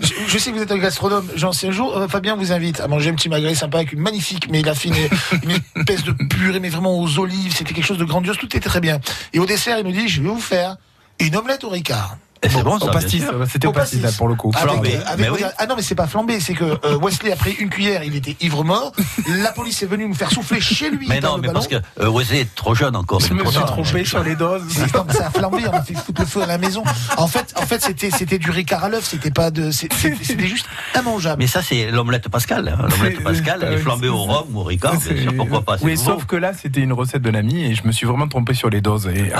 je, 0.00 0.12
je 0.26 0.38
sais 0.38 0.50
que 0.50 0.56
vous 0.56 0.62
êtes 0.62 0.72
un 0.72 0.78
gastronome. 0.78 1.28
Jean, 1.36 1.52
si 1.52 1.66
un 1.66 1.70
jour 1.70 1.96
euh, 1.96 2.08
Fabien 2.08 2.34
vous 2.36 2.52
invite 2.52 2.80
à 2.80 2.88
manger 2.88 3.10
un 3.10 3.14
petit 3.14 3.28
magret 3.28 3.54
sympa 3.54 3.78
avec 3.78 3.92
une 3.92 4.00
magnifique, 4.00 4.48
mais 4.50 4.60
il 4.60 4.68
a 4.68 4.74
fait 4.74 4.88
une, 4.88 4.96
une 5.44 5.58
espèce 5.76 6.04
de 6.04 6.12
purée, 6.12 6.60
mais 6.60 6.68
vraiment 6.70 6.98
aux 6.98 7.18
olives. 7.18 7.54
C'était 7.54 7.74
quelque 7.74 7.86
chose 7.86 7.98
de 7.98 8.04
grandiose. 8.04 8.38
Tout 8.38 8.46
était 8.46 8.60
très 8.60 8.80
bien. 8.80 9.00
Et 9.32 9.38
au 9.38 9.46
dessert, 9.46 9.78
il 9.78 9.84
nous 9.84 9.92
dit 9.92 10.08
Je 10.08 10.22
vais 10.22 10.28
vous 10.28 10.40
faire 10.40 10.76
une 11.18 11.36
omelette 11.36 11.64
au 11.64 11.68
Ricard. 11.68 12.16
Et 12.44 12.48
c'est 12.48 12.62
bon, 12.62 12.78
ça, 12.78 12.86
Au 12.86 12.88
bien 12.90 13.00
pastis, 13.00 13.22
c'était 13.50 13.66
au 13.68 13.72
pastis, 13.72 14.02
là, 14.02 14.10
pour 14.16 14.26
le 14.28 14.34
coup. 14.34 14.50
Avec, 14.54 14.68
Flambé, 14.72 14.96
euh, 14.96 15.00
avec- 15.06 15.20
mais 15.20 15.30
oui. 15.30 15.40
Ah 15.58 15.66
non, 15.66 15.76
mais 15.76 15.82
c'est 15.82 15.94
pas 15.94 16.06
flambé, 16.08 16.40
c'est 16.40 16.54
que 16.54 16.64
euh, 16.64 16.98
Wesley 17.00 17.30
a 17.32 17.36
pris 17.36 17.52
une 17.52 17.68
cuillère, 17.70 18.02
il 18.02 18.16
était 18.16 18.36
ivre 18.40 18.64
mort. 18.64 18.92
La 19.28 19.52
police 19.52 19.82
est 19.82 19.86
venue 19.86 20.08
nous 20.08 20.14
faire 20.14 20.30
souffler 20.30 20.60
chez 20.60 20.90
lui. 20.90 21.06
Mais 21.08 21.20
non, 21.20 21.36
mais 21.36 21.42
ballon. 21.48 21.54
parce 21.54 21.68
que 21.68 21.76
euh, 22.00 22.10
Wesley 22.10 22.40
est 22.40 22.54
trop 22.54 22.74
jeune 22.74 22.96
encore. 22.96 23.20
Je 23.20 23.32
me 23.32 23.44
suis 23.44 23.60
trompé 23.64 24.04
sur 24.04 24.22
les 24.24 24.34
doses. 24.34 24.62
Non, 24.94 25.04
ça 25.10 25.26
a 25.28 25.30
flambé, 25.30 25.62
on 25.68 25.72
a 25.76 25.82
fait 25.82 25.94
foutre 25.94 26.20
le 26.22 26.26
feu 26.26 26.42
à 26.42 26.46
la 26.46 26.58
maison. 26.58 26.82
En 27.16 27.28
fait, 27.28 27.54
en 27.56 27.64
fait, 27.66 27.82
c'était, 27.82 28.10
c'était 28.10 28.38
du 28.38 28.50
ricard 28.50 28.84
à 28.84 28.88
l'œuf, 28.88 29.04
c'était 29.04 29.30
pas 29.30 29.50
de, 29.50 29.70
c'était 29.70 29.94
c'était 30.22 30.46
juste 30.48 30.66
immangeable. 30.98 31.36
Mais 31.40 31.46
ça, 31.46 31.62
c'est 31.62 31.90
l'omelette 31.90 32.28
Pascal. 32.28 32.68
hein. 32.68 32.88
L'omelette 32.90 33.22
Pascal, 33.22 33.60
elle 33.62 33.72
est 33.74 33.76
euh, 33.76 33.80
flambée 33.80 34.08
au 34.08 34.16
rhum 34.18 34.46
ou 34.52 34.60
au 34.60 34.64
Ricard, 34.64 34.96
bien 34.96 35.22
sûr, 35.22 35.34
pourquoi 35.36 35.62
pas. 35.62 35.76
Oui, 35.82 35.96
sauf 35.96 36.24
que 36.24 36.36
là, 36.36 36.52
c'était 36.60 36.80
une 36.80 36.92
recette 36.92 37.22
de 37.22 37.30
l'ami 37.30 37.64
et 37.64 37.74
je 37.74 37.86
me 37.86 37.92
suis 37.92 38.06
vraiment 38.06 38.26
trompé 38.26 38.54
sur 38.54 38.68
les 38.68 38.80
doses. 38.80 39.06
Et 39.14 39.32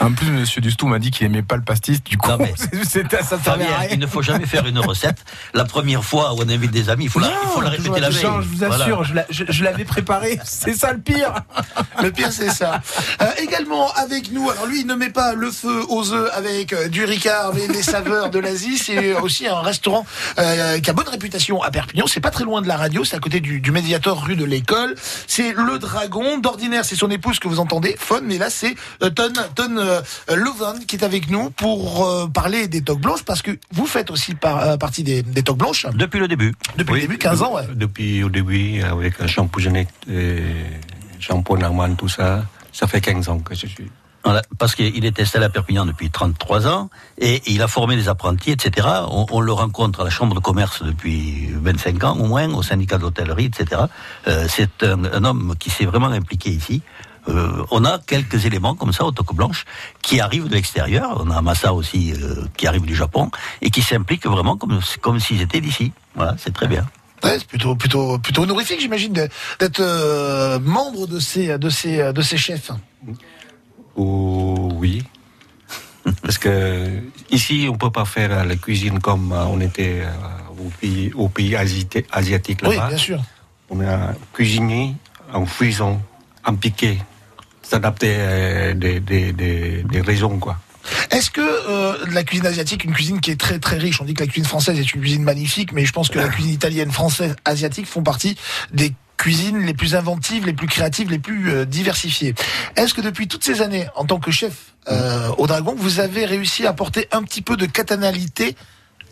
en 0.00 0.12
plus, 0.12 0.26
Monsieur 0.30 0.60
Dustou 0.60 0.86
m'a 0.86 0.98
dit 1.00 1.10
qu'il 1.10 1.26
aimait 1.26 1.42
pas 1.42 1.56
le 1.56 1.62
pastis. 1.62 2.02
Du 2.04 2.16
coup, 2.16 2.27
mais- 2.36 2.54
Fabien, 3.42 3.66
rien. 3.66 3.88
il 3.92 3.98
ne 3.98 4.06
faut 4.06 4.22
jamais 4.22 4.46
faire 4.46 4.66
une 4.66 4.78
recette. 4.78 5.18
La 5.54 5.64
première 5.64 6.04
fois 6.04 6.34
où 6.34 6.38
on 6.40 6.48
invite 6.48 6.70
des 6.70 6.90
amis, 6.90 7.04
il 7.04 7.10
faut, 7.10 7.20
la, 7.20 7.28
il 7.28 7.48
faut 7.50 7.60
la 7.60 7.70
répéter 7.70 8.00
la 8.00 8.10
veille. 8.10 8.20
Je 8.20 8.48
vous 8.48 8.64
assure, 8.64 8.86
Voilà. 8.86 9.02
je 9.04 9.14
la- 9.14 9.26
je, 9.30 9.44
je 9.48 9.64
l'avais 9.64 9.84
préparé. 9.84 10.38
C'est 10.44 10.74
ça 10.74 10.92
le 10.92 10.98
pire. 10.98 11.32
Le 12.00 12.12
pire, 12.12 12.30
c'est 12.30 12.50
ça. 12.50 12.80
Euh, 13.20 13.26
également 13.38 13.92
avec 13.94 14.30
nous, 14.30 14.48
alors 14.50 14.66
lui, 14.66 14.82
il 14.82 14.86
ne 14.86 14.94
met 14.94 15.10
pas 15.10 15.32
le 15.34 15.50
feu 15.50 15.82
aux 15.88 16.12
œufs 16.12 16.30
avec 16.32 16.72
euh, 16.72 16.86
du 16.86 17.04
Ricard, 17.04 17.52
mais 17.54 17.66
les 17.66 17.82
saveurs 17.82 18.30
de 18.30 18.38
l'Asie. 18.38 18.78
C'est 18.78 19.14
aussi 19.14 19.48
un 19.48 19.60
restaurant 19.60 20.06
euh, 20.38 20.78
qui 20.78 20.88
a 20.88 20.92
bonne 20.92 21.08
réputation 21.08 21.60
à 21.60 21.72
Perpignan. 21.72 22.06
C'est 22.06 22.20
pas 22.20 22.30
très 22.30 22.44
loin 22.44 22.62
de 22.62 22.68
la 22.68 22.76
radio, 22.76 23.04
c'est 23.04 23.16
à 23.16 23.18
côté 23.18 23.40
du, 23.40 23.60
du 23.60 23.72
Mediator 23.72 24.22
rue 24.24 24.36
de 24.36 24.44
l'école. 24.44 24.94
C'est 25.26 25.52
le 25.52 25.80
Dragon. 25.80 26.38
D'ordinaire, 26.38 26.84
c'est 26.84 26.94
son 26.94 27.10
épouse 27.10 27.40
que 27.40 27.48
vous 27.48 27.58
entendez, 27.58 27.96
Faune, 27.98 28.24
mais 28.26 28.38
là, 28.38 28.48
c'est 28.48 28.76
euh, 29.02 29.10
Ton, 29.10 29.32
Ton 29.56 29.76
euh, 29.78 30.00
Lovan 30.32 30.78
qui 30.86 30.94
est 30.94 31.04
avec 31.04 31.28
nous 31.30 31.50
pour 31.50 32.08
euh, 32.18 32.26
parler 32.28 32.68
des 32.68 32.82
toques 32.82 33.00
blanches 33.00 33.22
parce 33.24 33.42
que 33.42 33.58
vous 33.72 33.86
faites 33.86 34.10
aussi 34.10 34.34
par- 34.34 34.60
euh, 34.60 34.76
partie 34.76 35.02
des, 35.02 35.22
des 35.22 35.42
toques 35.42 35.58
blanches. 35.58 35.86
Depuis 35.94 36.18
le 36.20 36.28
début. 36.28 36.54
Depuis 36.76 36.94
le 36.94 37.00
début, 37.02 37.18
15 37.18 37.42
ans, 37.42 37.54
ouais. 37.54 37.62
Depuis 37.74 38.22
au 38.24 38.28
début, 38.28 38.82
avec 38.82 39.24
Jean 39.26 39.46
Pougenet, 39.46 39.86
Jean-Paul 41.20 41.58
Narman, 41.58 41.96
tout 41.96 42.08
ça, 42.08 42.44
ça 42.72 42.86
fait 42.86 43.00
15 43.00 43.28
ans 43.28 43.38
que 43.40 43.54
je 43.54 43.66
suis. 43.66 43.90
Voilà, 44.24 44.42
parce 44.58 44.74
qu'il 44.74 45.04
est 45.04 45.20
installé 45.20 45.44
à 45.46 45.48
Perpignan 45.48 45.86
depuis 45.86 46.10
33 46.10 46.66
ans 46.66 46.90
et 47.18 47.40
il 47.46 47.62
a 47.62 47.68
formé 47.68 47.94
des 47.96 48.08
apprentis, 48.08 48.50
etc. 48.50 48.86
On, 49.08 49.26
on 49.30 49.40
le 49.40 49.52
rencontre 49.52 50.00
à 50.00 50.04
la 50.04 50.10
chambre 50.10 50.34
de 50.34 50.40
commerce 50.40 50.82
depuis 50.82 51.48
25 51.52 52.04
ans 52.04 52.16
au 52.18 52.26
moins, 52.26 52.52
au 52.52 52.62
syndicat 52.62 52.98
d'hôtellerie, 52.98 53.46
etc. 53.46 53.82
Euh, 54.26 54.46
c'est 54.48 54.82
un, 54.82 55.04
un 55.04 55.24
homme 55.24 55.54
qui 55.58 55.70
s'est 55.70 55.86
vraiment 55.86 56.08
impliqué 56.08 56.50
ici. 56.50 56.82
Euh, 57.28 57.64
on 57.70 57.84
a 57.84 57.98
quelques 57.98 58.46
éléments 58.46 58.74
comme 58.74 58.92
ça 58.92 59.04
au 59.04 59.10
Toque 59.12 59.34
Blanche 59.34 59.64
qui 60.02 60.18
arrivent 60.20 60.48
de 60.48 60.54
l'extérieur. 60.54 61.22
On 61.24 61.30
a 61.30 61.42
Massa 61.42 61.74
aussi 61.74 62.12
euh, 62.14 62.46
qui 62.56 62.66
arrive 62.66 62.86
du 62.86 62.94
Japon 62.96 63.30
et 63.60 63.70
qui 63.70 63.82
s'impliquent 63.82 64.26
vraiment 64.26 64.56
comme, 64.56 64.80
comme 65.02 65.20
s'ils 65.20 65.42
étaient 65.42 65.60
d'ici. 65.60 65.92
Voilà, 66.14 66.34
c'est 66.38 66.54
très 66.54 66.66
bien. 66.68 66.86
Ouais, 67.24 67.36
c'est 67.38 67.46
plutôt, 67.46 67.74
plutôt, 67.74 68.18
plutôt 68.18 68.42
honorifique, 68.42 68.80
j'imagine, 68.80 69.12
d'être 69.12 69.80
euh, 69.80 70.58
membre 70.60 71.06
de 71.06 71.18
ces, 71.18 71.58
de 71.58 71.68
ces, 71.68 72.12
de 72.12 72.22
ces 72.22 72.36
chefs. 72.36 72.70
Oh, 73.96 74.70
oui. 74.74 75.02
Parce 76.22 76.38
que 76.38 77.02
ici, 77.30 77.68
on 77.70 77.76
peut 77.76 77.90
pas 77.90 78.04
faire 78.04 78.44
la 78.44 78.56
cuisine 78.56 79.00
comme 79.00 79.32
on 79.32 79.60
était 79.60 80.02
au 80.58 80.70
pays, 80.80 81.12
au 81.14 81.28
pays 81.28 81.54
asiati- 81.54 82.06
asiatique 82.12 82.60
Oui, 82.62 82.76
là-bas. 82.76 82.88
bien 82.88 82.96
sûr. 82.96 83.20
On 83.70 83.80
a 83.80 84.12
cuisiné 84.32 84.94
en 85.34 85.44
fusion, 85.44 86.00
en 86.44 86.54
piqué, 86.54 86.98
s'adapter 87.68 88.14
à 88.14 88.74
des, 88.74 89.00
des, 89.00 89.32
des, 89.32 90.00
raisons, 90.00 90.38
quoi. 90.38 90.58
Est-ce 91.10 91.30
que 91.30 91.40
euh, 91.40 91.96
la 92.10 92.22
cuisine 92.22 92.46
asiatique, 92.46 92.84
une 92.84 92.94
cuisine 92.94 93.20
qui 93.20 93.30
est 93.30 93.40
très 93.40 93.58
très 93.58 93.76
riche, 93.76 94.00
on 94.00 94.04
dit 94.04 94.14
que 94.14 94.22
la 94.22 94.26
cuisine 94.26 94.48
française 94.48 94.78
est 94.78 94.94
une 94.94 95.00
cuisine 95.02 95.22
magnifique, 95.22 95.72
mais 95.72 95.84
je 95.84 95.92
pense 95.92 96.08
que 96.08 96.18
la 96.18 96.28
cuisine 96.28 96.52
italienne, 96.52 96.90
française, 96.90 97.36
asiatique 97.44 97.86
font 97.86 98.02
partie 98.02 98.36
des 98.72 98.94
cuisines 99.18 99.66
les 99.66 99.74
plus 99.74 99.94
inventives, 99.94 100.46
les 100.46 100.54
plus 100.54 100.68
créatives, 100.68 101.10
les 101.10 101.18
plus 101.18 101.50
euh, 101.50 101.64
diversifiées. 101.66 102.34
Est-ce 102.76 102.94
que 102.94 103.02
depuis 103.02 103.28
toutes 103.28 103.44
ces 103.44 103.60
années, 103.60 103.86
en 103.96 104.04
tant 104.04 104.18
que 104.18 104.30
chef 104.30 104.74
euh, 104.88 105.28
au 105.36 105.46
Dragon, 105.46 105.74
vous 105.76 106.00
avez 106.00 106.24
réussi 106.24 106.64
à 106.64 106.70
apporter 106.70 107.08
un 107.12 107.22
petit 107.22 107.42
peu 107.42 107.56
de 107.56 107.66
catanalité 107.66 108.56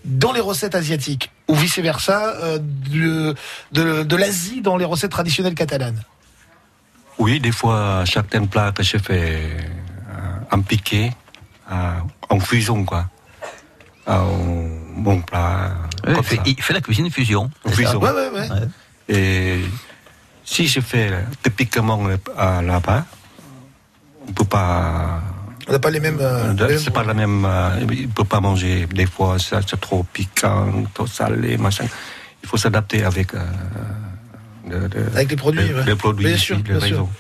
dans 0.05 0.33
les 0.33 0.41
recettes 0.41 0.77
asiatiques 0.77 1.33
ou 1.49 1.55
vice 1.55 1.79
versa 1.81 2.37
euh, 2.43 2.59
de, 2.63 3.35
de 3.73 4.17
l'Asie 4.17 4.63
dans 4.63 4.77
les 4.77 4.85
recettes 4.85 5.11
traditionnelles 5.11 5.57
catalanes? 5.57 6.03
Oui, 7.19 7.41
des 7.41 7.53
fois, 7.53 8.05
certains 8.07 8.45
plats 8.47 8.73
que 8.73 8.83
je 8.83 8.99
fais 8.99 9.41
euh, 9.41 10.55
en 10.57 10.61
piqué, 10.61 11.13
euh, 11.73 11.91
en 12.29 12.41
fusion, 12.41 12.85
quoi. 12.85 13.07
En 14.07 14.29
bon 14.99 15.21
plat. 15.23 15.73
Ouais, 16.07 16.15
comme 16.15 16.23
il, 16.23 16.29
fait, 16.29 16.37
ça. 16.37 16.43
il 16.47 16.63
fait 16.63 16.73
la 16.75 16.81
cuisine 16.81 17.11
fusion. 17.11 17.51
Fusion. 17.69 17.99
Ouais, 18.01 18.11
ouais, 18.11 18.29
ouais. 18.31 18.49
Et 19.09 19.61
si 20.45 20.67
je 20.69 20.81
fais 20.81 21.11
typiquement 21.43 22.01
euh, 22.07 22.61
là-bas, 22.63 23.05
on 24.29 24.33
peut 24.33 24.45
pas. 24.45 25.21
On 25.69 25.73
n'a 25.73 25.79
pas 25.81 25.91
les 25.91 25.99
mêmes. 25.99 26.19
euh, 26.21 26.79
c'est 26.79 26.93
pas 26.93 27.03
la 27.03 27.15
même. 27.15 27.45
euh, 27.45 27.81
il 27.91 28.09
peut 28.09 28.25
pas 28.25 28.41
manger. 28.41 28.87
Des 28.87 29.07
fois, 29.07 29.37
c'est 29.41 29.81
trop 29.81 30.05
piquant, 30.05 30.85
trop 30.95 31.07
salé, 31.09 31.57
machin. 31.59 31.87
Il 32.43 32.49
faut 32.49 32.57
s'adapter 32.57 33.03
avec 33.03 33.35
euh, 33.35 33.39
de- 34.67 34.89
de- 34.89 35.07
Avec 35.15 35.31
les 35.31 35.37
produits, 35.37 35.69
de- 35.69 35.75
ouais. 35.75 35.85
les 35.87 35.95
produits 35.95 36.27
Bien 36.27 36.35
ici, 36.35 36.47
sûr. 36.47 36.59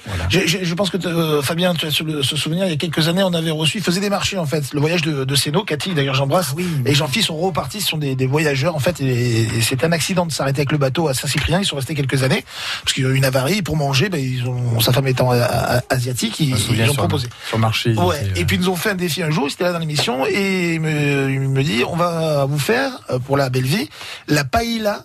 Voilà. 0.06 0.24
Je, 0.28 0.40
je- 0.46 0.64
je 0.64 0.74
pense 0.74 0.90
que 0.90 0.96
euh, 1.06 1.42
Fabien, 1.42 1.74
tu 1.74 1.86
as 1.86 1.90
ce, 1.90 2.02
souvenir, 2.36 2.64
il 2.66 2.70
y 2.70 2.74
a 2.74 2.76
quelques 2.76 3.08
années, 3.08 3.22
on 3.22 3.32
avait 3.34 3.50
reçu, 3.50 3.78
il 3.78 3.84
faisait 3.84 4.00
des 4.00 4.10
marchés 4.10 4.36
en 4.38 4.46
fait, 4.46 4.72
le 4.72 4.80
voyage 4.80 5.02
de, 5.02 5.24
de 5.24 5.34
Sénaux, 5.34 5.62
Cathy, 5.64 5.94
d'ailleurs 5.94 6.14
j'embrasse, 6.14 6.54
et 6.84 6.94
Jean-Philippe 6.94 7.26
sont 7.26 7.36
repartis, 7.36 7.80
ce 7.80 7.88
sont 7.88 7.98
des, 7.98 8.14
des 8.16 8.26
voyageurs 8.26 8.74
en 8.74 8.80
fait, 8.80 9.00
et, 9.00 9.42
et 9.42 9.60
c'est 9.62 9.84
un 9.84 9.92
accident 9.92 10.26
de 10.26 10.32
s'arrêter 10.32 10.60
avec 10.60 10.72
le 10.72 10.78
bateau 10.78 11.08
à 11.08 11.14
Saint-Cyprien, 11.14 11.60
ils 11.60 11.64
sont 11.66 11.76
restés 11.76 11.94
quelques 11.94 12.22
années, 12.22 12.44
parce 12.82 12.92
qu'il 12.94 13.04
y 13.04 13.06
a 13.06 13.10
eu 13.10 13.14
une 13.16 13.24
avarie, 13.24 13.62
pour 13.62 13.76
manger, 13.76 14.08
ben, 14.08 14.20
ils 14.20 14.46
ont, 14.48 14.80
sa 14.80 14.92
femme 14.92 15.06
étant 15.06 15.32
euh, 15.32 15.36
euh, 15.40 15.80
asiatique, 15.90 16.40
ils, 16.40 16.50
ils 16.50 16.82
ont 16.82 16.86
sur, 16.86 16.94
proposé. 16.96 17.28
sur 17.48 17.56
le 17.58 17.62
marché. 17.62 17.94
Ouais. 17.94 18.20
Et 18.36 18.44
puis 18.44 18.56
ils 18.56 18.60
nous 18.62 18.68
ont 18.70 18.76
fait 18.76 18.90
un 18.90 18.94
défi 18.94 19.22
un 19.22 19.30
jour, 19.30 19.50
c'était 19.50 19.64
là 19.64 19.72
dans 19.72 19.78
l'émission, 19.78 20.26
et 20.26 20.74
il 20.74 20.80
me, 20.80 21.30
il 21.30 21.40
me 21.40 21.62
dit, 21.62 21.82
on 21.88 21.96
va 21.96 22.44
vous 22.46 22.58
faire, 22.58 22.90
euh, 23.10 23.18
pour 23.18 23.36
la 23.36 23.50
belle 23.50 23.64
vie, 23.66 23.88
la 24.28 24.44
paella, 24.44 25.04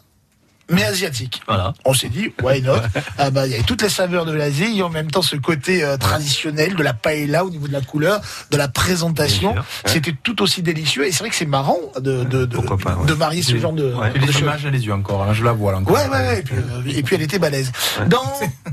mais 0.71 0.83
asiatique. 0.83 1.41
Voilà. 1.47 1.73
On 1.85 1.93
s'est 1.93 2.09
dit, 2.09 2.33
why 2.41 2.61
not 2.61 2.77
ah 3.17 3.29
bah, 3.29 3.45
Il 3.45 3.51
y 3.51 3.55
avait 3.55 3.63
toutes 3.63 3.81
les 3.81 3.89
saveurs 3.89 4.25
de 4.25 4.31
l'Asie, 4.31 4.79
et 4.79 4.83
en 4.83 4.89
même 4.89 5.11
temps 5.11 5.21
ce 5.21 5.35
côté 5.35 5.83
euh, 5.83 5.97
traditionnel 5.97 6.75
de 6.75 6.83
la 6.83 6.93
paella 6.93 7.45
au 7.45 7.49
niveau 7.49 7.67
de 7.67 7.73
la 7.73 7.81
couleur, 7.81 8.21
de 8.49 8.57
la 8.57 8.67
présentation. 8.67 9.55
C'était 9.85 10.13
tout 10.23 10.41
aussi 10.41 10.61
délicieux, 10.61 11.05
et 11.07 11.11
c'est 11.11 11.19
vrai 11.19 11.29
que 11.29 11.35
c'est 11.35 11.45
marrant 11.45 11.79
de, 11.95 12.23
de, 12.23 12.45
de, 12.45 13.05
de 13.05 13.13
marier 13.13 13.41
ce 13.43 13.57
genre 13.57 13.73
de, 13.73 13.93
J'ai 14.15 14.25
de 14.25 14.39
images 14.39 14.65
les 14.65 14.85
yeux 14.85 14.93
encore, 14.93 15.23
hein, 15.23 15.33
je 15.33 15.43
la 15.43 15.51
vois 15.51 15.71
là 15.71 15.79
encore. 15.79 15.95
Ouais, 15.95 16.07
ouais, 16.07 16.27
ouais, 16.27 16.39
et 16.39 16.43
puis, 16.43 16.55
euh, 16.55 16.97
et 16.97 17.03
puis 17.03 17.15
elle 17.15 17.21
était 17.21 17.39
balèze. 17.39 17.71
Dans 18.07 18.23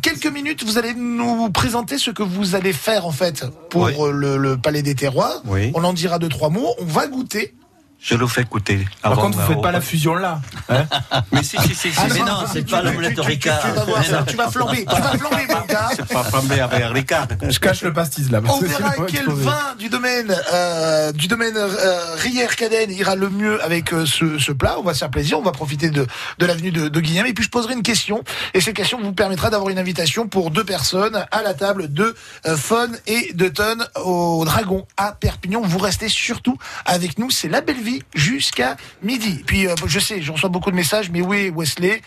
quelques 0.02 0.26
minutes, 0.26 0.64
vous 0.64 0.78
allez 0.78 0.94
nous 0.94 1.50
présenter 1.50 1.98
ce 1.98 2.10
que 2.10 2.22
vous 2.22 2.54
allez 2.54 2.72
faire 2.72 3.06
en 3.06 3.12
fait 3.12 3.44
pour 3.70 3.86
euh, 3.86 4.12
le, 4.12 4.36
le 4.36 4.56
Palais 4.56 4.82
des 4.82 4.94
Terroirs. 4.94 5.42
Oui. 5.46 5.72
On 5.74 5.84
en 5.84 5.92
dira 5.92 6.18
deux, 6.18 6.28
trois 6.28 6.50
mots. 6.50 6.74
On 6.78 6.84
va 6.84 7.06
goûter. 7.06 7.54
Je 8.00 8.14
le 8.14 8.26
fais 8.28 8.44
goûter. 8.44 8.86
Par 9.02 9.14
contre, 9.16 9.36
vous 9.38 9.42
euh, 9.42 9.46
faites 9.54 9.60
pas 9.62 9.72
la 9.72 9.80
fusion 9.80 10.14
là. 10.14 10.40
hein 10.68 10.86
Mais 11.32 11.42
si, 11.42 11.56
si, 11.58 11.74
si. 11.74 11.90
si, 11.92 11.98
Ah 11.98 12.06
non, 12.06 12.24
non, 12.26 12.44
c'est 12.52 12.68
pas 12.70 12.80
l'omelette 12.80 13.16
tu- 13.16 13.20
tu- 13.22 13.26
Ricard. 13.26 13.60
Tu 13.60 13.70
vas 13.72 13.84
voir 13.84 13.98
Mais 13.98 14.06
ça, 14.06 14.18
non. 14.20 14.24
tu 14.24 14.36
vas 14.36 14.50
flamber, 14.52 14.84
tu 14.86 15.02
vas 15.02 15.18
flamber, 15.18 15.46
mon 15.48 15.60
gars. 15.66 15.88
C'est 15.96 16.06
pas 16.06 16.22
flambé 16.22 16.60
avec 16.60 16.84
Ricard. 16.92 17.26
Je 17.48 17.58
cache 17.58 17.82
le 17.82 17.92
pastis 17.92 18.30
là. 18.30 18.40
On 18.48 18.60
verra 18.60 18.92
quel 19.08 19.28
vin 19.28 19.74
du 19.80 19.88
domaine 19.88 20.32
euh, 20.52 21.10
du 21.10 21.26
domaine 21.26 21.56
euh, 21.56 22.14
Rière 22.18 22.54
Cadenne 22.54 22.92
ira 22.92 23.16
le 23.16 23.30
mieux 23.30 23.60
avec 23.64 23.92
euh, 23.92 24.06
ce, 24.06 24.38
ce 24.38 24.52
plat. 24.52 24.76
On 24.78 24.82
va 24.84 24.94
se 24.94 25.00
faire 25.00 25.10
plaisir, 25.10 25.36
on 25.38 25.42
va 25.42 25.50
profiter 25.52 25.90
de, 25.90 26.06
de 26.38 26.46
l'avenue 26.46 26.70
de, 26.70 26.88
de 26.88 27.00
Guillaume 27.00 27.26
et 27.26 27.32
puis 27.34 27.44
je 27.44 27.50
poserai 27.50 27.74
une 27.74 27.82
question 27.82 28.22
et 28.54 28.60
cette 28.60 28.76
question 28.76 29.00
vous 29.02 29.12
permettra 29.12 29.50
d'avoir 29.50 29.70
une 29.70 29.78
invitation 29.78 30.28
pour 30.28 30.52
deux 30.52 30.64
personnes 30.64 31.26
à 31.32 31.42
la 31.42 31.52
table 31.54 31.92
de 31.92 32.14
euh, 32.46 32.56
Fun 32.56 32.88
et 33.08 33.32
de 33.34 33.48
Ton 33.48 33.78
au 34.04 34.44
Dragon 34.44 34.86
à 34.96 35.12
Perpignan. 35.12 35.62
Vous 35.64 35.78
restez 35.78 36.08
surtout 36.08 36.56
avec 36.86 37.18
nous, 37.18 37.30
c'est 37.30 37.48
la 37.48 37.60
belle 37.60 37.80
vie 37.80 37.87
jusqu'à 38.14 38.76
midi. 39.02 39.42
Puis 39.46 39.66
euh, 39.66 39.74
je 39.86 39.98
sais, 39.98 40.20
je 40.22 40.32
reçois 40.32 40.48
beaucoup 40.48 40.70
de 40.70 40.76
messages, 40.76 41.10
mais 41.10 41.20
oui 41.20 41.50
Wesley. 41.54 42.00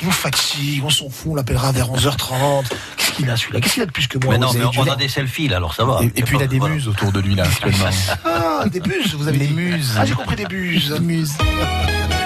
Il 0.00 0.06
nous 0.06 0.12
fatigue, 0.12 0.82
on 0.84 0.88
s'en 0.90 1.10
fout, 1.10 1.32
on 1.32 1.34
l'appellera 1.34 1.72
vers 1.72 1.90
11h30. 1.90 2.64
Qu'est-ce 2.96 3.10
qu'il 3.12 3.28
a 3.28 3.36
celui-là? 3.36 3.60
Qu'est-ce 3.60 3.74
qu'il 3.74 3.82
a 3.82 3.86
de 3.86 3.90
plus 3.90 4.06
que 4.06 4.18
moi? 4.18 4.34
Mais 4.34 4.38
non, 4.38 4.52
mais 4.54 4.64
on 4.64 4.82
vas- 4.84 4.92
a 4.92 4.96
des 4.96 5.08
selfies 5.08 5.48
là, 5.48 5.56
alors 5.56 5.74
ça 5.74 5.84
va. 5.84 5.98
Et, 6.02 6.06
et 6.14 6.22
puis 6.22 6.36
il 6.36 6.42
a 6.42 6.46
des 6.46 6.58
Voilà. 6.60 6.74
muses 6.76 6.86
autour 6.86 7.10
de 7.10 7.18
lui 7.20 7.34
là 7.34 7.42
actuellement. 7.44 7.86
Ah, 8.24 8.64
des 8.70 8.78
buses, 8.80 9.14
vous 9.16 9.26
avez 9.26 9.38
Des 9.38 9.48
muses. 9.48 9.94
Ah, 9.98 10.04
j'ai 10.04 10.14
compris 10.14 10.36
des 10.36 10.46
buses. 10.46 10.94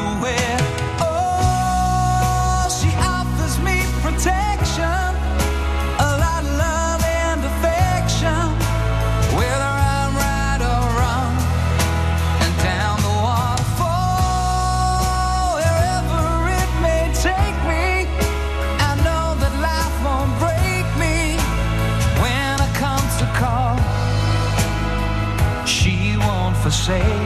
say 26.81 27.20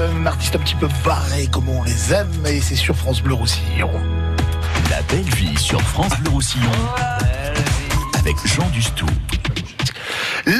un 0.00 0.26
artiste 0.26 0.56
un 0.56 0.58
petit 0.58 0.74
peu 0.74 0.88
barré 1.04 1.46
comme 1.48 1.68
on 1.68 1.82
les 1.82 2.14
aime, 2.14 2.46
et 2.46 2.60
c'est 2.60 2.76
sur 2.76 2.96
France 2.96 3.22
Bleu 3.22 3.34
Roussillon. 3.34 3.90
La 4.88 5.02
belle 5.02 5.28
vie 5.34 5.58
sur 5.58 5.80
France 5.82 6.12
Bleu 6.20 6.30
Roussillon 6.30 6.70
avec 8.18 8.36
Jean 8.46 8.68
Dustou. 8.70 9.06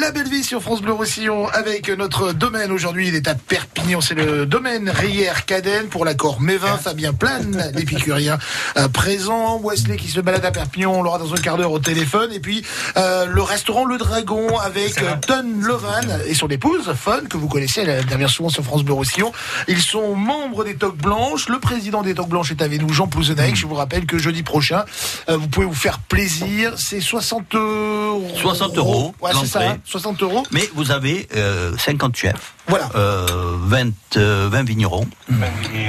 La 0.00 0.10
belle 0.10 0.28
vie 0.28 0.42
sur 0.42 0.62
France 0.62 0.80
Bleu 0.80 0.92
Roussillon 0.92 1.48
avec 1.48 1.90
notre 1.90 2.32
domaine. 2.32 2.72
Aujourd'hui, 2.72 3.08
il 3.08 3.14
est 3.14 3.28
à 3.28 3.34
Perpignan, 3.34 4.00
c'est 4.00 4.14
le 4.14 4.46
domaine 4.46 4.88
Rière 4.88 5.44
Cadenne 5.44 5.88
pour 5.88 6.06
l'accord 6.06 6.40
Mévin, 6.40 6.78
Fabien 6.78 7.12
Plane, 7.12 7.70
l'épicurien 7.74 8.38
euh, 8.78 8.88
présent, 8.88 9.60
Wesley 9.62 9.96
qui 9.96 10.08
se 10.08 10.20
balade 10.20 10.46
à 10.46 10.50
Perpignan, 10.50 10.92
on 10.94 11.02
l'aura 11.02 11.18
dans 11.18 11.34
un 11.34 11.36
quart 11.36 11.58
d'heure 11.58 11.72
au 11.72 11.78
téléphone, 11.78 12.32
et 12.32 12.40
puis 12.40 12.64
euh, 12.96 13.26
le 13.26 13.42
restaurant 13.42 13.84
Le 13.84 13.98
Dragon 13.98 14.56
avec 14.58 14.98
Don 15.28 15.44
Lovan 15.60 16.20
et 16.26 16.34
son 16.34 16.48
épouse, 16.48 16.90
Fun, 16.94 17.24
que 17.28 17.36
vous 17.36 17.48
connaissez, 17.48 17.82
elle 17.82 17.90
intervient 17.90 18.28
souvent 18.28 18.48
sur 18.48 18.64
France 18.64 18.84
Bleu 18.84 18.94
Roussillon. 18.94 19.30
Ils 19.68 19.82
sont 19.82 20.14
membres 20.14 20.64
des 20.64 20.76
Toques 20.76 20.96
Blanches, 20.96 21.48
le 21.48 21.58
président 21.58 22.02
des 22.02 22.14
Toques 22.14 22.30
Blanches 22.30 22.50
est 22.52 22.62
avec 22.62 22.80
nous, 22.80 22.92
Jean 22.94 23.08
Plouzenac, 23.08 23.56
je 23.56 23.66
vous 23.66 23.74
rappelle 23.74 24.06
que 24.06 24.16
jeudi 24.16 24.42
prochain, 24.42 24.84
euh, 25.28 25.36
vous 25.36 25.48
pouvez 25.48 25.66
vous 25.66 25.74
faire 25.74 25.98
plaisir, 25.98 26.72
c'est 26.76 27.00
60 27.00 27.54
euros. 27.56 28.28
60 28.40 28.78
euros, 28.78 29.14
Ouais, 29.20 29.32
c'est 29.38 29.46
ça, 29.46 29.58
l'entrée. 29.60 29.74
hein, 29.74 29.78
60 29.84 30.22
euros. 30.22 30.42
Mais 30.52 30.68
vous 30.74 30.90
avez 30.90 31.28
euh, 31.34 31.76
50 31.76 32.16
chefs, 32.16 32.54
Voilà. 32.68 32.88
euh, 32.94 33.56
20, 33.64 33.92
euh, 34.16 34.48
20 34.50 34.62
vignerons, 34.62 35.06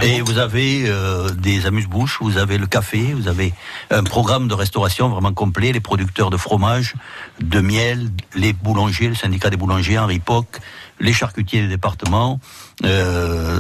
et 0.01 0.21
vous 0.21 0.37
avez 0.37 0.83
euh, 0.87 1.29
des 1.29 1.65
amuse-bouches, 1.65 2.17
vous 2.21 2.37
avez 2.37 2.57
le 2.57 2.65
café, 2.67 3.13
vous 3.13 3.27
avez 3.27 3.53
un 3.91 4.03
programme 4.03 4.47
de 4.47 4.53
restauration 4.53 5.09
vraiment 5.09 5.33
complet, 5.33 5.71
les 5.71 5.79
producteurs 5.79 6.29
de 6.29 6.37
fromage, 6.37 6.95
de 7.41 7.59
miel, 7.61 8.09
les 8.35 8.53
boulangers, 8.53 9.07
le 9.09 9.15
syndicat 9.15 9.49
des 9.49 9.57
boulangers, 9.57 9.97
Henri 9.99 10.19
Poc, 10.19 10.47
les 10.99 11.13
charcutiers 11.13 11.61
des 11.61 11.67
départements. 11.67 12.39
Euh, 12.85 13.59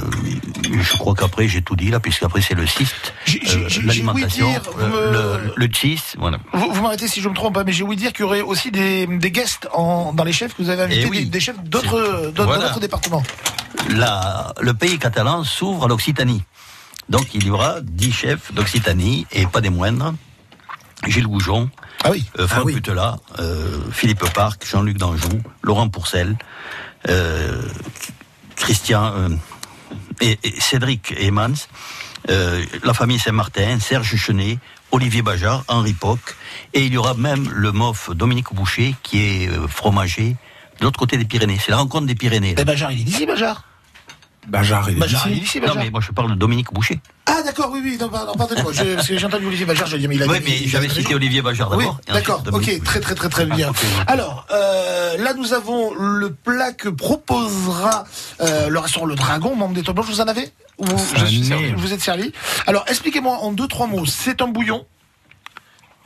je 0.81 0.97
crois 0.97 1.13
qu'après 1.15 1.47
j'ai 1.47 1.61
tout 1.61 1.75
dit 1.75 1.89
là, 1.89 1.99
puisqu'après 1.99 2.41
c'est 2.41 2.53
le 2.55 2.65
cyste, 2.67 3.13
euh, 3.29 3.69
l'alimentation, 3.85 4.47
euh, 4.79 4.87
me- 4.87 5.47
le, 5.47 5.53
le 5.55 5.69
cheese, 5.73 6.15
voilà. 6.17 6.37
Vous, 6.53 6.71
vous 6.71 6.81
m'arrêtez 6.81 7.07
si 7.07 7.21
je 7.21 7.29
me 7.29 7.35
trompe, 7.35 7.57
hein, 7.57 7.63
mais 7.65 7.73
j'ai 7.73 7.83
ouï 7.83 7.95
dire 7.95 8.11
qu'il 8.13 8.21
y 8.21 8.23
aurait 8.25 8.41
aussi 8.41 8.71
des, 8.71 9.05
des 9.07 9.31
guests 9.31 9.67
en, 9.73 10.13
dans 10.13 10.23
les 10.23 10.33
chefs 10.33 10.55
que 10.55 10.61
vous 10.63 10.69
avez 10.69 10.83
invités, 10.83 11.03
Eh 11.05 11.09
oui. 11.09 11.19
des, 11.25 11.25
des 11.31 11.39
chefs 11.39 11.61
d'autres 11.63 12.31
Voilà. 12.35 12.75
départements. 12.79 13.23
la, 13.89 14.53
le 14.61 14.73
pays 14.73 14.97
catalan 14.99 15.43
s'ouvre 15.43 15.85
à 15.85 15.87
l'Occitanie. 15.87 16.43
Donc 17.09 17.33
il 17.33 17.45
y 17.45 17.49
aura 17.49 17.81
10 17.81 18.11
chefs 18.11 18.53
d'Occitanie 18.53 19.27
et 19.31 19.45
pas 19.45 19.61
des 19.61 19.69
moindres. 19.69 20.13
Gilles 21.05 21.27
Goujon, 21.27 21.69
ah 22.05 22.11
oui. 22.11 22.23
euh, 22.39 22.47
Franck 22.47 22.71
Putela, 22.71 23.17
euh, 23.39 23.77
Philippe 23.91 24.23
Parc, 24.33 24.65
Jean-Luc 24.65 24.97
Danjou, 24.97 25.27
Laurent 25.61 25.89
Pourcel, 25.89 26.37
Christian 28.55 29.13
euh, 29.15 29.29
et, 30.21 30.37
Cédric 30.59 31.13
Emmans, 31.21 31.67
euh, 32.29 32.63
la 32.83 32.93
famille 32.93 33.19
Saint-Martin, 33.19 33.79
Serge 33.79 34.15
Chenet, 34.15 34.57
Olivier 34.91 35.21
Bajard, 35.21 35.65
Henri 35.67 35.93
Poc, 35.93 36.19
et 36.73 36.85
il 36.85 36.93
y 36.93 36.97
aura 36.97 37.13
même 37.13 37.49
le 37.49 37.71
mof 37.71 38.09
Dominique 38.11 38.53
Boucher 38.53 38.95
qui 39.03 39.19
est 39.19 39.49
euh, 39.49 39.67
fromager 39.67 40.37
de 40.79 40.85
l'autre 40.85 40.99
côté 40.99 41.17
des 41.17 41.25
Pyrénées. 41.25 41.59
C'est 41.59 41.71
la 41.71 41.77
rencontre 41.77 42.07
des 42.07 42.15
Pyrénées. 42.15 42.55
Eh 42.57 42.63
Bajard, 42.63 42.91
il 42.91 43.01
est 43.01 43.03
d'ici, 43.03 43.25
Bajard 43.25 43.63
Bajar, 44.47 44.89
il 44.89 44.97
est 44.97 44.99
Bajard, 44.99 45.27
il 45.29 45.37
est 45.43 45.67
Non, 45.67 45.73
mais 45.75 45.89
moi 45.89 46.01
je 46.01 46.11
parle 46.11 46.29
de 46.31 46.35
Dominique 46.35 46.73
Boucher. 46.73 46.99
Ah 47.25 47.41
d'accord, 47.43 47.69
oui, 47.71 47.79
oui, 47.83 47.97
non, 47.99 48.09
pardon, 48.09 48.33
pardonnez-moi, 48.33 48.71
je- 48.73 48.95
parce 48.95 49.07
que 49.07 49.17
j'ai 49.17 49.25
entendu 49.25 49.45
Olivier 49.47 49.65
Bajard, 49.65 49.87
je 49.87 49.95
dis, 49.97 50.07
mais 50.07 50.15
il 50.15 50.23
a 50.23 50.27
Oui, 50.27 50.39
dit- 50.39 50.45
mais 50.45 50.57
il 50.59 50.65
a 50.65 50.69
j'avais 50.69 50.89
cité 50.89 51.15
Olivier 51.15 51.41
Bajard 51.41 51.71
Oui, 51.71 51.85
d'abord. 51.85 51.99
et 52.07 52.11
d'accord, 52.11 52.41
Dominique 52.41 52.77
ok, 52.79 52.83
très 52.83 52.99
très 52.99 53.15
très 53.15 53.29
très 53.29 53.45
bien. 53.45 53.71
Alors, 54.07 54.45
euh, 54.51 55.17
là 55.17 55.33
nous 55.33 55.53
avons 55.53 55.93
le 55.95 56.33
plat 56.33 56.73
que 56.73 56.89
proposera 56.89 58.03
euh, 58.41 58.69
le 58.69 58.79
restaurant 58.79 59.05
Le 59.05 59.15
Dragon, 59.15 59.55
membre 59.55 59.73
des 59.75 59.83
Top 59.83 59.95
Blanches, 59.95 60.07
vous 60.09 60.21
en 60.21 60.27
avez 60.27 60.51
vous, 60.77 60.97
Je 61.15 61.25
suis 61.25 61.45
servi. 61.45 61.71
vous 61.77 61.93
êtes 61.93 62.01
servi 62.01 62.33
Alors, 62.67 62.83
expliquez-moi 62.87 63.37
en 63.37 63.51
deux, 63.53 63.67
trois 63.67 63.87
mots, 63.87 64.05
c'est 64.05 64.41
un 64.41 64.47
bouillon 64.47 64.85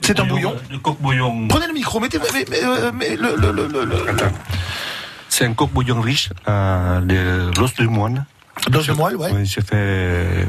c'est 0.01 0.19
un 0.19 0.25
bouillon. 0.25 0.55
Le 0.69 0.77
coq 0.77 0.95
bouillon. 1.01 1.47
Prenez 1.47 1.65
le 1.65 1.73
micro, 1.73 1.99
mettez 1.99 2.19
mais, 2.19 2.45
mais, 2.51 2.63
euh, 2.63 2.91
mais 2.93 3.15
le, 3.15 3.35
le, 3.35 3.51
le, 3.51 3.67
le- 3.67 3.83
le- 3.83 4.13
C'est 5.37 5.45
un 5.45 5.53
coq 5.53 5.69
bouillon 5.71 6.01
riche 6.01 6.29
euh, 6.49 6.99
de 7.01 7.51
l'os 7.59 7.75
de 7.75 7.85
moine. 7.85 8.25
L'os 8.71 8.87
de 8.87 8.93
moelle, 8.93 9.17
ouais. 9.17 9.29
Oui, 9.35 9.45
j'ai 9.45 9.61
fait 9.61 9.75
euh, 9.75 10.45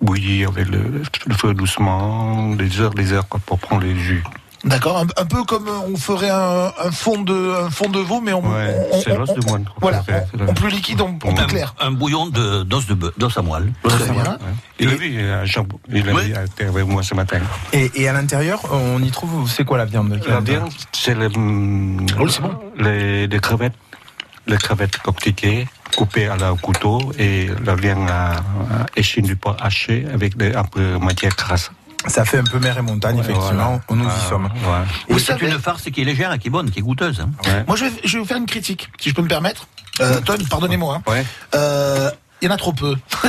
bouillir 0.00 0.50
avec 0.50 0.68
le, 0.68 1.02
le 1.26 1.34
feu 1.34 1.52
doucement, 1.52 2.54
des 2.54 2.80
heures, 2.80 2.94
des 2.94 3.12
heures 3.12 3.26
quoi, 3.28 3.40
pour 3.44 3.58
prendre 3.58 3.82
les 3.82 3.96
jus. 3.96 4.22
D'accord, 4.62 4.98
un, 4.98 5.06
un 5.20 5.24
peu 5.24 5.42
comme 5.42 5.66
euh, 5.66 5.92
on 5.92 5.96
ferait 5.96 6.30
un, 6.30 6.72
un 6.84 6.90
fond 6.92 7.22
de 7.22 7.64
un 7.64 7.70
fond 7.70 7.88
de 7.88 7.98
veau, 7.98 8.20
mais 8.20 8.32
en, 8.32 8.40
Ouais, 8.40 8.76
on- 8.92 9.00
c'est 9.00 9.10
on- 9.12 9.18
l'os 9.18 9.34
de 9.34 9.44
moine. 9.48 9.64
Voilà, 9.80 10.04
en 10.48 10.54
plus 10.54 10.68
liquide, 10.70 11.00
en, 11.00 11.08
en 11.10 11.14
plus 11.18 11.30
un, 11.30 11.46
clair. 11.46 11.74
un 11.80 11.90
bouillon 11.90 12.26
de- 12.26 12.62
d'os 12.62 12.86
de 12.86 12.94
bœuf, 12.94 13.18
d'os 13.18 13.36
à 13.36 13.42
moelle. 13.42 13.72
Très 13.82 14.10
bien. 14.10 14.38
Il 14.78 14.88
a 14.90 14.94
vu, 14.94 15.18
euh, 15.18 15.44
Jean, 15.44 15.66
il 15.92 16.08
a 16.08 16.12
Oui. 16.12 16.22
vu, 16.26 16.34
il 16.36 16.44
était 16.52 16.66
avec 16.66 16.86
moi 16.86 17.02
ce 17.02 17.14
matin. 17.14 17.38
Et, 17.72 17.90
et 17.96 18.08
à 18.08 18.12
l'intérieur, 18.12 18.60
on 18.72 19.02
y 19.02 19.10
trouve, 19.10 19.50
c'est 19.50 19.64
quoi 19.64 19.76
la 19.78 19.84
viande 19.86 20.20
La 20.28 20.38
viande, 20.40 20.70
c'est 20.92 21.16
les, 21.18 21.26
hum, 21.36 22.06
Oh, 22.20 22.28
c'est 22.28 22.42
bon. 22.42 22.54
les, 22.78 23.26
les 23.28 23.40
crevettes, 23.40 23.74
les 24.48 24.56
crevettes 24.56 24.98
coquetiquées, 24.98 25.66
coupées 25.96 26.26
à 26.28 26.36
la 26.36 26.52
couteau, 26.60 27.12
et 27.18 27.48
la 27.64 27.74
viande 27.74 28.08
à, 28.10 28.36
échine 28.96 29.26
du 29.26 29.36
porc 29.36 29.56
haché 29.60 30.06
avec 30.12 30.36
des, 30.36 30.54
un 30.54 30.64
peu 30.64 30.98
matière 30.98 31.34
grasse. 31.36 31.70
Ça 32.06 32.24
fait 32.24 32.38
un 32.38 32.44
peu 32.44 32.58
mer 32.60 32.78
et 32.78 32.82
montagne, 32.82 33.18
effectivement. 33.18 33.50
Voilà. 33.52 33.80
On 33.88 33.96
nous 33.96 34.04
y 34.04 34.08
Ah, 34.08 34.28
sommes. 34.28 34.44
ouais. 34.44 35.18
C'est 35.18 35.32
savez- 35.32 35.48
une 35.50 35.58
farce 35.58 35.82
qui 35.90 36.00
est 36.00 36.04
légère 36.04 36.32
et 36.32 36.38
qui 36.38 36.46
est 36.48 36.50
bonne, 36.50 36.70
qui 36.70 36.78
est 36.78 36.82
goûteuse. 36.82 37.20
hein. 37.20 37.30
Ouais. 37.44 37.64
Moi, 37.66 37.76
je 37.76 37.84
vais, 37.86 37.90
je 38.04 38.12
vais 38.14 38.18
vous 38.20 38.24
faire 38.24 38.36
une 38.36 38.46
critique, 38.46 38.88
si 39.00 39.10
je 39.10 39.14
peux 39.14 39.22
me 39.22 39.28
permettre. 39.28 39.66
Euh, 40.00 40.20
pardonnez-moi. 40.48 41.00
hein. 41.06 41.10
Ouais. 41.10 41.24
Euh, 41.56 42.10
il 42.40 42.46
y 42.46 42.48
en 42.50 42.54
a 42.54 42.56
trop 42.56 42.72
peu. 42.72 42.94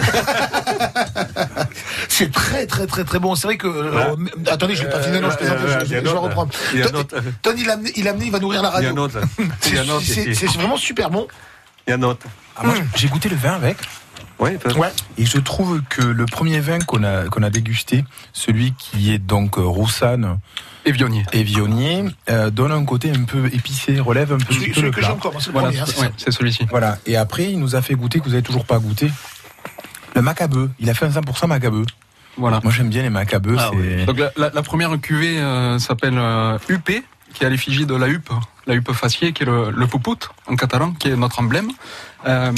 c'est 2.08 2.32
très 2.32 2.66
très 2.68 2.88
très 2.88 3.04
très 3.04 3.20
bon. 3.20 3.36
C'est 3.36 3.48
vrai 3.48 3.58
que. 3.58 3.68
euh, 3.68 3.92
euh, 3.94 4.16
attendez, 4.52 4.76
je 4.76 4.84
l'ai 4.84 4.90
pas 4.90 5.02
fini. 5.02 5.20
Non, 5.20 5.30
je 5.32 5.38
plaisante. 5.38 5.58
Je, 5.62 5.68
je- 5.68 5.74
a 5.74 5.80
je 5.80 5.86
vais 5.86 6.02
d'autres. 6.02 6.20
reprendre. 6.22 6.52
Il 6.74 6.80
y 6.80 6.84
a 6.84 6.88
a 7.70 7.74
amené, 7.74 7.92
il 7.96 8.08
a 8.08 8.12
amené, 8.12 8.26
il 8.26 8.32
va 8.32 8.40
nourrir 8.40 8.62
la 8.62 8.70
Il 8.80 8.84
y 8.84 8.86
a 8.88 8.90
radio. 8.90 8.96
C'est 9.62 9.70
y 9.76 9.78
a 9.78 9.82
un 9.82 9.90
autre 9.90 10.06
c'est- 10.06 10.26
ici. 10.32 10.36
c'est 10.48 10.58
vraiment 10.58 10.78
super 10.78 11.10
bon. 11.10 11.28
Il 11.88 11.92
y 11.92 11.94
a 11.94 11.98
un 11.98 12.04
autre. 12.04 12.26
Ah, 12.56 12.64
moi, 12.66 12.76
J'ai 12.96 13.08
goûté 13.08 13.30
le 13.30 13.36
vin 13.36 13.54
avec. 13.54 13.78
Oui, 14.40 14.58
peut- 14.58 14.74
Ouais. 14.74 14.92
Et 15.18 15.26
je 15.26 15.38
trouve 15.38 15.82
que 15.90 16.02
le 16.02 16.26
premier 16.26 16.60
vin 16.60 16.80
qu'on 16.80 17.04
a, 17.04 17.26
qu'on 17.26 17.44
a 17.44 17.50
dégusté, 17.50 18.06
celui 18.32 18.74
qui 18.74 19.14
est 19.14 19.18
donc 19.20 19.58
euh, 19.58 19.62
Roussanne 19.62 20.38
Et 20.86 20.92
Vionnier. 20.92 21.26
et 21.34 21.44
Vionnier, 21.44 22.06
euh, 22.30 22.50
donne 22.50 22.72
un 22.72 22.86
côté 22.86 23.12
un 23.12 23.24
peu 23.24 23.46
épicé, 23.48 24.00
relève 24.00 24.32
un 24.34 24.38
peu 24.38 24.54
Celui, 24.54 24.74
celui 24.74 24.88
le 24.88 24.92
que 24.92 25.02
c'est 25.04 25.52
Voilà, 25.52 25.70
hein, 25.70 26.02
ouais, 26.02 26.12
celui-ci. 26.32 26.66
Voilà. 26.70 26.98
Et 27.06 27.18
après, 27.18 27.52
il 27.52 27.60
nous 27.60 27.76
a 27.76 27.82
fait 27.82 27.96
goûter 27.96 28.20
que 28.20 28.26
vous 28.26 28.34
avez 28.34 28.44
toujours 28.44 28.66
pas 28.66 28.80
goûté. 28.80 29.12
Le 30.16 30.22
macabeu. 30.22 30.70
Il 30.80 30.90
a 30.90 30.94
fait 30.94 31.06
un 31.06 31.10
100% 31.10 31.48
macabeu. 31.48 31.86
Voilà. 32.38 32.62
Moi, 32.64 32.72
j'aime 32.72 32.90
bien 32.90 33.02
les 33.04 33.10
macabeux. 33.10 33.58
Ah. 33.60 33.72
Donc 34.06 34.18
la, 34.18 34.32
la- 34.38 34.50
la 34.54 34.62
première 34.64 34.98
cuvée 35.02 35.38
euh, 35.40 35.78
s'appelle 35.80 36.18
euh, 36.18 36.58
UP, 36.70 36.90
qui 37.34 37.44
est 37.44 37.46
à 37.46 37.50
l'effigie 37.50 37.86
de 37.86 37.96
la 37.96 38.08
huppe, 38.08 38.32
la 38.70 38.76
huppe 38.76 38.94
faciée, 38.94 39.34
qui 39.34 39.44
est 39.44 39.46
le, 39.48 39.88
puput 39.88 40.30
en 40.48 40.56
catalan, 40.56 40.94
qui 40.94 41.10
est 41.10 41.16
notre 41.16 41.40
emblème. 41.40 41.72
Euh, 42.28 42.52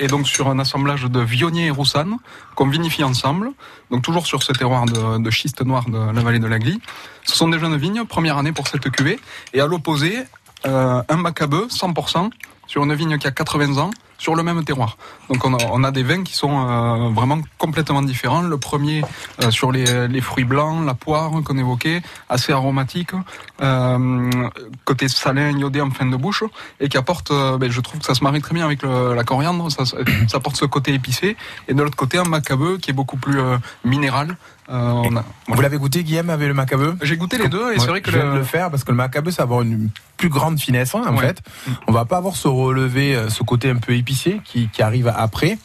et 0.00 0.08
donc 0.08 0.26
sur 0.26 0.48
un 0.48 0.58
assemblage 0.58 1.04
de 1.04 1.20
Vionnier 1.20 1.66
et 1.66 1.70
Roussanne, 1.70 2.16
qu'on 2.56 2.66
vinifie 2.66 3.04
ensemble, 3.04 3.52
donc 3.90 4.02
toujours 4.02 4.26
sur 4.26 4.42
ce 4.42 4.52
terroir 4.52 4.86
de, 4.86 5.30
schiste 5.30 5.64
noir 5.64 5.88
de 5.88 5.98
la 5.98 6.22
vallée 6.22 6.40
de 6.40 6.46
la 6.46 6.58
Glie. 6.58 6.80
Ce 7.24 7.36
sont 7.36 7.48
des 7.48 7.58
jeunes 7.58 7.76
vignes, 7.76 8.04
première 8.04 8.38
année 8.38 8.52
pour 8.52 8.66
cette 8.66 8.90
cuvée, 8.90 9.20
et 9.54 9.60
à 9.60 9.66
l'opposé, 9.66 10.24
euh, 10.66 11.02
un 11.08 11.16
macabeu 11.16 11.68
100% 11.68 12.30
sur 12.66 12.82
une 12.82 12.94
vigne 12.94 13.18
qui 13.18 13.26
a 13.26 13.30
80 13.30 13.78
ans, 13.78 13.90
sur 14.22 14.36
le 14.36 14.42
même 14.44 14.62
terroir. 14.64 14.96
Donc 15.28 15.44
on 15.44 15.52
a, 15.54 15.58
on 15.72 15.82
a 15.82 15.90
des 15.90 16.04
vins 16.04 16.22
qui 16.22 16.34
sont 16.42 16.54
euh, 16.54 17.08
vraiment 17.10 17.40
complètement 17.58 18.02
différents. 18.02 18.42
Le 18.42 18.56
premier 18.56 19.02
euh, 19.42 19.50
sur 19.50 19.72
les, 19.72 20.06
les 20.06 20.20
fruits 20.20 20.44
blancs, 20.44 20.86
la 20.86 20.94
poire 20.94 21.30
qu'on 21.44 21.58
évoquait, 21.58 22.02
assez 22.28 22.52
aromatique, 22.52 23.10
euh, 23.62 24.30
côté 24.84 25.08
salin, 25.08 25.50
iodé 25.58 25.80
en 25.80 25.90
fin 25.90 26.06
de 26.06 26.16
bouche, 26.16 26.44
et 26.80 26.88
qui 26.88 26.96
apporte, 26.96 27.32
ben, 27.58 27.68
je 27.70 27.80
trouve 27.80 27.98
que 28.00 28.06
ça 28.06 28.14
se 28.14 28.22
marie 28.22 28.40
très 28.40 28.54
bien 28.54 28.64
avec 28.64 28.82
le- 28.82 29.14
la 29.14 29.24
coriandre, 29.24 29.70
ça, 29.72 29.84
ça 29.84 29.96
apporte 30.34 30.56
ce 30.56 30.66
côté 30.66 30.94
épicé, 30.94 31.36
et 31.68 31.74
de 31.74 31.82
l'autre 31.82 31.96
côté 31.96 32.18
un 32.18 32.24
macabeu 32.24 32.78
qui 32.78 32.90
est 32.90 32.94
beaucoup 32.94 33.16
plus 33.16 33.40
minéral. 33.84 34.36
Euh, 34.70 34.92
on 35.04 35.16
a- 35.16 35.24
Vous 35.48 35.60
l'avez 35.60 35.76
goûté, 35.76 36.04
Guillaume, 36.04 36.30
avec 36.30 36.46
le 36.46 36.54
macabeu 36.54 36.96
J'ai 37.02 37.16
goûté 37.16 37.36
les 37.36 37.48
deux, 37.48 37.58
et 37.72 37.74
Ouais, 37.74 37.78
c'est 37.80 37.86
vrai 37.88 38.00
que 38.00 38.10
je 38.12 38.18
le- 38.18 38.34
le 38.36 38.44
faire 38.44 38.70
parce 38.70 38.84
que 38.84 38.92
le 38.92 38.96
macabeu, 38.96 39.30
ça 39.32 39.42
va 39.42 39.44
avoir 39.44 39.62
une 39.62 39.90
plus 40.16 40.28
grande 40.28 40.58
finesse 40.60 40.94
hein, 40.94 41.02
en 41.08 41.16
Ouais. 41.16 41.26
fait. 41.26 41.42
On 41.88 41.92
va 41.92 42.04
pas 42.04 42.16
avoir 42.18 42.36
ce 42.36 42.46
relevé, 42.46 43.18
ce 43.28 43.42
côté 43.42 43.70
un 43.70 43.76
peu 43.76 43.92
épicé 43.94 44.11
qui, 44.44 44.68
qui 44.68 44.82
arrive 44.82 45.12
après. 45.14 45.58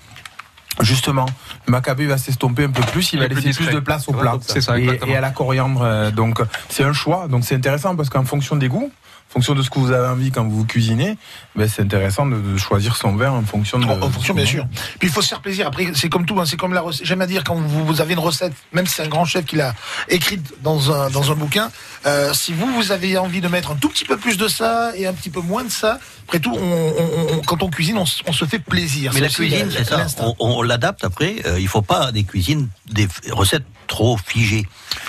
Justement, 0.82 1.26
il 1.68 2.08
va 2.08 2.18
s'estomper 2.20 2.66
un 2.66 2.70
peu 2.70 2.84
plus, 2.84 3.12
il, 3.14 3.16
Il 3.16 3.20
va 3.22 3.30
plus 3.30 3.42
laisser 3.42 3.64
plus 3.64 3.74
de 3.74 3.80
place 3.80 4.08
au 4.08 4.14
plat 4.14 4.36
C'est 4.42 4.62
ça, 4.62 4.78
et, 4.78 5.16
à 5.16 5.22
la 5.22 5.32
coriandre. 5.32 5.82
euh, 5.82 6.12
Donc 6.12 6.40
c'est 6.70 6.84
un 6.84 6.94
choix. 6.94 7.28
Donc 7.28 7.46
c'est 7.46 7.56
intéressant 7.56 7.96
parce 7.96 8.10
qu'en 8.10 8.24
fonction 8.26 8.56
des 8.56 8.68
goûts, 8.68 8.92
en 9.30 9.34
fonction 9.34 9.56
de 9.56 9.62
ce 9.64 9.70
que 9.72 9.80
vous 9.80 9.92
avez 9.92 10.08
envie 10.08 10.32
quand 10.32 10.48
vous 10.48 10.66
cuisinez, 10.66 11.18
ben, 11.56 11.68
c'est 11.68 11.82
intéressant 11.82 12.28
de, 12.28 12.40
de 12.40 12.58
choisir 12.58 12.96
son 12.96 13.16
vin 13.16 13.32
en 13.32 13.42
fonction 13.42 13.80
de. 13.80 13.86
En, 13.86 14.00
en 14.02 14.10
fonction, 14.12 14.36
bien 14.36 14.46
sûr. 14.46 14.68
Puis 15.00 15.08
il 15.08 15.12
faut 15.12 15.24
se 15.24 15.30
faire 15.30 15.42
plaisir. 15.42 15.66
Après, 15.68 15.88
c'est 15.96 16.10
comme 16.10 16.28
tout, 16.28 16.40
hein, 16.40 16.46
c'est 16.46 16.58
comme 16.58 16.74
la 16.76 16.82
recette. 16.82 17.08
J'aime 17.08 17.22
à 17.22 17.28
dire 17.28 17.44
quand 17.44 17.56
vous, 17.56 17.84
vous 17.86 18.00
avez 18.00 18.14
une 18.14 18.20
recette, 18.20 18.54
même 18.72 18.86
si 18.86 18.94
c'est 18.94 19.04
un 19.04 19.10
grand 19.10 19.26
chef 19.26 19.46
qui 19.46 19.56
l'a 19.56 19.74
écrite 20.10 20.54
dans 20.62 20.92
un, 20.94 21.10
dans 21.10 21.32
un 21.32 21.36
bouquin, 21.36 21.72
euh, 22.08 22.34
si 22.34 22.54
vous, 22.54 22.68
vous 22.74 22.92
avez 22.92 23.18
envie 23.18 23.42
de 23.42 23.48
mettre 23.48 23.72
un 23.72 23.76
tout 23.76 23.90
petit 23.90 24.06
peu 24.06 24.18
plus 24.18 24.38
de 24.38 24.48
ça 24.48 24.92
et 24.96 25.06
un 25.08 25.14
petit 25.14 25.30
peu 25.30 25.42
moins 25.42 25.64
de 25.64 25.70
ça, 25.70 26.00
après 26.26 26.40
tout, 26.40 26.54
on, 26.56 26.60
on- 26.60 27.34
on- 27.38 27.42
quand 27.42 27.62
on 27.64 27.70
cuisine, 27.70 27.98
on, 27.98 28.06
se 28.06 28.46
fait 28.46 28.60
plaisir. 28.60 29.12
Mais 29.14 29.20
la 29.20 29.30
cuisine, 29.30 29.70
c'est 29.72 29.84
ça. 29.84 30.06
On, 30.40 30.62
l'adapte 30.62 31.04
après. 31.04 31.36
Euh, 31.46 31.60
il 31.60 31.68
faut 31.68 31.82
pas 31.82 32.12
des 32.12 32.24
cuisines, 32.24 32.70
des 32.92 33.08
recettes 33.32 33.66
trop 33.88 34.18
figées. 34.18 34.66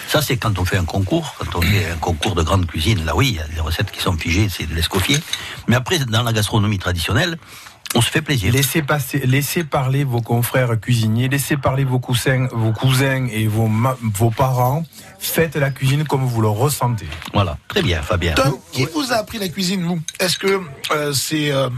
Ça, 0.09 0.23
c'est 0.23 0.37
quand 0.37 0.59
on 0.59 0.65
fait 0.65 0.77
un 0.77 0.85
concours, 0.85 1.35
quand 1.39 1.59
on 1.59 1.63
fait 1.63 1.91
un 1.91 1.97
concours 1.97 2.35
de 2.35 2.43
grande 2.43 2.67
cuisine. 2.67 3.05
Là, 3.05 3.15
oui, 3.17 3.29
il 3.31 3.35
y 3.37 3.41
a 3.41 3.47
des 3.49 3.61
recettes 3.61 3.91
qui 3.91 4.01
sont 4.01 4.17
figées, 4.17 4.49
c'est 4.49 4.67
de 4.67 4.75
l'escoffier. 4.75 5.19
Mais 5.67 5.77
après, 5.77 5.99
dans 6.01 6.23
la 6.23 6.33
gastronomie 6.33 6.79
traditionnelle, 6.79 7.39
on 7.95 8.01
se 8.01 8.11
fait 8.11 8.23
plaisir. 8.23 8.53
Laissez 8.53 8.83
passer, 8.83 9.19
laissez 9.27 9.65
parler 9.65 10.05
vos 10.05 10.21
confrères 10.21 10.79
cuisiniers, 10.81 11.29
laissez 11.29 11.57
parler 11.57 11.85
vos 11.85 11.99
cousins, 11.99 12.49
vos 12.53 12.73
cousins 12.73 13.27
et 13.33 13.47
vos, 13.47 13.71
vos 14.03 14.31
parents. 14.31 14.85
Faites 15.19 15.57
la 15.57 15.71
cuisine 15.71 16.05
comme 16.05 16.25
vous 16.25 16.41
le 16.41 16.49
ressentez. 16.49 17.09
Voilà, 17.33 17.59
très 17.69 17.83
bien, 17.83 18.03
Fabien. 18.03 18.35
Tom, 18.35 18.57
qui 18.73 18.85
vous 18.87 19.13
a 19.13 19.17
appris 19.17 19.39
la 19.39 19.49
cuisine, 19.49 19.83
vous? 19.85 20.01
Est-ce 20.21 20.39
que 20.39 20.61
euh, 20.93 21.13
c'est 21.13 21.51
euh, 21.51 21.71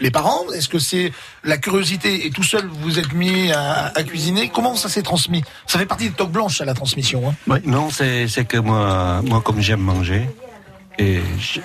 les 0.00 0.10
parents? 0.10 0.50
Est-ce 0.54 0.68
que 0.68 0.78
c'est 0.78 1.12
la 1.44 1.58
curiosité 1.58 2.26
et 2.26 2.30
tout 2.30 2.42
seul 2.42 2.66
vous 2.66 2.80
vous 2.80 2.98
êtes 2.98 3.12
mis 3.12 3.52
à, 3.52 3.92
à 3.94 4.02
cuisiner? 4.02 4.48
Comment 4.48 4.74
ça 4.74 4.88
s'est 4.88 5.02
transmis? 5.02 5.44
Ça 5.66 5.78
fait 5.78 5.86
partie 5.86 6.08
des 6.08 6.14
toques 6.14 6.32
blanches 6.32 6.60
à 6.60 6.64
la 6.64 6.74
transmission. 6.74 7.34
Hein. 7.48 7.60
Non, 7.64 7.90
c'est 7.90 8.26
que 8.48 8.56
moi, 8.56 9.22
moi 9.22 9.42
comme 9.42 9.60
j'aime 9.60 9.80
manger, 9.80 10.28
et 10.98 11.20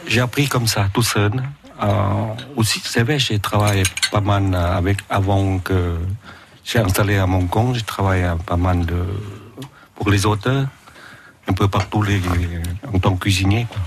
j'ai 0.08 0.20
appris 0.20 0.48
comme 0.48 0.68
ça, 0.68 0.90
tout 0.94 1.02
seul. 1.02 1.32
Euh, 1.84 2.34
aussi, 2.55 2.81
c'est 2.84 3.03
vrai, 3.03 3.19
j'ai 3.19 3.39
travaillé 3.39 3.84
pas 4.11 4.22
mal 4.22 4.55
avec, 4.55 4.99
avant 5.10 5.60
que 5.60 5.97
j'ai 6.64 6.80
installé 6.80 7.18
à 7.18 7.26
mon 7.27 7.45
compte, 7.47 7.76
j'ai 7.76 7.81
travaillé 7.81 8.26
pas 8.45 8.55
mal 8.57 8.85
de, 8.85 9.03
pour 9.95 10.10
les 10.10 10.26
auteurs, 10.26 10.65
un 11.47 11.53
peu 11.53 11.68
partout 11.68 12.01
les, 12.01 12.22
en 12.93 12.99
tant 12.99 13.15
que 13.15 13.22
cuisinier. 13.23 13.68
quoi. 13.69 13.81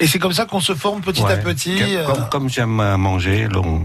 Et 0.00 0.06
c'est 0.08 0.18
comme 0.18 0.32
ça 0.32 0.46
qu'on 0.46 0.60
se 0.60 0.74
forme 0.74 1.00
petit 1.02 1.22
à 1.22 1.36
petit. 1.36 1.76
Comme, 2.06 2.22
euh, 2.22 2.26
comme- 2.30 2.48
j'aime 2.48 2.80
euh, 2.80 2.96
manger, 2.96 3.46
donc, 3.48 3.82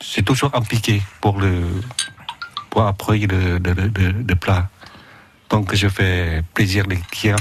c'est 0.00 0.22
toujours 0.22 0.50
impliqué 0.54 1.02
pour 1.20 1.38
le 1.40 1.62
pour 2.70 2.82
le, 3.12 3.58
le- 3.58 3.58
le- 3.58 4.24
le 4.28 4.34
plat. 4.34 4.68
Donc 5.48 5.74
je 5.74 5.88
fais 5.88 6.42
plaisir 6.52 6.84
les 6.88 6.98
clients. 7.10 7.36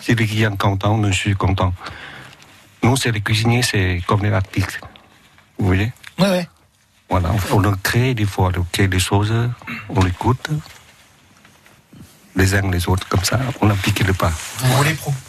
Si 0.00 0.14
les 0.14 0.26
clients 0.26 0.50
sont 0.50 0.56
contents, 0.76 1.02
je 1.06 1.10
suis 1.12 1.34
content. 1.34 1.72
Nous, 2.82 2.96
c'est 2.96 3.10
les 3.12 3.20
cuisiniers, 3.20 3.62
c'est 3.62 4.00
comme 4.06 4.22
les 4.24 4.32
artistes. 4.32 4.80
Vous 5.58 5.66
voyez 5.66 5.92
Ouais, 6.18 6.28
ouais. 6.30 6.48
Voilà, 7.10 7.30
on, 7.52 7.64
on 7.64 7.72
crée 7.82 8.14
des 8.14 8.26
fois, 8.26 8.50
on 8.56 8.64
crée 8.70 8.86
des 8.88 8.98
choses, 8.98 9.32
on 9.88 10.06
écoute 10.06 10.48
les 12.36 12.54
uns 12.54 12.70
les 12.70 12.88
autres, 12.88 13.08
comme 13.08 13.24
ça, 13.24 13.40
on 13.60 13.68
implique 13.68 14.06
le 14.06 14.12
pas. 14.12 14.30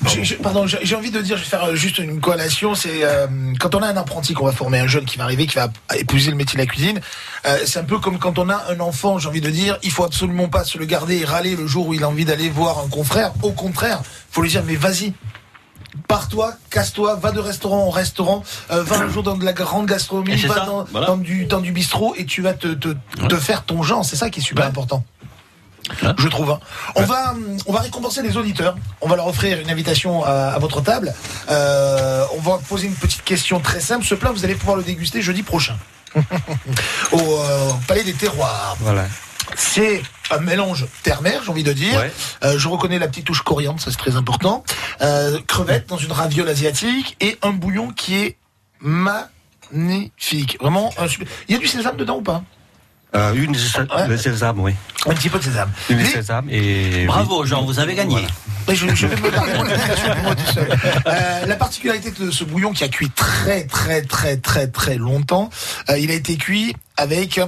J'ai- 0.05 0.23
j'ai- 0.23 0.35
Pardon, 0.35 0.67
j'ai 0.67 0.77
j'ai 0.83 0.95
envie 0.95 1.09
de 1.09 1.19
dire, 1.21 1.37
je 1.37 1.41
vais 1.43 1.49
faire 1.49 1.63
euh, 1.63 1.75
juste 1.75 1.97
une 1.97 2.21
collation. 2.21 2.75
C'est 2.75 3.03
euh, 3.03 3.25
quand 3.59 3.73
on 3.73 3.81
a 3.81 3.87
un 3.87 3.97
apprenti 3.97 4.35
qu'on 4.35 4.45
va 4.45 4.51
former, 4.51 4.77
un 4.79 4.85
jeune 4.85 5.05
qui 5.05 5.17
va 5.17 5.23
arriver, 5.23 5.47
qui 5.47 5.55
va 5.55 5.69
épouser 5.97 6.29
le 6.29 6.35
métier 6.37 6.53
de 6.57 6.61
la 6.61 6.67
cuisine. 6.67 7.01
euh, 7.47 7.57
c'est 7.65 7.79
un 7.79 7.83
peu 7.83 7.97
comme 7.97 8.19
quand 8.19 8.37
on 8.37 8.47
a 8.49 8.63
un 8.71 8.79
enfant. 8.79 9.17
J'ai 9.17 9.27
envie 9.27 9.41
de 9.41 9.49
dire, 9.49 9.79
il 9.81 9.91
faut 9.91 10.03
absolument 10.03 10.49
pas 10.49 10.63
se 10.63 10.77
le 10.77 10.85
garder 10.85 11.17
et 11.21 11.25
râler 11.25 11.55
le 11.55 11.65
jour 11.65 11.87
où 11.87 11.95
il 11.95 12.03
a 12.03 12.07
envie 12.09 12.25
d'aller 12.25 12.47
voir 12.49 12.77
un 12.77 12.89
confrère. 12.89 13.31
Au 13.41 13.53
contraire, 13.53 14.01
faut 14.29 14.43
lui 14.43 14.49
dire, 14.49 14.63
mais 14.67 14.75
vas-y. 14.75 15.13
Pars-toi, 16.07 16.53
casse-toi, 16.69 17.15
va 17.15 17.31
de 17.31 17.39
restaurant 17.39 17.85
en 17.85 17.89
restaurant, 17.89 18.43
euh, 18.71 18.83
va 18.83 18.97
un 18.97 19.09
jour 19.09 19.23
dans 19.23 19.35
de 19.37 19.43
la 19.45 19.53
grande 19.53 19.85
gastronomie, 19.87 20.35
va 20.47 20.65
dans, 20.65 20.83
voilà. 20.91 21.07
dans 21.07 21.17
du, 21.17 21.45
dans 21.45 21.59
du 21.61 21.71
bistrot 21.71 22.13
et 22.17 22.25
tu 22.25 22.41
vas 22.41 22.53
te, 22.53 22.67
te, 22.67 22.89
te 23.27 23.35
faire 23.35 23.63
ton 23.63 23.81
genre. 23.83 24.05
C'est 24.05 24.15
ça 24.15 24.29
qui 24.29 24.39
est 24.39 24.43
super 24.43 24.65
important. 24.65 25.03
Je 26.19 26.27
trouve. 26.27 26.51
hein. 26.51 26.59
On 26.95 27.03
va, 27.03 27.33
on 27.65 27.73
va 27.73 27.79
récompenser 27.79 28.21
les 28.21 28.37
auditeurs. 28.37 28.75
On 29.01 29.07
va 29.09 29.15
leur 29.15 29.25
offrir 29.25 29.59
une 29.59 29.71
invitation 29.71 30.23
à, 30.23 30.29
à 30.49 30.59
votre 30.59 30.81
table. 30.81 31.13
Euh, 31.49 32.23
on 32.37 32.39
va 32.41 32.59
poser 32.59 32.85
une 32.85 32.93
petite 32.93 33.23
question 33.23 33.59
très 33.59 33.79
simple. 33.79 34.05
Ce 34.05 34.13
plat, 34.13 34.31
vous 34.31 34.45
allez 34.45 34.53
pouvoir 34.55 34.77
le 34.77 34.83
déguster 34.83 35.21
jeudi 35.23 35.41
prochain 35.41 35.75
au 37.11 37.17
euh, 37.19 37.71
Palais 37.87 38.03
des 38.03 38.13
Terroirs. 38.13 38.77
Voilà. 38.81 39.05
C'est 39.55 40.01
un 40.31 40.39
mélange 40.39 40.85
terre-mer, 41.03 41.41
j'ai 41.43 41.49
envie 41.51 41.63
de 41.63 41.73
dire. 41.73 41.97
Ouais. 41.99 42.11
Euh, 42.43 42.57
je 42.57 42.67
reconnais 42.67 42.99
la 42.99 43.07
petite 43.07 43.25
touche 43.25 43.41
coriandre, 43.41 43.79
ça 43.81 43.91
c'est 43.91 43.97
très 43.97 44.15
important. 44.15 44.63
Euh, 45.01 45.39
crevettes 45.47 45.87
dans 45.87 45.97
une 45.97 46.11
raviole 46.11 46.47
asiatique 46.49 47.17
et 47.19 47.37
un 47.41 47.51
bouillon 47.51 47.89
qui 47.91 48.15
est 48.15 48.37
magnifique. 48.81 50.57
Vraiment, 50.61 50.93
un 50.97 51.07
super- 51.07 51.27
il 51.47 51.53
y 51.53 51.57
a 51.57 51.59
du 51.59 51.67
sésame 51.67 51.97
dedans 51.97 52.17
ou 52.17 52.21
pas? 52.21 52.43
Euh, 53.15 53.33
une 53.33 53.55
sésame, 53.55 54.59
oui. 54.59 54.75
Un 55.07 55.15
petit 55.15 55.29
peu 55.29 55.39
de 55.39 55.43
sésame. 55.43 55.71
Une 55.89 55.97
Mais- 55.97 56.05
sésame 56.05 56.47
et. 56.51 57.05
Bravo, 57.07 57.43
Jean, 57.43 57.63
vous 57.63 57.79
avez 57.79 57.95
gagné. 57.95 58.27
Mais 58.67 58.75
je, 58.75 58.85
je 58.93 59.07
vais 59.07 59.15
me. 59.15 59.31
Euh, 61.07 61.45
la 61.47 61.55
particularité 61.55 62.11
de 62.11 62.29
ce 62.29 62.43
bouillon 62.43 62.71
qui 62.71 62.83
a 62.83 62.87
cuit 62.87 63.09
très 63.09 63.65
très 63.65 64.03
très 64.03 64.37
très 64.37 64.67
très 64.67 64.97
longtemps, 64.97 65.49
euh, 65.89 65.97
il 65.97 66.11
a 66.11 66.13
été 66.13 66.37
cuit 66.37 66.75
avec 66.97 67.41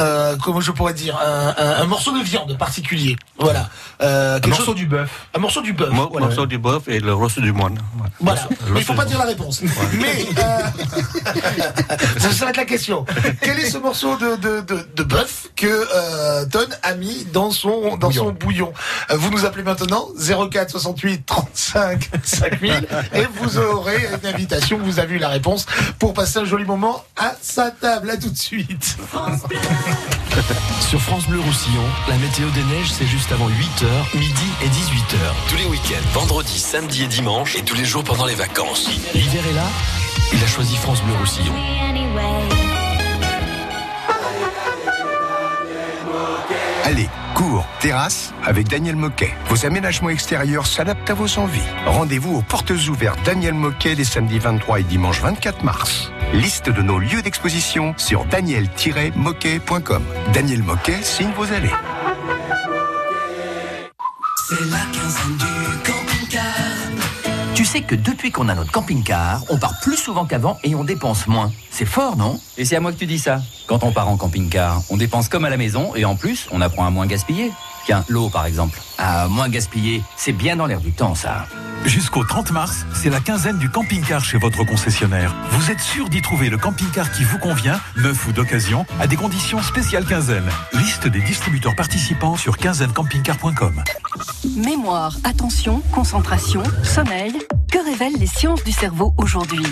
euh, 0.00 0.36
comment 0.42 0.60
je 0.60 0.72
pourrais 0.72 0.94
dire 0.94 1.16
un, 1.18 1.54
un- 1.56 1.82
un 1.82 1.84
morceau 1.86 2.12
de 2.16 2.22
viande 2.22 2.56
particulier. 2.58 3.16
Voilà. 3.38 3.68
Euh, 4.02 4.34
quelque 4.40 4.48
morceau 4.50 4.64
chose- 4.66 4.74
du 4.74 4.86
bœuf. 4.86 5.10
Un 5.34 5.38
morceau 5.38 5.60
du 5.62 5.72
bœuf. 5.72 5.90
Mo- 5.90 6.08
voilà. 6.10 6.26
Morceau 6.26 6.46
du 6.46 6.58
bœuf 6.58 6.82
et 6.88 6.98
le 7.00 7.14
roast 7.14 7.38
du 7.40 7.52
moine. 7.52 7.78
Voilà. 8.20 8.48
Le 8.66 8.72
Mais 8.74 8.80
il 8.80 8.84
faut 8.84 8.94
pas 8.94 9.04
dire 9.04 9.18
la 9.18 9.24
réponse. 9.26 9.62
Mais 9.94 10.26
euh, 10.38 10.60
ça, 12.18 12.30
ça 12.32 12.44
va 12.44 12.50
être 12.50 12.56
la 12.56 12.64
question. 12.64 13.04
Quel 13.40 13.58
est 13.60 13.70
ce 13.70 13.78
morceau 13.78 14.16
de, 14.16 14.36
de, 14.36 14.60
de, 14.62 14.86
de 14.96 15.02
bœuf 15.02 15.48
que 15.56 15.66
euh, 15.66 16.46
Ton 16.46 16.66
a 16.82 16.94
mis 16.94 17.24
dans 17.32 17.50
son 17.50 17.96
dans 17.96 18.10
son 18.10 18.32
bouillon 18.32 18.72
Euh, 19.10 19.16
Vous 19.16 19.30
nous 19.30 19.44
appelez 19.44 19.62
maintenant 19.64 20.08
04 20.18 20.70
68 20.70 21.24
35 21.26 22.10
5000 22.22 22.86
et 23.14 23.26
vous 23.34 23.58
aurez 23.58 24.08
une 24.22 24.26
invitation. 24.28 24.78
Vous 24.82 24.98
avez 24.98 25.16
eu 25.16 25.18
la 25.18 25.28
réponse 25.28 25.66
pour 25.98 26.14
passer 26.14 26.38
un 26.40 26.44
joli 26.44 26.64
moment 26.64 27.04
à 27.16 27.34
sa 27.40 27.70
table. 27.70 28.10
À 28.10 28.16
tout 28.16 28.30
de 28.30 28.36
suite. 28.36 28.96
Sur 30.80 31.00
France 31.00 31.26
Bleu 31.26 31.40
Roussillon, 31.40 31.84
la 32.08 32.16
météo 32.16 32.48
des 32.50 32.62
neiges, 32.64 32.92
c'est 32.92 33.06
juste 33.06 33.32
avant 33.32 33.48
8h, 33.48 34.18
midi 34.18 34.46
et 34.62 34.68
18h. 34.68 35.16
Tous 35.48 35.56
les 35.56 35.64
week-ends, 35.64 36.08
vendredi, 36.12 36.58
samedi 36.58 37.04
et 37.04 37.06
dimanche, 37.06 37.56
et 37.56 37.62
tous 37.62 37.74
les 37.74 37.84
jours 37.84 38.04
pendant 38.04 38.26
les 38.26 38.34
vacances. 38.34 38.90
L'hiver 39.14 39.46
est 39.48 39.54
là, 39.54 39.66
il 40.32 40.42
a 40.42 40.46
choisi 40.46 40.76
France 40.76 41.02
Bleu 41.02 41.14
Roussillon. 41.14 41.54
Allez, 46.86 47.08
cours, 47.34 47.66
terrasse 47.80 48.34
avec 48.44 48.68
Daniel 48.68 48.94
Moquet. 48.94 49.32
Vos 49.48 49.64
aménagements 49.64 50.10
extérieurs 50.10 50.66
s'adaptent 50.66 51.08
à 51.08 51.14
vos 51.14 51.38
envies. 51.38 51.58
Rendez-vous 51.86 52.36
aux 52.36 52.42
portes 52.42 52.72
ouvertes 52.90 53.18
Daniel 53.24 53.54
Moquet 53.54 53.94
les 53.94 54.04
samedis 54.04 54.38
23 54.38 54.80
et 54.80 54.82
dimanche 54.82 55.18
24 55.22 55.64
mars. 55.64 56.12
Liste 56.34 56.68
de 56.68 56.82
nos 56.82 56.98
lieux 56.98 57.22
d'exposition 57.22 57.94
sur 57.96 58.26
daniel-moquet.com. 58.26 60.02
Daniel 60.34 60.62
Moquet 60.62 61.02
signe 61.02 61.32
vos 61.34 61.50
allées. 61.50 61.70
C'est 64.46 64.70
la 64.70 64.80
quinzaine 64.92 65.38
du. 65.38 65.93
Tu 67.54 67.64
sais 67.64 67.82
que 67.82 67.94
depuis 67.94 68.32
qu'on 68.32 68.48
a 68.48 68.54
notre 68.56 68.72
camping-car, 68.72 69.44
on 69.48 69.58
part 69.58 69.78
plus 69.80 69.96
souvent 69.96 70.24
qu'avant 70.24 70.58
et 70.64 70.74
on 70.74 70.82
dépense 70.82 71.28
moins. 71.28 71.52
C'est 71.70 71.84
fort, 71.84 72.16
non? 72.16 72.40
Et 72.58 72.64
c'est 72.64 72.74
à 72.74 72.80
moi 72.80 72.92
que 72.92 72.98
tu 72.98 73.06
dis 73.06 73.20
ça. 73.20 73.40
Quand 73.68 73.84
on 73.84 73.92
part 73.92 74.08
en 74.08 74.16
camping-car, 74.16 74.82
on 74.90 74.96
dépense 74.96 75.28
comme 75.28 75.44
à 75.44 75.50
la 75.50 75.56
maison 75.56 75.94
et 75.94 76.04
en 76.04 76.16
plus, 76.16 76.48
on 76.50 76.60
apprend 76.60 76.84
à 76.84 76.90
moins 76.90 77.06
gaspiller. 77.06 77.52
Tiens, 77.84 78.04
l'eau 78.08 78.28
par 78.28 78.46
exemple. 78.46 78.80
À 78.98 79.28
moins 79.28 79.48
gaspiller, 79.48 80.02
c'est 80.16 80.32
bien 80.32 80.56
dans 80.56 80.66
l'air 80.66 80.80
du 80.80 80.92
temps 80.92 81.14
ça. 81.14 81.46
Jusqu'au 81.84 82.24
30 82.24 82.50
mars, 82.52 82.86
c'est 82.94 83.10
la 83.10 83.20
quinzaine 83.20 83.58
du 83.58 83.68
camping-car 83.68 84.24
chez 84.24 84.38
votre 84.38 84.64
concessionnaire. 84.64 85.34
Vous 85.50 85.70
êtes 85.70 85.80
sûr 85.80 86.08
d'y 86.08 86.22
trouver 86.22 86.48
le 86.48 86.56
camping-car 86.56 87.12
qui 87.12 87.24
vous 87.24 87.38
convient, 87.38 87.78
neuf 87.96 88.26
ou 88.26 88.32
d'occasion, 88.32 88.86
à 89.00 89.06
des 89.06 89.16
conditions 89.16 89.60
spéciales 89.62 90.06
quinzaine. 90.06 90.48
Liste 90.72 91.06
des 91.08 91.20
distributeurs 91.20 91.76
participants 91.76 92.36
sur 92.36 92.56
quinzainecampingcar.com. 92.56 93.84
Mémoire, 94.56 95.16
attention, 95.24 95.82
concentration, 95.92 96.62
sommeil. 96.82 97.34
Que 97.70 97.84
révèlent 97.84 98.18
les 98.18 98.26
sciences 98.26 98.64
du 98.64 98.72
cerveau 98.72 99.14
aujourd'hui? 99.18 99.64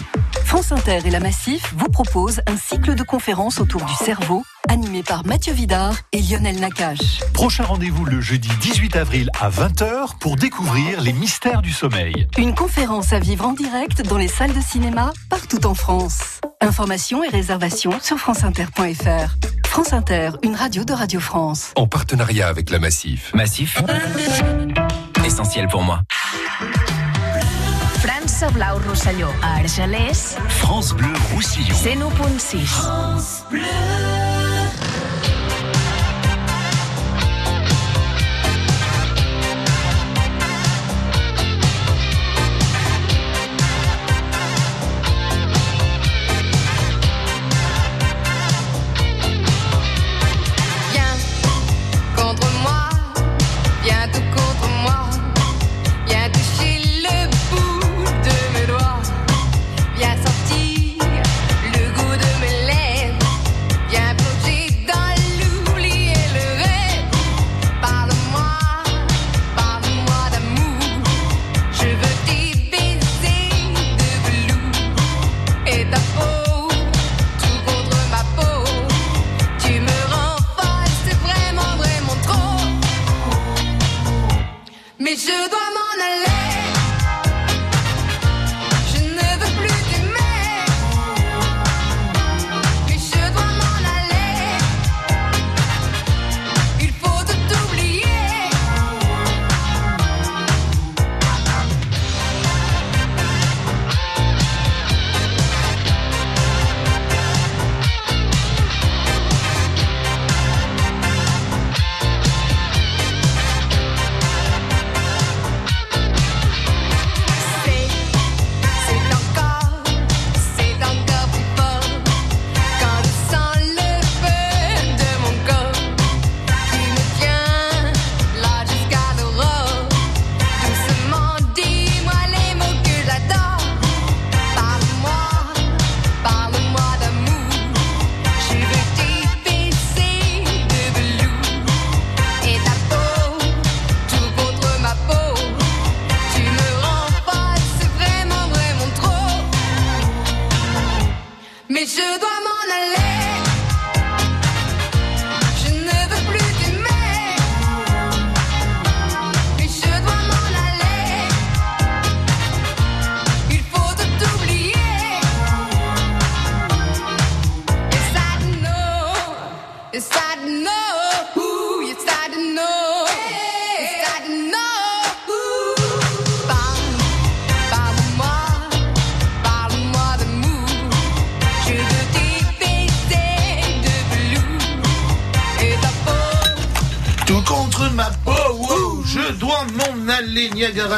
France 0.44 0.72
Inter 0.72 0.98
et 1.06 1.10
la 1.10 1.20
Massif 1.20 1.72
vous 1.76 1.88
proposent 1.88 2.42
un 2.46 2.56
cycle 2.56 2.94
de 2.94 3.02
conférences 3.04 3.58
autour 3.58 3.82
du 3.84 3.94
cerveau, 3.94 4.44
animé 4.72 5.02
par 5.02 5.26
Mathieu 5.26 5.52
Vidard 5.52 5.96
et 6.12 6.22
Lionel 6.22 6.58
Nakache. 6.58 7.20
Prochain 7.34 7.64
rendez-vous 7.64 8.06
le 8.06 8.22
jeudi 8.22 8.48
18 8.62 8.96
avril 8.96 9.30
à 9.38 9.50
20h 9.50 10.18
pour 10.18 10.36
découvrir 10.36 11.02
les 11.02 11.12
mystères 11.12 11.60
du 11.60 11.70
sommeil. 11.70 12.26
Une 12.38 12.54
conférence 12.54 13.12
à 13.12 13.18
vivre 13.18 13.46
en 13.46 13.52
direct 13.52 14.00
dans 14.00 14.16
les 14.16 14.28
salles 14.28 14.54
de 14.54 14.60
cinéma 14.62 15.12
partout 15.28 15.66
en 15.66 15.74
France. 15.74 16.40
Informations 16.62 17.22
et 17.22 17.28
réservations 17.28 18.00
sur 18.00 18.16
franceinter.fr. 18.16 19.36
France 19.66 19.92
Inter, 19.92 20.30
une 20.42 20.56
radio 20.56 20.84
de 20.84 20.94
Radio 20.94 21.20
France. 21.20 21.72
En 21.76 21.86
partenariat 21.86 22.48
avec 22.48 22.70
la 22.70 22.78
Massif. 22.78 23.30
Massif, 23.34 23.82
essentiel 25.22 25.68
pour 25.68 25.82
moi. 25.82 26.00
Plaça 28.02 28.48
Blau 28.50 28.80
Rosselló, 28.88 29.28
a 29.42 29.58
Argelers, 29.58 30.38
France 30.48 30.94
Bleu 30.94 31.12
Roussillon. 31.34 31.74
101.6. 31.74 33.44
Viens 33.52 34.31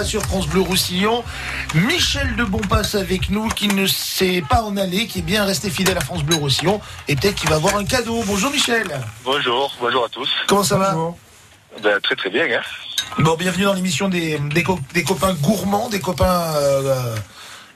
Sur 0.04 0.22
France 0.22 0.46
Bleu 0.46 0.60
Roussillon. 0.60 1.24
Michel 1.74 2.36
de 2.36 2.44
Bonpasse 2.44 2.94
avec 2.94 3.30
nous, 3.30 3.48
qui 3.48 3.68
ne 3.68 3.86
s'est 3.86 4.42
pas 4.48 4.62
en 4.62 4.76
aller, 4.76 5.06
qui 5.06 5.20
est 5.20 5.22
bien 5.22 5.44
resté 5.44 5.70
fidèle 5.70 5.96
à 5.96 6.00
France 6.00 6.22
Bleu 6.22 6.36
Roussillon. 6.36 6.80
Et 7.08 7.16
peut-être 7.16 7.34
qu'il 7.36 7.48
va 7.48 7.56
avoir 7.56 7.76
un 7.76 7.84
cadeau. 7.84 8.22
Bonjour 8.26 8.50
Michel. 8.50 8.86
Bonjour, 9.24 9.74
bonjour 9.80 10.04
à 10.04 10.08
tous. 10.10 10.28
Comment 10.46 10.62
ça 10.62 10.76
va 10.76 10.94
Ben, 11.82 11.98
Très 12.02 12.14
très 12.16 12.30
bien. 12.30 12.44
Hein. 12.44 12.60
Bon, 13.18 13.34
bienvenue 13.36 13.64
dans 13.64 13.72
l'émission 13.72 14.08
des, 14.08 14.38
des, 14.38 14.62
co- 14.62 14.78
des 14.92 15.02
copains 15.04 15.34
gourmands, 15.34 15.88
des 15.88 16.00
copains 16.00 16.52
euh, 16.56 17.16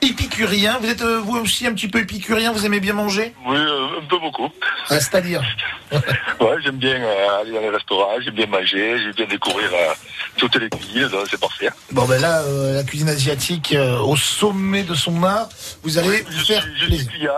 épicuriens. 0.03 0.79
Vous 0.81 0.89
êtes 0.89 1.03
euh, 1.03 1.21
vous 1.21 1.37
aussi 1.39 1.67
un 1.67 1.73
petit 1.73 1.89
peu 1.89 1.99
épicurien, 2.01 2.53
vous 2.53 2.65
aimez 2.65 2.81
bien 2.81 2.93
manger? 2.93 3.35
Oui, 3.47 3.57
euh, 3.57 3.99
un 4.01 4.07
peu 4.09 4.19
beaucoup. 4.19 4.49
Ah, 4.91 5.01
C'est-à-dire? 5.01 5.43
Ouais, 6.41 6.55
j'aime 6.63 6.77
bien 6.77 7.01
euh, 7.03 7.41
aller 7.41 7.53
dans 7.53 7.61
les 7.61 7.71
restaurants, 7.71 8.21
j'aime 8.21 8.35
bien 8.35 8.47
manger, 8.47 8.99
j'aime 8.99 9.13
bien 9.13 9.27
découvrir 9.27 9.71
toutes 10.37 10.55
les 10.57 10.69
cuisines, 10.69 11.09
donc 11.09 11.27
c'est 11.31 11.41
parfait. 11.41 11.71
Bon 11.91 12.05
ben 12.05 12.21
là, 12.21 12.43
la 12.75 12.85
cuisine 12.85 13.09
asiatique 13.09 13.75
au 14.05 14.17
sommet 14.17 14.85
de 14.85 14.95
son 14.95 15.23
art, 15.25 15.49
vous 15.83 15.99
allez 15.99 16.23
vous 16.23 16.45
faire 16.45 16.65
Je 16.77 16.95
suis 16.95 17.07
client, 17.07 17.33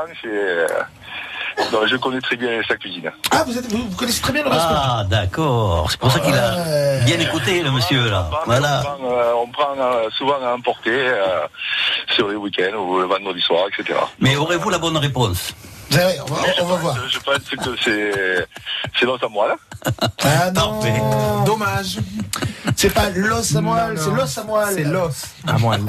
euh, 1.66 1.70
donc 1.70 1.86
je 1.86 1.96
connais 1.96 2.20
très 2.20 2.36
bien 2.36 2.60
sa 2.66 2.76
cuisine. 2.76 3.10
Ah, 3.30 3.44
vous, 3.46 3.56
êtes, 3.56 3.70
vous, 3.70 3.88
vous 3.88 3.96
connaissez 3.96 4.20
très 4.20 4.32
bien 4.32 4.42
le 4.42 4.50
restaurant 4.50 4.74
Ah, 4.74 5.04
d'accord. 5.08 5.90
C'est 5.90 6.00
pour 6.00 6.10
ça 6.10 6.20
qu'il 6.20 6.34
a 6.34 7.04
bien 7.04 7.18
écouté, 7.18 7.62
le 7.62 7.70
monsieur, 7.70 8.10
là. 8.10 8.30
Voilà. 8.46 8.80
On 8.80 8.82
prend, 8.82 9.10
euh, 9.10 9.32
on 9.42 9.46
prend, 9.48 9.74
euh, 9.78 10.08
souvent 10.16 10.42
à 10.42 10.54
emporter 10.54 10.90
euh, 10.90 11.46
sur 12.14 12.28
les 12.28 12.36
week-ends 12.36 12.76
ou 12.76 12.98
le 12.98 13.06
vendredi 13.06 13.40
soir, 13.40 13.66
etc. 13.68 13.98
Mais 14.18 14.36
aurez-vous 14.36 14.70
la 14.70 14.78
bonne 14.78 14.96
réponse? 14.96 15.54
On 15.92 15.96
va, 15.96 16.42
on 16.62 16.66
va 16.66 16.76
voir. 16.76 16.96
Je 17.08 17.18
pense 17.18 17.38
que 17.38 17.76
c'est 17.82 18.46
c'est 18.98 19.06
l'os 19.06 19.20
là. 19.20 19.56
Ah 20.22 20.50
non, 20.52 20.80
dommage. 21.44 21.98
C'est 22.76 22.94
pas 22.94 23.10
l'os 23.10 23.56
à 23.56 23.60
moelle, 23.60 23.98
c'est 23.98 24.10
l'os 24.10 24.38
à 24.38 24.44
moelle. 24.44 24.74
C'est 24.74 24.84
l'os 24.84 25.24
à 25.46 25.58
moelle. 25.58 25.80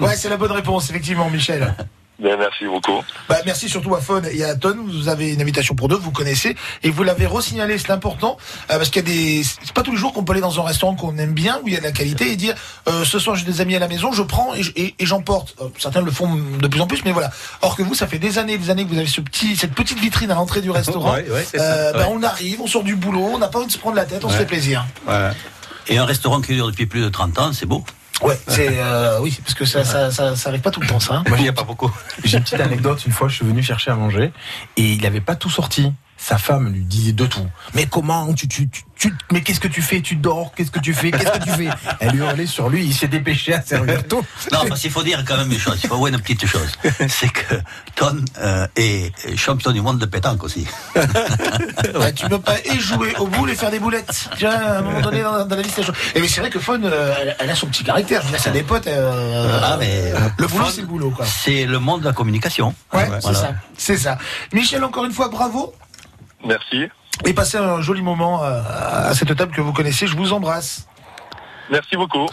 ouais, 0.00 0.16
c'est 0.16 0.30
la 0.30 0.36
bonne 0.36 0.52
réponse, 0.52 0.88
effectivement, 0.88 1.28
Michel. 1.28 1.74
Ben, 2.18 2.36
merci 2.38 2.66
beaucoup. 2.66 3.02
Bah, 3.28 3.38
merci 3.44 3.68
surtout 3.68 3.94
à 3.96 4.00
Faune 4.00 4.28
et 4.30 4.44
à 4.44 4.54
Ton. 4.54 4.76
Vous 4.86 5.08
avez 5.08 5.32
une 5.32 5.40
invitation 5.42 5.74
pour 5.74 5.88
deux, 5.88 5.96
vous 5.96 6.12
connaissez. 6.12 6.54
Et 6.84 6.90
vous 6.90 7.02
l'avez 7.02 7.26
re-signalé, 7.26 7.78
c'est 7.78 7.90
important. 7.90 8.36
euh, 8.70 8.76
parce 8.76 8.90
qu'il 8.90 9.02
y 9.02 9.10
a 9.10 9.12
des. 9.12 9.42
C'est 9.44 9.72
pas 9.72 9.82
tous 9.82 9.90
les 9.90 9.96
jours 9.96 10.12
qu'on 10.12 10.22
peut 10.22 10.32
aller 10.32 10.40
dans 10.40 10.60
un 10.60 10.62
restaurant 10.62 10.94
qu'on 10.94 11.16
aime 11.18 11.32
bien, 11.32 11.58
où 11.64 11.68
il 11.68 11.74
y 11.74 11.76
a 11.76 11.80
de 11.80 11.84
la 11.84 11.90
qualité, 11.90 12.30
et 12.30 12.36
dire 12.36 12.54
euh, 12.88 13.04
ce 13.04 13.18
soir 13.18 13.34
j'ai 13.34 13.44
des 13.44 13.60
amis 13.60 13.74
à 13.74 13.80
la 13.80 13.88
maison, 13.88 14.12
je 14.12 14.22
prends 14.22 14.54
et, 14.54 14.62
je- 14.62 14.70
et- 14.76 14.94
et 14.98 15.06
j'emporte. 15.06 15.56
Euh, 15.60 15.68
certains 15.78 16.00
le 16.02 16.10
font 16.12 16.32
de 16.60 16.68
plus 16.68 16.80
en 16.80 16.86
plus, 16.86 17.02
mais 17.04 17.12
voilà. 17.12 17.30
Or 17.62 17.74
que 17.76 17.82
vous, 17.82 17.94
ça 17.94 18.06
fait 18.06 18.18
des 18.20 18.38
années 18.38 18.52
et 18.52 18.58
des 18.58 18.70
années 18.70 18.84
que 18.84 18.90
vous 18.90 18.98
avez 18.98 19.08
ce 19.08 19.20
petit, 19.20 19.56
cette 19.56 19.74
petite 19.74 19.98
vitrine 19.98 20.30
à 20.30 20.34
l'entrée 20.34 20.60
du 20.60 20.70
restaurant. 20.70 21.14
Ouais, 21.14 21.28
ouais, 21.28 21.46
c'est 21.50 21.58
ça, 21.58 21.64
Euh, 21.64 21.92
bah, 21.92 21.98
ouais. 22.00 22.04
on 22.10 22.22
arrive, 22.22 22.60
on 22.60 22.66
sort 22.68 22.84
du 22.84 22.94
boulot, 22.94 23.30
on 23.34 23.38
n'a 23.38 23.48
pas 23.48 23.58
envie 23.58 23.66
de 23.66 23.72
se 23.72 23.78
prendre 23.78 23.96
la 23.96 24.04
tête, 24.04 24.24
on 24.24 24.28
se 24.28 24.36
fait 24.36 24.46
plaisir. 24.46 24.86
Et 25.88 25.98
un 25.98 26.04
restaurant 26.04 26.40
qui 26.40 26.52
dure 26.54 26.68
depuis 26.68 26.86
plus 26.86 27.00
de 27.00 27.08
30 27.08 27.36
ans, 27.40 27.52
c'est 27.52 27.66
beau. 27.66 27.84
Ouais, 28.22 28.38
c'est 28.46 28.68
euh, 28.78 29.18
oui, 29.20 29.36
parce 29.42 29.54
que 29.54 29.64
ça, 29.64 29.84
ça, 29.84 30.10
ça, 30.12 30.36
ça 30.36 30.48
arrive 30.48 30.60
pas 30.60 30.70
tout 30.70 30.80
le 30.80 30.86
temps, 30.86 31.00
ça. 31.00 31.14
hein. 31.14 31.24
Moi, 31.28 31.38
il 31.38 31.42
n'y 31.42 31.48
a 31.48 31.52
pas 31.52 31.64
beaucoup. 31.64 31.90
J'ai 32.24 32.36
une 32.38 32.44
petite 32.44 32.60
anecdote. 32.60 33.04
Une 33.04 33.12
fois, 33.12 33.28
je 33.28 33.34
suis 33.36 33.44
venu 33.44 33.62
chercher 33.62 33.90
à 33.90 33.94
manger 33.96 34.32
et 34.76 34.92
il 34.92 35.00
n'avait 35.02 35.20
pas 35.20 35.34
tout 35.34 35.50
sorti. 35.50 35.92
Sa 36.24 36.38
femme 36.38 36.72
lui 36.72 36.84
disait 36.84 37.12
de 37.12 37.26
tout. 37.26 37.46
Mais 37.74 37.86
comment 37.86 38.32
tu, 38.32 38.46
tu, 38.46 38.68
tu, 38.68 38.84
tu- 38.96 39.12
mais 39.32 39.40
qu'est-ce 39.40 39.58
que 39.58 39.66
tu 39.66 39.82
fais? 39.82 40.00
Tu 40.00 40.14
dors? 40.14 40.52
Qu'est-ce 40.54 40.70
que 40.70 40.78
tu 40.78 40.94
fais? 40.94 41.10
Qu'est-ce 41.10 41.32
que 41.38 41.42
tu 41.44 41.50
fais? 41.50 41.68
Elle 42.00 42.14
hurlait 42.14 42.46
sur 42.46 42.68
lui. 42.68 42.84
Il 42.84 42.94
s'est 42.94 43.08
dépêché 43.08 43.54
à 43.54 43.60
servir 43.62 44.06
tout. 44.08 44.24
Non, 44.52 44.60
parce 44.68 44.80
qu'il 44.80 44.92
faut 44.92 45.02
dire 45.02 45.24
quand 45.26 45.36
même 45.36 45.50
une 45.50 45.58
chose. 45.58 45.80
Il 45.82 45.88
faut 45.88 45.96
voir 45.96 46.08
une 46.12 46.20
petite 46.20 46.46
chose. 46.46 46.70
C'est 47.08 47.28
que 47.32 47.56
Ton 47.96 48.16
euh, 48.38 48.68
est 48.76 49.10
champion 49.36 49.72
du 49.72 49.80
monde 49.80 49.98
de 49.98 50.06
pétanque 50.06 50.44
aussi. 50.44 50.64
Ouais, 51.94 52.12
tu 52.12 52.28
peux 52.28 52.38
pas 52.40 52.56
et 52.64 52.78
jouer 52.78 53.14
au 53.16 53.26
boule 53.26 53.50
et 53.50 53.54
faire 53.56 53.70
des 53.72 53.80
boulettes. 53.80 54.28
Tu 54.36 54.44
vois, 54.44 54.54
à 54.54 54.78
un 54.78 54.82
moment 54.82 55.00
donné 55.00 55.22
dans, 55.22 55.44
dans 55.44 55.56
la 55.56 55.62
liste 55.62 55.76
des 55.78 55.82
choses. 55.82 55.94
Et 56.14 56.20
mais 56.20 56.28
c'est 56.28 56.40
vrai 56.40 56.50
que 56.50 56.60
Faune, 56.60 56.84
euh, 56.84 57.14
elle, 57.20 57.36
elle 57.40 57.50
a 57.50 57.54
son 57.56 57.66
petit 57.66 57.82
caractère. 57.84 58.22
Ça 58.38 58.50
a 58.50 58.52
des 58.52 58.62
potes. 58.62 58.86
euh, 58.86 59.58
Ah, 59.62 59.76
mais, 59.78 60.12
le 60.38 60.46
boulot, 60.46 60.66
c'est 60.72 60.80
le 60.82 60.86
boulot. 60.86 61.12
C'est 61.24 61.64
le 61.66 61.78
monde 61.80 62.00
de 62.02 62.06
la 62.06 62.12
communication. 62.12 62.74
Ouais, 62.92 63.06
Voilà. 63.06 63.20
c'est 63.20 63.34
ça. 63.34 63.54
C'est 63.76 63.96
ça. 63.98 64.18
Michel, 64.52 64.84
encore 64.84 65.04
une 65.04 65.12
fois, 65.12 65.28
bravo. 65.28 65.74
Merci. 66.44 66.88
Et 67.24 67.34
passez 67.34 67.58
un 67.58 67.80
joli 67.80 68.02
moment 68.02 68.42
euh, 68.42 68.60
à 69.10 69.14
cette 69.14 69.34
table 69.36 69.54
que 69.54 69.60
vous 69.60 69.72
connaissez. 69.72 70.06
Je 70.06 70.16
vous 70.16 70.32
embrasse. 70.32 70.86
Merci 71.70 71.96
beaucoup. 71.96 72.26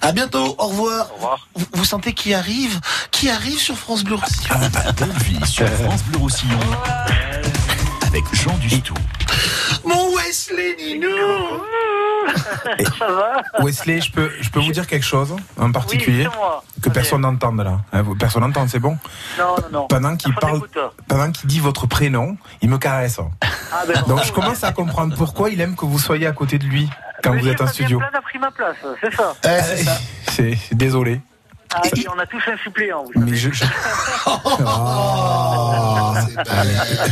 À 0.00 0.12
bientôt, 0.12 0.54
au 0.58 0.66
revoir. 0.68 1.10
Au 1.12 1.14
revoir. 1.16 1.48
Vous, 1.54 1.66
vous 1.72 1.84
sentez 1.84 2.12
qui 2.12 2.34
arrive 2.34 2.80
Qui 3.10 3.28
arrive 3.28 3.58
sur 3.58 3.76
France 3.76 4.04
Bleu 4.04 4.16
Roussillon? 4.16 4.54
Ah 4.54 4.68
bah, 4.72 4.92
bonne 4.92 5.12
vie 5.24 5.44
sur 5.46 5.66
France 5.68 6.02
Bleu 6.04 6.18
Roussillon 6.18 6.58
avec 8.06 8.24
Jean 8.32 8.56
Dustou. 8.58 8.94
Mon 9.84 10.14
Wesley 10.14 10.76
Ninou 10.78 11.08
Ça 12.98 13.06
va 13.08 13.42
Wesley, 13.62 14.00
je 14.00 14.10
peux, 14.10 14.30
je 14.40 14.50
peux 14.50 14.60
vous 14.60 14.72
dire 14.72 14.86
quelque 14.86 15.04
chose 15.04 15.34
en 15.58 15.72
particulier 15.72 16.26
Oui, 16.26 16.82
que 16.82 16.88
personne 16.90 17.22
n'entende 17.22 17.60
là. 17.60 17.80
Hein, 17.92 18.04
Personne 18.18 18.42
n'entend, 18.42 18.66
c'est 18.68 18.78
bon? 18.78 18.98
Non, 19.38 19.44
non, 19.56 19.68
non. 19.72 19.86
Pendant 19.88 20.16
qu'il 20.16 20.34
parle, 20.34 20.60
pendant 21.08 21.30
qu'il 21.30 21.48
dit 21.48 21.60
votre 21.60 21.86
prénom, 21.86 22.36
il 22.62 22.70
me 22.70 22.78
caresse. 22.78 23.20
Ah, 23.72 23.82
ben, 23.86 24.02
Donc 24.06 24.24
je 24.24 24.32
commence 24.32 24.64
à 24.64 24.72
comprendre 24.72 25.14
pourquoi 25.16 25.50
il 25.50 25.60
aime 25.60 25.76
que 25.76 25.84
vous 25.84 25.98
soyez 25.98 26.26
à 26.26 26.32
côté 26.32 26.58
de 26.58 26.64
lui 26.64 26.88
quand 27.22 27.36
vous 27.36 27.48
êtes 27.48 27.60
en 27.60 27.66
studio. 27.66 27.98
Plein 27.98 28.10
a 28.12 28.22
pris 28.22 28.38
ma 28.38 28.50
place, 28.50 28.76
c'est 29.00 29.14
ça. 29.14 29.34
c'est 29.42 29.84
ça. 29.84 29.98
C'est 30.28 30.74
désolé. 30.74 31.20
Ah 31.78 31.82
oui, 31.94 32.06
on 32.14 32.18
a 32.18 32.24
tous 32.26 32.42
un 32.50 32.56
suppléant. 32.56 33.04
vous 33.04 33.20
Mais 33.20 33.36
je, 33.36 33.50
je... 33.52 33.64
Oh, 34.26 36.14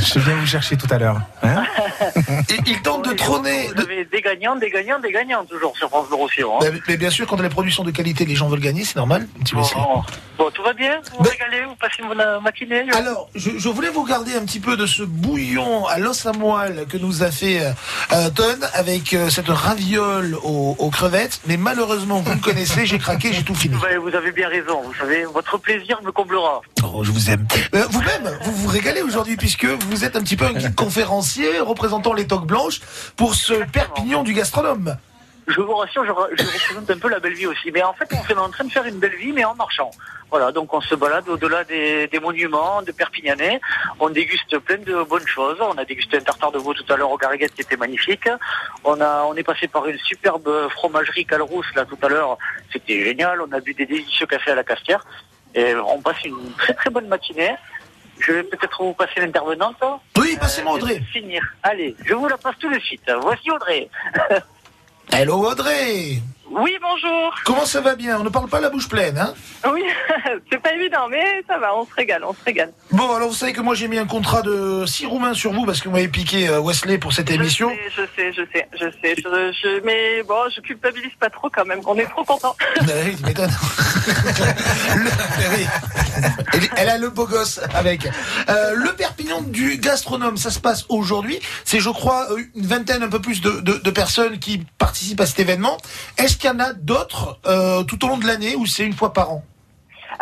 je 0.02 0.18
viens 0.20 0.36
vous 0.36 0.46
chercher 0.46 0.76
tout 0.76 0.86
à 0.90 0.98
l'heure. 0.98 1.20
Hein 1.42 1.64
il 2.66 2.80
tente 2.82 3.06
de 3.08 3.12
trôner. 3.14 3.68
Vous 3.74 3.82
avez 3.82 4.04
des 4.04 4.20
gagnants, 4.20 4.56
des 4.56 4.70
gagnants, 4.70 4.98
des 4.98 5.12
gagnants, 5.12 5.44
toujours 5.44 5.76
sur 5.76 5.88
France 5.88 6.08
Bleu 6.08 6.16
Roussillon. 6.16 6.56
hein. 6.60 6.66
Mais, 6.72 6.80
mais 6.88 6.96
bien 6.96 7.10
sûr, 7.10 7.26
quand 7.26 7.40
les 7.40 7.48
produits 7.48 7.72
sont 7.72 7.84
de 7.84 7.90
qualité, 7.90 8.24
les 8.24 8.34
gens 8.34 8.48
veulent 8.48 8.60
gagner, 8.60 8.84
c'est 8.84 8.96
normal. 8.96 9.26
un 9.38 9.42
petit 9.42 9.54
Wesley. 9.54 9.80
Bon, 9.80 10.02
bon, 10.38 10.50
tout 10.50 10.62
va 10.62 10.72
bien 10.72 11.00
Vous 11.12 11.18
vous 11.24 11.30
régalez 11.30 11.64
Vous 11.66 11.76
passez 11.76 12.02
une 12.02 12.20
euh, 12.20 12.40
matinée 12.40 12.84
Alors, 12.94 13.28
je, 13.34 13.50
je 13.58 13.68
voulais 13.68 13.90
vous 13.90 14.04
garder 14.04 14.34
un 14.34 14.44
petit 14.44 14.60
peu 14.60 14.76
de 14.76 14.86
ce 14.86 15.02
bouillon 15.02 15.86
à 15.86 15.98
l'os 15.98 16.24
à 16.26 16.32
moelle 16.32 16.86
que 16.88 16.96
nous 16.96 17.22
a 17.22 17.30
fait 17.30 17.62
euh, 17.62 17.70
euh, 18.12 18.30
Ton 18.30 18.44
avec 18.74 19.12
euh, 19.14 19.30
cette 19.30 19.48
raviole 19.48 20.36
aux, 20.42 20.74
aux 20.78 20.90
crevettes, 20.90 21.40
mais 21.46 21.56
malheureusement, 21.56 22.20
vous 22.20 22.34
me 22.34 22.40
connaissez, 22.40 22.86
j'ai 22.86 22.98
craqué, 22.98 23.32
j'ai 23.32 23.42
tout 23.44 23.54
fini. 23.54 23.74
Vous 24.02 24.14
avez 24.14 24.32
bien 24.32 24.48
raison, 24.60 24.82
vous 24.82 24.94
savez, 24.94 25.24
votre 25.24 25.58
plaisir 25.58 26.00
me 26.02 26.12
comblera. 26.12 26.60
Oh, 26.84 27.02
je 27.02 27.10
vous 27.10 27.30
aime. 27.30 27.46
Euh, 27.74 27.84
Vous-même, 27.90 28.38
vous 28.44 28.52
vous 28.52 28.68
régalez 28.68 29.02
aujourd'hui 29.02 29.36
puisque 29.36 29.64
vous 29.64 30.04
êtes 30.04 30.14
un 30.16 30.22
petit 30.22 30.36
peu 30.36 30.44
un 30.44 30.52
guide 30.52 30.74
conférencier 30.84 31.58
représentant 31.60 32.12
les 32.12 32.26
toques 32.26 32.46
blanches 32.46 32.80
pour 33.16 33.34
ce 33.34 33.54
Perpignan 33.72 34.22
du 34.22 34.32
gastronome. 34.32 34.96
Je 35.46 35.60
vous 35.60 35.74
rassure, 35.74 36.04
je, 36.04 36.42
je 36.42 36.46
représente 36.46 36.90
un 36.90 36.98
peu 36.98 37.08
la 37.08 37.18
belle 37.18 37.34
vie 37.34 37.46
aussi. 37.46 37.70
Mais 37.72 37.82
en 37.82 37.92
fait, 37.94 38.08
on 38.12 38.28
est 38.32 38.38
en 38.38 38.48
train 38.48 38.64
de 38.64 38.70
faire 38.72 38.84
une 38.86 38.98
belle 38.98 39.16
vie, 39.16 39.32
mais 39.32 39.44
en 39.44 39.54
marchant. 39.54 39.90
Voilà, 40.30 40.52
donc 40.52 40.72
on 40.74 40.80
se 40.80 40.94
balade 40.94 41.28
au-delà 41.28 41.64
des, 41.64 42.06
des 42.08 42.18
monuments 42.18 42.82
de 42.82 42.92
Perpignanais. 42.92 43.60
On 44.00 44.10
déguste 44.10 44.58
plein 44.58 44.78
de 44.78 45.02
bonnes 45.04 45.26
choses. 45.26 45.56
On 45.60 45.76
a 45.78 45.84
dégusté 45.84 46.16
un 46.16 46.20
tartare 46.20 46.52
de 46.52 46.58
veau 46.58 46.74
tout 46.74 46.92
à 46.92 46.96
l'heure 46.96 47.10
au 47.10 47.16
Garriguette 47.16 47.54
qui 47.54 47.62
était 47.62 47.76
magnifique. 47.76 48.28
On 48.82 49.00
a, 49.00 49.24
on 49.24 49.34
est 49.34 49.42
passé 49.42 49.68
par 49.68 49.86
une 49.86 49.98
superbe 49.98 50.68
fromagerie 50.70 51.24
Calrousse 51.24 51.72
là 51.74 51.84
tout 51.84 51.98
à 52.02 52.08
l'heure. 52.08 52.38
C'était 52.72 53.04
génial. 53.04 53.40
On 53.40 53.52
a 53.52 53.60
bu 53.60 53.74
des 53.74 53.86
délicieux 53.86 54.26
cafés 54.26 54.50
à 54.50 54.56
la 54.56 54.64
castière. 54.64 55.04
Et 55.54 55.74
on 55.76 56.00
passe 56.00 56.24
une 56.24 56.52
très 56.58 56.74
très 56.74 56.90
bonne 56.90 57.06
matinée. 57.06 57.54
Je 58.18 58.32
vais 58.32 58.42
peut-être 58.42 58.82
vous 58.82 58.94
passer 58.94 59.20
l'intervenante. 59.20 59.76
Oui, 60.16 60.36
passez-moi 60.40 60.74
Audrey. 60.74 60.94
Je 60.94 60.98
vais 60.98 61.20
Finir. 61.20 61.42
Allez, 61.62 61.94
je 62.04 62.14
vous 62.14 62.26
la 62.26 62.36
passe 62.36 62.56
tout 62.58 62.72
de 62.72 62.78
suite. 62.80 63.10
Voici 63.20 63.50
Audrey. 63.50 63.88
Hello 65.12 65.46
Audrey 65.50 66.18
Oui, 66.50 66.76
bonjour. 66.80 67.34
Comment 67.44 67.64
ça 67.64 67.80
va 67.80 67.94
bien? 67.96 68.20
On 68.20 68.24
ne 68.24 68.28
parle 68.28 68.48
pas 68.48 68.60
la 68.60 68.68
bouche 68.68 68.88
pleine, 68.88 69.16
hein? 69.18 69.34
Oui, 69.72 69.82
c'est 70.52 70.60
pas 70.62 70.72
évident, 70.74 71.08
mais 71.10 71.42
ça 71.48 71.58
va, 71.58 71.74
on 71.74 71.86
se 71.86 71.94
régale, 71.94 72.22
on 72.24 72.34
se 72.34 72.44
régale. 72.44 72.70
Bon, 72.90 73.12
alors 73.14 73.28
vous 73.28 73.34
savez 73.34 73.52
que 73.54 73.62
moi 73.62 73.74
j'ai 73.74 73.88
mis 73.88 73.98
un 73.98 74.06
contrat 74.06 74.42
de 74.42 74.84
6 74.86 75.06
roumains 75.06 75.32
sur 75.34 75.52
vous 75.52 75.64
parce 75.64 75.80
que 75.80 75.88
vous 75.88 75.94
m'avez 75.94 76.08
piqué 76.08 76.48
euh, 76.48 76.60
Wesley 76.60 76.98
pour 76.98 77.12
cette 77.14 77.30
émission. 77.30 77.70
Je 77.96 78.02
sais, 78.14 78.32
je 78.32 78.42
sais, 78.52 78.68
je 78.74 78.84
sais. 79.02 79.14
Je, 79.16 79.52
je- 79.62 79.84
mais 79.84 80.22
bon, 80.22 80.36
je 80.54 80.60
culpabilise 80.60 81.12
pas 81.18 81.30
trop 81.30 81.48
quand 81.48 81.64
même. 81.64 81.80
On 81.86 81.96
est 81.96 82.06
trop 82.06 82.24
contents. 82.24 82.56
Oui, 82.82 83.16
tu 83.16 83.24
m'étonnes. 83.24 83.50
Oui. 85.56 85.66
Elle, 86.52 86.68
elle 86.76 86.88
a 86.88 86.98
le 86.98 87.10
beau 87.10 87.26
gosse 87.26 87.58
avec. 87.74 88.06
Euh, 88.48 88.74
le 88.74 88.92
Perpignan 88.92 89.40
du 89.42 89.78
gastronome, 89.78 90.36
ça 90.36 90.50
se 90.50 90.60
passe 90.60 90.84
aujourd'hui. 90.88 91.40
C'est, 91.64 91.80
je 91.80 91.90
crois, 91.90 92.30
euh, 92.30 92.38
une 92.54 92.66
vingtaine, 92.66 93.02
un 93.02 93.08
peu 93.08 93.20
plus 93.20 93.40
de, 93.40 93.60
de- 93.60 93.78
de 93.78 93.90
personnes 93.90 94.38
qui 94.38 94.62
participent 94.78 95.20
à 95.20 95.26
cet 95.26 95.40
événement. 95.40 95.76
Est-ce 96.18 96.33
qu'il 96.38 96.50
y 96.50 96.52
en 96.52 96.60
a 96.60 96.72
d'autres 96.72 97.38
euh, 97.46 97.82
tout 97.84 98.04
au 98.04 98.08
long 98.08 98.18
de 98.18 98.26
l'année 98.26 98.56
ou 98.56 98.66
c'est 98.66 98.84
une 98.84 98.92
fois 98.92 99.12
par 99.12 99.32
an? 99.32 99.44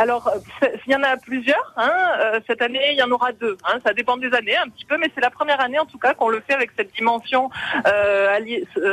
Alors, 0.02 0.26
euh, 0.26 0.66
il 0.86 0.92
y 0.92 0.96
en 0.96 1.02
a 1.04 1.16
plusieurs. 1.16 1.72
Hein. 1.76 1.92
Euh, 2.18 2.40
cette 2.48 2.60
année, 2.60 2.80
il 2.90 2.98
y 2.98 3.02
en 3.04 3.10
aura 3.12 3.30
deux. 3.30 3.56
Hein. 3.64 3.78
Ça 3.86 3.94
dépend 3.94 4.16
des 4.16 4.32
années 4.34 4.56
un 4.56 4.68
petit 4.68 4.84
peu, 4.84 4.96
mais 4.98 5.08
c'est 5.14 5.20
la 5.20 5.30
première 5.30 5.60
année 5.60 5.78
en 5.78 5.86
tout 5.86 5.98
cas 5.98 6.12
qu'on 6.12 6.28
le 6.28 6.42
fait 6.44 6.54
avec 6.54 6.70
cette 6.76 6.92
dimension 6.92 7.50
euh, 7.86 8.36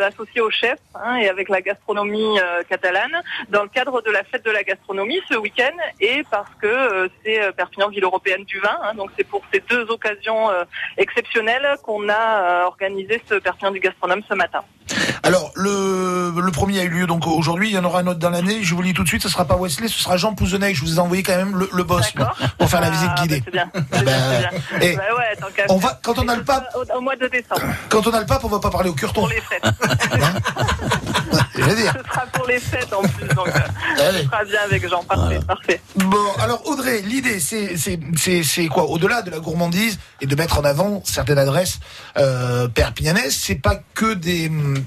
associée 0.07 0.41
au 0.41 0.51
chef 0.51 0.77
hein, 0.93 1.15
et 1.15 1.27
avec 1.27 1.49
la 1.49 1.61
gastronomie 1.61 2.37
catalane 2.69 3.15
dans 3.49 3.63
le 3.63 3.69
cadre 3.69 4.01
de 4.03 4.11
la 4.11 4.23
fête 4.23 4.45
de 4.45 4.51
la 4.51 4.63
gastronomie 4.63 5.19
ce 5.27 5.35
week-end 5.35 5.75
et 5.99 6.23
parce 6.29 6.51
que 6.61 7.09
c'est 7.23 7.39
Perpignan 7.55 7.89
ville 7.89 8.03
européenne 8.03 8.43
du 8.43 8.59
vin. 8.59 8.77
hein. 8.83 8.93
donc 8.93 9.09
c'est 9.17 9.23
pour 9.23 9.41
ces 9.51 9.61
deux 9.69 9.85
occasions 9.89 10.49
exceptionnelles 10.97 11.75
qu'on 11.83 12.07
a 12.09 12.65
organisé 12.65 13.21
ce 13.27 13.35
Perpignan 13.35 13.71
du 13.71 13.79
gastronome 13.79 14.21
ce 14.29 14.35
matin. 14.35 14.61
Alors, 15.21 15.51
le, 15.55 16.31
le 16.41 16.51
premier 16.51 16.79
a 16.79 16.83
eu 16.83 16.89
lieu 16.89 17.05
donc 17.07 17.27
aujourd'hui. 17.27 17.69
Il 17.69 17.75
y 17.75 17.77
en 17.77 17.83
aura 17.83 17.99
un 17.99 18.07
autre 18.07 18.19
dans 18.19 18.29
l'année. 18.31 18.63
Je 18.63 18.73
vous 18.73 18.81
le 18.81 18.87
dis 18.87 18.93
tout 18.93 19.03
de 19.03 19.07
suite, 19.07 19.21
ce 19.21 19.29
sera 19.29 19.45
pas 19.45 19.55
Wesley, 19.55 19.87
ce 19.87 19.99
sera 20.01 20.17
Jean 20.17 20.33
Pouzenec. 20.33 20.75
Je 20.75 20.81
vous 20.81 20.98
ai 20.99 21.03
envoyé 21.03 21.23
quand 21.23 21.35
même 21.35 21.55
le, 21.57 21.69
le 21.73 21.83
boss 21.83 22.13
moi, 22.15 22.33
pour 22.57 22.69
faire 22.69 22.81
la 22.81 22.89
visite 22.89 23.09
guidée. 23.21 23.43
Bien. 23.51 23.69
Ah 23.73 23.97
eh, 24.81 24.95
Bah 24.95 25.03
ouais, 25.17 25.35
tant 25.39 25.47
qu'à 25.55 25.63
on 25.69 25.77
va- 25.77 25.99
quand 26.03 26.17
on 26.19 26.27
a 26.27 26.35
le 26.35 26.43
pape- 26.43 26.69
Au, 26.75 26.97
au 26.97 27.01
mois 27.01 27.15
de 27.15 27.27
décembre. 27.27 27.61
Quand 27.89 28.05
on 28.07 28.11
a 28.11 28.19
le 28.19 28.25
pape, 28.25 28.43
on 28.43 28.47
va 28.49 28.59
pas 28.59 28.69
parler 28.69 28.89
au 28.89 28.93
curton. 28.93 29.21
Pour 29.21 29.29
les 29.29 29.41
fêtes. 29.41 29.63
Je 31.59 31.63
veux 31.63 31.75
dire. 31.75 31.93
Ce 32.03 32.09
sera 32.13 32.25
pour 32.27 32.47
les 32.47 32.59
fêtes 32.59 32.93
en 32.93 33.01
plus, 33.01 33.27
donc 33.35 33.47
euh, 33.47 34.01
Allez. 34.07 34.19
ce 34.19 34.23
sera 34.25 34.43
bien 34.45 34.59
avec 34.63 34.87
Jean. 34.89 35.03
Parfait, 35.03 35.39
parfait. 35.47 35.81
Bon, 35.95 36.17
alors 36.39 36.65
Audrey, 36.67 37.01
l'idée, 37.01 37.39
c'est 37.39 37.77
c'est 37.77 37.99
c'est 38.17 38.43
c'est 38.43 38.67
quoi? 38.67 38.85
Au-delà 38.85 39.21
de 39.21 39.31
la 39.31 39.39
gourmandise 39.39 39.99
et 40.21 40.25
de 40.25 40.35
mettre 40.35 40.59
en 40.59 40.63
avant 40.63 41.01
certaines 41.05 41.37
adresses 41.37 41.79
euh, 42.17 42.67
perpignanaises, 42.67 43.35
c'est 43.35 43.55
pas 43.55 43.79
que 43.93 44.13
des 44.13 44.47
hum, 44.47 44.83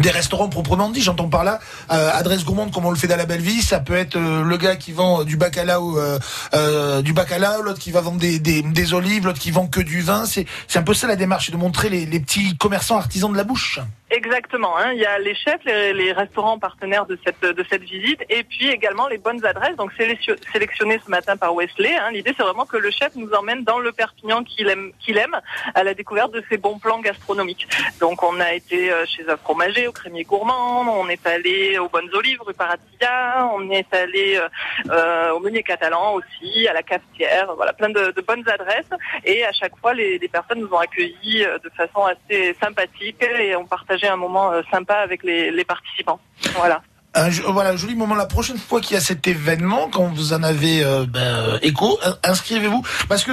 des 0.00 0.10
restaurants 0.10 0.48
proprement 0.48 0.90
dit. 0.90 1.02
J'entends 1.02 1.28
par 1.28 1.44
là 1.44 1.60
euh, 1.92 2.10
adresse 2.12 2.44
gourmande 2.44 2.72
comme 2.72 2.84
on 2.84 2.90
le 2.90 2.96
fait 2.96 3.06
dans 3.08 3.16
la 3.16 3.26
Belle 3.26 3.40
Vie. 3.40 3.62
Ça 3.62 3.80
peut 3.80 3.94
être 3.96 4.16
euh, 4.16 4.42
le 4.42 4.56
gars 4.56 4.76
qui 4.76 4.92
vend 4.92 5.24
du 5.24 5.36
bacalao, 5.36 5.98
euh, 5.98 6.18
euh, 6.54 7.02
du 7.02 7.12
bacalao, 7.12 7.62
l'autre 7.62 7.78
qui 7.78 7.90
va 7.92 8.00
vendre 8.00 8.18
des, 8.18 8.38
des, 8.38 8.62
des 8.62 8.94
olives, 8.94 9.24
l'autre 9.26 9.38
qui 9.38 9.50
vend 9.50 9.66
que 9.66 9.80
du 9.80 10.00
vin. 10.00 10.26
C'est 10.26 10.46
c'est 10.68 10.78
un 10.78 10.82
peu 10.82 10.94
ça 10.94 11.06
la 11.06 11.16
démarche, 11.16 11.50
de 11.50 11.56
montrer 11.56 11.88
les, 11.88 12.06
les 12.06 12.20
petits 12.20 12.56
commerçants 12.56 12.96
artisans 12.96 13.30
de 13.32 13.36
la 13.36 13.44
bouche. 13.44 13.80
Exactement. 14.10 14.76
Hein. 14.76 14.92
Il 14.92 14.98
y 15.00 15.06
a 15.06 15.18
les 15.18 15.34
chefs, 15.34 15.62
les, 15.64 15.92
les 15.92 16.12
restaurants 16.12 16.58
partenaires 16.58 17.06
de 17.06 17.16
cette 17.24 17.40
de 17.42 17.64
cette 17.70 17.82
visite, 17.82 18.22
et 18.28 18.42
puis 18.42 18.68
également 18.68 19.06
les 19.06 19.18
bonnes 19.18 19.44
adresses. 19.46 19.76
Donc 19.76 19.92
sélection- 19.92 20.34
sélectionnées 20.52 21.00
ce 21.04 21.10
matin 21.10 21.36
par 21.36 21.54
Wesley. 21.54 21.94
Hein. 21.94 22.10
L'idée, 22.10 22.34
c'est 22.36 22.42
vraiment 22.42 22.66
que 22.66 22.76
le 22.76 22.90
chef 22.90 23.14
nous 23.14 23.30
emmène 23.32 23.62
dans 23.62 23.78
le 23.78 23.92
Perpignan 23.92 24.42
qu'il 24.42 24.68
aime, 24.68 24.92
qu'il 24.98 25.16
aime, 25.16 25.40
à 25.74 25.84
la 25.84 25.94
découverte 25.94 26.32
de 26.32 26.42
ses 26.50 26.56
bons 26.56 26.78
plans 26.78 27.00
gastronomiques. 27.00 27.68
Donc 28.00 28.22
on 28.22 28.40
a 28.40 28.52
été 28.52 28.90
euh, 28.92 29.06
chez 29.06 29.28
un 29.28 29.36
fromager, 29.36 29.86
au 29.86 29.92
crémier 29.92 30.24
gourmand, 30.24 30.82
on 31.00 31.08
est 31.08 31.24
allé 31.26 31.78
aux 31.78 31.88
Bonnes 31.88 32.10
Olives, 32.12 32.42
rue 32.42 32.54
Paratilla, 32.54 33.48
on 33.54 33.70
est 33.70 33.94
allé 33.94 34.36
euh, 34.36 34.48
euh, 34.90 35.30
au 35.32 35.38
Meunier 35.40 35.62
Catalan 35.62 36.14
aussi, 36.14 36.66
à 36.66 36.72
la 36.72 36.82
Cafetière. 36.82 37.54
Voilà, 37.54 37.72
plein 37.72 37.90
de, 37.90 38.10
de 38.10 38.20
bonnes 38.22 38.48
adresses. 38.48 38.90
Et 39.24 39.44
à 39.44 39.52
chaque 39.52 39.76
fois, 39.78 39.94
les, 39.94 40.18
les 40.18 40.28
personnes 40.28 40.58
nous 40.60 40.72
ont 40.72 40.78
accueillis 40.78 41.44
euh, 41.44 41.58
de 41.58 41.70
façon 41.70 42.04
assez 42.06 42.56
sympathique 42.60 43.22
et 43.22 43.54
ont 43.54 43.66
un 44.08 44.16
moment 44.16 44.52
euh, 44.52 44.62
sympa 44.70 44.94
avec 44.96 45.22
les, 45.22 45.50
participants. 45.64 46.20
Voilà. 46.54 46.82
Un, 47.14 47.28
jo- 47.30 47.52
voilà, 47.52 47.74
joli 47.76 47.96
moment. 47.96 48.14
La 48.14 48.26
prochaine 48.26 48.58
fois 48.58 48.80
qu'il 48.80 48.94
y 48.94 48.96
a 48.96 49.00
cet 49.00 49.26
événement, 49.26 49.88
quand 49.90 50.04
vous 50.14 50.32
en 50.32 50.42
avez 50.42 50.84
euh, 50.84 51.06
ben, 51.08 51.20
euh, 51.20 51.58
écho, 51.62 51.98
in- 52.04 52.16
inscrivez-vous. 52.22 52.82
Parce 53.08 53.24
que 53.24 53.32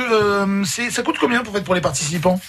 ça 0.90 1.04
coûte 1.04 1.18
combien 1.20 1.44
pour 1.44 1.76
les 1.76 1.82
participants? 1.82 2.40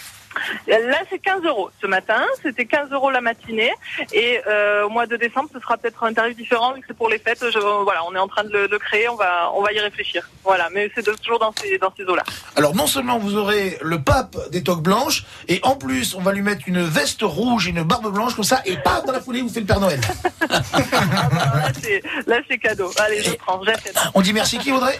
Là, 0.67 0.97
c'est 1.09 1.19
15 1.19 1.43
euros 1.45 1.69
ce 1.81 1.87
matin. 1.87 2.21
C'était 2.43 2.65
15 2.65 2.91
euros 2.91 3.09
la 3.11 3.21
matinée. 3.21 3.71
Et 4.13 4.39
euh, 4.47 4.85
au 4.85 4.89
mois 4.89 5.05
de 5.07 5.15
décembre, 5.15 5.49
ce 5.53 5.59
sera 5.59 5.77
peut-être 5.77 6.03
un 6.03 6.13
tarif 6.13 6.35
différent 6.35 6.73
vu 6.73 6.81
que 6.81 6.87
c'est 6.87 6.97
pour 6.97 7.09
les 7.09 7.19
fêtes. 7.19 7.43
Je- 7.51 7.59
voilà, 7.83 8.03
on 8.05 8.15
est 8.15 8.19
en 8.19 8.27
train 8.27 8.43
de 8.43 8.49
le 8.51 8.67
de 8.67 8.77
créer. 8.77 9.09
On 9.09 9.15
va, 9.15 9.51
on 9.55 9.61
va 9.63 9.73
y 9.73 9.79
réfléchir. 9.79 10.27
Voilà, 10.43 10.69
mais 10.71 10.91
c'est 10.95 11.03
toujours 11.21 11.39
dans 11.39 11.53
ces, 11.59 11.77
dans 11.77 11.93
ces 11.95 12.03
eaux-là. 12.03 12.23
Alors 12.55 12.75
non 12.75 12.87
seulement 12.87 13.17
vous 13.19 13.35
aurez 13.35 13.77
le 13.81 14.01
pape 14.01 14.35
des 14.51 14.63
toques 14.63 14.81
blanches, 14.81 15.23
et 15.47 15.59
en 15.63 15.75
plus 15.75 16.15
on 16.15 16.21
va 16.21 16.31
lui 16.33 16.41
mettre 16.41 16.63
une 16.67 16.81
veste 16.81 17.21
rouge 17.23 17.67
et 17.67 17.71
une 17.71 17.83
barbe 17.83 18.11
blanche 18.13 18.35
comme 18.35 18.43
ça, 18.43 18.61
et 18.65 18.77
paf, 18.77 19.05
dans 19.05 19.11
la 19.13 19.21
foulée 19.21 19.41
vous 19.41 19.49
faites 19.49 19.61
le 19.63 19.65
Père 19.67 19.79
Noël. 19.79 19.99
Là, 20.49 21.71
c'est, 21.81 22.03
là, 22.27 22.37
c'est 22.47 22.57
cadeau. 22.57 22.91
Allez, 22.99 23.21
je 23.23 23.31
prends. 23.33 23.61
J'achète. 23.63 23.95
On 24.13 24.21
dit 24.21 24.33
merci 24.33 24.57
qui 24.57 24.71
Audrey? 24.71 24.99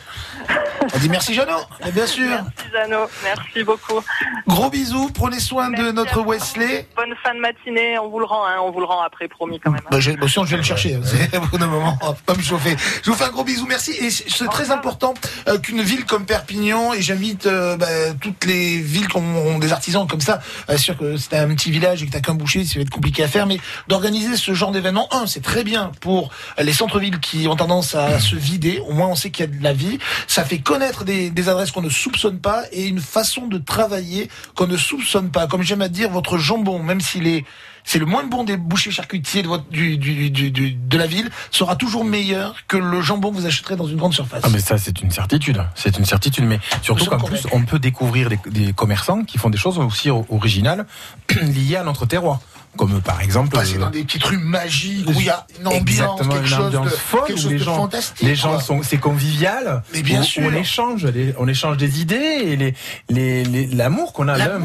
On 0.93 0.97
dit 0.99 1.09
merci 1.09 1.33
Jeannot, 1.33 1.61
bien 1.93 2.05
sûr. 2.05 2.27
Merci 2.29 2.71
Jeannot. 2.71 3.07
Merci 3.23 3.63
beaucoup. 3.63 3.99
Gros 4.47 4.69
bisous, 4.69 5.09
prenez 5.13 5.28
prenez 5.29 5.41
soin 5.41 5.69
de 5.69 5.91
notre 5.91 6.21
Wesley. 6.21 6.87
Bonne 6.95 7.13
fin 7.23 7.35
de 7.35 7.39
matinée, 7.39 7.99
on 7.99 8.09
vous 8.09 8.19
le 8.19 8.25
rend, 8.25 8.45
hein, 8.47 8.57
on 8.63 8.71
vous 8.71 8.79
le 8.79 8.85
rend 8.85 9.01
après, 9.01 9.27
promis 9.27 9.59
quand 9.59 9.69
même. 9.71 9.81
hein. 9.85 9.89
Bah, 9.91 9.99
j'ai- 9.99 10.17
bon, 10.17 10.27
sinon, 10.27 10.45
je 10.45 10.51
vais 10.51 10.57
le 10.57 10.63
chercher. 10.63 10.95
hein. 10.95 11.01
C'est 11.03 11.37
au 11.37 11.41
bout 11.41 11.57
d'un 11.59 11.67
moment, 11.67 11.97
on 12.01 12.07
va 12.07 12.17
pas 12.25 12.33
me 12.33 12.41
chauffer. 12.41 12.75
Je 13.03 13.11
vous 13.11 13.15
fais 13.15 13.25
un 13.25 13.29
gros 13.29 13.43
bisou, 13.43 13.65
merci. 13.67 13.91
Et 13.91 14.09
c'est 14.09 14.29
c'est 14.29 14.47
très 14.47 14.71
important 14.71 15.13
euh, 15.47 15.59
qu'une 15.59 15.81
ville 15.81 16.05
comme 16.05 16.25
Perpignan, 16.25 16.93
et 16.93 17.01
j'invite 17.01 17.45
euh, 17.45 17.77
bah, 17.77 17.85
toutes 18.19 18.45
les 18.45 18.77
villes 18.79 19.07
qui 19.07 19.17
ont, 19.17 19.47
ont 19.47 19.59
des 19.59 19.71
artisans 19.71 20.07
comme 20.07 20.21
ça, 20.21 20.39
euh, 20.69 20.77
sûr 20.77 20.97
que 20.97 21.17
c'est 21.17 21.37
un 21.37 21.47
petit 21.49 21.69
village 21.71 22.01
et 22.01 22.07
que 22.07 22.11
t'as 22.11 22.21
qu'un 22.21 22.33
boucher, 22.33 22.65
ça 22.65 22.75
va 22.75 22.81
être 22.81 22.89
compliqué 22.89 23.23
à 23.23 23.27
faire, 23.27 23.45
mais 23.45 23.59
d'organiser 23.87 24.35
ce 24.37 24.53
genre 24.53 24.71
d'événement, 24.71 25.07
un, 25.13 25.27
c'est 25.27 25.41
très 25.43 25.63
bien 25.63 25.91
pour 26.01 26.31
les 26.57 26.73
centres-villes 26.73 27.19
qui 27.19 27.47
ont 27.47 27.55
tendance 27.55 27.93
à 27.95 28.19
se 28.19 28.35
vider. 28.35 28.79
Au 28.87 28.93
moins, 28.93 29.07
on 29.07 29.15
sait 29.15 29.29
qu'il 29.29 29.45
y 29.45 29.49
a 29.49 29.51
de 29.51 29.63
la 29.63 29.73
vie. 29.73 29.99
Ça 30.27 30.43
fait 30.43 30.59
connaître 30.59 31.03
des, 31.03 31.29
des 31.29 31.49
adresses 31.49 31.71
qu'on 31.71 31.81
ne 31.81 31.89
soupçonne 31.89 32.39
pas 32.39 32.63
et 32.71 32.87
une 32.87 32.99
façon 33.01 33.47
de 33.47 33.57
travailler 33.59 34.29
qu'on 34.55 34.67
ne 34.67 34.77
soupçonne 34.77 35.08
pas. 35.31 35.47
Comme 35.47 35.61
j'aime 35.63 35.81
à 35.81 35.87
dire, 35.89 36.09
votre 36.09 36.37
jambon, 36.37 36.81
même 36.81 37.01
s'il 37.01 37.27
est 37.27 37.45
c'est 37.85 37.97
le 37.97 38.05
moins 38.05 38.23
bon 38.25 38.43
des 38.43 38.57
bouchers 38.57 38.91
charcutiers 38.91 39.41
de, 39.41 39.47
votre, 39.47 39.67
du, 39.69 39.97
du, 39.97 40.29
du- 40.29 40.71
de 40.73 40.97
la 40.97 41.07
ville, 41.07 41.29
sera 41.49 41.75
toujours 41.75 42.03
meilleur 42.05 42.55
que 42.67 42.77
le 42.77 43.01
jambon 43.01 43.31
que 43.31 43.37
vous 43.37 43.45
achèterez 43.47 43.77
dans 43.77 43.87
une 43.87 43.95
grande 43.97 44.13
surface. 44.13 44.41
Ah 44.45 44.49
mais 44.51 44.59
ça 44.59 44.77
c'est 44.77 45.01
une 45.01 45.09
certitude, 45.09 45.63
c'est 45.75 45.97
une 45.97 46.05
certitude. 46.05 46.43
Mais 46.45 46.59
surtout 46.83 47.05
qu'en 47.05 47.17
plus 47.17 47.47
on 47.51 47.61
peut 47.63 47.79
découvrir 47.79 48.29
des, 48.29 48.39
des 48.51 48.73
commerçants 48.73 49.23
qui 49.23 49.37
font 49.39 49.49
des 49.49 49.57
choses 49.57 49.79
aussi 49.79 50.09
originales 50.11 50.85
liées 51.41 51.77
à 51.77 51.83
notre 51.83 52.05
terroir, 52.05 52.41
comme 52.79 53.01
par 53.01 53.21
exemple. 53.21 53.49
Passer 53.49 53.75
euh, 53.75 53.79
dans 53.81 53.89
des 53.89 54.03
petites 54.03 54.23
rues 54.23 54.37
magiques 54.37 55.05
où 55.07 55.11
il 55.19 55.25
y 55.25 55.29
a 55.29 55.45
une 55.59 55.67
ambiance, 55.67 55.81
Exactement, 55.89 56.29
quelque 56.33 56.41
une 56.43 56.47
chose 56.47 56.65
ambiance 56.67 56.85
de, 56.85 56.89
folle 56.91 57.23
quelque 57.27 57.39
chose 57.41 57.51
les 57.51 57.57
de 57.59 57.63
gens, 57.63 57.75
fantastique. 57.75 58.27
les 58.27 58.35
gens 58.35 58.49
quoi. 58.53 58.61
sont, 58.61 58.81
c'est 58.83 58.97
convivial. 58.97 59.83
Mais 59.93 60.01
bien 60.01 60.21
où- 60.21 60.23
sûr. 60.23 60.43
où 60.43 60.47
on 60.47 60.53
échange, 60.53 61.05
les- 61.05 61.33
on 61.37 61.47
échange 61.47 61.75
des 61.77 61.99
idées 61.99 62.15
et 62.15 62.55
les, 62.55 62.73
les, 63.09 63.43
les- 63.43 63.67
l'amour 63.67 64.13
qu'on 64.13 64.27
a 64.29 64.37
l'un 64.37 64.59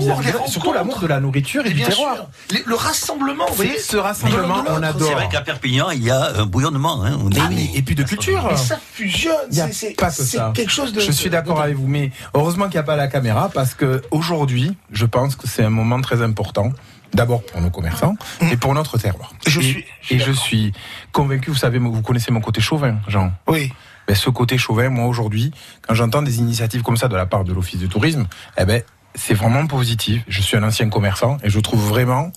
surtout 0.47 0.73
l'amour 0.73 1.01
de 1.01 1.07
la 1.09 1.19
nourriture 1.20 1.62
et 1.62 1.65
Mais 1.65 1.70
du 1.70 1.77
bien 1.77 1.89
terroir. 1.89 2.15
sûr. 2.15 2.27
Les- 2.53 2.62
le 2.65 2.74
rassemblement, 2.77 3.45
vous 3.49 3.62
C'est 3.62 3.66
voyez. 3.69 3.78
ce 3.81 3.97
rassemblement, 3.97 4.62
on 4.69 4.82
adore. 4.82 5.09
C'est 5.09 5.15
vrai 5.15 5.28
qu'à 5.28 5.41
Perpignan, 5.41 5.91
il 5.91 6.05
y 6.05 6.11
a 6.11 6.32
un 6.36 6.47
bouillonnement. 6.47 7.03
Hein, 7.05 7.19
on 7.20 7.28
dit, 7.28 7.41
mais- 7.51 7.70
Et 7.74 7.82
puis 7.82 7.95
de 7.97 8.05
culture. 8.05 8.49
Et 8.53 8.57
ça 8.57 8.78
fusionne. 8.93 9.35
C'est- 9.73 9.97
pas 9.97 10.11
que 10.11 10.23
ça. 10.23 10.53
quelque 10.55 10.70
chose 10.70 10.93
de. 10.93 11.01
Je 11.01 11.11
suis 11.11 11.31
d'accord 11.31 11.61
avec 11.61 11.77
vous, 11.77 11.89
mais 11.89 12.12
heureusement 12.35 12.66
qu'il 12.66 12.74
n'y 12.74 12.78
a 12.81 12.85
pas 12.85 12.97
la 12.97 13.09
caméra 13.09 13.51
parce 13.53 13.74
que 13.74 14.03
aujourd'hui, 14.11 14.77
je 14.93 15.05
pense 15.07 15.35
que 15.36 15.49
c'est 15.49 15.65
un 15.65 15.70
moment 15.70 16.01
très 16.01 16.23
important. 16.23 16.70
D'abord 17.12 17.44
pour 17.47 17.60
nos 17.60 17.70
commerçants 17.70 18.16
et 18.51 18.56
pour 18.56 18.74
notre 18.74 18.98
terroir. 18.98 19.32
Mm. 19.47 19.51
Je 19.51 19.60
et, 19.60 19.62
suis- 19.62 19.85
et 20.10 20.18
je 20.18 20.32
suis 20.32 20.72
convaincu. 21.12 21.51
Vous 21.51 21.56
savez, 21.56 21.78
vous 21.78 22.02
connaissez 22.02 22.32
mon 22.32 22.40
côté 22.40 22.60
chauvin, 22.60 22.97
Jean. 23.09 23.32
Oui. 23.47 23.72
Ben, 24.09 24.14
ce 24.16 24.31
côté 24.31 24.59
chauvin, 24.59 24.89
moi 24.90 25.06
aujourd'hui, 25.06 25.51
quand 25.86 25.94
j'entends 25.94 26.22
des 26.22 26.39
initiatives 26.39 26.82
comme 26.82 26.97
ça 26.97 27.09
de 27.09 27.16
la 27.16 27.24
part 27.26 27.44
de 27.44 27.52
l'Office 27.52 27.78
du 27.78 27.89
tourisme, 27.89 28.26
eh 28.59 28.64
ben, 28.64 28.82
c'est 29.14 29.35
vraiment 29.35 29.66
positif. 29.66 30.22
Je 30.28 30.43
suis 30.43 30.56
un 30.56 30.62
ancien 30.62 30.89
commerçant 30.90 31.39
et 31.43 31.51
je 31.51 31.59
trouve 31.60 31.81
vraiment 31.89 32.32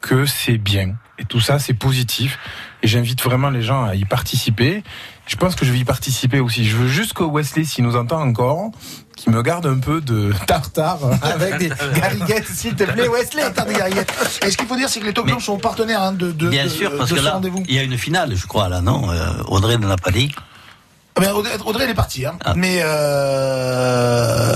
que 0.00 0.26
c'est 0.26 0.58
bien. 0.58 0.94
Et 1.18 1.24
tout 1.24 1.40
ça, 1.40 1.58
c'est 1.58 1.74
positif. 1.74 2.38
Et 2.82 2.86
j'invite 2.86 3.20
vraiment 3.24 3.50
les 3.50 3.62
gens 3.62 3.82
à 3.84 3.96
y 3.96 4.04
participer. 4.04 4.84
Je 5.26 5.34
pense 5.34 5.56
que 5.56 5.64
je 5.64 5.72
vais 5.72 5.78
y 5.78 5.84
participer 5.84 6.38
aussi. 6.38 6.64
Je 6.64 6.76
veux 6.76 6.86
juste 6.86 7.14
que 7.14 7.24
Wesley, 7.24 7.64
s'il 7.64 7.82
nous 7.84 7.96
entend 7.96 8.20
encore, 8.22 8.70
qui 9.18 9.30
me 9.30 9.42
garde 9.42 9.66
un 9.66 9.78
peu 9.78 10.00
de 10.00 10.32
tartare 10.46 10.98
avec 11.22 11.58
des 11.58 11.68
gariguettes, 12.00 12.46
s'il 12.46 12.74
te 12.74 12.84
plaît, 12.84 13.08
Wesley. 13.08 13.42
Tartare 13.52 13.72
gariguettes. 13.72 14.12
Et 14.46 14.50
ce 14.50 14.56
qu'il 14.56 14.66
faut 14.66 14.76
dire, 14.76 14.88
c'est 14.88 15.00
que 15.00 15.06
les 15.06 15.12
Blancs 15.12 15.40
sont 15.42 15.58
partenaires 15.58 16.02
hein, 16.02 16.12
de, 16.12 16.30
de, 16.32 16.48
Bien 16.48 16.64
de- 16.64 16.68
sûr, 16.68 16.96
parce 16.96 17.10
de 17.10 17.14
que 17.16 17.20
ce 17.20 17.24
là, 17.24 17.32
rendez-vous. 17.32 17.62
il 17.68 17.74
y 17.74 17.78
a 17.78 17.82
une 17.82 17.98
finale, 17.98 18.34
je 18.36 18.46
crois, 18.46 18.68
là, 18.68 18.80
non 18.80 19.10
Euh, 19.10 19.42
Audrey 19.48 19.76
ne 19.78 19.86
l'a 19.86 19.96
pas 19.96 20.10
dit. 20.10 20.32
Ah 21.18 21.20
ben, 21.20 21.32
Audrey, 21.32 21.52
Audrey, 21.64 21.84
elle 21.84 21.90
est 21.90 21.94
partie. 21.94 22.24
Hein. 22.26 22.38
Ah. 22.44 22.54
Mais 22.56 22.80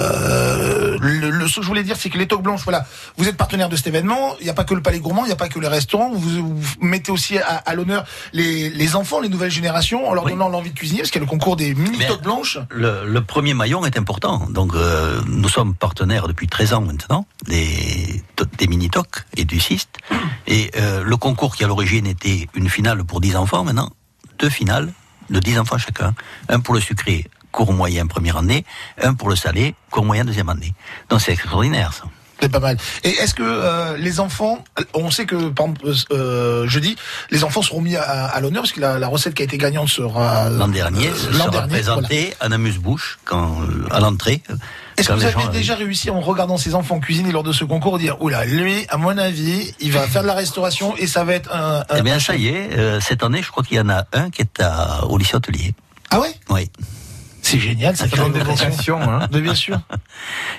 euh, 0.03 0.99
le, 1.01 1.31
le- 1.31 1.49
ce 1.49 1.57
que 1.57 1.63
je 1.63 1.67
voulais 1.67 1.83
dire, 1.83 1.97
c'est 1.99 2.09
que 2.11 2.19
les 2.19 2.27
Toques 2.27 2.43
Blanches, 2.43 2.63
voilà, 2.65 2.87
vous 3.17 3.29
êtes 3.29 3.37
partenaire 3.37 3.69
de 3.69 3.77
cet 3.77 3.87
événement. 3.89 4.37
Il 4.41 4.45
n'y 4.45 4.51
a 4.51 4.55
pas 4.55 4.65
que 4.65 4.75
le 4.75 4.83
Palais 4.83 5.01
Gourmand, 5.01 5.25
il 5.25 5.29
n'y 5.29 5.33
a 5.33 5.37
pas 5.37 5.49
que 5.49 5.59
les 5.59 5.69
restaurants. 5.69 6.11
Vous, 6.13 6.21
vous 6.57 6.77
mettez 6.81 7.11
aussi 7.13 7.39
à, 7.39 7.57
à 7.57 7.75
l'honneur 7.75 8.05
les, 8.33 8.71
les 8.71 8.97
enfants, 8.97 9.21
les 9.21 9.29
nouvelles 9.29 9.51
générations, 9.51 10.09
en 10.09 10.15
leur 10.15 10.25
donnant 10.25 10.49
l'envie 10.49 10.71
de 10.71 10.79
cuisiner, 10.79 11.01
parce 11.01 11.11
qu'il 11.11 11.21
y 11.21 11.25
a 11.25 11.27
le 11.27 11.31
concours 11.31 11.57
des 11.57 11.75
mini 11.75 11.97
Mais- 11.99 12.07
Toques 12.07 12.23
Blanches. 12.23 12.59
Le, 12.71 13.05
le 13.07 13.21
premier 13.25 13.55
maillon 13.55 13.85
est 13.85 13.99
important. 13.99 14.47
Donc, 14.51 14.75
euh, 14.75 15.21
nous 15.27 15.49
sommes 15.49 15.75
partenaires 15.75 16.29
depuis 16.29 16.47
13 16.49 16.75
ans 16.75 16.81
maintenant 16.83 17.27
des, 17.47 18.23
des 18.59 18.67
mini-tocs 18.67 19.25
et 19.37 19.45
du 19.45 19.59
CIST. 19.61 19.89
Et 20.47 20.71
euh, 20.77 21.03
le 21.05 21.17
concours 21.17 21.57
qui, 21.57 21.65
à 21.65 21.67
l'origine, 21.67 22.07
était 22.07 22.47
une 22.55 22.69
finale 22.69 23.05
pour 23.05 23.21
10 23.21 23.37
enfants, 23.37 23.65
maintenant, 23.65 23.91
deux 24.39 24.49
finales 24.51 24.93
de 25.33 25.41
10 25.41 25.59
enfants 25.59 25.79
chacun. 25.79 26.15
Un 26.49 26.61
pour 26.61 26.75
le 26.75 26.81
sucré, 26.81 27.27
cours 27.51 27.73
moyen 27.73 28.07
première 28.07 28.37
année, 28.37 28.65
un 29.03 29.15
pour 29.15 29.29
le 29.29 29.37
salé, 29.37 29.75
cours 29.91 30.05
moyen 30.05 30.25
deuxième 30.25 30.49
année. 30.49 30.75
Donc, 31.09 31.21
c'est 31.21 31.33
extraordinaire, 31.33 31.93
ça. 31.93 32.05
C'est 32.41 32.49
pas 32.49 32.59
mal. 32.59 32.77
Et 33.05 33.11
est-ce 33.11 33.35
que 33.35 33.45
euh, 33.45 33.97
les 33.97 34.19
enfants, 34.19 34.65
on 34.95 35.13
sait 35.13 35.27
que 35.27 35.49
par 35.51 35.67
exemple 35.67 35.93
euh, 36.11 36.67
jeudi, 36.67 36.97
les 37.31 37.45
enfants 37.45 37.63
seront 37.63 37.81
mis 37.81 37.95
à, 37.95 38.03
à 38.03 38.41
l'honneur 38.41 38.63
parce 38.63 38.73
que 38.73 38.81
la, 38.81 38.99
la 38.99 39.07
recette 39.07 39.35
qui 39.35 39.43
a 39.43 39.45
été 39.45 39.59
gagnante 39.59 39.89
sera 39.89 40.51
L'an 40.51 40.67
dernier, 40.67 41.07
euh, 41.07 41.31
l'an 41.31 41.39
sera 41.39 41.51
dernier, 41.51 41.69
présenté 41.69 42.35
à 42.41 42.47
Amuse-Bouche 42.47 43.21
quand, 43.25 43.63
euh, 43.63 43.87
à 43.93 44.01
l'entrée. 44.01 44.43
Est-ce 44.97 45.09
que 45.09 45.13
vous 45.15 45.25
avez 45.25 45.33
gens 45.33 45.49
déjà 45.49 45.75
réussi 45.75 46.11
en 46.11 46.21
regardant 46.21 46.57
ces 46.57 46.75
enfants 46.75 47.01
cuisiner 47.01 47.33
lors 47.33 47.43
de 47.43 47.53
ce 47.53 47.65
concours 47.65 47.99
dire 47.99 48.21
oula 48.23 48.45
lui 48.45 48.87
à 48.89 48.97
mon 48.97 49.17
avis 49.19 49.75
il 49.81 49.93
va 49.93 50.03
faire 50.07 50.23
de 50.23 50.27
la 50.27 50.35
restauration 50.35 50.95
et 50.97 51.07
ça 51.07 51.25
va 51.25 51.35
être 51.35 51.53
un, 51.55 51.81
un- 51.89 51.97
Eh 51.99 52.03
bien, 52.03 52.17
un 52.17 52.21
ça 52.21 52.37
y 52.37 52.49
est, 52.49 52.77
euh, 52.79 53.01
cette 53.01 53.23
année, 53.23 53.43
je 53.43 53.51
crois 53.51 53.63
qu'il 53.65 53.77
y 53.77 53.81
en 53.81 53.89
a 53.89 54.05
un 54.13 54.31
qui 54.31 54.43
est 54.43 54.61
à, 54.61 55.05
au 55.07 55.17
lycée 55.19 55.35
hôtelier. 55.37 55.75
Ah 56.11 56.21
ouais? 56.21 56.35
Oui. 56.51 56.71
C'est 57.45 57.59
génial, 57.59 57.97
ça 57.97 58.07
fait 58.07 58.17
donne 58.17 58.33
des 58.33 58.41
vocations. 58.41 59.01
hein. 59.03 59.27
Mais 59.33 59.41
bien 59.41 59.55
sûr. 59.55 59.81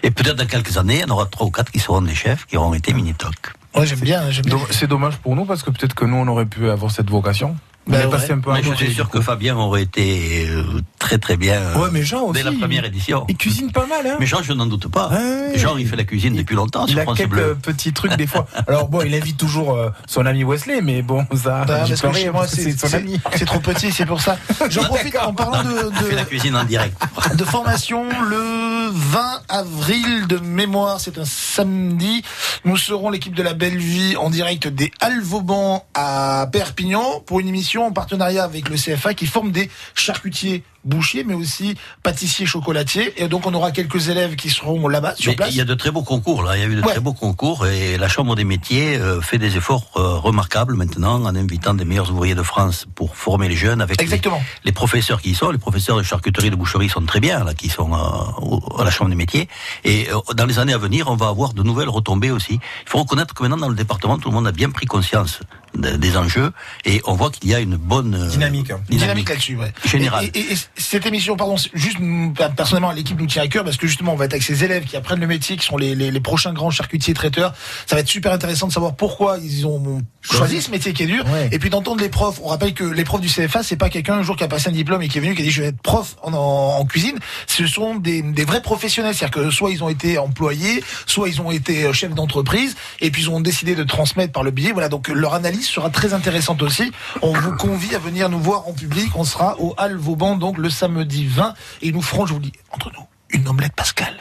Et 0.04 0.12
peut-être 0.12 0.36
dans 0.36 0.46
quelques 0.48 0.78
années, 0.78 0.96
il 0.96 1.02
y 1.02 1.04
en 1.06 1.10
aura 1.14 1.26
trois 1.28 1.48
ou 1.48 1.52
quatre 1.52 1.72
qui 1.72 1.80
seront 1.80 2.02
des 2.02 2.14
chefs, 2.16 2.46
qui 2.46 2.58
auront 2.58 2.74
été 2.74 2.92
mini-toc. 2.94 3.34
Ouais, 3.76 3.86
j'aime 3.88 4.00
bien, 4.02 4.30
j'aime 4.32 4.46
bien. 4.46 4.58
C'est 4.70 4.88
dommage 4.88 5.16
pour 5.18 5.36
nous 5.36 5.46
parce 5.46 5.64
que 5.64 5.70
peut-être 5.72 5.94
que 5.96 6.04
nous 6.06 6.18
on 6.18 6.28
aurait 6.28 6.46
pu 6.46 6.70
avoir 6.70 6.92
cette 6.92 7.10
vocation. 7.10 7.56
On 7.88 7.92
Ben 7.92 8.02
est 8.02 8.06
ouais. 8.06 8.12
passé 8.12 8.32
un 8.32 8.40
peu 8.40 8.52
à 8.52 8.54
Mais 8.56 8.64
je 8.64 8.74
suis 8.74 8.94
sûr 8.94 9.10
que. 9.10 9.20
Fabien 9.20 9.56
aurait 9.58 9.84
été 9.84 10.48
euh, 10.50 10.64
très 11.00 11.18
très 11.18 11.36
bien 11.38 11.56
euh, 11.56 11.78
Ouais, 11.80 11.90
mais 11.92 12.04
Jean 12.04 12.24
aussi. 12.24 12.42
dès 12.42 12.50
la 12.50 12.56
première 12.58 12.86
édition. 12.86 13.26
Il 13.30 13.36
cuisine 13.38 13.72
pas 13.72 13.86
mal, 13.86 14.06
hein. 14.08 14.18
Mais 14.20 14.26
Jean, 14.26 14.42
je 14.42 14.54
n'en 14.54 14.66
doute 14.66 14.88
pas. 14.88 15.10
Ouais. 15.10 15.58
Jean, 15.58 15.78
il 15.78 15.88
fait 15.88 15.96
la 15.98 16.04
cuisine 16.06 16.34
depuis 16.36 16.56
longtemps 16.56 16.86
Il 16.86 16.92
sur 16.92 17.00
a 17.00 17.04
France 17.04 17.18
quelques 17.18 17.30
Bleu. 17.32 17.58
petits 17.62 17.92
trucs 17.94 18.16
des 18.16 18.28
fois. 18.28 18.48
Alors 18.68 18.88
bon, 18.88 19.02
il 19.06 19.14
invite 19.16 19.38
toujours 19.38 19.74
euh, 19.76 19.90
son 20.08 20.26
ami 20.26 20.44
Wesley, 20.46 20.82
mais 20.82 21.02
bon, 21.02 21.26
ça, 21.36 21.62
Ah, 21.64 21.66
parce 21.66 22.02
que 22.02 22.30
moi, 22.32 22.48
c'est 22.48 22.64
c'est 22.64 22.80
son 22.80 22.88
c'est- 22.88 22.96
ami. 22.98 23.20
c'est 23.36 23.46
trop 23.46 23.60
petit, 23.60 23.92
c'est 23.92 24.06
pour 24.06 24.22
ça. 24.22 24.38
J'en 24.70 24.84
profite 24.86 25.18
en 25.18 25.34
parlant 25.34 25.64
de, 25.64 25.90
Il 26.02 26.06
fait 26.08 26.16
la 26.16 26.24
de, 26.24 26.28
cuisine 26.30 26.56
en 26.56 26.64
direct. 26.64 26.98
de 27.36 27.44
formation 27.44 28.06
le 28.30 28.90
20 28.92 29.42
avril 29.50 30.28
de 30.28 30.38
mémoire, 30.38 31.00
c'est 31.00 31.18
un 31.18 31.26
samedi. 31.26 32.24
Nous 32.66 32.78
serons 32.78 33.10
l'équipe 33.10 33.34
de 33.36 33.44
la 33.44 33.54
Belle 33.54 33.78
Vie 33.78 34.16
en 34.18 34.30
direct 34.30 34.68
des 34.68 34.92
Alvauban 35.02 35.86
à 35.94 36.48
Perpignan 36.52 37.22
pour 37.26 37.40
une 37.40 37.48
émission 37.48 37.73
en 37.82 37.92
partenariat 37.92 38.44
avec 38.44 38.70
le 38.70 38.76
CFA 38.76 39.14
qui 39.14 39.26
forme 39.26 39.52
des 39.52 39.70
charcutiers 39.96 40.64
bouchers 40.86 41.24
mais 41.24 41.34
aussi 41.34 41.76
pâtissiers 42.04 42.46
chocolatiers 42.46 43.14
et 43.22 43.28
donc 43.28 43.46
on 43.46 43.54
aura 43.54 43.72
quelques 43.72 44.10
élèves 44.10 44.36
qui 44.36 44.50
seront 44.50 44.88
là-bas 44.88 45.16
sur 45.16 45.32
Mais 45.32 45.36
place. 45.36 45.50
il 45.52 45.58
y 45.58 45.62
a 45.62 45.66
de 45.66 45.74
très 45.74 45.92
beaux 45.92 46.04
concours 46.04 46.44
là. 46.44 46.58
Il 46.58 46.62
y 46.62 46.64
a 46.64 46.68
eu 46.68 46.76
de 46.76 46.82
Ouais. 46.82 46.92
très 46.92 47.00
beaux 47.00 47.14
concours 47.14 47.66
et 47.68 47.98
la 47.98 48.08
Chambre 48.10 48.36
des 48.36 48.44
métiers 48.44 48.98
euh, 48.98 49.22
fait 49.22 49.38
des 49.38 49.56
efforts 49.58 49.90
euh, 49.96 50.16
remarquables 50.18 50.76
maintenant 50.76 51.24
en 51.24 51.36
invitant 51.36 51.74
des 51.74 51.86
meilleurs 51.86 52.12
ouvriers 52.12 52.36
de 52.36 52.44
France 52.44 52.86
pour 52.96 53.16
former 53.16 53.48
les 53.48 53.56
jeunes 53.56 53.82
avec 53.82 53.98
les, 53.98 54.04
Exactement. 54.04 54.42
les 54.66 54.72
professeurs 54.72 55.22
qui 55.22 55.32
y 55.32 55.36
sont. 55.36 55.52
Les 55.52 55.58
professeurs 55.58 55.98
de 55.98 56.04
charcuterie 56.04 56.48
et 56.48 56.50
de 56.50 56.56
boucherie 56.56 56.90
sont 56.90 57.02
très 57.06 57.20
bien 57.20 57.44
là, 57.44 57.54
qui 57.54 57.70
sont 57.70 57.92
euh, 57.94 58.82
à 58.82 58.84
la 58.84 58.92
Chambre 58.92 59.10
des 59.10 59.16
métiers. 59.16 59.48
Et 59.84 60.08
euh, 60.12 60.20
dans 60.36 60.46
les 60.46 60.60
années 60.60 60.74
à 60.74 60.78
venir, 60.78 61.08
on 61.10 61.16
va 61.16 61.28
avoir 61.28 61.54
de 61.54 61.64
nouvelles 61.64 61.90
retombées 61.90 62.32
aussi. 62.32 62.54
Il 62.86 62.90
faut 62.90 63.00
reconnaître 63.00 63.34
que 63.34 63.42
maintenant 63.44 63.58
dans 63.58 63.70
le 63.70 63.76
département, 63.76 64.18
tout 64.18 64.30
le 64.30 64.36
monde 64.36 64.48
a 64.48 64.52
bien 64.52 64.70
pris 64.70 64.86
conscience 64.86 65.40
de- 65.76 65.96
des 65.96 66.18
enjeux 66.18 66.52
et 66.86 67.02
on 67.06 67.14
voit 67.16 67.32
qu'il 67.32 67.50
y 67.50 67.56
a 67.56 67.60
une 67.60 67.78
bonne 67.78 68.28
Dynamique. 68.30 68.72
hein. 68.72 68.80
dynamique 68.90 69.30
là-dessus, 69.30 69.56
ouais. 69.58 69.74
Générale. 69.86 70.26
Et, 70.34 70.40
et- 70.40 70.54
et 70.73 70.73
cette 70.76 71.06
émission, 71.06 71.36
pardon, 71.36 71.56
juste 71.74 72.00
mm, 72.00 72.34
personnellement, 72.56 72.92
l'équipe 72.92 73.20
nous 73.20 73.28
tient 73.28 73.44
à 73.44 73.48
cœur 73.48 73.64
parce 73.64 73.78
que 73.78 73.88
justement, 73.88 74.14
on 74.14 74.16
va 74.16 74.26
être 74.26 74.34
avec 74.34 74.44
ces 74.44 74.64
élèves 74.64 74.86
qui 74.86 74.98
apprennent 74.98 75.20
le 75.20 75.28
métier, 75.28 75.56
qui 75.56 75.66
sont 75.66 75.78
les, 75.78 75.94
les, 75.96 76.10
les 76.10 76.20
prochains 76.20 76.54
grands 76.54 76.72
charcutiers 76.72 77.14
traiteurs. 77.14 77.54
Ça 77.86 77.96
va 77.96 78.02
être 78.02 78.08
super 78.08 78.32
intéressant 78.32 78.68
de 78.68 78.74
savoir 78.74 78.96
pourquoi 78.96 79.38
ils 79.38 79.68
ont 79.68 80.02
choisi 80.22 80.62
ce 80.62 80.72
métier 80.72 80.94
qui 80.94 81.04
est 81.04 81.08
dur. 81.08 81.26
Ouais. 81.28 81.50
Et 81.52 81.60
puis 81.60 81.70
d'entendre 81.70 82.02
les 82.02 82.10
profs. 82.10 82.40
On 82.44 82.48
rappelle 82.48 82.74
que 82.74 82.84
les 82.84 83.04
profs 83.04 83.22
du 83.22 83.28
CFA, 83.28 83.62
c'est 83.62 83.76
pas 83.76 83.90
quelqu'un 83.90 84.16
un 84.16 84.24
jour 84.24 84.36
qui 84.36 84.44
a 84.44 84.48
passé 84.48 84.70
un 84.70 84.72
diplôme 84.72 85.02
et 85.02 85.08
qui 85.08 85.18
est 85.20 85.22
venu 85.22 85.36
qui 85.36 85.42
a 85.42 85.46
dit 85.46 85.52
je 85.52 85.62
vais 85.62 85.68
être 85.70 85.82
prof 85.82 86.16
en, 86.24 86.34
en, 86.34 86.78
en 86.80 86.86
cuisine. 86.86 87.18
Ce 87.48 87.68
sont 87.68 87.96
des, 87.96 88.22
des 88.22 88.46
vrais 88.46 88.62
professionnels, 88.62 89.14
c'est-à-dire 89.14 89.44
que 89.44 89.52
soit 89.52 89.72
ils 89.72 89.84
ont 89.84 89.90
été 89.90 90.18
employés, 90.18 90.84
soit 91.06 91.30
ils 91.30 91.42
ont 91.42 91.52
été 91.52 91.86
euh, 91.86 91.94
chefs 91.94 92.14
d'entreprise, 92.16 92.76
et 93.00 93.12
puis 93.12 93.24
ils 93.24 93.30
ont 93.30 93.42
décidé 93.42 93.76
de 93.76 93.84
transmettre 93.84 94.32
par 94.32 94.44
le 94.44 94.52
biais. 94.52 94.72
Voilà, 94.72 94.90
donc 94.90 95.08
leur 95.10 95.34
analyse 95.34 95.68
sera 95.68 95.90
très 95.90 96.14
intéressante 96.14 96.62
aussi. 96.64 96.92
On 97.22 97.34
vous 97.34 97.56
convie 97.56 97.94
à 97.94 98.00
venir 98.00 98.30
nous 98.30 98.40
voir 98.40 98.68
en 98.68 98.74
public. 98.74 99.10
On 99.16 99.24
sera 99.24 99.60
au 99.60 99.76
Hall 99.78 99.98
Vauban, 99.98 100.36
donc 100.36 100.58
le 100.64 100.70
samedi 100.70 101.28
20, 101.28 101.54
et 101.82 101.92
nous 101.92 102.02
ferons, 102.02 102.26
je 102.26 102.34
vous 102.34 102.40
le 102.40 102.46
dis, 102.46 102.54
entre 102.72 102.90
nous, 102.92 103.06
une 103.30 103.48
omelette 103.48 103.74
Pascal. 103.76 104.14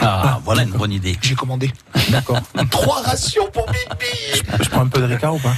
Ah, 0.00 0.40
voilà 0.44 0.62
une 0.62 0.70
bonne 0.70 0.92
idée. 0.92 1.16
J'ai 1.20 1.34
commandé. 1.34 1.70
D'accord. 2.08 2.40
Trois 2.70 3.02
rations 3.02 3.46
pour 3.52 3.66
Bibi. 3.66 4.42
Je 4.60 4.68
prends 4.70 4.80
un 4.80 4.88
peu 4.88 5.00
de 5.00 5.04
Ricard 5.04 5.34
ou 5.34 5.38
pas? 5.38 5.54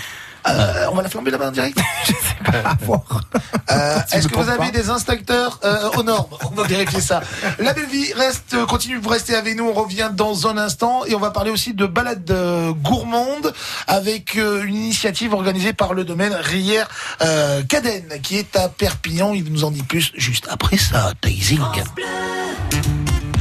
Euh, 0.48 0.86
on 0.90 0.94
va 0.94 1.02
la 1.02 1.08
flamber 1.08 1.30
là-bas 1.30 1.48
en 1.48 1.52
direct. 1.52 1.78
Euh, 3.70 3.98
Est-ce 4.12 4.28
que 4.28 4.34
vous 4.36 4.50
avez 4.50 4.70
des 4.70 4.90
instincteurs 4.90 5.58
euh, 5.64 5.88
aux 5.96 6.02
normes? 6.02 6.36
On 6.50 6.54
va 6.54 6.64
vérifier 6.64 7.00
ça. 7.00 7.22
La 7.58 7.72
belle 7.72 7.86
vie 7.86 8.12
reste, 8.12 8.52
euh, 8.54 8.66
continue 8.66 8.98
de 9.00 9.08
rester 9.08 9.34
avec 9.34 9.56
nous. 9.56 9.64
On 9.64 9.72
revient 9.72 10.10
dans 10.12 10.48
un 10.48 10.58
instant 10.58 11.04
et 11.06 11.14
on 11.14 11.18
va 11.18 11.30
parler 11.30 11.50
aussi 11.50 11.72
de 11.72 11.86
balade 11.86 12.30
euh, 12.30 12.72
gourmande 12.72 13.54
avec 13.86 14.36
euh, 14.36 14.64
une 14.64 14.74
initiative 14.74 15.32
organisée 15.32 15.72
par 15.72 15.94
le 15.94 16.04
domaine 16.04 16.34
Rière 16.34 16.88
euh, 17.22 17.62
Cadenne 17.62 18.20
qui 18.22 18.36
est 18.36 18.56
à 18.56 18.68
Perpignan. 18.68 19.32
Il 19.32 19.50
nous 19.50 19.64
en 19.64 19.70
dit 19.70 19.84
plus 19.84 20.12
juste 20.16 20.46
après 20.50 20.76
ça. 20.76 21.12
Daisy. 21.22 21.58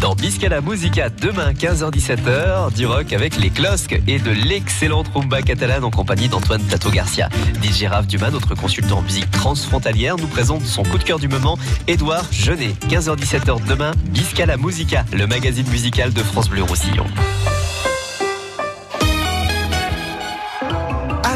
Dans 0.02 0.16
Biscala 0.16 0.62
Musica, 0.62 1.10
demain 1.10 1.54
15h-17h, 1.54 2.74
du 2.74 2.88
rock 2.88 3.14
avec 3.14 3.38
les 3.38 3.52
Closques 3.52 4.02
et 4.08 4.18
de 4.18 4.32
l'excellente 4.32 5.06
rumba 5.14 5.44
catalane 5.44 5.84
en 5.84 5.92
compagnie 5.92 6.28
d'Antoine 6.28 6.64
Plateau 6.64 6.90
Garcia. 6.90 7.30
DJ 7.62 7.84
Raph 7.84 8.08
Dumas, 8.08 8.32
notre 8.32 8.56
consultant 8.56 8.98
en 8.98 9.02
musique 9.04 9.30
transfrontalière, 9.30 10.18
nous 10.18 10.26
présente 10.26 10.66
son 10.66 10.82
coup 10.82 10.98
de 10.98 11.04
cœur 11.04 11.20
du 11.20 11.28
moment, 11.28 11.56
Édouard 11.88 12.26
Jeunet. 12.32 12.74
15h-17h 12.90 13.64
demain, 13.68 13.92
Biscala 14.08 14.58
Musica, 14.58 15.06
le 15.14 15.28
magazine 15.28 15.70
musical 15.70 16.12
de 16.12 16.24
France 16.24 16.50
Bleu 16.50 16.64
Roussillon. 16.64 17.06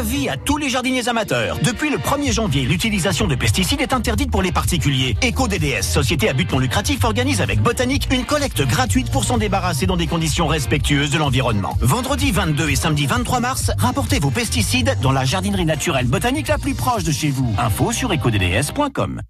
Avis 0.06 0.28
à 0.28 0.36
tous 0.36 0.56
les 0.56 0.68
jardiniers 0.68 1.08
amateurs. 1.08 1.58
Depuis 1.64 1.90
le 1.90 1.96
1er 1.96 2.30
janvier, 2.30 2.62
l'utilisation 2.62 3.26
de 3.26 3.34
pesticides 3.34 3.80
est 3.80 3.92
interdite 3.92 4.30
pour 4.30 4.40
les 4.40 4.52
particuliers. 4.52 5.16
EcoDDS, 5.20 5.82
société 5.82 6.28
à 6.28 6.32
but 6.32 6.52
non 6.52 6.60
lucratif, 6.60 7.02
organise 7.02 7.40
avec 7.40 7.60
Botanique 7.60 8.06
une 8.12 8.24
collecte 8.24 8.62
gratuite 8.62 9.10
pour 9.10 9.24
s'en 9.24 9.36
débarrasser 9.36 9.86
dans 9.86 9.96
des 9.96 10.06
conditions 10.06 10.46
respectueuses 10.46 11.10
de 11.10 11.18
l'environnement. 11.18 11.76
Vendredi 11.80 12.30
22 12.30 12.70
et 12.70 12.76
samedi 12.76 13.06
23 13.06 13.40
mars, 13.40 13.72
rapportez 13.78 14.20
vos 14.20 14.30
pesticides 14.30 14.96
dans 15.02 15.10
la 15.10 15.24
jardinerie 15.24 15.64
naturelle 15.64 16.06
botanique 16.06 16.46
la 16.46 16.58
plus 16.58 16.74
proche 16.74 17.02
de 17.02 17.10
chez 17.10 17.30
vous. 17.30 17.52
Info 17.58 17.90
sur 17.90 18.12
ecodds.com. 18.12 19.22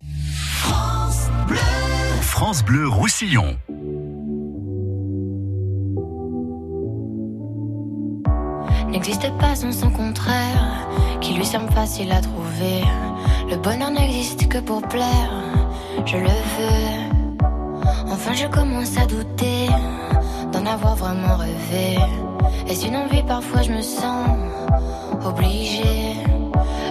France 2.20 2.62
Bleu 2.62 2.86
Roussillon. 2.86 3.56
N'existe 8.88 9.30
pas 9.38 9.54
sans 9.54 9.72
son 9.72 9.90
contraire, 9.90 10.88
qui 11.20 11.34
lui 11.34 11.44
semble 11.44 11.70
facile 11.72 12.12
à 12.12 12.20
trouver. 12.20 12.82
Le 13.50 13.56
bonheur 13.56 13.90
n'existe 13.90 14.48
que 14.48 14.58
pour 14.58 14.82
plaire, 14.82 15.32
je 16.04 16.16
le 16.16 16.28
veux. 16.28 17.06
Enfin, 18.10 18.32
je 18.34 18.46
commence 18.46 18.96
à 18.96 19.06
douter 19.06 19.66
d'en 20.52 20.66
avoir 20.66 20.96
vraiment 20.96 21.36
rêvé. 21.36 21.98
Est-ce 22.68 22.86
une 22.86 22.96
envie 22.96 23.22
Parfois, 23.22 23.62
je 23.62 23.72
me 23.72 23.82
sens 23.82 24.28
obligée. 25.24 26.14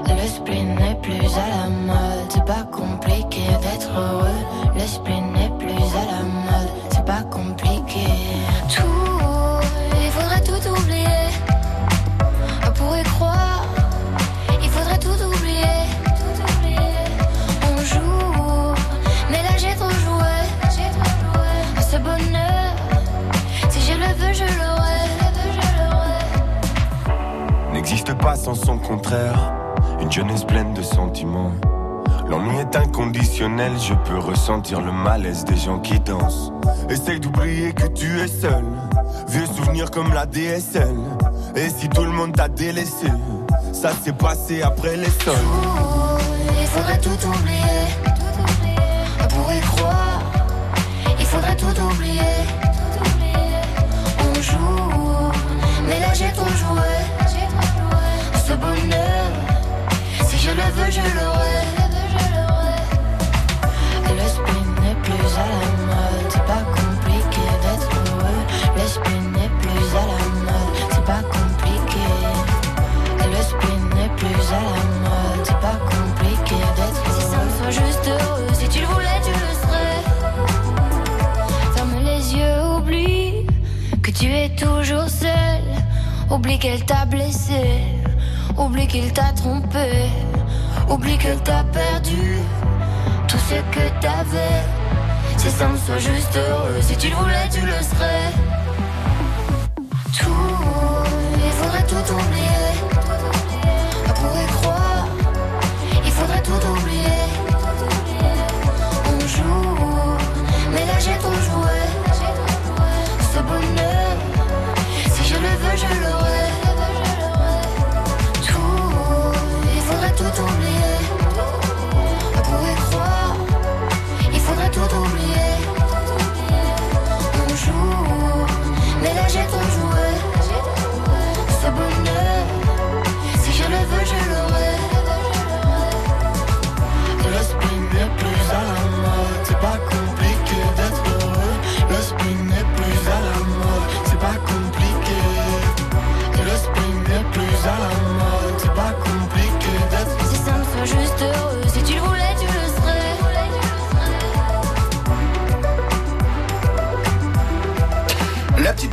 Le 0.08 0.28
spleen 0.28 0.76
n'est 0.76 0.96
plus 1.02 1.14
à 1.14 1.50
la 1.50 1.70
mode, 1.70 2.26
c'est 2.30 2.46
pas 2.46 2.64
compliqué 2.72 3.42
d'être 3.62 3.92
heureux. 3.98 4.74
Le 4.74 4.82
spleen 4.82 5.32
n'est 5.34 5.55
n'existe 27.96 28.18
pas 28.22 28.36
sans 28.36 28.56
son 28.56 28.78
contraire. 28.78 29.54
Une 30.02 30.12
jeunesse 30.12 30.44
pleine 30.44 30.74
de 30.74 30.82
sentiments. 30.82 31.52
L'ennui 32.28 32.58
est 32.58 32.76
inconditionnel, 32.76 33.72
je 33.80 33.94
peux 33.94 34.20
ressentir 34.20 34.82
le 34.82 34.92
malaise 34.92 35.46
des 35.46 35.56
gens 35.56 35.80
qui 35.80 35.98
dansent. 36.02 36.52
Essaye 36.90 37.22
d'oublier 37.22 37.72
que 37.72 37.88
tu 37.88 38.20
es 38.20 38.28
seul. 38.28 38.66
Vieux 39.30 39.46
souvenirs 39.46 39.92
comme 39.92 40.14
la 40.14 40.26
DSL. 40.26 40.98
Et 41.56 41.70
si 41.70 41.88
tout 41.88 42.04
le 42.04 42.12
monde 42.12 42.36
t'a 42.36 42.50
délaissé, 42.50 43.08
ça 43.72 43.92
s'est 43.94 44.12
passé 44.12 44.62
après 44.62 44.98
les 44.98 45.10
sols. 45.24 45.36
Il 46.60 46.68
faudrait 46.68 47.00
tout 47.00 47.28
oublier. 47.30 48.15
Toujours 84.50 85.10
seul. 85.10 85.64
Oublie 86.30 86.58
qu'elle 86.60 86.84
t'a 86.86 87.06
blessé, 87.06 87.84
oublie 88.58 88.88
qu'il 88.88 89.12
t'a 89.14 89.32
trompé, 89.36 90.10
oublie 90.90 91.18
que 91.18 91.34
t'as 91.44 91.64
perdu 91.66 92.40
tout 93.28 93.38
ce 93.38 93.56
que 93.74 94.02
t'avais. 94.02 94.64
Si 95.38 95.50
ça 95.52 95.68
me 95.68 95.78
soit 95.78 96.00
juste 96.00 96.36
heureux, 96.36 96.82
si 96.82 96.98
tu 96.98 97.10
le 97.10 97.16
voulais, 97.16 97.48
tu 97.52 97.62
le 97.62 97.74
serais. 97.74 98.32
Tout, 100.18 100.32
il 101.46 101.52
faudrait 101.52 101.86
tout 101.86 102.14
oublier. 102.14 102.55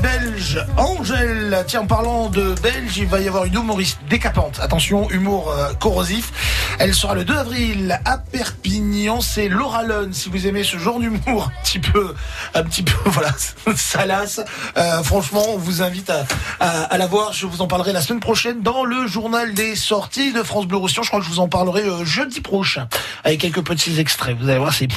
Belge 0.03 0.65
Angèle. 0.77 1.65
Tiens, 1.67 1.83
en 1.83 1.87
parlant 1.87 2.29
de 2.29 2.55
belge, 2.63 2.97
il 2.99 3.07
va 3.07 3.21
y 3.21 3.29
avoir 3.29 3.45
une 3.45 3.55
humoriste 3.55 3.99
décapante. 4.09 4.59
Attention, 4.61 5.09
humour 5.11 5.51
euh, 5.51 5.73
corrosif. 5.75 6.33
Elle 6.79 6.95
sera 6.95 7.15
le 7.15 7.25
2 7.25 7.37
avril 7.37 8.01
à 8.05 8.19
Perpignan. 8.19 9.21
C'est 9.21 9.49
Laura 9.49 9.83
Lone. 9.85 10.13
Si 10.13 10.29
vous 10.29 10.47
aimez 10.47 10.65
ce 10.65 10.77
genre 10.77 10.99
d'humour 10.99 11.51
un 11.51 11.63
petit 11.63 11.79
peu, 11.79 12.15
un 12.55 12.63
petit 12.65 12.83
peu, 12.83 12.97
voilà, 13.07 13.33
salace. 13.77 14.41
euh, 14.77 15.03
franchement, 15.03 15.45
on 15.51 15.57
vous 15.57 15.83
invite 15.83 16.11
à, 16.11 16.25
à, 16.61 16.83
à 16.83 16.99
la 16.99 17.07
voir. 17.07 17.33
Je 17.33 17.47
vous 17.47 17.63
en 17.63 17.67
parlerai 17.69 17.93
la 17.93 18.03
semaine 18.03 18.21
prochaine 18.21 18.61
dans 18.61 18.85
le 18.85 19.07
journal 19.07 19.55
des 19.55 19.77
sorties 19.77 20.33
de 20.33 20.43
France 20.43 20.67
Bleu 20.67 20.77
Roussillon. 20.79 21.03
Je 21.05 21.09
crois 21.09 21.21
que 21.21 21.27
je 21.27 21.31
vous 21.31 21.41
en 21.41 21.49
parlerai 21.49 21.83
euh, 21.83 22.05
jeudi 22.05 22.41
prochain 22.41 22.89
avec 23.25 23.41
quelques 23.41 23.63
petits 23.63 23.99
extraits. 24.01 24.37
Vous 24.39 24.49
allez 24.49 24.59
voir, 24.59 24.73
c'est. 24.75 24.89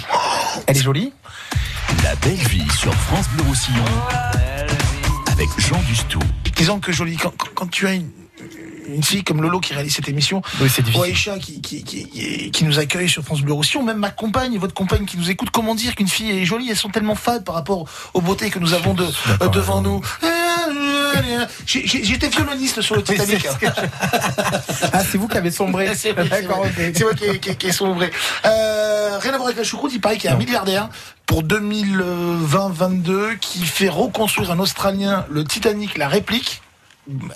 Elle 0.67 0.77
est 0.77 0.81
jolie. 0.81 1.13
La 2.03 2.15
belle 2.15 2.33
vie 2.35 2.65
sur 2.79 2.93
France 2.93 3.27
Bleu 3.35 3.43
Roussillon 3.47 3.83
avec 5.35 5.49
Jean 5.59 5.81
Dustou. 5.87 6.19
Disons 6.55 6.79
que 6.79 6.91
joli, 6.91 7.17
quand, 7.17 7.33
quand- 7.53 7.67
tu 7.67 7.85
as 7.87 7.93
une, 7.93 8.09
une 8.87 9.03
fille 9.03 9.23
comme 9.23 9.41
Lolo 9.41 9.59
qui 9.59 9.73
réalise 9.73 9.93
cette 9.95 10.07
émission, 10.07 10.41
Oui, 10.61 10.69
c'est 10.73 10.83
ou 10.95 11.01
Aïcha 11.03 11.37
qui, 11.37 11.59
qui, 11.61 11.83
qui, 11.83 12.07
qui- 12.51 12.63
nous 12.63 12.79
accueille 12.79 13.09
sur 13.09 13.23
France 13.23 13.41
Bleu 13.41 13.51
Roussillon, 13.53 13.83
même 13.83 13.97
ma 13.97 14.11
compagne, 14.11 14.57
votre 14.57 14.73
compagne 14.73 15.05
qui 15.05 15.17
nous 15.17 15.29
écoute, 15.29 15.49
comment 15.51 15.75
dire 15.75 15.95
qu'une 15.95 16.07
fille 16.07 16.31
est 16.31 16.45
jolie, 16.45 16.69
elles 16.69 16.77
sont 16.77 16.89
tellement 16.89 17.15
fades 17.15 17.43
par 17.43 17.55
rapport 17.55 17.85
aux 18.13 18.21
beautés 18.21 18.49
que 18.49 18.59
nous 18.59 18.73
avons 18.73 18.93
de, 18.93 19.05
euh, 19.41 19.47
devant 19.49 19.81
nous. 19.81 20.01
J'ai- 21.65 21.85
j'ai- 21.87 22.03
J'étais 22.03 22.29
violoniste 22.29 22.81
sur 22.81 22.95
le 22.95 23.03
Titanic. 23.03 23.45
Ah, 24.93 25.03
c'est 25.03 25.17
vous 25.17 25.27
qui 25.27 25.37
avez 25.37 25.51
sombré. 25.51 25.93
C'est 25.95 26.13
moi 26.13 27.13
qui, 27.13 27.39
qui, 27.39 27.55
qui 27.55 27.67
ai 27.67 27.71
sombré. 27.71 28.11
Euh, 28.45 29.17
rien 29.19 29.33
à 29.33 29.37
voir 29.37 29.47
avec 29.47 29.57
la 29.57 29.63
choucroute, 29.63 29.91
il 29.93 29.99
paraît 30.01 30.17
qu'il 30.17 30.29
y 30.29 30.33
a 30.33 30.35
un 30.35 30.39
milliardaire 30.39 30.89
pour 31.25 31.43
2020-22 31.43 33.37
qui 33.39 33.65
fait 33.65 33.89
reconstruire 33.89 34.51
un 34.51 34.59
Australien 34.59 35.25
le 35.29 35.43
Titanic, 35.43 35.97
la 35.97 36.07
réplique, 36.07 36.61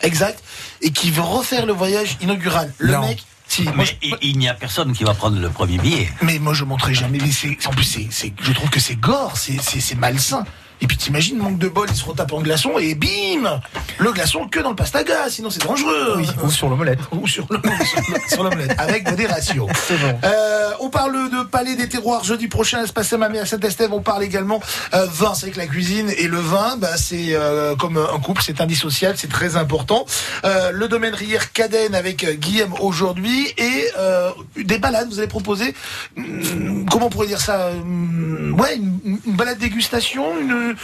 exact, 0.02 0.44
et 0.82 0.92
qui 0.92 1.12
veut 1.12 1.22
refaire 1.22 1.66
le 1.66 1.74
voyage 1.74 2.18
inaugural. 2.22 2.74
Le 2.78 2.94
Non. 2.94 3.02
mec, 3.02 3.24
si, 3.48 3.64
moi, 3.64 3.74
Mais 3.78 3.86
je- 3.86 4.16
il, 4.22 4.38
n'y 4.38 4.48
a 4.48 4.54
personne 4.54 4.94
qui 4.94 5.04
va 5.04 5.14
prendre 5.14 5.40
le 5.40 5.50
premier 5.50 5.78
billet. 5.80 6.10
mais 6.22 6.38
moi 6.40 6.54
je 6.54 6.64
montrerai 6.64 6.94
jamais. 6.94 7.18
Mais 7.20 7.32
c'est, 7.32 7.58
en 7.68 7.72
plus, 7.72 7.84
c'est, 8.12 8.34
je 8.42 8.52
trouve 8.52 8.70
que 8.70 8.80
c'est 8.80 8.96
gore, 8.96 9.38
c'est, 9.38 9.60
c'est, 9.62 9.80
c'est 9.80 9.96
malsain. 9.96 10.44
Et 10.82 10.88
puis 10.88 10.98
t'imagines, 10.98 11.38
manque 11.38 11.58
de 11.58 11.68
bol, 11.68 11.88
ils 11.90 11.96
se 11.96 12.06
retapent 12.06 12.32
en 12.34 12.42
glaçon 12.42 12.78
et 12.80 12.96
bim 12.96 13.62
Le 13.98 14.12
glaçon 14.14 14.48
que 14.48 14.60
dans 14.60 14.70
le 14.70 14.76
pastaga, 14.76 15.30
sinon 15.30 15.50
c'est 15.50 15.64
dangereux. 15.66 16.16
Oui, 16.18 16.28
ou 16.44 16.50
sur 16.52 16.70
l'omelette. 16.70 17.00
Ou 17.12 17.28
sur 17.28 17.46
le- 17.50 17.60
sur 18.30 18.44
l'omelette, 18.44 18.76
avec 18.78 19.10
modération. 19.10 19.68
C'est 19.88 19.98
bon. 19.98 20.18
Euh, 20.24 20.72
on 20.80 20.90
parle 20.90 21.30
de 21.30 21.44
Palais 21.44 21.76
des 21.76 21.90
Terroirs 21.90 22.24
jeudi 22.24 22.48
prochain, 22.48 22.84
Espace 22.84 23.12
Mamé 23.14 23.40
à 23.40 23.46
Saint-Estève. 23.46 23.92
On 23.94 24.02
parle 24.02 24.24
également 24.24 24.62
euh, 24.94 25.06
vin, 25.12 25.34
c'est 25.34 25.46
avec 25.46 25.58
la 25.58 25.68
cuisine. 25.68 26.10
Et 26.18 26.28
le 26.28 26.38
vin, 26.40 26.78
bah, 26.78 26.96
c'est 26.98 27.34
euh, 27.36 27.76
comme 27.76 27.98
un 27.98 28.20
couple, 28.20 28.42
c'est 28.46 28.62
indissociable, 28.62 29.16
c'est 29.18 29.30
très 29.30 29.58
important. 29.58 30.06
Euh, 30.46 30.72
le 30.72 30.88
domaine 30.88 31.14
Rière 31.14 31.52
Cadenne 31.52 31.94
avec 31.96 32.24
euh, 32.24 32.34
Guillaume 32.34 32.74
aujourd'hui. 32.80 33.48
Et 33.58 33.88
euh, 33.98 34.32
des 34.56 34.78
balades, 34.80 35.10
vous 35.10 35.20
allez 35.20 35.28
proposer, 35.28 35.76
hum, 36.18 36.86
comment 36.90 37.08
on 37.08 37.10
pourrait 37.10 37.28
dire 37.28 37.42
ça 37.42 37.70
hum, 37.70 38.56
Ouais, 38.60 38.76
une, 38.76 39.20
une 39.26 39.34
balade 39.36 39.58
dégustation, 39.60 40.40
une, 40.40 40.76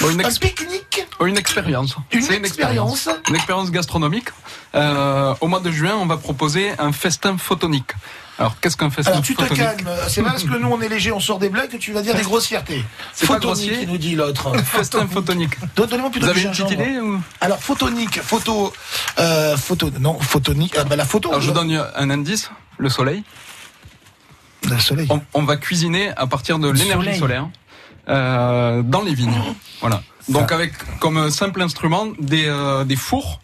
Bon, 0.00 0.10
une 0.10 0.24
un 0.24 0.30
pique-nique 0.30 1.06
Oh, 1.18 1.26
Une 1.26 1.36
expérience. 1.36 1.96
Une 2.12 2.22
C'est 2.22 2.34
expérience. 2.36 3.08
Une 3.28 3.36
expérience 3.36 3.70
gastronomique. 3.70 4.28
Euh, 4.74 5.34
au 5.40 5.46
mois 5.48 5.60
de 5.60 5.70
juin, 5.70 5.94
on 5.96 6.06
va 6.06 6.16
proposer 6.16 6.72
un 6.78 6.92
festin 6.92 7.38
photonique. 7.38 7.92
Alors, 8.36 8.58
qu'est-ce 8.60 8.76
qu'un 8.76 8.90
festin 8.90 9.12
Alors 9.12 9.22
tu 9.22 9.36
te 9.36 9.44
calmes, 9.54 9.88
c'est 10.08 10.20
pas 10.22 10.30
parce 10.30 10.42
que 10.42 10.56
nous 10.56 10.68
on 10.68 10.80
est 10.80 10.88
léger, 10.88 11.12
on 11.12 11.20
sort 11.20 11.38
des 11.38 11.50
blagues 11.50 11.70
que 11.70 11.76
tu 11.76 11.92
vas 11.92 12.02
dire 12.02 12.16
des 12.16 12.22
grossièretés. 12.22 12.84
C'est 13.12 13.28
pas 13.28 13.38
grossier. 13.38 13.82
il 13.82 13.88
nous 13.88 13.98
dit 13.98 14.16
l'autre. 14.16 14.52
Festin 14.64 15.06
photonique. 15.06 15.56
Donne- 15.76 15.88
Donnez-moi 15.88 16.10
plutôt 16.10 16.26
Vous 16.26 16.30
avez 16.32 16.42
une 16.42 16.50
petite 16.50 16.70
idée 16.72 16.98
ou... 16.98 17.20
Alors 17.40 17.60
photonique, 17.62 18.20
photo, 18.20 18.72
euh, 19.20 19.56
photo, 19.56 19.90
non 20.00 20.18
photonique, 20.18 20.76
euh, 20.76 20.82
bah, 20.84 20.96
la 20.96 21.04
photo. 21.04 21.28
Alors, 21.28 21.40
je 21.42 21.46
vous 21.48 21.54
donne 21.54 21.80
un 21.94 22.10
indice. 22.10 22.50
Le 22.76 22.88
soleil. 22.88 23.22
Le 24.70 24.78
soleil. 24.78 25.06
On, 25.10 25.20
on 25.34 25.42
va 25.42 25.56
cuisiner 25.56 26.10
à 26.16 26.26
partir 26.26 26.58
de 26.58 26.68
l'énergie 26.68 27.16
solaire 27.18 27.48
euh, 28.08 28.82
dans 28.82 29.02
les 29.02 29.14
vignes. 29.14 29.40
Voilà. 29.80 30.02
Donc 30.28 30.52
avec 30.52 30.72
comme 31.00 31.30
simple 31.30 31.60
instrument 31.62 32.06
des, 32.18 32.46
euh, 32.46 32.84
des 32.84 32.96
fours 32.96 33.40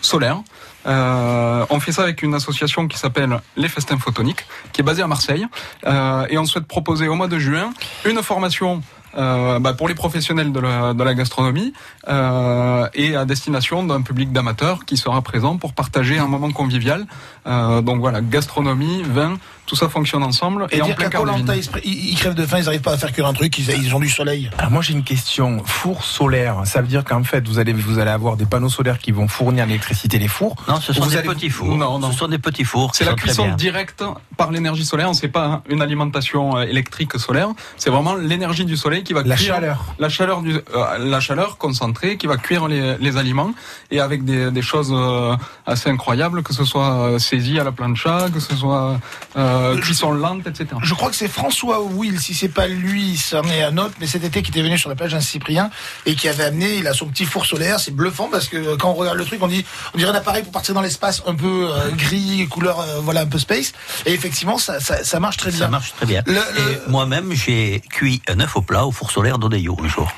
solaires. 0.00 0.40
Euh, 0.84 1.64
on 1.70 1.78
fait 1.78 1.92
ça 1.92 2.02
avec 2.02 2.22
une 2.22 2.34
association 2.34 2.88
qui 2.88 2.98
s'appelle 2.98 3.40
Les 3.56 3.68
Festins 3.68 3.98
Photoniques, 3.98 4.44
qui 4.72 4.80
est 4.80 4.84
basée 4.84 5.02
à 5.02 5.06
Marseille. 5.06 5.46
Euh, 5.86 6.26
et 6.28 6.38
on 6.38 6.44
souhaite 6.44 6.66
proposer 6.66 7.06
au 7.06 7.14
mois 7.14 7.28
de 7.28 7.38
juin 7.38 7.72
une 8.04 8.20
formation 8.22 8.82
euh, 9.16 9.58
bah, 9.60 9.74
pour 9.74 9.88
les 9.88 9.94
professionnels 9.94 10.52
de 10.52 10.58
la, 10.58 10.94
de 10.94 11.04
la 11.04 11.14
gastronomie 11.14 11.72
euh, 12.08 12.88
et 12.94 13.14
à 13.14 13.24
destination 13.24 13.84
d'un 13.84 14.02
public 14.02 14.32
d'amateurs 14.32 14.84
qui 14.84 14.96
sera 14.96 15.20
présent 15.22 15.56
pour 15.56 15.72
partager 15.72 16.18
un 16.18 16.26
moment 16.26 16.50
convivial. 16.50 17.06
Euh, 17.46 17.80
donc 17.80 18.00
voilà, 18.00 18.20
gastronomie, 18.20 19.02
vin, 19.02 19.34
tout 19.72 19.76
ça 19.76 19.88
fonctionne 19.88 20.22
ensemble 20.22 20.66
Et, 20.70 20.76
et, 20.76 20.82
en 20.82 20.84
dire 20.84 20.96
plein 20.96 21.08
vignes. 21.08 21.50
ils, 21.82 22.10
ils- 22.10 22.14
crèvent 22.14 22.34
de 22.34 22.44
faim, 22.44 22.58
ils 22.58 22.64
n'arrivent 22.66 22.82
pas 22.82 22.92
à 22.92 22.98
faire 22.98 23.10
cuire 23.10 23.26
un 23.26 23.32
truc, 23.32 23.58
ils, 23.58 23.70
ils 23.82 23.94
ont 23.94 24.00
du 24.00 24.10
soleil. 24.10 24.50
Alors 24.58 24.70
moi 24.70 24.82
j'ai 24.82 24.92
une 24.92 25.02
question. 25.02 25.62
Four 25.64 26.04
solaire, 26.04 26.56
ça 26.66 26.82
veut 26.82 26.88
dire 26.88 27.04
qu'en 27.04 27.24
fait 27.24 27.48
vous 27.48 27.58
allez 27.58 27.72
vous 27.72 27.98
allez 27.98 28.10
avoir 28.10 28.36
des 28.36 28.44
panneaux 28.44 28.68
solaires 28.68 28.98
qui 28.98 29.12
vont 29.12 29.28
fournir 29.28 29.64
l'électricité 29.64 30.18
les 30.18 30.28
fours. 30.28 30.56
Non, 30.68 30.78
ce 30.78 30.92
sont 30.92 31.00
Vous 31.04 31.10
des 31.10 31.16
allez- 31.16 31.28
petits 31.28 31.48
fours. 31.48 31.74
Non, 31.74 31.98
non. 31.98 32.12
Ce 32.12 32.18
sont 32.18 32.28
des 32.28 32.38
petits 32.38 32.64
fours. 32.64 32.90
C'est 32.94 33.06
la 33.06 33.14
cuisson 33.14 33.54
directe 33.54 34.04
par 34.36 34.50
l'énergie 34.50 34.84
solaire. 34.84 35.08
On 35.08 35.14
sait 35.14 35.28
pas 35.28 35.62
une 35.70 35.80
alimentation 35.80 36.58
euh, 36.58 36.62
électrique 36.64 37.18
solaire. 37.18 37.48
C'est 37.78 37.88
vraiment 37.88 38.14
l'énergie 38.14 38.66
du 38.66 38.76
soleil 38.76 39.04
qui 39.04 39.14
va 39.14 39.22
La 39.22 39.36
cuire 39.36 39.54
chaleur. 39.54 39.94
la 39.98 40.10
chaleur 40.10 40.42
du, 40.42 40.54
euh, 40.54 40.98
la 40.98 41.20
chaleur 41.20 41.56
concentrée 41.56 42.18
qui 42.18 42.26
va 42.26 42.36
cuire 42.36 42.68
les, 42.68 42.98
les 42.98 43.16
aliments 43.16 43.52
et 43.90 44.00
avec 44.00 44.24
des, 44.24 44.50
des 44.50 44.62
choses 44.62 44.92
euh, 44.94 45.34
assez 45.64 45.88
incroyables, 45.88 46.42
que 46.42 46.52
ce 46.52 46.64
soit 46.66 47.18
saisi 47.18 47.58
à 47.58 47.64
la 47.64 47.72
plancha, 47.72 48.26
que 48.34 48.40
ce 48.40 48.54
soit 48.54 48.98
euh, 49.36 49.61
cuisson 49.80 50.12
lente, 50.12 50.46
etc. 50.46 50.66
Je 50.82 50.94
crois 50.94 51.10
que 51.10 51.16
c'est 51.16 51.28
François 51.28 51.80
Will, 51.82 52.20
si 52.20 52.34
c'est 52.34 52.48
pas 52.48 52.66
lui, 52.66 53.16
c'en 53.16 53.42
est 53.44 53.62
un 53.62 53.76
autre, 53.78 53.94
mais 54.00 54.06
cet 54.06 54.24
été 54.24 54.42
qui 54.42 54.50
était 54.50 54.62
venu 54.62 54.78
sur 54.78 54.88
la 54.88 54.94
plage 54.96 55.12
Saint-Cyprien 55.12 55.70
et 56.06 56.14
qui 56.14 56.28
avait 56.28 56.44
amené, 56.44 56.76
il 56.76 56.86
a 56.86 56.94
son 56.94 57.06
petit 57.06 57.24
four 57.24 57.46
solaire, 57.46 57.80
c'est 57.80 57.94
bluffant 57.94 58.28
parce 58.30 58.48
que 58.48 58.76
quand 58.76 58.90
on 58.90 58.94
regarde 58.94 59.18
le 59.18 59.24
truc, 59.24 59.42
on 59.42 59.48
dit, 59.48 59.64
on 59.94 59.98
dirait 59.98 60.10
un 60.10 60.14
appareil 60.14 60.42
pour 60.42 60.52
partir 60.52 60.74
dans 60.74 60.80
l'espace 60.82 61.22
un 61.26 61.34
peu 61.34 61.68
euh, 61.70 61.90
gris, 61.96 62.46
couleur, 62.48 62.80
euh, 62.80 63.00
voilà, 63.00 63.22
un 63.22 63.26
peu 63.26 63.38
space. 63.38 63.72
Et 64.06 64.12
effectivement, 64.12 64.58
ça, 64.58 64.80
ça, 64.80 65.02
ça 65.04 65.20
marche 65.20 65.36
très 65.36 65.50
bien. 65.50 65.60
Ça 65.60 65.68
marche 65.68 65.92
très 65.94 66.06
bien. 66.06 66.22
Le- 66.26 66.42
moi-même, 66.88 67.32
j'ai 67.32 67.80
cuit 67.90 68.22
un 68.28 68.40
œuf 68.40 68.56
au 68.56 68.62
plat 68.62 68.86
au 68.86 68.92
four 68.92 69.10
solaire 69.10 69.38
d'Odeyo 69.38 69.76
un 69.82 69.88
jour. 69.88 70.10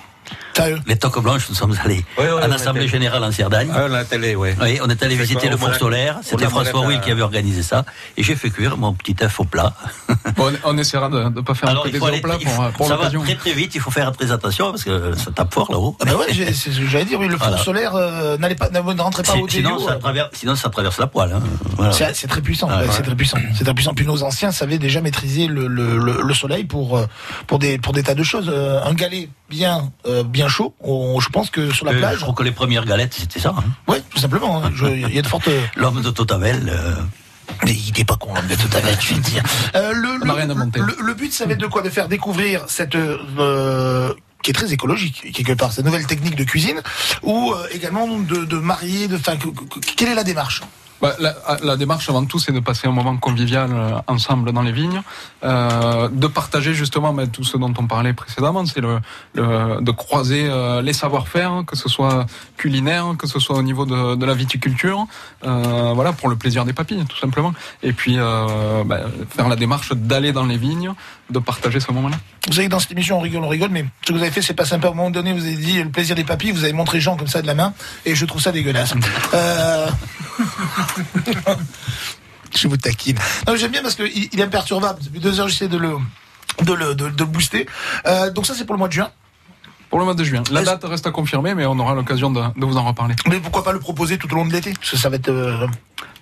Les 0.86 0.97
toques 0.97 1.20
blanches, 1.22 1.48
nous 1.48 1.55
sommes 1.55 1.74
allés 1.85 2.05
l'Assemblée 2.48 2.82
était- 2.82 2.93
Générale 2.93 3.24
en 3.24 3.32
Cerdagne. 3.32 3.68
Ah, 3.74 4.05
télé, 4.05 4.36
oui. 4.36 4.51
Oui, 4.60 4.78
on 4.82 4.89
est 4.89 5.02
allé 5.02 5.16
visiter 5.16 5.40
quoi, 5.40 5.51
le 5.51 5.56
Moulin- 5.56 5.78
solaire. 5.78 6.18
C'était 6.22 6.47
François 6.47 6.81
Will 6.86 7.01
qui 7.01 7.10
avait 7.10 7.22
organisé 7.22 7.62
ça. 7.62 7.85
Et 8.16 8.22
j'ai 8.22 8.36
fait 8.36 8.51
cuire 8.51 8.76
mon 8.76 8.93
petit 8.94 9.16
œuf 9.22 9.40
au 9.40 9.44
plat. 9.44 9.72
Bon, 10.36 10.51
on, 10.64 10.76
essaiera 10.78 11.09
de 11.10 11.22
ne 11.22 11.40
pas 11.43 11.55
faire 11.55 11.68
Alors, 11.68 11.82
un 11.82 11.85
peu 11.85 11.89
il 11.90 11.93
des 11.93 11.98
faut 11.98 12.06
aller, 12.06 12.18
au 12.18 12.22
plat 12.22 12.36
il 12.40 12.47
pour, 12.47 12.64
euh, 12.64 12.70
pour 12.70 12.89
ça 12.89 12.97
va 12.97 13.09
très 13.09 13.35
très 13.36 13.52
vite. 13.52 13.72
Il 13.74 13.81
faut 13.81 13.90
faire 13.93 14.10
très 14.10 14.32
attention 14.32 14.70
parce 14.72 14.82
que 14.82 15.14
ça 15.16 15.31
tape 15.31 15.55
fort 15.55 15.70
là-haut. 15.70 15.97
Ah 16.01 16.06
bah 16.06 16.16
ouais, 16.16 16.26
j'ai- 16.32 16.52
c'est 16.52 16.72
ce 16.72 16.81
que 16.81 16.86
j'allais 16.86 17.05
dire, 17.05 17.20
oui, 17.20 17.28
le 17.28 17.36
four 17.36 17.47
Voilà. 17.48 17.62
solaire 17.62 17.94
euh, 17.94 18.36
n'allait 18.39 18.56
pas, 18.56 18.68
ne 18.70 18.81
rentrait 19.01 19.22
pas 19.22 19.35
au 19.36 19.48
sinon, 19.48 19.76
tuyau. 19.76 19.86
ça 19.89 19.94
traverse, 19.97 20.31
sinon, 20.32 20.56
ça 20.56 20.70
traverse 20.70 20.98
la 20.98 21.06
poêle. 21.06 21.32
hein. 21.35 21.40
Voilà. 21.76 21.93
C'est 21.93 22.26
très 22.26 22.40
puissant, 22.40 22.68
Ah, 22.70 22.81
ouais, 22.81 22.89
c'est 22.90 23.02
très 23.02 23.14
puissant, 23.14 23.39
c'est 23.56 23.62
très 23.64 23.74
puissant. 23.74 23.94
Puis 23.94 24.06
nos 24.06 24.22
anciens 24.24 24.51
savaient 24.51 24.78
déjà 24.78 25.01
maîtriser 25.02 25.47
le, 25.47 25.68
le, 25.68 25.98
le, 25.98 26.22
le 26.22 26.35
soleil 26.35 26.64
pour 26.64 26.97
euh, 26.98 27.06
pour 27.47 27.59
des 27.60 27.78
pour 27.78 27.93
des 27.93 28.02
tas 28.02 28.14
de 28.14 28.22
choses. 28.24 28.51
Euh, 28.52 28.82
un 28.82 28.94
galet 28.94 29.28
bien 29.51 29.93
euh, 30.06 30.24
bien 30.24 30.43
chaud, 30.48 30.74
on- 30.80 31.20
je 31.20 31.28
pense 31.28 31.50
que 31.50 31.70
sur 31.72 31.86
la 31.86 31.92
Euh, 31.92 31.98
plage, 31.98 32.16
je 32.18 32.22
crois 32.22 32.34
que 32.34 32.42
les 32.42 32.52
premières 32.52 32.84
galettes, 32.84 33.14
c'était 33.14 33.40
ça. 33.40 33.54
hein. 33.56 33.64
ouais, 33.88 34.02
tout 34.10 34.18
simplement. 34.18 34.62
hein. 34.64 34.70
Je- 34.74 34.86
Il 34.86 35.14
y 35.14 35.18
a 35.18 35.22
de 35.22 35.26
fortes. 35.26 35.48
L'homme 35.76 36.02
de 36.02 36.10
Totavel. 36.10 36.68
euh, 36.72 36.94
Mais 37.64 37.72
il 37.72 37.92
n'est 37.96 38.04
pas 38.06 38.16
con, 38.16 38.34
l'homme 38.34 38.46
de 38.46 38.54
Totavel, 38.54 38.96
je 39.00 39.14
vais 39.14 39.20
te 39.20 39.30
dire. 39.30 39.42
Euh, 39.76 39.92
le, 39.92 40.16
le, 40.18 41.02
le 41.06 41.14
but, 41.14 41.32
ça 41.32 41.44
va 41.46 41.52
être 41.52 41.60
de 41.60 41.66
quoi? 41.66 41.82
De 41.82 41.90
faire 41.90 42.08
découvrir 42.08 42.64
cette 42.68 42.94
euh, 42.96 44.12
qui 44.42 44.50
est 44.50 44.54
très 44.54 44.72
écologique 44.72 45.30
quelque 45.32 45.52
part, 45.52 45.72
cette 45.72 45.84
nouvelle 45.84 46.06
technique 46.06 46.36
de 46.36 46.44
cuisine, 46.44 46.80
ou 47.22 47.52
euh, 47.52 47.66
également 47.72 48.06
de, 48.18 48.44
de 48.44 48.56
marier, 48.58 49.08
de, 49.08 49.16
enfin, 49.16 49.36
que- 49.36 49.48
que- 49.48 49.80
quelle 49.96 50.08
est 50.08 50.14
la 50.14 50.24
démarche? 50.24 50.62
Bah, 51.05 51.14
la, 51.20 51.35
la 51.62 51.76
démarche 51.76 52.09
avant 52.09 52.24
tout, 52.24 52.39
c'est 52.39 52.51
de 52.52 52.60
passer 52.60 52.89
un 52.89 52.93
moment 52.93 53.18
convivial 53.18 53.68
euh, 53.74 53.90
ensemble 54.06 54.52
dans 54.52 54.62
les 54.62 54.72
vignes, 54.72 55.02
euh, 55.43 56.09
de 56.09 56.26
partager 56.26 56.72
justement 56.72 57.12
bah, 57.12 57.26
tout 57.26 57.44
ce 57.44 57.59
dont 57.59 57.74
on 57.76 57.86
parlait 57.86 58.14
précédemment, 58.14 58.64
c'est 58.64 58.81
le, 58.81 59.01
le- 59.35 59.82
de 59.82 59.90
croiser 59.90 60.47
euh, 60.48 60.81
les 60.81 60.94
savoir-faire, 60.94 61.51
hein, 61.52 61.64
que 61.64 61.76
ce 61.76 61.90
soit 61.90 62.24
culinaire, 62.56 63.05
que 63.18 63.26
ce 63.26 63.39
soit 63.39 63.56
au 63.59 63.62
niveau 63.62 63.85
de, 63.85 64.14
de 64.14 64.24
la 64.24 64.32
viticulture, 64.32 65.05
euh, 65.44 65.93
voilà 65.94 66.14
pour 66.14 66.31
le 66.31 66.36
plaisir 66.36 66.64
des 66.64 66.72
papilles 66.72 67.05
tout 67.06 67.18
simplement. 67.18 67.52
Et 67.82 67.93
puis 67.93 68.14
euh, 68.18 68.82
bah, 68.86 69.01
faire 69.28 69.48
la 69.51 69.56
démarche 69.56 69.93
d'aller 69.93 70.32
dans 70.32 70.47
les 70.47 70.56
vignes, 70.56 70.93
de 71.30 71.38
partager 71.38 71.80
ce 71.80 71.90
moment-là. 71.92 72.16
Vous 72.46 72.52
savez 72.52 72.66
que 72.66 72.70
dans 72.72 72.78
cette 72.78 72.92
émission, 72.92 73.16
on 73.18 73.20
rigole, 73.20 73.42
on 73.44 73.48
rigole, 73.48 73.70
mais 73.70 73.84
ce 74.02 74.09
que 74.09 74.12
vous 74.16 74.22
avez 74.22 74.30
fait, 74.30 74.42
c'est 74.42 74.55
pas 74.55 74.64
sympa. 74.66 74.88
Au 74.88 74.94
moment 74.94 75.10
donné, 75.10 75.32
vous 75.32 75.44
avez 75.44 75.55
dit 75.56 75.82
le 75.82 75.88
plaisir 75.88 76.14
des 76.16 76.24
papilles, 76.24 76.51
vous 76.52 76.64
avez 76.64 76.72
montré 76.74 77.01
Jean 77.01 77.16
comme 77.16 77.28
ça 77.28 77.40
de 77.42 77.46
la 77.46 77.55
main, 77.55 77.72
et 78.05 78.14
je 78.14 78.24
trouve 78.26 78.40
ça 78.42 78.52
dégueulasse. 78.52 78.94
Euh... 79.34 79.88
je 82.55 82.68
vous 82.68 82.76
taquine. 82.76 83.18
Non, 83.46 83.56
j'aime 83.56 83.72
bien 83.72 83.82
parce 83.82 83.94
qu'il 83.94 84.28
il 84.32 84.40
est 84.40 84.42
imperturbable. 84.42 85.02
Depuis 85.02 85.20
deux 85.20 85.40
heures, 85.40 85.48
j'essaie 85.48 85.68
de 85.68 85.76
le, 85.78 85.96
de 86.62 86.72
le, 86.72 86.94
de, 86.94 87.09
de 87.09 87.18
le 87.20 87.24
booster. 87.24 87.66
Euh, 88.06 88.30
donc 88.30 88.46
ça, 88.46 88.55
c'est 88.55 88.64
pour 88.64 88.74
le 88.74 88.78
mois 88.78 88.88
de 88.88 88.92
juin. 88.92 89.10
Pour 89.90 89.98
le 89.98 90.05
mois 90.05 90.14
de 90.14 90.24
juin. 90.24 90.42
La 90.51 90.62
date 90.62 90.84
reste 90.84 91.06
à 91.06 91.10
confirmer, 91.10 91.55
mais 91.55 91.66
on 91.66 91.78
aura 91.78 91.94
l'occasion 91.94 92.30
de, 92.30 92.40
de 92.56 92.64
vous 92.66 92.76
en 92.76 92.84
reparler. 92.84 93.14
Mais 93.28 93.38
pourquoi 93.40 93.62
pas 93.64 93.72
le 93.72 93.80
proposer 93.80 94.18
tout 94.18 94.30
au 94.32 94.36
long 94.36 94.46
de 94.46 94.52
l'été? 94.52 94.72
Parce 94.74 94.90
que 94.90 94.96
ça 94.96 95.09
va 95.09 95.16
être. 95.16 95.28
euh, 95.28 95.66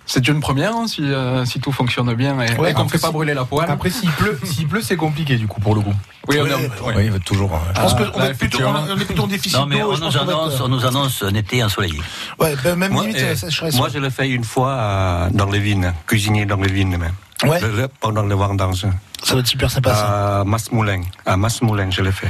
C'est 0.05 0.27
une 0.27 0.41
première 0.41 0.75
hein, 0.75 0.85
si, 0.87 1.01
euh, 1.01 1.45
si 1.45 1.59
tout 1.61 1.71
fonctionne 1.71 2.13
bien 2.13 2.33
et, 2.41 2.53
Ouais, 2.57 2.71
et 2.71 2.73
qu'on 2.73 2.83
ne 2.83 2.89
fait 2.89 2.99
pas 2.99 3.07
si- 3.07 3.13
brûler 3.13 3.33
la 3.33 3.45
poêle. 3.45 3.69
Après 3.69 3.89
s'il 3.89 4.09
pleut, 4.11 4.37
s'il 4.43 4.67
pleut 4.67 4.81
c'est 4.81 4.97
compliqué 4.97 5.37
du 5.37 5.47
coup 5.47 5.61
pour 5.61 5.75
le 5.75 5.81
coup. 5.81 5.93
Oui, 6.27 6.37
on 6.41 6.45
est- 6.45 6.71
oui, 7.11 7.19
toujours. 7.25 7.53
euh, 7.53 7.57
Je 7.75 7.81
pense 7.81 7.93
qu'on 7.93 8.19
là, 8.19 8.29
est 8.29 8.33
plutôt, 8.33 8.57
on 8.59 8.75
effectivement. 8.75 8.87
est 9.01 9.05
plutôt 9.05 9.23
en 9.23 9.27
déficit 9.27 9.57
Non, 9.59 9.65
mais 9.65 9.81
on 9.81 9.95
je 9.95 10.01
nous, 10.01 10.17
annonce, 10.17 10.53
euh, 10.59 10.63
on 10.63 10.67
nous 10.67 10.85
annonce 10.85 11.23
un 11.23 11.33
été 11.35 11.63
ensoleillé. 11.63 12.01
Ouais, 12.39 12.53
ben, 12.63 12.75
même 12.75 12.91
Moi, 12.91 13.03
limite, 13.03 13.17
eh, 13.31 13.35
ça 13.35 13.49
serait 13.49 13.71
moi, 13.71 13.87
je 13.93 13.99
l'ai 13.99 14.09
fait 14.09 14.29
une 14.29 14.43
fois 14.43 14.71
euh, 14.71 15.29
dans 15.31 15.49
les 15.49 15.59
vignes, 15.59 15.93
cuisiner 16.05 16.45
dans 16.45 16.57
les 16.57 16.71
vignes 16.71 16.97
même. 16.97 17.13
Ouais. 17.45 17.59
Le- 17.61 17.71
le- 17.75 17.87
pendant 17.87 18.23
le 18.23 18.35
vendange. 18.35 18.85
Ça 19.23 19.33
va 19.35 19.39
être 19.39 19.47
super 19.47 19.71
sympa, 19.71 19.95
ça. 19.95 20.39
À 20.41 20.43
Masmoulin. 20.43 21.01
À 21.25 21.37
Masmoulin, 21.37 21.89
je 21.91 22.01
l'ai 22.01 22.11
fait. 22.11 22.29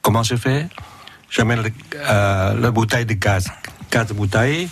Comment 0.00 0.22
je 0.22 0.36
fais? 0.36 0.68
Je 1.28 1.42
mets 1.42 1.56
le, 1.56 1.70
euh, 1.96 2.54
la 2.60 2.70
bouteille 2.70 3.04
de 3.04 3.14
gaz, 3.14 3.50
quatre 3.90 4.14
bouteilles, 4.14 4.68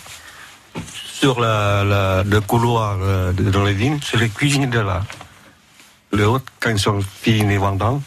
sur 1.25 1.39
le, 1.39 2.39
couloir 2.41 2.97
euh, 3.01 3.31
de- 3.33 3.49
dans 3.49 3.63
les 3.63 3.73
vignes, 3.73 3.97
je 4.11 4.15
les 4.19 4.29
cuisine 4.29 4.69
de 4.69 4.77
là. 4.77 5.01
Le 6.11 6.27
autre, 6.27 6.45
quand 6.59 6.69
ils 6.69 6.77
sont 6.77 6.99
finis 7.23 7.47
les 7.47 7.57
vendanges, 7.57 8.01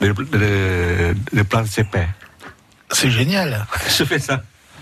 le, 0.00 0.14
le, 0.32 1.14
le 1.32 1.44
plat 1.44 1.64
c'est 1.66 1.84
paix. 1.84 2.08
C'est 2.92 3.10
génial. 3.10 3.66
Je 3.98 4.04
fais 4.04 4.18
ça. 4.18 4.40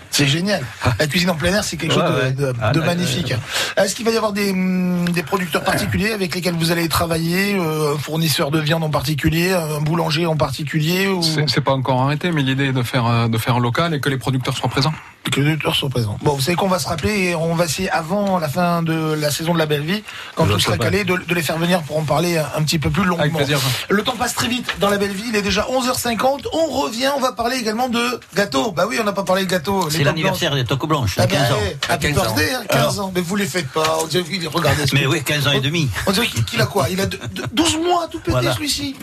C'est 0.09 0.25
génial. 0.25 0.63
La 0.99 1.05
cuisine 1.05 1.29
en 1.29 1.35
plein 1.35 1.53
air, 1.53 1.63
c'est 1.63 1.75
quelque 1.77 1.93
chose 1.93 2.01
de, 2.03 2.21
ouais. 2.21 2.31
de- 2.31 2.53
Ah, 2.61 2.71
ouais, 2.73 2.83
magnifique. 2.85 3.33
Est-ce 3.77 3.93
qu'il 3.93 4.05
va 4.05 4.11
y 4.11 4.17
avoir 4.17 4.31
des, 4.33 4.49
hum, 4.51 5.07
des 5.09 5.21
producteurs 5.21 5.63
particuliers 5.63 6.13
avec 6.13 6.33
lesquels 6.33 6.55
vous 6.55 6.71
allez 6.71 6.87
travailler, 6.87 7.55
euh, 7.59 7.93
un 7.95 7.97
fournisseur 7.99 8.49
de 8.51 8.59
viande 8.59 8.83
en 8.85 8.89
particulier, 8.89 9.51
un 9.51 9.81
boulanger 9.81 10.25
en 10.25 10.35
particulier 10.37 11.07
ou... 11.09 11.21
C'est 11.21 11.47
c'est 11.49 11.61
pas 11.61 11.73
encore 11.73 12.01
arrêté, 12.03 12.31
mais 12.31 12.41
l'idée 12.41 12.69
est 12.69 12.73
de 12.73 12.81
faire, 12.83 13.05
euh, 13.05 13.27
de 13.27 13.37
faire 13.37 13.59
local 13.59 13.93
et 13.93 13.99
que 13.99 14.09
les 14.09 14.17
producteurs 14.17 14.55
soient 14.57 14.69
présents. 14.69 14.93
Que 15.31 15.41
les 15.41 15.47
producteurs 15.47 15.75
soient 15.75 15.89
présents. 15.89 16.17
Bon, 16.23 16.33
vous 16.33 16.41
savez 16.41 16.55
qu'on 16.55 16.67
va 16.69 16.79
se 16.79 16.87
rappeler 16.87 17.13
et 17.29 17.35
on 17.35 17.53
va 17.53 17.65
essayer 17.65 17.89
avant 17.91 18.39
la 18.39 18.47
fin 18.49 18.81
de 18.81 19.13
la 19.13 19.29
saison 19.29 19.53
de 19.53 19.59
la 19.59 19.65
Belle 19.67 19.83
Vie, 19.83 20.01
quand 20.35 20.45
Je 20.47 20.53
tout 20.53 20.59
sera 20.59 20.77
calé, 20.77 21.03
de, 21.03 21.17
de 21.17 21.35
les 21.35 21.43
faire 21.43 21.57
venir 21.59 21.81
pour 21.83 21.97
en 21.97 22.03
parler 22.03 22.37
un, 22.37 22.47
un 22.57 22.63
petit 22.63 22.79
peu 22.79 22.89
plus 22.89 23.03
longuement. 23.03 23.19
Avec 23.23 23.33
plaisir. 23.35 23.59
Le 23.89 24.01
temps 24.03 24.15
passe 24.17 24.33
très 24.33 24.47
vite 24.47 24.65
dans 24.79 24.89
la 24.89 24.97
Belle 24.97 25.11
Vie, 25.11 25.25
il 25.27 25.35
est 25.35 25.41
déjà 25.43 25.67
11h50. 25.69 26.45
On 26.53 26.67
revient, 26.81 27.11
on 27.15 27.19
va 27.19 27.33
parler 27.33 27.57
également 27.57 27.89
de 27.89 28.19
gâteaux. 28.35 28.71
Bah 28.71 28.85
oui, 28.89 28.97
on 28.99 29.03
n'a 29.03 29.13
pas 29.13 29.23
parlé 29.23 29.45
de 29.45 29.49
gâteaux. 29.49 29.87
Les 29.89 29.97
C'est 29.97 30.03
l'anniversaire 30.03 30.55
des 30.55 30.63
Toco 30.65 30.87
Blanches, 30.87 31.15
Ah 31.19 31.23
à 31.23 31.27
15 31.27 31.49
bah, 31.49 31.55
ans. 31.55 31.59
eh, 31.69 31.91
Happy 31.91 32.11
birthday, 32.13 32.53
hein, 32.53 32.63
15 32.69 32.99
ans. 32.99 33.11
Mais 33.13 33.21
vous 33.21 33.35
les 33.35 33.45
faites 33.45 33.67
pas. 33.69 33.97
On 34.01 34.07
dirait 34.07 34.23
qu'il 34.23 34.47
regardez. 34.47 34.87
ce 34.87 34.95
Mais 34.95 35.05
oui, 35.05 35.21
15 35.23 35.47
ans 35.47 35.51
et 35.51 35.61
demi. 35.61 35.89
On 36.07 36.11
dirait 36.11 36.27
qu'il 36.27 36.59
a 36.61 36.65
quoi? 36.65 36.87
Il 36.89 36.99
a 37.01 37.05
de- 37.05 37.17
de- 37.17 37.43
12 37.51 37.77
mois 37.77 38.07
tout 38.09 38.19
pété 38.19 38.31
Voilà. 38.31 38.53
celui-ci. 38.55 38.95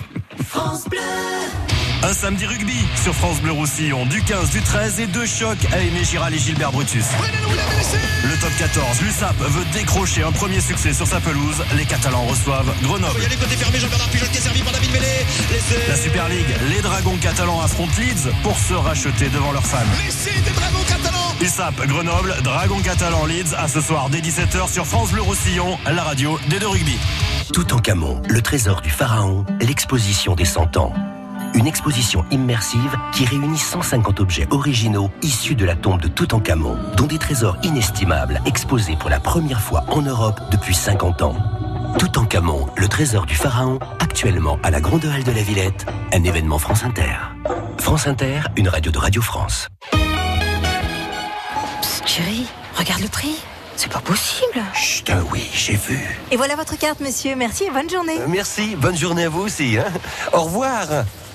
Un 2.02 2.12
samedi 2.12 2.46
rugby 2.46 2.76
sur 3.02 3.14
France 3.14 3.40
Bleu 3.40 3.52
Roussillon 3.52 4.06
du 4.06 4.22
15, 4.22 4.50
du 4.50 4.60
13 4.62 5.00
et 5.00 5.06
deux 5.06 5.26
chocs 5.26 5.56
à 5.72 5.78
Aimé 5.80 6.04
Giral 6.06 6.32
et 6.32 6.38
Gilbert 6.38 6.70
Brutus. 6.70 7.04
Le 8.22 8.40
top 8.40 8.52
14, 8.58 9.00
l'USAP 9.02 9.36
veut 9.38 9.64
décrocher 9.72 10.22
un 10.22 10.30
premier 10.30 10.60
succès 10.60 10.92
sur 10.92 11.06
sa 11.06 11.18
pelouse. 11.18 11.64
Les 11.76 11.84
Catalans 11.84 12.24
reçoivent 12.26 12.72
Grenoble. 12.82 13.20
les 13.28 13.36
côtés 13.36 13.56
fermés, 13.56 13.80
Jean-Bernard 13.80 14.08
Pujol 14.10 14.28
qui 14.28 14.38
est 14.38 14.40
servi 14.40 14.62
par 14.62 14.72
David 14.72 14.92
Mélé. 14.92 15.06
Laissez. 15.50 15.88
La 15.88 15.96
Super 15.96 16.28
League, 16.28 16.54
les 16.70 16.80
Dragons 16.80 17.16
catalans 17.16 17.60
affrontent 17.60 17.92
Leeds 17.98 18.30
pour 18.44 18.56
se 18.56 18.74
racheter 18.74 19.28
devant 19.30 19.50
leurs 19.50 19.66
fans. 19.66 19.78
Laissez 20.04 20.40
des 20.42 20.52
dragons 20.52 20.84
catalans. 20.86 21.34
USAP 21.40 21.86
Grenoble, 21.88 22.36
Dragons 22.44 22.80
catalans 22.82 23.26
Leeds 23.26 23.54
à 23.58 23.66
ce 23.66 23.80
soir 23.80 24.08
dès 24.08 24.20
17h 24.20 24.72
sur 24.72 24.86
France 24.86 25.10
Bleu 25.10 25.22
Roussillon, 25.22 25.76
la 25.86 26.04
radio 26.04 26.38
des 26.48 26.60
deux 26.60 26.68
rugby. 26.68 26.96
Tout 27.52 27.74
en 27.74 27.78
Camon, 27.78 28.22
le 28.28 28.42
trésor 28.42 28.80
du 28.80 28.90
pharaon, 28.90 29.44
l'exposition 29.60 30.36
des 30.36 30.44
100 30.44 30.76
ans. 30.76 30.94
Une 31.56 31.66
exposition 31.66 32.24
immersive 32.30 32.96
qui 33.12 33.24
réunit 33.24 33.56
150 33.58 34.20
objets 34.20 34.46
originaux 34.50 35.10
issus 35.22 35.54
de 35.54 35.64
la 35.64 35.74
tombe 35.74 36.00
de 36.02 36.08
Toutankhamon, 36.08 36.76
dont 36.96 37.06
des 37.06 37.18
trésors 37.18 37.56
inestimables 37.62 38.40
exposés 38.44 38.96
pour 38.96 39.08
la 39.08 39.20
première 39.20 39.60
fois 39.60 39.84
en 39.88 40.02
Europe 40.02 40.38
depuis 40.50 40.74
50 40.74 41.22
ans. 41.22 41.36
Toutankhamon, 41.98 42.66
le 42.76 42.88
trésor 42.88 43.24
du 43.24 43.34
pharaon, 43.34 43.78
actuellement 44.00 44.58
à 44.62 44.70
la 44.70 44.80
Grande 44.80 45.04
Halle 45.06 45.24
de 45.24 45.32
la 45.32 45.42
Villette, 45.42 45.86
un 46.12 46.22
événement 46.24 46.58
France 46.58 46.84
Inter. 46.84 47.16
France 47.78 48.06
Inter, 48.06 48.40
une 48.56 48.68
radio 48.68 48.92
de 48.92 48.98
Radio 48.98 49.22
France. 49.22 49.68
Psst, 51.80 52.06
chérie, 52.06 52.46
regarde 52.76 53.00
le 53.00 53.08
prix. 53.08 53.36
C'est 53.76 53.92
pas 53.92 54.00
possible. 54.00 54.62
Chut, 54.74 55.10
ah 55.10 55.20
oui, 55.32 55.42
j'ai 55.52 55.76
vu. 55.76 55.98
Et 56.30 56.36
voilà 56.36 56.54
votre 56.56 56.78
carte, 56.78 57.00
monsieur. 57.00 57.34
Merci 57.36 57.64
et 57.64 57.70
bonne 57.70 57.90
journée. 57.90 58.18
Euh, 58.20 58.26
Merci, 58.28 58.74
bonne 58.76 58.96
journée 58.96 59.24
à 59.24 59.28
vous 59.28 59.42
aussi. 59.42 59.76
hein. 59.78 59.84
Au 60.32 60.42
revoir. 60.42 60.86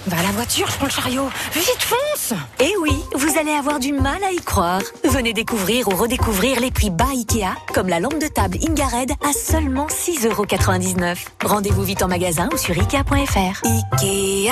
Va 0.07 0.17
à 0.17 0.23
la 0.23 0.31
voiture, 0.31 0.67
je 0.67 0.77
prends 0.77 0.85
le 0.85 0.91
chariot. 0.91 1.29
Vite, 1.53 1.77
fonce 1.79 2.33
Eh 2.59 2.73
oui, 2.81 2.91
vous 3.13 3.37
allez 3.37 3.51
avoir 3.51 3.79
du 3.79 3.93
mal 3.93 4.23
à 4.23 4.31
y 4.31 4.37
croire. 4.37 4.81
Venez 5.03 5.33
découvrir 5.33 5.87
ou 5.87 5.91
redécouvrir 5.91 6.59
les 6.59 6.71
prix 6.71 6.89
bas 6.89 7.09
Ikea, 7.11 7.55
comme 7.73 7.87
la 7.87 7.99
lampe 7.99 8.19
de 8.19 8.27
table 8.27 8.57
Ingared 8.67 9.11
à 9.23 9.33
seulement 9.33 9.87
6,99€. 9.87 11.17
Rendez-vous 11.43 11.83
vite 11.83 12.01
en 12.01 12.07
magasin 12.07 12.49
ou 12.51 12.57
sur 12.57 12.75
Ikea.fr. 12.75 13.61
Ikea 13.63 14.51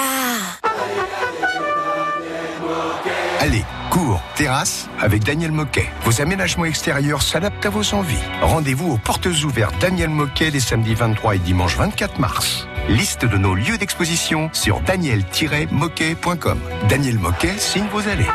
Allez, 3.40 3.64
cours, 3.90 4.22
terrasse 4.36 4.90
avec 5.00 5.24
Daniel 5.24 5.52
Moquet. 5.52 5.90
Vos 6.04 6.22
aménagements 6.22 6.66
extérieurs 6.66 7.22
s'adaptent 7.22 7.66
à 7.66 7.70
vos 7.70 7.94
envies. 7.94 8.24
Rendez-vous 8.42 8.94
aux 8.94 8.98
portes 8.98 9.28
ouvertes 9.44 9.76
Daniel 9.80 10.10
Moquet 10.10 10.50
les 10.52 10.60
samedis 10.60 10.96
23 10.96 11.36
et 11.36 11.40
dimanche 11.40 11.76
24 11.76 12.20
mars. 12.20 12.68
Liste 12.88 13.26
de 13.26 13.38
nos 13.38 13.56
lieux 13.56 13.78
d'exposition 13.78 14.50
sur 14.54 14.80
daniel-moquet.com. 14.82 16.60
Daniel 16.90 17.20
Moquet 17.20 17.58
signe 17.58 17.88
vos 17.92 18.08
allées. 18.08 18.26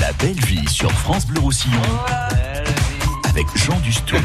La 0.00 0.12
belle 0.14 0.40
vie 0.44 0.68
sur 0.68 0.90
France 0.92 1.26
Bleu 1.26 1.40
Roussillon 1.40 1.80
avec 3.32 3.46
Jean 3.56 3.78
Dustou. 3.80 4.16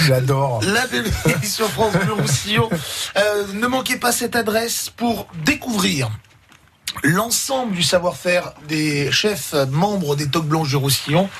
J'adore. 0.00 0.60
La 0.64 0.84
vie 0.86 1.46
sur 1.46 1.70
France 1.70 1.94
Bleu 1.94 2.14
Roussillon. 2.14 2.68
Euh, 3.16 3.44
ne 3.54 3.66
manquez 3.68 3.96
pas 3.96 4.10
cette 4.10 4.34
adresse 4.34 4.90
pour 4.90 5.28
découvrir 5.44 6.10
l'ensemble 7.04 7.72
du 7.72 7.84
savoir-faire 7.84 8.52
des 8.66 9.12
chefs 9.12 9.54
membres 9.70 10.16
des 10.16 10.28
Toques 10.28 10.46
Blanches 10.46 10.70
du 10.70 10.76
Roussillon. 10.76 11.30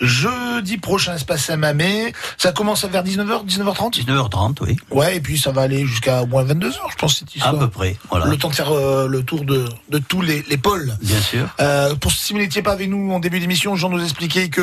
Jeudi 0.00 0.76
prochain, 0.78 1.14
espace 1.14 1.44
Saint-Mamé. 1.44 2.12
Ça 2.38 2.52
commence 2.52 2.84
vers 2.84 3.02
19h, 3.04 3.46
19h30 3.46 4.04
19h30, 4.06 4.56
oui. 4.62 4.76
Ouais, 4.90 5.16
et 5.16 5.20
puis 5.20 5.38
ça 5.38 5.52
va 5.52 5.62
aller 5.62 5.86
jusqu'à 5.86 6.22
au 6.22 6.26
moins 6.26 6.44
22h, 6.44 6.72
je 6.90 6.96
pense, 6.96 7.18
cette 7.18 7.28
À 7.28 7.36
histoire. 7.36 7.58
peu 7.58 7.68
près, 7.68 7.96
voilà. 8.10 8.26
Le 8.26 8.36
temps 8.36 8.48
de 8.50 8.54
faire 8.54 8.72
euh, 8.72 9.06
le 9.08 9.22
tour 9.22 9.44
de, 9.44 9.68
de 9.90 9.98
tous 9.98 10.20
les, 10.22 10.42
les 10.48 10.56
pôles. 10.56 10.96
Bien 11.02 11.20
sûr. 11.20 11.48
Euh, 11.60 11.94
pour 11.94 12.12
si 12.12 12.32
vous 12.32 12.38
n'étiez 12.38 12.62
pas 12.62 12.72
avec 12.72 12.88
nous 12.88 13.12
en 13.12 13.20
début 13.20 13.40
d'émission, 13.40 13.76
Jean 13.76 13.88
nous 13.88 14.02
expliquait 14.02 14.48
que 14.48 14.62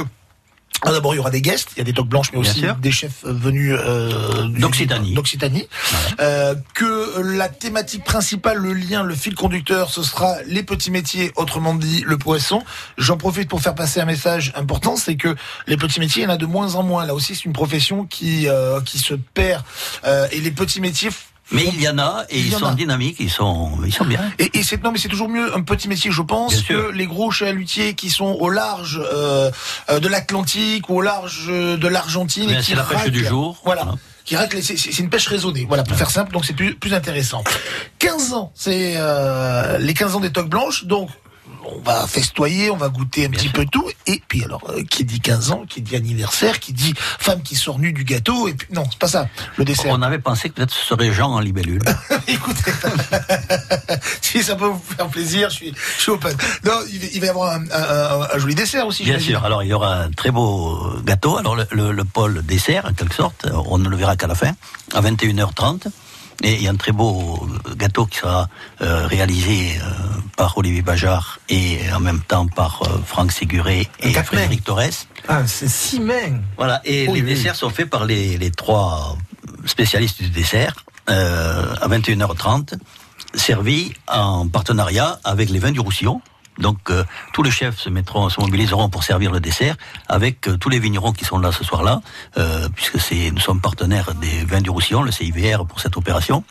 ah, 0.85 0.91
D'abord, 0.91 1.13
il 1.13 1.17
y 1.17 1.19
aura 1.19 1.29
des 1.29 1.41
guests, 1.41 1.69
il 1.75 1.79
y 1.79 1.81
a 1.81 1.83
des 1.83 1.93
toques 1.93 2.07
blanches, 2.09 2.31
mais 2.33 2.39
aussi 2.39 2.63
des 2.79 2.91
chefs 2.91 3.23
venus 3.23 3.75
euh, 3.77 4.47
du- 4.47 4.59
D'Occitanie. 4.59 5.13
d'Occitanie. 5.13 5.67
Euh, 6.19 6.55
que 6.73 7.21
la 7.21 7.49
thématique 7.49 8.03
principale, 8.03 8.57
le 8.57 8.73
lien, 8.73 9.03
le 9.03 9.15
fil 9.15 9.35
conducteur, 9.35 9.89
ce 9.89 10.03
sera 10.03 10.35
les 10.45 10.63
petits 10.63 10.91
métiers, 10.91 11.31
autrement 11.35 11.73
dit 11.73 12.03
le 12.05 12.17
poisson. 12.17 12.63
J'en 12.97 13.17
profite 13.17 13.49
pour 13.49 13.61
faire 13.61 13.75
passer 13.75 13.99
un 13.99 14.05
message 14.05 14.51
important, 14.55 14.95
c'est 14.97 15.15
que 15.15 15.35
les 15.67 15.77
petits 15.77 15.99
métiers, 15.99 16.23
il 16.23 16.25
y 16.25 16.27
en 16.27 16.33
a 16.33 16.37
de 16.37 16.45
moins 16.45 16.75
en 16.75 16.83
moins. 16.83 17.05
Là 17.05 17.13
aussi, 17.13 17.35
c'est 17.35 17.45
une 17.45 17.53
profession 17.53 18.05
qui 18.05 18.47
euh, 18.47 18.81
qui 18.81 18.99
se 18.99 19.13
perd. 19.13 19.63
Euh, 20.05 20.27
et 20.31 20.39
les 20.41 20.51
petits 20.51 20.81
métiers 20.81 21.09
Mais 21.53 21.65
il 21.73 21.81
y 21.81 21.87
en 21.87 21.97
a 21.99 22.25
et 22.29 22.39
Il 22.39 22.47
ils 22.47 22.53
sont 22.53 22.65
a. 22.65 22.73
dynamiques, 22.73 23.17
ils 23.19 23.29
sont, 23.29 23.71
ils 23.85 23.93
sont 23.93 24.05
bien. 24.05 24.19
Et, 24.39 24.57
et 24.57 24.63
c'est 24.63 24.83
non, 24.83 24.91
mais 24.91 24.97
c'est 24.97 25.07
toujours 25.07 25.29
mieux 25.29 25.55
un 25.55 25.61
petit 25.61 25.87
métier, 25.87 26.11
je 26.11 26.21
pense, 26.21 26.61
que 26.63 26.91
les 26.91 27.05
gros 27.05 27.31
chalutiers 27.31 27.93
qui 27.93 28.09
sont 28.09 28.37
au 28.39 28.49
large 28.49 28.99
euh, 29.01 29.51
euh, 29.89 29.99
de 29.99 30.07
l'Atlantique 30.07 30.89
ou 30.89 30.97
au 30.97 31.01
large 31.01 31.45
euh, 31.49 31.77
de 31.77 31.87
l'Argentine. 31.87 32.49
Et 32.49 32.57
qui 32.57 32.71
c'est 32.71 32.75
la 32.75 32.83
pêche 32.83 33.11
du 33.11 33.23
jour. 33.25 33.61
Voilà. 33.63 33.85
Qui 34.25 34.37
raclent, 34.37 34.63
c'est 34.63 34.77
c'est 34.77 34.97
une 34.99 35.09
pêche 35.09 35.27
raisonnée, 35.27 35.65
voilà, 35.67 35.83
pour 35.83 35.97
faire 35.97 36.09
simple, 36.09 36.31
donc 36.31 36.45
c'est 36.45 36.53
plus, 36.53 36.75
plus 36.75 36.93
intéressant. 36.93 37.43
15 37.99 38.33
ans, 38.33 38.51
c'est 38.55 38.93
euh, 38.95 39.77
les 39.79 39.93
15 39.93 40.15
ans 40.15 40.19
des 40.21 40.31
toques 40.31 40.47
blanches, 40.49 40.85
donc 40.85 41.09
on 41.65 41.79
va 41.81 42.05
festoyer, 42.07 42.69
on 42.69 42.77
va 42.77 42.89
goûter 42.89 43.25
un 43.25 43.29
petit 43.29 43.49
peu 43.49 43.65
tout, 43.65 43.89
et 44.07 44.21
puis 44.27 44.43
alors, 44.43 44.61
euh, 44.69 44.83
qui 44.83 45.03
dit 45.05 45.19
15 45.19 45.51
ans, 45.51 45.63
qui 45.67 45.81
dit 45.81 45.95
anniversaire, 45.95 46.59
qui 46.59 46.73
dit 46.73 46.93
femme 46.97 47.41
qui 47.41 47.55
sort 47.55 47.79
nue 47.79 47.93
du 47.93 48.03
gâteau, 48.03 48.47
et 48.47 48.53
puis 48.53 48.67
non, 48.73 48.83
c'est 48.89 48.99
pas 48.99 49.07
ça, 49.07 49.27
le 49.57 49.65
dessert. 49.65 49.91
On 49.91 50.01
avait 50.01 50.19
pensé 50.19 50.49
que 50.49 50.55
peut-être 50.55 50.73
ce 50.73 50.85
serait 50.85 51.11
Jean 51.13 51.31
en 51.31 51.39
libellule. 51.39 51.81
Écoutez, 52.27 52.71
si 54.21 54.43
ça 54.43 54.55
peut 54.55 54.65
vous 54.67 54.81
faire 54.97 55.07
plaisir, 55.07 55.49
je 55.49 55.55
suis, 55.55 55.73
je 55.97 56.01
suis 56.01 56.11
open. 56.11 56.35
Non, 56.65 56.73
il 56.91 57.19
va, 57.19 57.25
y 57.25 57.29
avoir 57.29 57.51
un, 57.53 57.63
un- 57.71 58.21
un- 58.21 58.27
un 58.35 58.37
joli 58.39 58.55
dessert 58.55 58.87
aussi. 58.87 59.03
Bien 59.03 59.19
sûr. 59.19 59.43
Alors 59.43 59.63
il 59.63 59.69
y 59.69 59.73
aura 59.73 59.95
un 60.03 60.11
très 60.11 60.31
beau 60.31 60.93
gâteau. 61.03 61.37
Alors 61.37 61.55
le, 61.55 61.65
le, 61.71 61.91
le 61.91 62.03
pôle 62.03 62.43
dessert, 62.45 62.85
en 62.85 62.93
quelque 62.93 63.15
sorte, 63.15 63.47
on 63.65 63.77
ne 63.77 63.89
le 63.89 63.95
verra 63.97 64.15
qu'à 64.15 64.27
la 64.27 64.35
fin, 64.35 64.51
à 64.93 65.01
21h30. 65.01 65.87
Et 66.43 66.55
il 66.55 66.63
y 66.63 66.67
a 66.67 66.71
un 66.71 66.75
très 66.75 66.91
beau 66.91 67.47
gâteau 67.77 68.05
qui 68.05 68.17
sera 68.17 68.49
euh, 68.81 69.07
réalisé 69.07 69.77
euh, 69.77 69.83
par 70.35 70.57
Olivier 70.57 70.81
Bajard 70.81 71.39
et 71.47 71.79
en 71.95 72.01
même 72.01 72.19
temps 72.21 72.47
par 72.47 72.81
euh, 72.83 72.99
Franck 73.05 73.31
Séguré 73.31 73.87
et 74.01 74.13
Frédéric 74.13 74.63
Torres. 74.63 74.81
Ah, 75.29 75.47
c'est 75.47 75.69
six 75.69 76.01
mains. 76.01 76.41
Voilà, 76.57 76.81
et 76.83 77.07
Oui, 77.07 77.21
les 77.21 77.21
oui. 77.21 77.35
desserts 77.35 77.55
sont 77.55 77.69
faits 77.69 77.89
par 77.89 78.03
les, 78.05 78.37
les 78.37 78.51
trois 78.51 79.17
spécialistes 79.65 80.21
du 80.21 80.29
dessert 80.29 80.83
euh, 81.09 81.73
à 81.81 81.87
21h30, 81.87 82.73
servis 83.35 83.93
en 84.07 84.47
partenariat 84.47 85.19
avec 85.23 85.49
les 85.49 85.59
vins 85.59 85.71
du 85.71 85.79
Roussillon. 85.79 86.21
Donc 86.59 86.89
euh, 86.89 87.03
tous 87.33 87.43
les 87.43 87.51
chefs 87.51 87.79
se 87.79 87.89
mobiliseront 87.89 88.89
pour 88.89 89.03
servir 89.03 89.31
le 89.31 89.39
dessert 89.39 89.75
avec 90.07 90.47
euh, 90.47 90.57
tous 90.57 90.69
les 90.69 90.79
vignerons 90.79 91.11
qui 91.11 91.25
sont 91.25 91.39
là 91.39 91.51
ce 91.51 91.63
soir-là, 91.63 92.01
euh, 92.37 92.69
puisque 92.75 92.97
nous 93.11 93.39
sommes 93.39 93.61
partenaires 93.61 94.13
des 94.15 94.45
vins 94.45 94.61
du 94.61 94.69
Roussillon, 94.69 95.01
le 95.01 95.11
CIVR 95.11 95.65
pour 95.65 95.79
cette 95.79 95.97
opération. 95.97 96.43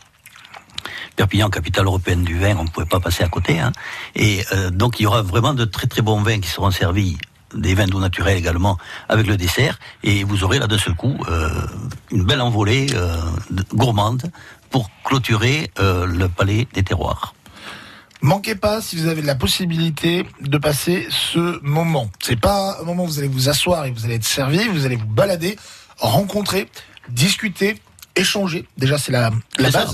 Perpignan, 1.15 1.49
capitale 1.49 1.85
européenne 1.85 2.23
du 2.23 2.37
vin, 2.39 2.55
on 2.57 2.63
ne 2.63 2.69
pouvait 2.69 2.87
pas 2.87 2.99
passer 2.99 3.23
à 3.23 3.29
côté. 3.29 3.59
Hein. 3.59 3.71
Et 4.15 4.43
donc 4.71 4.99
il 4.99 5.03
y 5.03 5.05
aura 5.05 5.21
vraiment 5.21 5.53
de 5.53 5.63
très 5.63 5.85
très 5.85 6.01
bons 6.01 6.21
vins 6.21 6.39
qui 6.39 6.49
seront 6.49 6.71
servis, 6.71 7.17
des 7.53 7.75
vins 7.75 7.85
d'eau 7.85 7.99
naturels 7.99 8.37
également, 8.37 8.79
avec 9.09 9.27
le 9.27 9.37
dessert. 9.37 9.77
Et 10.03 10.23
vous 10.23 10.43
aurez 10.43 10.57
là 10.57 10.65
d'un 10.65 10.79
seul 10.79 10.95
coup 10.95 11.15
une 12.11 12.23
belle 12.23 12.41
envolée 12.41 12.87
de- 12.87 13.65
gourmande 13.75 14.31
pour 14.71 14.89
clôturer 15.05 15.71
le 15.77 16.25
palais 16.27 16.67
des 16.73 16.81
terroirs. 16.83 17.35
Manquez 18.23 18.55
pas 18.55 18.79
si 18.79 18.95
vous 18.95 19.07
avez 19.07 19.21
la 19.21 19.35
possibilité 19.35 20.25
de 20.39 20.57
passer 20.57 21.05
ce 21.09 21.59
moment. 21.61 22.09
C'est 22.21 22.39
pas 22.39 22.77
un 22.79 22.85
moment 22.85 23.03
où 23.03 23.07
vous 23.07 23.19
allez 23.19 23.27
vous 23.27 23.49
asseoir 23.49 23.85
et 23.85 23.91
vous 23.91 24.05
allez 24.05 24.15
être 24.15 24.23
servi, 24.23 24.65
vous 24.69 24.85
allez 24.85 24.95
vous 24.95 25.05
balader, 25.05 25.57
rencontrer, 25.97 26.69
discuter, 27.09 27.75
échanger. 28.15 28.65
Déjà, 28.77 28.97
c'est 28.97 29.11
la, 29.11 29.31
la 29.59 29.71
ça. 29.71 29.87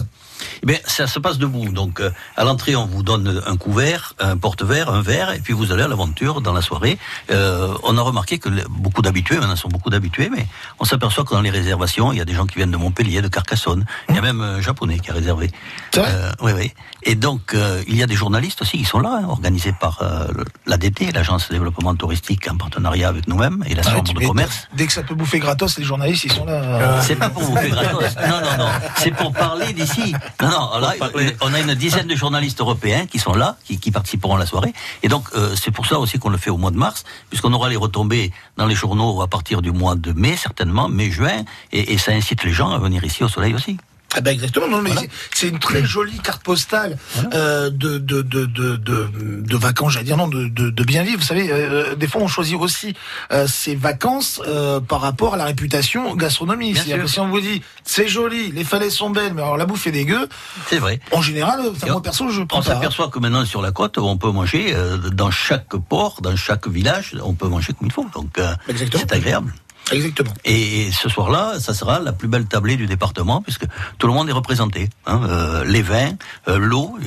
Eh 0.64 0.66
bien, 0.66 0.78
ça 0.86 1.08
se 1.08 1.20
passe 1.20 1.38
debout. 1.38 1.70
Donc, 1.70 2.00
euh, 2.00 2.12
à 2.38 2.44
l'entrée, 2.44 2.76
on 2.76 2.86
vous 2.86 3.04
donne 3.04 3.42
un 3.46 3.58
couvert, 3.58 4.14
un 4.20 4.38
porte-verre, 4.38 4.90
un 4.90 5.02
verre, 5.02 5.32
et 5.34 5.40
puis 5.40 5.54
vous 5.54 5.72
allez 5.72 5.84
à 5.84 5.88
l'aventure 5.88 6.42
dans 6.42 6.54
la 6.54 6.62
soirée. 6.62 6.98
Euh, 7.32 7.74
on 7.84 7.98
a 7.98 8.02
remarqué 8.02 8.40
que 8.40 8.50
beaucoup 8.70 9.02
d'habitués, 9.02 9.38
maintenant 9.38 9.56
sont 9.56 9.70
beaucoup 9.70 9.90
d'habitués, 9.90 10.30
mais 10.30 10.46
on 10.80 10.86
s'aperçoit 10.86 11.24
que 11.24 11.34
dans 11.34 11.42
les 11.42 11.50
réservations, 11.50 12.12
il 12.12 12.18
y 12.18 12.22
a 12.22 12.26
des 12.26 12.34
gens 12.34 12.46
qui 12.46 12.56
viennent 12.56 12.72
de 12.72 12.78
Montpellier, 12.78 13.22
de 13.22 13.28
Carcassonne. 13.28 13.86
Il 14.10 14.16
y 14.16 14.18
a 14.18 14.22
même 14.22 14.42
un 14.42 14.62
japonais 14.62 15.00
qui 15.00 15.10
a 15.12 15.14
réservé. 15.14 15.52
Euh, 15.98 16.32
oui, 16.42 16.52
oui. 16.56 16.74
Et 17.04 17.16
donc, 17.16 17.54
euh, 17.54 17.82
il 17.88 17.96
y 17.96 18.04
a 18.04 18.08
des 18.08 18.16
journalistes 18.16 18.62
aussi 18.62 18.78
qui 18.78 18.86
sont 18.86 19.00
là, 19.00 19.22
hein, 19.24 19.28
organisés 19.28 19.74
par 19.80 20.00
euh, 20.02 20.28
l'ADT, 20.66 21.12
l'Agence 21.14 21.48
de 21.50 21.54
développement 21.54 21.96
touristique, 21.96 22.50
en 22.52 22.58
partenariat 22.58 23.10
avec 23.10 23.28
nous-mêmes 23.28 23.64
et 23.68 23.76
la 23.76 23.84
Ouais, 23.84 23.92
Chambre 23.92 24.14
de 24.14 24.26
commerce. 24.26 24.68
Dès 24.74 24.86
que 24.86 24.94
ça 24.94 25.04
peut 25.04 25.16
bouffer 25.16 25.40
gratos, 25.40 25.78
les 25.78 25.84
journalistes, 25.84 26.26
ils 26.26 26.32
sont 26.32 26.46
là. 26.46 26.52
euh. 26.54 27.02
C'est 27.02 27.16
pas 27.16 27.30
pour 27.30 27.44
faire 27.58 27.70
gratos. 27.70 28.16
Non, 28.28 28.42
non, 28.42 28.58
non. 28.66 28.70
C'est 28.98 29.12
pour 29.16 29.32
parler 29.34 29.74
d'ici. 29.74 30.14
Non, 30.42 30.50
non. 30.50 30.80
Là, 30.80 30.94
on 31.42 31.54
a 31.54 31.60
une 31.60 31.76
dizaine 31.76 32.08
de 32.08 32.16
journalistes 32.16 32.62
européens 32.62 33.06
qui 33.06 33.20
sont 33.20 33.34
là, 33.34 33.58
qui, 33.66 33.80
qui 33.80 33.92
participeront 33.92 34.36
à 34.36 34.40
la 34.40 34.46
soirée. 34.46 34.74
Et 35.04 35.08
donc, 35.08 35.26
euh, 35.36 35.56
c'est 35.56 35.72
pour 35.72 35.86
ça 35.86 36.00
aussi 36.00 36.20
qu'on 36.20 36.30
le 36.30 36.38
fait 36.38 36.50
au 36.50 36.58
mois 36.58 36.72
de 36.72 36.78
mars, 36.78 37.04
puisqu'on 37.30 37.54
aura 37.54 37.70
les 37.70 37.76
retombées 37.76 38.32
dans 38.58 38.66
les 38.66 38.76
journaux 38.76 39.22
à 39.22 39.28
partir 39.28 39.62
du 39.62 39.72
mois 39.72 39.96
de 39.96 40.14
mai, 40.14 40.36
certainement, 40.38 40.90
mai-juin. 40.90 41.44
Et, 41.72 41.94
et 41.94 41.98
ça 41.98 42.12
incite 42.12 42.44
les 42.44 42.52
gens 42.52 42.72
à 42.72 42.78
venir 42.78 43.04
ici 43.04 43.24
au 43.24 43.30
soleil 43.30 43.54
aussi. 43.54 43.78
Ah 44.16 44.22
ben 44.22 44.32
exactement, 44.32 44.68
non, 44.68 44.82
mais 44.82 44.92
c'est- 44.96 45.10
c'est 45.34 45.48
une 45.50 45.60
très 45.60 45.84
jolie 45.86 46.18
carte 46.20 46.42
postale 46.42 46.98
euh, 47.34 47.70
de, 47.70 48.00
de, 48.00 48.22
de, 48.24 48.46
de, 48.48 49.56
vacances, 49.58 49.94
j'allais 49.94 50.06
dire 50.06 50.18
non, 50.18 50.28
de, 50.28 50.48
de, 50.48 50.70
de 50.72 50.84
bien 50.84 51.04
vivre. 51.04 51.20
Vous 51.20 51.26
savez, 51.26 51.50
euh, 51.52 51.96
des 51.96 52.08
fois 52.08 52.22
on 52.22 52.28
choisit 52.28 52.56
aussi 52.56 52.96
euh, 53.32 53.46
ses 53.48 53.76
vacances 53.76 54.42
euh, 54.48 54.80
par 54.80 55.02
rapport 55.02 55.36
à 55.36 55.38
la 55.38 55.46
réputation 55.46 56.16
gastronomie. 56.16 56.74
Bien 56.74 56.82
C'est-à-dire 56.82 56.96
sûr. 56.98 57.04
que 57.06 57.12
si 57.12 57.20
on 57.20 57.28
vous 57.30 57.40
dit 57.42 57.62
c'est 57.84 58.08
joli, 58.08 58.52
les 58.52 58.64
falaises 58.64 58.94
sont 58.96 59.10
belles, 59.12 59.34
mais 59.36 59.42
alors 59.44 59.58
la 59.58 59.66
bouffe 59.68 59.86
est 59.88 59.92
dégueu, 59.92 60.28
C'est 60.70 60.80
vrai. 60.80 61.00
en 61.12 61.22
général, 61.22 61.62
moi 61.88 62.02
perso, 62.02 62.30
je 62.30 62.42
On 62.42 62.48
prends 62.48 62.60
hein. 62.60 62.64
s'aperçoit 62.64 63.10
que 63.10 63.20
maintenant 63.20 63.46
sur 63.46 63.62
la 63.62 63.72
côte, 63.72 63.98
on 64.00 64.18
peut 64.18 64.32
manger 64.32 64.74
euh, 64.74 64.98
dans 64.98 65.30
chaque 65.32 65.76
port, 65.88 66.22
dans 66.22 66.36
chaque 66.36 66.68
village, 66.68 67.16
on 67.22 67.34
peut 67.36 67.48
manger 67.48 67.74
comme 67.74 67.88
il 67.88 67.94
faut. 67.94 68.08
Donc 68.16 68.38
euh, 68.40 68.54
c'est 68.76 69.12
agréable. 69.14 69.54
Exactement. 69.92 70.34
Et 70.46 70.90
ce 70.92 71.10
soir-là, 71.10 71.60
ça 71.60 71.74
sera 71.74 72.00
la 72.00 72.14
plus 72.14 72.28
belle 72.28 72.46
tablée 72.46 72.78
du 72.78 72.86
département 72.88 73.42
puisque 73.42 73.66
tout 73.98 74.08
le 74.08 74.14
monde 74.14 74.30
est 74.30 74.34
représenté. 74.34 74.90
Hein, 75.06 75.22
euh, 75.30 75.64
les 75.66 75.82
vins, 75.82 76.12
euh, 76.48 76.58
l'eau, 76.58 76.98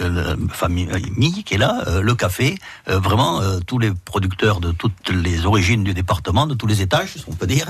euh, 0.00 0.08
la 0.08 0.54
famille 0.54 0.88
euh, 0.92 1.42
qui 1.44 1.54
est 1.54 1.58
là, 1.58 1.82
euh, 1.86 2.00
le 2.02 2.14
café, 2.14 2.58
vraiment 2.86 3.40
tous 3.66 3.78
les 3.78 3.92
producteurs 3.92 4.60
de 4.60 4.72
toutes 4.72 5.10
les 5.10 5.46
origines 5.46 5.84
du 5.84 5.94
département, 5.94 6.46
de 6.46 6.54
tous 6.54 6.66
les 6.66 6.82
étages, 6.82 7.14
on 7.28 7.32
peut 7.34 7.46
dire, 7.46 7.66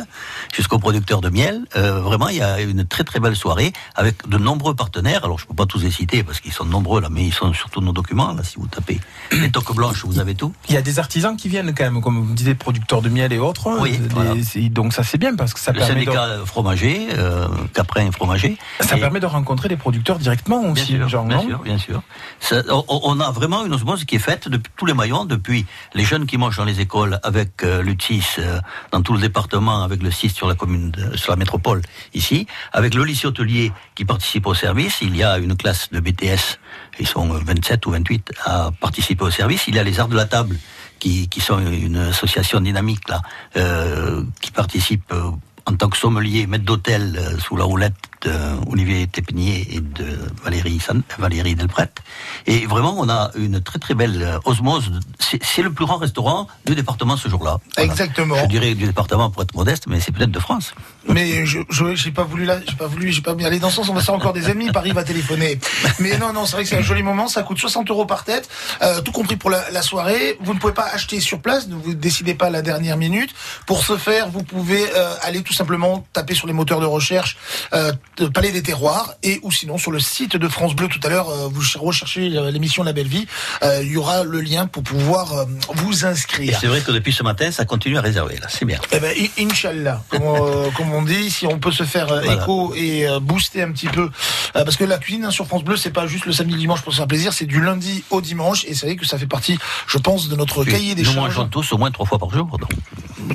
jusqu'aux 0.54 0.78
producteurs 0.78 1.20
de 1.20 1.28
miel. 1.28 1.62
Vraiment, 1.74 2.28
il 2.28 2.36
y 2.36 2.42
a 2.42 2.60
une 2.60 2.86
très 2.86 3.04
très 3.04 3.20
belle 3.20 3.36
soirée 3.36 3.72
avec 3.94 4.28
de 4.28 4.38
nombreux 4.38 4.74
partenaires. 4.74 5.24
Alors 5.24 5.38
je 5.38 5.46
peux 5.46 5.54
pas 5.54 5.66
tous 5.66 5.80
les 5.82 5.90
citer 5.90 6.22
parce 6.22 6.40
qu'ils 6.40 6.52
sont 6.52 6.64
nombreux 6.64 7.00
là, 7.00 7.08
mais 7.10 7.24
ils 7.24 7.32
sont 7.32 7.52
sur 7.52 7.70
tous 7.70 7.80
nos 7.80 7.92
documents. 7.92 8.32
Là, 8.32 8.42
si 8.42 8.56
vous 8.56 8.66
tapez 8.66 9.00
les 9.32 9.50
toques 9.50 9.74
blanches, 9.74 10.04
vous 10.04 10.18
avez 10.18 10.34
tout. 10.34 10.52
Il 10.68 10.74
y 10.74 10.78
a 10.78 10.82
des 10.82 10.98
artisans 10.98 11.36
qui 11.36 11.48
viennent 11.48 11.74
quand 11.74 11.84
même, 11.84 12.00
comme 12.00 12.20
vous 12.24 12.34
disiez, 12.34 12.54
producteurs 12.54 13.02
de 13.02 13.08
miel 13.08 13.32
et 13.32 13.38
autres. 13.38 13.68
Oui, 13.80 13.98
voilà. 14.10 14.34
c'est- 14.42 14.61
Donc 14.70 14.92
ça 14.92 15.02
c'est 15.02 15.18
bien 15.18 15.34
parce 15.36 15.54
que 15.54 15.60
ça 15.60 15.72
le 15.72 15.78
permet 15.78 16.04
de, 16.04 16.44
fromager, 16.44 17.08
euh, 17.12 17.48
Caprin 17.74 18.10
fromager. 18.12 18.56
ça 18.80 18.96
Et- 18.96 19.00
permet 19.00 19.20
de 19.20 19.26
rencontrer 19.26 19.68
des 19.68 19.76
producteurs 19.76 20.18
directement 20.18 20.60
Bien 20.62 20.72
aussi, 20.72 20.96
sûr, 20.96 21.08
genre, 21.08 21.24
bien 21.24 21.40
sûr, 21.40 21.58
bien 21.60 21.78
sûr. 21.78 22.02
Ça, 22.40 22.62
on, 22.88 23.20
a 23.20 23.30
vraiment 23.30 23.64
une 23.64 23.74
osmose 23.74 24.04
qui 24.04 24.16
est 24.16 24.20
faite 24.20 24.48
depuis 24.48 24.72
tous 24.76 24.86
les 24.86 24.94
maillons, 24.94 25.24
depuis 25.24 25.66
les 25.94 26.04
jeunes 26.04 26.26
qui 26.26 26.36
mangent 26.38 26.56
dans 26.56 26.64
les 26.64 26.80
écoles 26.80 27.18
avec 27.22 27.62
euh, 27.64 27.82
l'UTSIS 27.82 28.36
euh, 28.38 28.60
dans 28.90 29.02
tout 29.02 29.12
le 29.14 29.20
département, 29.20 29.82
avec 29.82 30.02
le 30.02 30.10
6 30.10 30.30
sur 30.30 30.46
la 30.48 30.54
commune, 30.54 30.90
de- 30.90 31.16
sur 31.16 31.30
la 31.32 31.36
métropole 31.36 31.82
ici, 32.14 32.46
avec 32.72 32.94
le 32.94 33.04
lycée 33.04 33.26
hôtelier 33.26 33.72
qui 33.94 34.04
participe 34.04 34.46
au 34.46 34.54
service. 34.54 34.98
Il 35.02 35.16
y 35.16 35.22
a 35.22 35.38
une 35.38 35.56
classe 35.56 35.88
de 35.92 36.00
BTS, 36.00 36.58
ils 36.98 37.06
sont 37.06 37.26
27 37.28 37.84
ou 37.86 37.90
28 37.92 38.32
à 38.44 38.70
participer 38.80 39.24
au 39.24 39.30
service. 39.30 39.64
Il 39.68 39.74
y 39.74 39.78
a 39.78 39.82
les 39.84 39.98
arts 40.00 40.08
de 40.08 40.16
la 40.16 40.26
table 40.26 40.56
qui, 41.02 41.28
qui 41.28 41.40
sont 41.40 41.58
une 41.58 41.96
association 41.96 42.60
dynamique 42.60 43.08
là, 43.08 43.22
euh, 43.56 44.22
qui 44.40 44.52
participe 44.52 45.10
euh, 45.12 45.30
en 45.66 45.74
tant 45.74 45.88
que 45.88 45.96
sommelier, 45.96 46.46
maître 46.46 46.64
d'hôtel 46.64 47.16
euh, 47.18 47.38
sous 47.40 47.56
la 47.56 47.66
houlette 47.66 47.94
d'Olivier 48.22 49.08
Tépinier 49.08 49.66
et 49.74 49.80
de 49.80 50.06
Valérie, 50.44 50.78
San- 50.78 51.02
Valérie 51.18 51.56
Delpret. 51.56 51.90
Et 52.46 52.66
vraiment, 52.66 52.94
on 52.98 53.08
a 53.08 53.32
une 53.34 53.60
très 53.60 53.80
très 53.80 53.94
belle 53.94 54.38
osmose. 54.44 54.92
C'est 55.18 55.42
c'est 55.42 55.62
le 55.62 55.72
plus 55.72 55.86
grand 55.86 55.96
restaurant 55.96 56.46
du 56.64 56.76
département 56.76 57.16
ce 57.16 57.28
jour-là. 57.28 57.58
Voilà. 57.76 57.90
Exactement. 57.90 58.36
Je 58.42 58.46
dirais 58.46 58.74
du 58.76 58.86
département 58.86 59.28
pour 59.30 59.42
être 59.42 59.54
modeste, 59.56 59.84
mais 59.88 59.98
c'est 59.98 60.12
peut-être 60.12 60.30
de 60.30 60.38
France. 60.38 60.72
Mais 61.08 61.44
je 61.46 61.58
je- 61.70 61.94
j'ai 61.94 62.10
pas 62.10 62.22
voulu 62.24 62.44
là, 62.44 62.58
j'ai 62.66 62.76
pas 62.76 62.86
voulu, 62.86 63.10
j'ai 63.12 63.22
pas 63.22 63.32
voulu 63.32 63.44
aller 63.44 63.58
dans 63.58 63.70
ce 63.70 63.76
sens. 63.76 63.88
On 63.88 63.94
va 63.94 64.00
se 64.00 64.06
faire 64.06 64.14
encore 64.14 64.32
des 64.32 64.48
ennemis. 64.50 64.70
Paris 64.70 64.92
va 64.92 65.02
téléphoner. 65.04 65.58
Mais 65.98 66.16
non, 66.18 66.32
non, 66.32 66.46
c'est 66.46 66.52
vrai 66.56 66.62
que 66.64 66.68
c'est 66.68 66.76
un 66.76 66.82
joli 66.82 67.02
moment. 67.02 67.28
Ça 67.28 67.42
coûte 67.42 67.58
60 67.58 67.90
euros 67.90 68.06
par 68.06 68.24
tête, 68.24 68.48
euh, 68.82 69.00
tout 69.00 69.12
compris 69.12 69.36
pour 69.36 69.50
la, 69.50 69.70
la 69.70 69.82
soirée. 69.82 70.38
Vous 70.40 70.54
ne 70.54 70.58
pouvez 70.58 70.72
pas 70.72 70.86
acheter 70.92 71.20
sur 71.20 71.40
place. 71.40 71.66
Ne 71.68 71.74
vous 71.74 71.94
décidez 71.94 72.34
pas 72.34 72.46
à 72.46 72.50
la 72.50 72.62
dernière 72.62 72.96
minute. 72.96 73.30
Pour 73.66 73.84
ce 73.84 73.96
faire, 73.96 74.28
vous 74.28 74.42
pouvez 74.42 74.84
euh, 74.96 75.14
aller 75.22 75.42
tout 75.42 75.52
simplement 75.52 76.06
taper 76.12 76.34
sur 76.34 76.46
les 76.46 76.52
moteurs 76.52 76.80
de 76.80 76.86
recherche 76.86 77.36
euh, 77.74 77.92
de 78.16 78.26
Palais 78.26 78.52
des 78.52 78.62
Terroirs 78.62 79.14
et 79.22 79.40
ou 79.42 79.50
sinon 79.52 79.78
sur 79.78 79.90
le 79.90 80.00
site 80.00 80.36
de 80.36 80.48
France 80.48 80.74
Bleu. 80.74 80.88
Tout 80.88 81.00
à 81.04 81.08
l'heure, 81.08 81.28
euh, 81.30 81.48
vous 81.52 81.62
recherchez 81.80 82.36
euh, 82.36 82.50
l'émission 82.50 82.82
La 82.84 82.92
Belle 82.92 83.08
Vie. 83.08 83.26
Euh, 83.62 83.80
Il 83.82 83.90
y 83.92 83.96
aura 83.96 84.22
le 84.24 84.40
lien 84.40 84.66
pour 84.66 84.82
pouvoir 84.82 85.46
vous 85.74 86.04
inscrire. 86.06 86.56
c'est 86.60 86.66
vrai 86.68 86.80
que 86.80 86.92
depuis 86.92 87.12
ce 87.12 87.22
matin, 87.22 87.50
ça 87.50 87.64
continue 87.64 87.98
à 87.98 88.00
réserver. 88.00 88.36
Là, 88.36 88.46
c'est 88.48 88.64
bien. 88.64 88.78
Eh 88.92 89.00
ben, 89.00 89.12
Inch'Allah, 89.38 90.02
comme 90.92 91.00
on 91.00 91.04
dit, 91.04 91.30
si 91.30 91.46
on 91.46 91.58
peut 91.58 91.72
se 91.72 91.84
faire 91.84 92.12
euh, 92.12 92.20
Voilà. 92.22 92.42
écho 92.42 92.74
et 92.74 93.08
euh, 93.08 93.18
booster 93.18 93.62
un 93.62 93.72
petit 93.72 93.86
peu, 93.86 94.10
euh, 94.56 94.64
parce 94.64 94.76
que 94.76 94.84
la 94.84 94.98
cuisine 94.98 95.24
hein, 95.24 95.30
sur 95.30 95.46
France 95.46 95.64
Bleu, 95.64 95.76
c'est 95.76 95.90
pas 95.90 96.06
juste 96.06 96.26
le 96.26 96.32
samedi, 96.32 96.56
dimanche 96.56 96.82
pour 96.82 96.92
se 96.92 96.98
faire 96.98 97.06
plaisir, 97.06 97.32
c'est 97.32 97.46
du 97.46 97.60
lundi 97.62 98.04
au 98.10 98.20
dimanche, 98.20 98.64
et 98.66 98.74
c'est 98.74 98.86
vrai 98.86 98.96
que 98.96 99.06
ça 99.06 99.16
fait 99.18 99.26
partie, 99.26 99.58
je 99.86 99.98
pense, 99.98 100.28
de 100.28 100.36
notre 100.36 100.64
cahier 100.64 100.94
des 100.94 101.02
Nous 101.02 101.12
charges. 101.12 101.36
mangeons 101.36 101.48
tous 101.48 101.72
au 101.72 101.78
moins 101.78 101.90
trois 101.90 102.06
fois 102.06 102.18
par 102.18 102.30
jour. 102.30 102.46
Donc. 102.58 102.70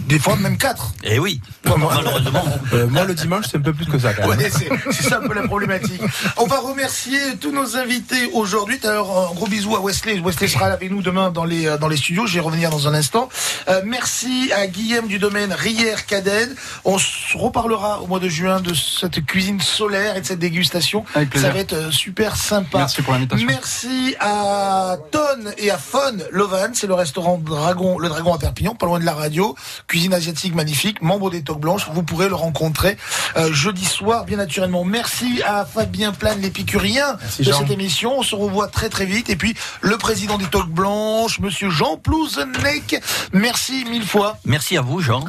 Des 0.07 0.19
fois 0.19 0.35
même 0.35 0.57
quatre. 0.57 0.91
Eh 1.03 1.17
oui, 1.19 1.41
malheureusement. 1.65 2.43
Euh, 2.73 2.85
moi 2.87 3.05
le 3.05 3.13
dimanche 3.13 3.45
c'est 3.49 3.57
un 3.57 3.61
peu 3.61 3.71
plus 3.73 3.85
que 3.85 3.97
ça 3.97 4.13
quand 4.13 4.27
même. 4.27 4.37
Ouais, 4.39 4.49
c'est 4.49 4.67
c'est 4.91 5.07
ça 5.09 5.21
un 5.23 5.27
peu 5.27 5.33
la 5.33 5.43
problématique. 5.47 6.01
On 6.35 6.47
va 6.47 6.59
remercier 6.59 7.17
tous 7.39 7.51
nos 7.53 7.77
invités 7.77 8.29
aujourd'hui. 8.33 8.77
D'ailleurs, 8.81 9.09
un 9.31 9.33
gros 9.33 9.47
bisou 9.47 9.73
à 9.75 9.79
Wesley. 9.79 10.19
Wesley 10.19 10.47
sera 10.49 10.65
avec 10.65 10.91
nous 10.91 11.01
demain 11.01 11.29
dans 11.29 11.45
les, 11.45 11.77
dans 11.79 11.87
les 11.87 11.95
studios. 11.95 12.27
Je 12.27 12.33
vais 12.33 12.39
revenir 12.41 12.69
dans 12.69 12.87
un 12.89 12.93
instant. 12.93 13.29
Euh, 13.69 13.81
merci 13.85 14.51
à 14.53 14.67
Guillaume 14.67 15.07
du 15.07 15.17
domaine 15.17 15.53
Rière 15.53 16.05
Cadenne. 16.05 16.53
On 16.83 16.97
se 16.97 17.37
reparlera 17.47 18.01
au 18.01 18.07
mois 18.07 18.19
de 18.19 18.29
juin 18.29 18.59
de 18.61 18.73
cette 18.73 19.25
cuisine 19.25 19.59
solaire 19.59 20.15
et 20.15 20.21
de 20.21 20.25
cette 20.25 20.39
dégustation. 20.39 21.03
Avec 21.15 21.29
plaisir. 21.29 21.49
Ça 21.49 21.53
va 21.53 21.59
être 21.59 21.73
euh, 21.73 21.91
super 21.91 22.35
sympa. 22.35 22.79
Merci 22.79 23.01
pour 23.01 23.13
l'invitation. 23.13 23.47
Merci 23.47 24.15
à 24.19 24.97
Ton 25.11 25.19
et 25.57 25.71
à 25.71 25.77
Fon 25.77 26.17
Lovan. 26.31 26.71
C'est 26.73 26.87
le 26.87 26.93
restaurant 26.93 27.37
Dragon, 27.37 27.97
le 27.99 28.09
Dragon 28.09 28.33
à 28.33 28.37
Perpignan, 28.37 28.75
pas 28.75 28.85
loin 28.85 28.99
de 28.99 29.05
la 29.05 29.13
radio. 29.13 29.55
Cuisine 29.87 30.13
asiatique 30.13 30.55
magnifique, 30.55 31.01
membre 31.01 31.29
des 31.29 31.41
Toques 31.41 31.59
Blanches. 31.61 31.87
Vous 31.91 32.03
pourrez 32.03 32.27
le 32.27 32.35
rencontrer 32.35 32.97
euh, 33.37 33.51
jeudi 33.53 33.85
soir, 33.85 34.25
bien 34.25 34.37
naturellement. 34.37 34.83
Merci 34.83 35.41
à 35.45 35.65
Fabien 35.65 36.11
Plane, 36.11 36.41
l'épicurien 36.41 37.17
Merci, 37.19 37.43
de 37.43 37.51
Jean. 37.51 37.59
cette 37.59 37.71
émission. 37.71 38.19
On 38.19 38.23
se 38.23 38.35
revoit 38.35 38.67
très 38.67 38.89
très 38.89 39.05
vite. 39.05 39.29
Et 39.29 39.35
puis, 39.35 39.55
le 39.81 39.97
président 39.97 40.37
des 40.37 40.45
Toques 40.45 40.69
Blanches, 40.69 41.39
monsieur 41.39 41.69
Jean 41.69 41.97
Plouzenec. 41.97 43.01
Merci 43.33 43.85
mille 43.89 44.05
fois. 44.05 44.37
Merci 44.45 44.77
à 44.77 44.81
vous, 44.81 44.99
Jean. 44.99 45.23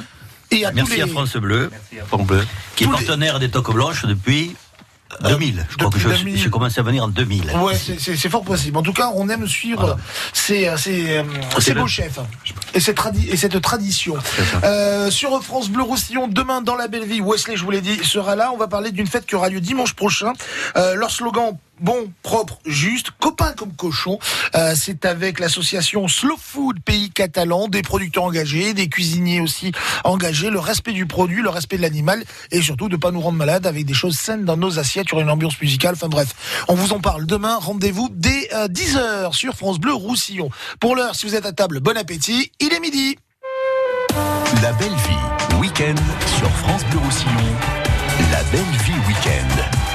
Et 0.50 0.64
à 0.64 0.70
tous 0.70 0.76
Merci 0.76 0.96
les- 0.96 1.02
à 1.02 1.06
France 1.06 1.36
Bleu, 1.36 1.70
France 2.06 2.26
Bleu, 2.26 2.46
qui 2.76 2.84
est 2.84 2.86
les- 2.86 2.92
partenaire 2.92 3.38
des 3.38 3.50
Toques 3.50 3.72
Blanches 3.72 4.06
depuis 4.06 4.54
2000. 5.22 5.66
Je 5.70 5.76
crois 5.76 5.88
que 5.90 5.94
depuis 5.98 6.10
je, 6.10 6.16
2000. 6.24 6.36
j'ai 6.38 6.50
commencé 6.50 6.78
à 6.80 6.82
venir 6.82 7.04
en 7.04 7.08
2000. 7.08 7.50
Ouais, 7.62 7.74
c'est- 7.76 8.28
fort 8.28 8.44
possible. 8.44 8.76
En 8.76 8.82
tout 8.82 8.92
cas, 8.92 9.10
on 9.14 9.28
aime 9.28 9.46
suivre 9.46 9.96
ces, 10.32 10.68
euh, 10.68 10.76
ces, 10.76 11.18
euh, 11.18 11.22
ces 11.60 11.74
beaux 11.74 11.86
chefs 11.86 12.18
et 12.74 12.80
cette, 12.80 12.96
tradi- 12.98 13.28
et 13.30 13.36
cette 13.36 13.60
tradition. 13.60 14.16
Euh, 14.64 15.10
sur 15.10 15.42
France 15.42 15.70
Bleu 15.70 15.82
Roussillon, 15.82 16.28
demain 16.28 16.60
dans 16.62 16.76
la 16.76 16.88
belle 16.88 17.04
vie, 17.06 17.20
Wesley, 17.22 17.56
je 17.56 17.64
vous 17.64 17.70
l'ai 17.70 17.80
dit, 17.80 17.98
sera 18.04 18.36
là. 18.36 18.50
On 18.52 18.58
va 18.58 18.68
parler 18.68 18.90
d'une 18.90 19.06
fête 19.06 19.24
qui 19.26 19.34
aura 19.34 19.48
lieu 19.48 19.60
dimanche 19.60 19.94
prochain. 19.94 20.32
Euh, 20.76 20.94
leur 20.94 21.10
slogan 21.10 21.56
bon, 21.80 22.12
propre, 22.22 22.58
juste, 22.66 23.10
copain 23.20 23.52
comme 23.56 23.72
cochon. 23.74 24.18
Euh, 24.54 24.74
c'est 24.76 25.04
avec 25.04 25.40
l'association 25.40 26.08
Slow 26.08 26.36
Food 26.40 26.80
Pays 26.80 27.10
Catalan, 27.10 27.68
des 27.68 27.82
producteurs 27.82 28.24
engagés, 28.24 28.74
des 28.74 28.88
cuisiniers 28.88 29.40
aussi 29.40 29.72
engagés, 30.04 30.50
le 30.50 30.58
respect 30.58 30.92
du 30.92 31.06
produit, 31.06 31.42
le 31.42 31.48
respect 31.48 31.76
de 31.76 31.82
l'animal 31.82 32.24
et 32.50 32.62
surtout 32.62 32.88
de 32.88 32.96
pas 32.96 33.10
nous 33.10 33.20
rendre 33.20 33.38
malades 33.38 33.66
avec 33.66 33.84
des 33.84 33.94
choses 33.94 34.18
saines 34.18 34.44
dans 34.44 34.56
nos 34.56 34.78
assiettes, 34.78 35.12
aura 35.12 35.22
une 35.22 35.30
ambiance 35.30 35.60
musicale. 35.60 35.94
Enfin 35.94 36.08
bref, 36.08 36.28
on 36.68 36.74
vous 36.74 36.92
en 36.92 37.00
parle 37.00 37.26
demain. 37.26 37.56
Rendez-vous 37.56 38.08
dès 38.12 38.48
10h 38.52 39.32
sur 39.34 39.54
France 39.54 39.78
Bleu 39.78 39.92
Roussillon. 39.92 40.50
Pour 40.80 40.96
l'heure, 40.96 41.14
si 41.14 41.26
vous 41.26 41.34
êtes 41.34 41.46
à 41.46 41.52
table, 41.52 41.80
bon 41.80 41.96
appétit. 41.96 42.52
Il 42.60 42.72
est 42.72 42.80
midi. 42.80 43.16
La 44.62 44.72
belle 44.72 44.88
vie, 44.88 45.58
week-end 45.60 45.94
sur 46.38 46.50
France 46.50 46.84
Bleu 46.86 46.98
Roussillon. 46.98 47.30
La 48.32 48.42
belle 48.44 48.76
vie 48.84 49.06
week-end. 49.06 49.87